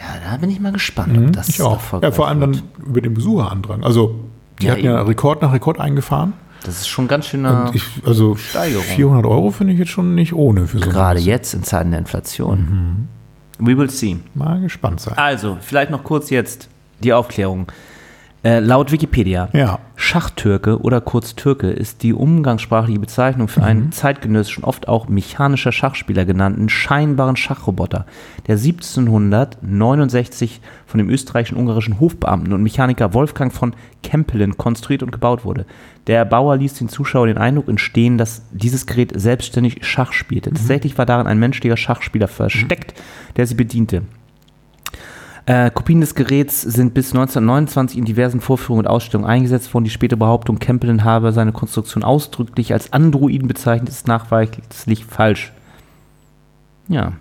Ja, 0.03 0.31
da 0.33 0.37
bin 0.37 0.51
ich 0.51 0.59
mal 0.61 0.73
gespannt, 0.73 1.17
Mhm, 1.17 1.27
ob 1.29 1.33
das 1.35 1.49
ich 1.49 1.63
auch. 1.63 1.81
Ja, 2.03 2.11
vor 2.11 2.27
allem 2.29 2.41
wird. 2.41 2.57
dann 2.57 2.87
über 2.87 3.01
den 3.01 3.15
Besucherandrang. 3.15 3.85
Also 3.85 4.17
die 4.61 4.67
Ja, 4.67 4.73
hatten 4.73 4.85
ja 4.85 4.99
eben. 4.99 5.07
Rekord 5.09 5.43
nach 5.43 5.53
Rekord 5.53 5.79
eingefahren. 5.81 6.33
Das 6.65 6.77
ist 6.81 6.89
schon 6.89 7.09
ganz 7.09 7.27
schöner, 7.27 7.67
Und 7.69 7.75
ich, 7.77 7.85
also 8.05 8.37
Steigerung. 8.37 8.85
400 8.85 9.27
Euro 9.27 9.51
finde 9.51 9.73
ich 9.73 9.79
jetzt 9.79 9.91
schon 9.91 10.15
nicht 10.15 10.33
ohne 10.33 10.67
für 10.67 10.79
so 10.79 10.89
gerade 10.91 11.19
was. 11.21 11.27
jetzt 11.27 11.55
in 11.55 11.63
Zeiten 11.65 11.91
der 11.91 12.01
Inflation. 12.01 13.09
Mhm. 13.59 13.67
We 13.67 13.77
will 13.79 13.91
see. 13.91 14.17
Mal 14.35 14.61
gespannt 14.61 15.01
sein. 15.01 15.17
Also, 15.19 15.57
vielleicht 15.61 15.91
noch 15.91 16.03
kurz 16.05 16.31
jetzt 16.31 16.69
die 17.01 17.13
Aufklärung. 17.13 17.67
Äh, 18.45 18.59
laut 18.59 18.91
Wikipedia, 18.91 19.49
Ja. 19.53 19.79
Schachtürke 19.95 20.81
oder 20.81 21.01
kurz 21.01 21.37
Türke 21.37 21.71
ist 21.71 22.03
die 22.03 22.13
umgangssprachliche 22.13 22.99
Bezeichnung 22.99 23.47
für 23.47 23.61
Mhm. 23.61 23.67
einen 23.67 23.93
zeitgenössischen, 23.93 24.65
oft 24.65 24.89
auch 24.89 25.09
mechanischer 25.09 25.71
Schachspieler 25.71 26.25
genannten 26.25 26.69
scheinbaren 26.69 27.37
Schachroboter, 27.37 28.05
der 28.49 28.59
1769 28.59 30.61
von 30.87 30.99
dem 30.99 31.09
österreichischen 31.09 31.57
ungarischen 31.57 32.01
Hofbeamten 32.01 32.53
und 32.53 32.65
Mechaniker 32.65 33.15
Wolfgang 33.15 33.53
von 33.53 33.75
Kempelen 34.03 34.57
konstruiert 34.57 35.05
und 35.05 35.13
gebaut 35.13 35.45
wurde. 35.45 35.65
Der 36.09 36.19
Erbauer 36.19 36.57
ließ 36.57 36.75
den 36.75 36.89
Zuschauer 36.89 37.29
den 37.29 37.39
Eindruck 37.39 37.69
entstehen, 37.69 38.19
dass 38.19 38.43
dieses 38.51 38.87
Gerät 38.87 39.13
selbstständig 39.15 39.87
Schach 39.87 40.13
spielte. 40.13 40.51
Mhm. 40.51 40.55
Tatsächlich 40.55 40.99
war 40.99 41.07
darin 41.07 41.29
ein 41.29 41.39
menschlicher 41.39 41.77
Schachspieler 41.77 42.27
versteckt, 42.27 42.95
der 43.37 43.47
sie 43.47 43.55
bediente. 43.55 44.03
Äh, 45.47 45.71
Kopien 45.71 46.01
des 46.01 46.15
Geräts 46.15 46.63
sind 46.63 46.95
bis 46.95 47.09
1929 47.13 47.99
in 47.99 48.05
diversen 48.05 48.41
Vorführungen 48.41 48.87
und 48.87 48.91
Ausstellungen 48.91 49.29
eingesetzt 49.29 49.75
worden. 49.75 49.85
Die 49.85 49.91
späte 49.91 50.17
Behauptung, 50.17 50.59
Campbell 50.61 51.03
habe 51.03 51.33
seine 51.33 51.53
Konstruktion 51.53 52.05
ausdrücklich 52.05 52.73
als 52.73 52.93
Androiden 52.93 53.49
bezeichnet, 53.49 53.89
ist 53.89 54.07
nachweislich 54.07 55.05
falsch. 55.05 55.53
Ja. 56.89 57.13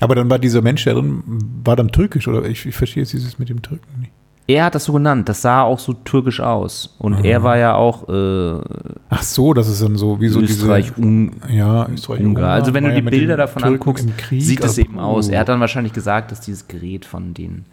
Aber 0.00 0.14
dann 0.14 0.28
war 0.28 0.38
dieser 0.38 0.60
Mensch, 0.60 0.84
der 0.84 0.94
drin 0.94 1.22
war 1.64 1.76
dann 1.76 1.88
türkisch, 1.88 2.28
oder? 2.28 2.44
Ich, 2.44 2.66
ich 2.66 2.74
verstehe 2.74 3.02
jetzt 3.02 3.12
dieses 3.12 3.38
mit 3.38 3.48
dem 3.48 3.62
Türken 3.62 4.00
nicht. 4.00 4.12
Er 4.46 4.66
hat 4.66 4.74
das 4.74 4.84
so 4.84 4.92
genannt, 4.92 5.28
das 5.30 5.40
sah 5.40 5.62
auch 5.62 5.78
so 5.78 5.94
türkisch 5.94 6.40
aus. 6.40 6.94
Und 6.98 7.14
Ah. 7.14 7.20
er 7.22 7.42
war 7.42 7.56
ja 7.56 7.76
auch 7.76 8.08
äh, 8.10 8.60
Ach 9.16 9.22
so, 9.22 9.54
das 9.54 9.68
ist 9.68 9.80
dann 9.80 9.96
so 9.96 10.20
wie 10.20 10.28
so 10.28 10.40
Österreich, 10.40 10.86
diese. 10.96 11.06
Un 11.06 11.30
Ja, 11.48 11.88
Österreich. 11.88 12.20
Ungar. 12.20 12.50
Also 12.50 12.74
wenn 12.74 12.82
du 12.82 12.92
die 12.92 13.02
Bilder 13.02 13.36
davon 13.36 13.62
Türken 13.62 13.74
anguckst, 13.74 14.08
sieht 14.30 14.64
es 14.64 14.76
eben 14.78 14.98
aus. 14.98 15.28
Er 15.28 15.40
hat 15.40 15.48
dann 15.48 15.60
wahrscheinlich 15.60 15.92
gesagt, 15.92 16.32
dass 16.32 16.40
dieses 16.40 16.66
Gerät 16.66 17.04
von 17.04 17.32
den 17.32 17.64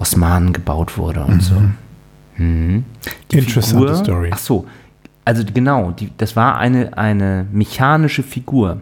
Osmanen 0.00 0.52
gebaut 0.52 0.98
wurde 0.98 1.24
und 1.24 1.40
so. 1.40 1.54
Mhm. 2.36 2.84
Die 3.30 3.38
Interessante 3.38 3.94
Story. 3.94 4.30
Ach 4.32 4.38
so, 4.38 4.66
also 5.24 5.44
genau, 5.44 5.92
die, 5.92 6.10
das 6.16 6.34
war 6.36 6.58
eine, 6.58 6.98
eine 6.98 7.46
mechanische 7.52 8.22
Figur. 8.22 8.80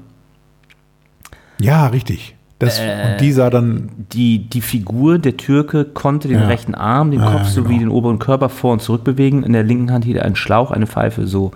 Ja, 1.60 1.86
richtig. 1.88 2.33
Das, 2.58 2.78
Äh, 2.78 3.12
und 3.12 3.20
die 3.20 3.32
sah 3.32 3.50
dann. 3.50 3.90
Die, 4.12 4.48
die 4.48 4.60
Figur, 4.60 5.18
der 5.18 5.36
Türke, 5.36 5.84
konnte 5.84 6.28
den 6.28 6.38
Ja. 6.40 6.46
rechten 6.46 6.74
Arm, 6.74 7.10
den 7.10 7.20
Ah, 7.20 7.32
Kopf 7.32 7.42
ja, 7.44 7.50
sowie 7.50 7.68
genau. 7.78 7.80
den 7.80 7.88
oberen 7.88 8.18
Körper 8.20 8.48
vor 8.48 8.72
und 8.72 8.80
zurück 8.82 9.02
bewegen. 9.04 9.42
In 9.42 9.52
der 9.52 9.64
linken 9.64 9.90
Hand 9.92 10.04
hielt 10.04 10.18
er 10.18 10.24
einen 10.24 10.36
Schlauch, 10.36 10.70
eine 10.70 10.86
Pfeife, 10.86 11.26
so 11.26 11.50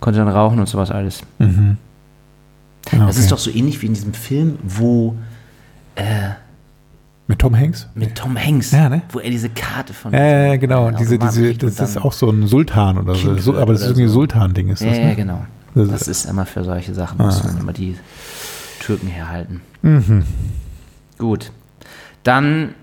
konnte 0.00 0.20
dann 0.20 0.28
rauchen 0.28 0.58
und 0.60 0.68
sowas 0.68 0.90
alles. 0.90 1.22
Mhm. 1.38 1.76
Ja, 2.92 2.98
Das 3.06 3.10
okay. 3.16 3.18
ist 3.20 3.32
doch 3.32 3.38
so 3.38 3.50
ähnlich 3.50 3.80
wie 3.82 3.86
in 3.86 3.94
diesem 3.94 4.14
Film, 4.14 4.58
wo 4.62 5.16
mit 7.28 7.38
Tom 7.38 7.56
Hanks? 7.56 7.88
mit 7.94 8.14
Tom 8.14 8.36
Hanks, 8.36 8.72
Ja, 8.72 8.88
ne? 8.88 9.02
wo 9.12 9.18
er 9.20 9.30
diese 9.30 9.48
Karte 9.48 9.92
von 9.94 10.12
Ja, 10.12 10.46
ja, 10.46 10.56
genau. 10.56 10.90
Diese, 10.90 11.18
diese, 11.18 11.54
das 11.54 11.78
ist 11.80 11.96
auch 12.02 12.12
so 12.12 12.30
ein 12.30 12.46
Sultan 12.46 12.98
oder 12.98 13.14
so. 13.14 13.36
So 13.38 13.56
aber 13.56 13.72
das 13.72 13.82
ist 13.82 13.88
irgendwie 13.88 14.02
ein 14.04 14.08
so. 14.08 14.14
Sultan-Ding, 14.20 14.68
ist 14.68 14.82
das, 14.84 14.96
ja, 14.98 15.04
ne? 15.06 15.14
genau. 15.16 15.44
Das- 15.74 15.88
Das 15.88 16.08
ist 16.08 16.24
immer 16.26 16.44
für 16.44 16.64
solche 16.64 16.92
Sachen, 16.94 17.18
muss 17.18 17.42
man 17.44 17.58
immer 17.58 17.72
die 17.72 17.96
Türken 18.82 19.06
herhalten. 19.06 19.60
Mhm. 19.82 20.24
Gut. 21.18 21.52
Dann, 22.24 22.74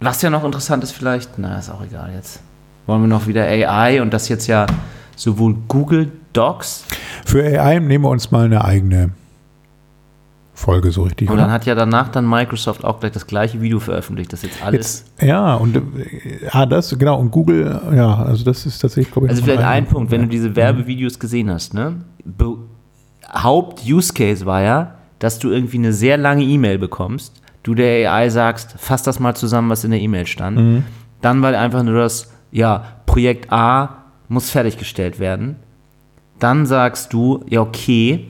was 0.00 0.22
ja 0.22 0.30
noch 0.30 0.44
interessant 0.44 0.82
ist 0.82 0.92
vielleicht, 0.92 1.38
na, 1.38 1.58
ist 1.58 1.70
auch 1.70 1.82
egal 1.82 2.12
jetzt. 2.14 2.40
Wollen 2.86 3.02
wir 3.02 3.08
noch 3.08 3.26
wieder 3.26 3.42
AI 3.42 4.00
und 4.00 4.12
das 4.12 4.28
jetzt 4.28 4.46
ja 4.46 4.66
sowohl 5.16 5.54
Google 5.68 6.10
Docs 6.32 6.84
Für 7.26 7.42
AI 7.42 7.78
nehmen 7.80 8.04
wir 8.04 8.10
uns 8.10 8.30
mal 8.30 8.44
eine 8.44 8.64
eigene 8.64 9.10
Folge 10.54 10.90
so 10.90 11.02
richtig. 11.02 11.30
und 11.30 11.36
dann 11.36 11.46
oder? 11.46 11.52
hat 11.52 11.66
ja 11.66 11.74
danach 11.74 12.08
dann 12.08 12.28
Microsoft 12.28 12.84
auch 12.84 12.98
gleich 12.98 13.12
das 13.12 13.26
gleiche 13.26 13.60
Video 13.60 13.78
veröffentlicht, 13.78 14.32
das 14.32 14.42
jetzt 14.42 14.64
alles. 14.64 15.04
Jetzt, 15.16 15.28
ja, 15.28 15.54
und 15.54 15.76
äh, 15.76 15.80
ah, 16.50 16.66
das, 16.66 16.98
genau, 16.98 17.20
und 17.20 17.30
Google, 17.30 17.80
ja, 17.94 18.16
also 18.24 18.44
das 18.44 18.66
ist 18.66 18.80
tatsächlich, 18.80 19.12
glaube 19.12 19.26
ich, 19.26 19.30
Also 19.30 19.44
vielleicht 19.44 19.62
ein 19.62 19.86
Punkt, 19.86 20.10
wenn 20.10 20.22
du 20.22 20.28
diese 20.28 20.56
Werbevideos 20.56 21.18
gesehen 21.18 21.50
hast, 21.50 21.74
ne? 21.74 21.96
Be 22.24 22.56
Haupt-Use-Case 23.32 24.46
war 24.46 24.62
ja, 24.62 24.94
dass 25.18 25.38
du 25.38 25.50
irgendwie 25.50 25.78
eine 25.78 25.92
sehr 25.92 26.16
lange 26.16 26.44
E-Mail 26.44 26.78
bekommst, 26.78 27.42
du 27.62 27.74
der 27.74 28.12
AI 28.12 28.30
sagst, 28.30 28.74
fass 28.78 29.02
das 29.02 29.20
mal 29.20 29.34
zusammen, 29.34 29.70
was 29.70 29.84
in 29.84 29.90
der 29.90 30.00
E-Mail 30.00 30.26
stand. 30.26 30.58
Mhm. 30.58 30.84
Dann 31.20 31.42
war 31.42 31.52
einfach 31.52 31.82
nur 31.82 32.00
das, 32.00 32.32
ja, 32.50 32.84
Projekt 33.06 33.52
A 33.52 34.04
muss 34.28 34.50
fertiggestellt 34.50 35.18
werden. 35.18 35.56
Dann 36.38 36.66
sagst 36.66 37.12
du, 37.12 37.44
ja, 37.48 37.60
okay, 37.60 38.28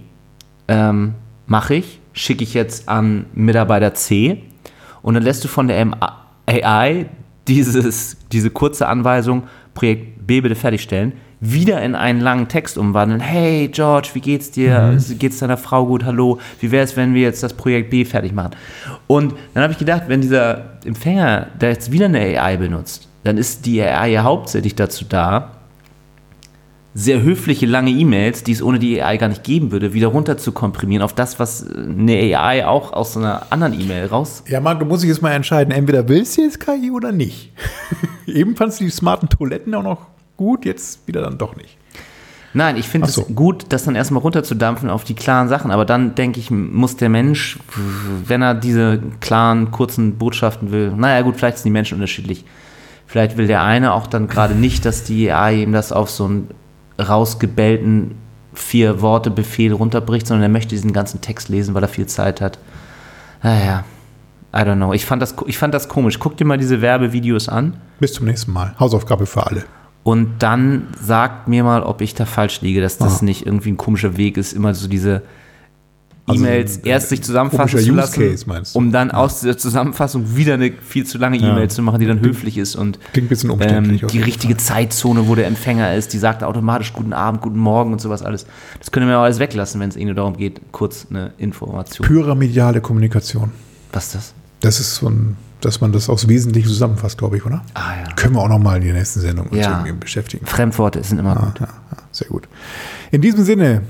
ähm, 0.67 1.15
mache 1.47 1.77
ich, 1.77 2.01
schicke 2.13 2.43
ich 2.43 2.55
jetzt 2.55 2.89
an 2.89 3.27
Mitarbeiter 3.35 3.95
C 3.95 4.43
und 5.03 5.15
dann 5.15 5.23
lässt 5.23 5.45
du 5.45 5.49
von 5.49 5.69
der 5.69 5.91
AI 6.47 7.07
dieses, 7.47 8.17
diese 8.33 8.51
kurze 8.51 8.89
Anweisung, 8.89 9.45
Projekt 9.75 10.27
B 10.27 10.41
bitte 10.41 10.55
fertigstellen, 10.55 11.13
wieder 11.41 11.83
in 11.83 11.95
einen 11.95 12.21
langen 12.21 12.49
Text 12.49 12.79
umwandeln. 12.79 13.21
Hey 13.21 13.69
George, 13.69 14.11
wie 14.15 14.21
geht's 14.21 14.51
dir? 14.51 14.99
Geht's 15.19 15.39
deiner 15.39 15.57
Frau 15.57 15.87
gut? 15.87 16.05
Hallo? 16.05 16.39
Wie 16.61 16.71
wäre 16.71 16.85
es, 16.85 16.97
wenn 16.97 17.15
wir 17.15 17.23
jetzt 17.23 17.43
das 17.43 17.55
Projekt 17.55 17.91
B 17.91 18.05
fertig 18.05 18.33
machen? 18.33 18.53
Und 19.07 19.35
dann 19.55 19.63
habe 19.63 19.73
ich 19.73 19.79
gedacht, 19.79 20.05
wenn 20.09 20.21
dieser 20.21 20.79
Empfänger 20.85 21.47
da 21.59 21.69
jetzt 21.69 21.93
wieder 21.93 22.07
eine 22.07 22.19
AI 22.19 22.57
benutzt, 22.57 23.09
dann 23.25 23.39
ist 23.39 23.67
die 23.67 23.81
AI 23.83 24.09
ja 24.09 24.23
hauptsächlich 24.23 24.75
dazu 24.75 25.05
da, 25.05 25.53
sehr 26.95 27.23
höfliche 27.23 27.67
lange 27.67 27.91
E-Mails, 27.91 28.43
die 28.43 28.53
es 28.53 28.61
ohne 28.61 28.81
die 28.81 29.01
AI 29.01 29.19
gar 29.19 29.29
nicht 29.29 29.45
geben 29.45 29.71
würde, 29.71 29.93
wieder 29.93 30.09
runter 30.09 30.37
zu 30.37 30.51
komprimieren 30.51 31.03
auf 31.03 31.13
das, 31.13 31.39
was 31.39 31.65
eine 31.65 32.37
AI 32.37 32.67
auch 32.67 32.93
aus 32.93 33.17
einer 33.17 33.53
anderen 33.53 33.79
E-Mail 33.79 34.07
raus. 34.07 34.43
Ja, 34.49 34.61
Marc, 34.61 34.81
du 34.81 34.87
musst 34.87 35.05
dich 35.05 35.11
jetzt 35.11 35.23
mal 35.23 35.31
entscheiden, 35.33 35.73
entweder 35.73 36.09
willst 36.09 36.37
du 36.37 36.43
jetzt 36.43 36.59
KI 36.59 36.91
oder 36.91 37.13
nicht. 37.13 37.53
Eben 38.27 38.57
fandst 38.57 38.81
du 38.81 38.85
die 38.85 38.91
smarten 38.91 39.29
Toiletten 39.29 39.75
auch 39.77 39.85
noch 39.85 40.07
gut, 40.39 40.65
jetzt 40.65 41.07
wieder 41.07 41.21
dann 41.21 41.37
doch 41.37 41.55
nicht. 41.55 41.77
Nein, 42.55 42.79
ich 42.79 42.89
finde 42.89 43.05
Ach 43.05 43.09
es 43.11 43.17
so. 43.17 43.25
gut, 43.25 43.67
das 43.69 43.85
dann 43.85 43.95
erstmal 43.95 44.23
runterzudampfen 44.23 44.89
auf 44.89 45.05
die 45.05 45.15
klaren 45.15 45.49
Sachen, 45.49 45.71
aber 45.71 45.85
dann 45.85 46.15
denke 46.15 46.41
ich, 46.41 46.51
muss 46.51 46.97
der 46.97 47.11
Mensch, 47.11 47.59
wenn 48.25 48.41
er 48.41 48.55
diese 48.55 49.01
klaren, 49.21 49.71
kurzen 49.71 50.17
Botschaften 50.17 50.73
will, 50.73 50.93
naja 50.97 51.21
gut, 51.23 51.37
vielleicht 51.37 51.59
sind 51.59 51.67
die 51.67 51.73
Menschen 51.73 51.97
unterschiedlich. 51.97 52.47
Vielleicht 53.07 53.37
will 53.37 53.47
der 53.47 53.63
eine 53.63 53.93
auch 53.93 54.07
dann 54.07 54.29
gerade 54.29 54.55
nicht, 54.57 54.87
dass 54.87 55.05
die 55.05 55.31
AI 55.31 55.63
ihm 55.63 55.73
das 55.73 55.93
auf 55.93 56.11
so 56.11 56.25
einen 56.25 56.49
rausgebellten 56.99 58.15
Vier-Worte-Befehl 58.55 59.73
runterbricht, 59.73 60.27
sondern 60.27 60.45
er 60.45 60.49
möchte 60.49 60.71
diesen 60.71 60.93
ganzen 60.93 61.21
Text 61.21 61.49
lesen, 61.49 61.75
weil 61.75 61.83
er 61.83 61.89
viel 61.89 62.07
Zeit 62.07 62.41
hat. 62.41 62.59
Naja, 63.43 63.85
I 64.53 64.59
don't 64.59 64.77
know. 64.77 64.93
Ich 64.93 65.05
fand 65.05 65.23
das, 65.23 65.35
ich 65.47 65.59
fand 65.59 65.75
das 65.75 65.89
komisch. 65.89 66.19
Guck 66.19 66.37
dir 66.39 66.45
mal 66.45 66.59
diese 66.59 66.81
Werbevideos 66.81 67.49
an. 67.49 67.77
Bis 68.01 68.15
zum 68.15 68.27
nächsten 68.27 68.53
Mal. 68.53 68.75
Hausaufgabe 68.81 69.27
für 69.27 69.47
alle. 69.47 69.65
Und 70.09 70.39
dann 70.39 70.87
sagt 71.03 71.49
mir 71.49 71.65
mal, 71.65 71.83
ob 71.83 72.01
ich 72.01 72.15
da 72.15 72.25
falsch 72.25 72.63
liege, 72.63 72.81
dass 72.81 72.97
das 72.97 73.21
Ah. 73.21 73.25
nicht 73.27 73.45
irgendwie 73.45 73.71
ein 73.73 73.77
komischer 73.77 74.17
Weg 74.17 74.39
ist, 74.39 74.55
immer 74.55 74.73
so 74.75 74.89
diese 74.89 75.21
Also, 76.27 76.45
E-Mails 76.45 76.79
äh, 76.79 76.89
erst 76.89 77.09
sich 77.11 77.23
zusammenfassen 77.23 77.79
zu 77.81 77.93
lassen, 77.93 78.35
um 78.75 78.91
dann 78.93 79.11
aus 79.11 79.41
dieser 79.41 79.59
Zusammenfassung 79.59 80.35
wieder 80.37 80.55
eine 80.55 80.73
viel 80.73 81.05
zu 81.05 81.19
lange 81.19 81.37
Ja. 81.39 81.51
E-Mail 81.53 81.69
zu 81.69 81.83
machen, 81.83 82.01
die 82.01 82.07
dann 82.07 82.21
höflich 82.21 82.57
ist 82.57 82.75
und 82.75 82.99
ähm, 83.15 83.99
die 83.99 84.21
richtige 84.23 84.55
Fall. 84.55 84.65
Zeitzone, 84.65 85.29
wo 85.29 85.35
der 85.35 85.47
Empfänger 85.47 85.95
ist, 85.95 86.13
die 86.15 86.19
sagt 86.19 86.43
automatisch 86.43 86.93
guten 86.95 87.13
Abend, 87.13 87.41
guten 87.43 87.59
Morgen 87.59 87.93
und 87.93 88.01
sowas 88.01 88.23
alles. 88.23 88.47
Das 88.79 88.91
können 88.91 89.09
wir 89.09 89.19
auch 89.19 89.23
alles 89.25 89.39
weglassen, 89.39 89.79
wenn 89.81 89.91
es 89.91 89.97
nur 89.97 90.15
darum 90.15 90.37
geht, 90.39 90.61
kurz 90.73 91.07
eine 91.11 91.33
Information. 91.39 92.07
Pure 92.07 92.35
mediale 92.35 92.81
Kommunikation. 92.81 93.51
Was 93.93 94.07
ist 94.07 94.15
das? 94.15 94.35
Das 94.61 94.81
ist 94.81 94.95
so 94.97 95.09
ein, 95.09 95.37
dass 95.61 95.81
man 95.81 95.93
das 95.93 96.09
aufs 96.09 96.29
Wesentliche 96.29 96.69
zusammenfasst, 96.69 97.19
glaube 97.19 97.37
ich, 97.37 97.45
oder? 97.47 97.63
Ah 97.75 97.93
ja. 98.05 98.13
Können 98.15 98.35
wir 98.35 98.41
auch 98.43 98.49
noch 98.49 98.59
mal 98.59 98.77
in 98.79 98.85
der 98.85 98.95
nächsten 98.95 99.21
Sendung 99.21 99.47
uns 99.49 99.59
Ja. 99.61 99.81
irgendwie 99.85 99.93
beschäftigen. 100.01 100.47
Fremdworte 100.47 101.03
sind 101.03 101.19
immer 101.19 101.37
Ah, 101.37 101.47
gut. 101.47 101.61
ja, 101.61 101.69
sehr 102.13 102.29
gut. 102.29 102.49
In 103.11 103.21
diesem 103.23 103.45
Sinne, 103.45 103.83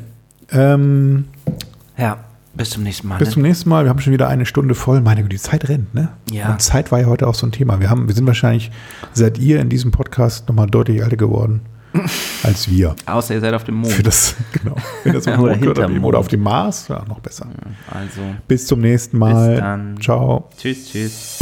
ähm, 0.51 1.25
Ja. 1.97 2.19
Bis 2.55 2.71
zum 2.71 2.83
nächsten 2.83 3.07
Mal. 3.07 3.19
Bis 3.19 3.29
ne? 3.29 3.35
zum 3.35 3.43
nächsten 3.43 3.69
Mal. 3.69 3.85
Wir 3.85 3.91
haben 3.91 4.01
schon 4.01 4.13
wieder 4.13 4.27
eine 4.29 4.45
Stunde 4.45 4.75
voll. 4.75 5.01
Meine 5.01 5.23
Güte, 5.23 5.37
die 5.37 5.41
Zeit 5.41 5.69
rennt, 5.69 5.95
ne? 5.95 6.09
Ja. 6.31 6.51
Und 6.51 6.61
Zeit 6.61 6.91
war 6.91 6.99
ja 7.01 7.07
heute 7.07 7.29
auch 7.29 7.35
so 7.37 7.47
ein 7.47 7.53
Thema. 7.53 7.79
Wir, 7.79 7.89
haben, 7.89 8.09
wir 8.09 8.15
sind 8.17 8.27
wahrscheinlich, 8.27 8.73
seid 9.13 9.39
ihr 9.39 9.61
in 9.61 9.69
diesem 9.69 9.93
Podcast 9.93 10.49
nochmal 10.49 10.67
deutlich 10.67 11.01
älter 11.01 11.17
geworden 11.17 11.61
als 12.43 12.69
wir. 12.71 12.95
Außer 13.07 13.35
ihr 13.35 13.41
seid 13.41 13.55
auf 13.55 13.65
dem 13.65 13.77
Mond. 13.77 13.93
Für 13.93 14.03
das, 14.03 14.35
genau. 14.53 14.77
Wenn 15.05 15.13
das 15.15 15.27
Oder 15.27 15.37
Mond 15.37 15.67
oder, 15.67 15.89
Mond. 15.89 16.05
oder 16.05 16.19
auf 16.19 16.29
dem 16.29 16.43
Mars, 16.43 16.89
ja, 16.89 17.05
noch 17.09 17.21
besser. 17.21 17.47
Also, 17.91 18.21
Bis 18.47 18.67
zum 18.67 18.81
nächsten 18.81 19.19
Mal. 19.19 19.51
Bis 19.51 19.61
dann. 19.61 20.01
Ciao. 20.01 20.49
tschüss, 20.59 20.91
tschüss. 20.91 21.39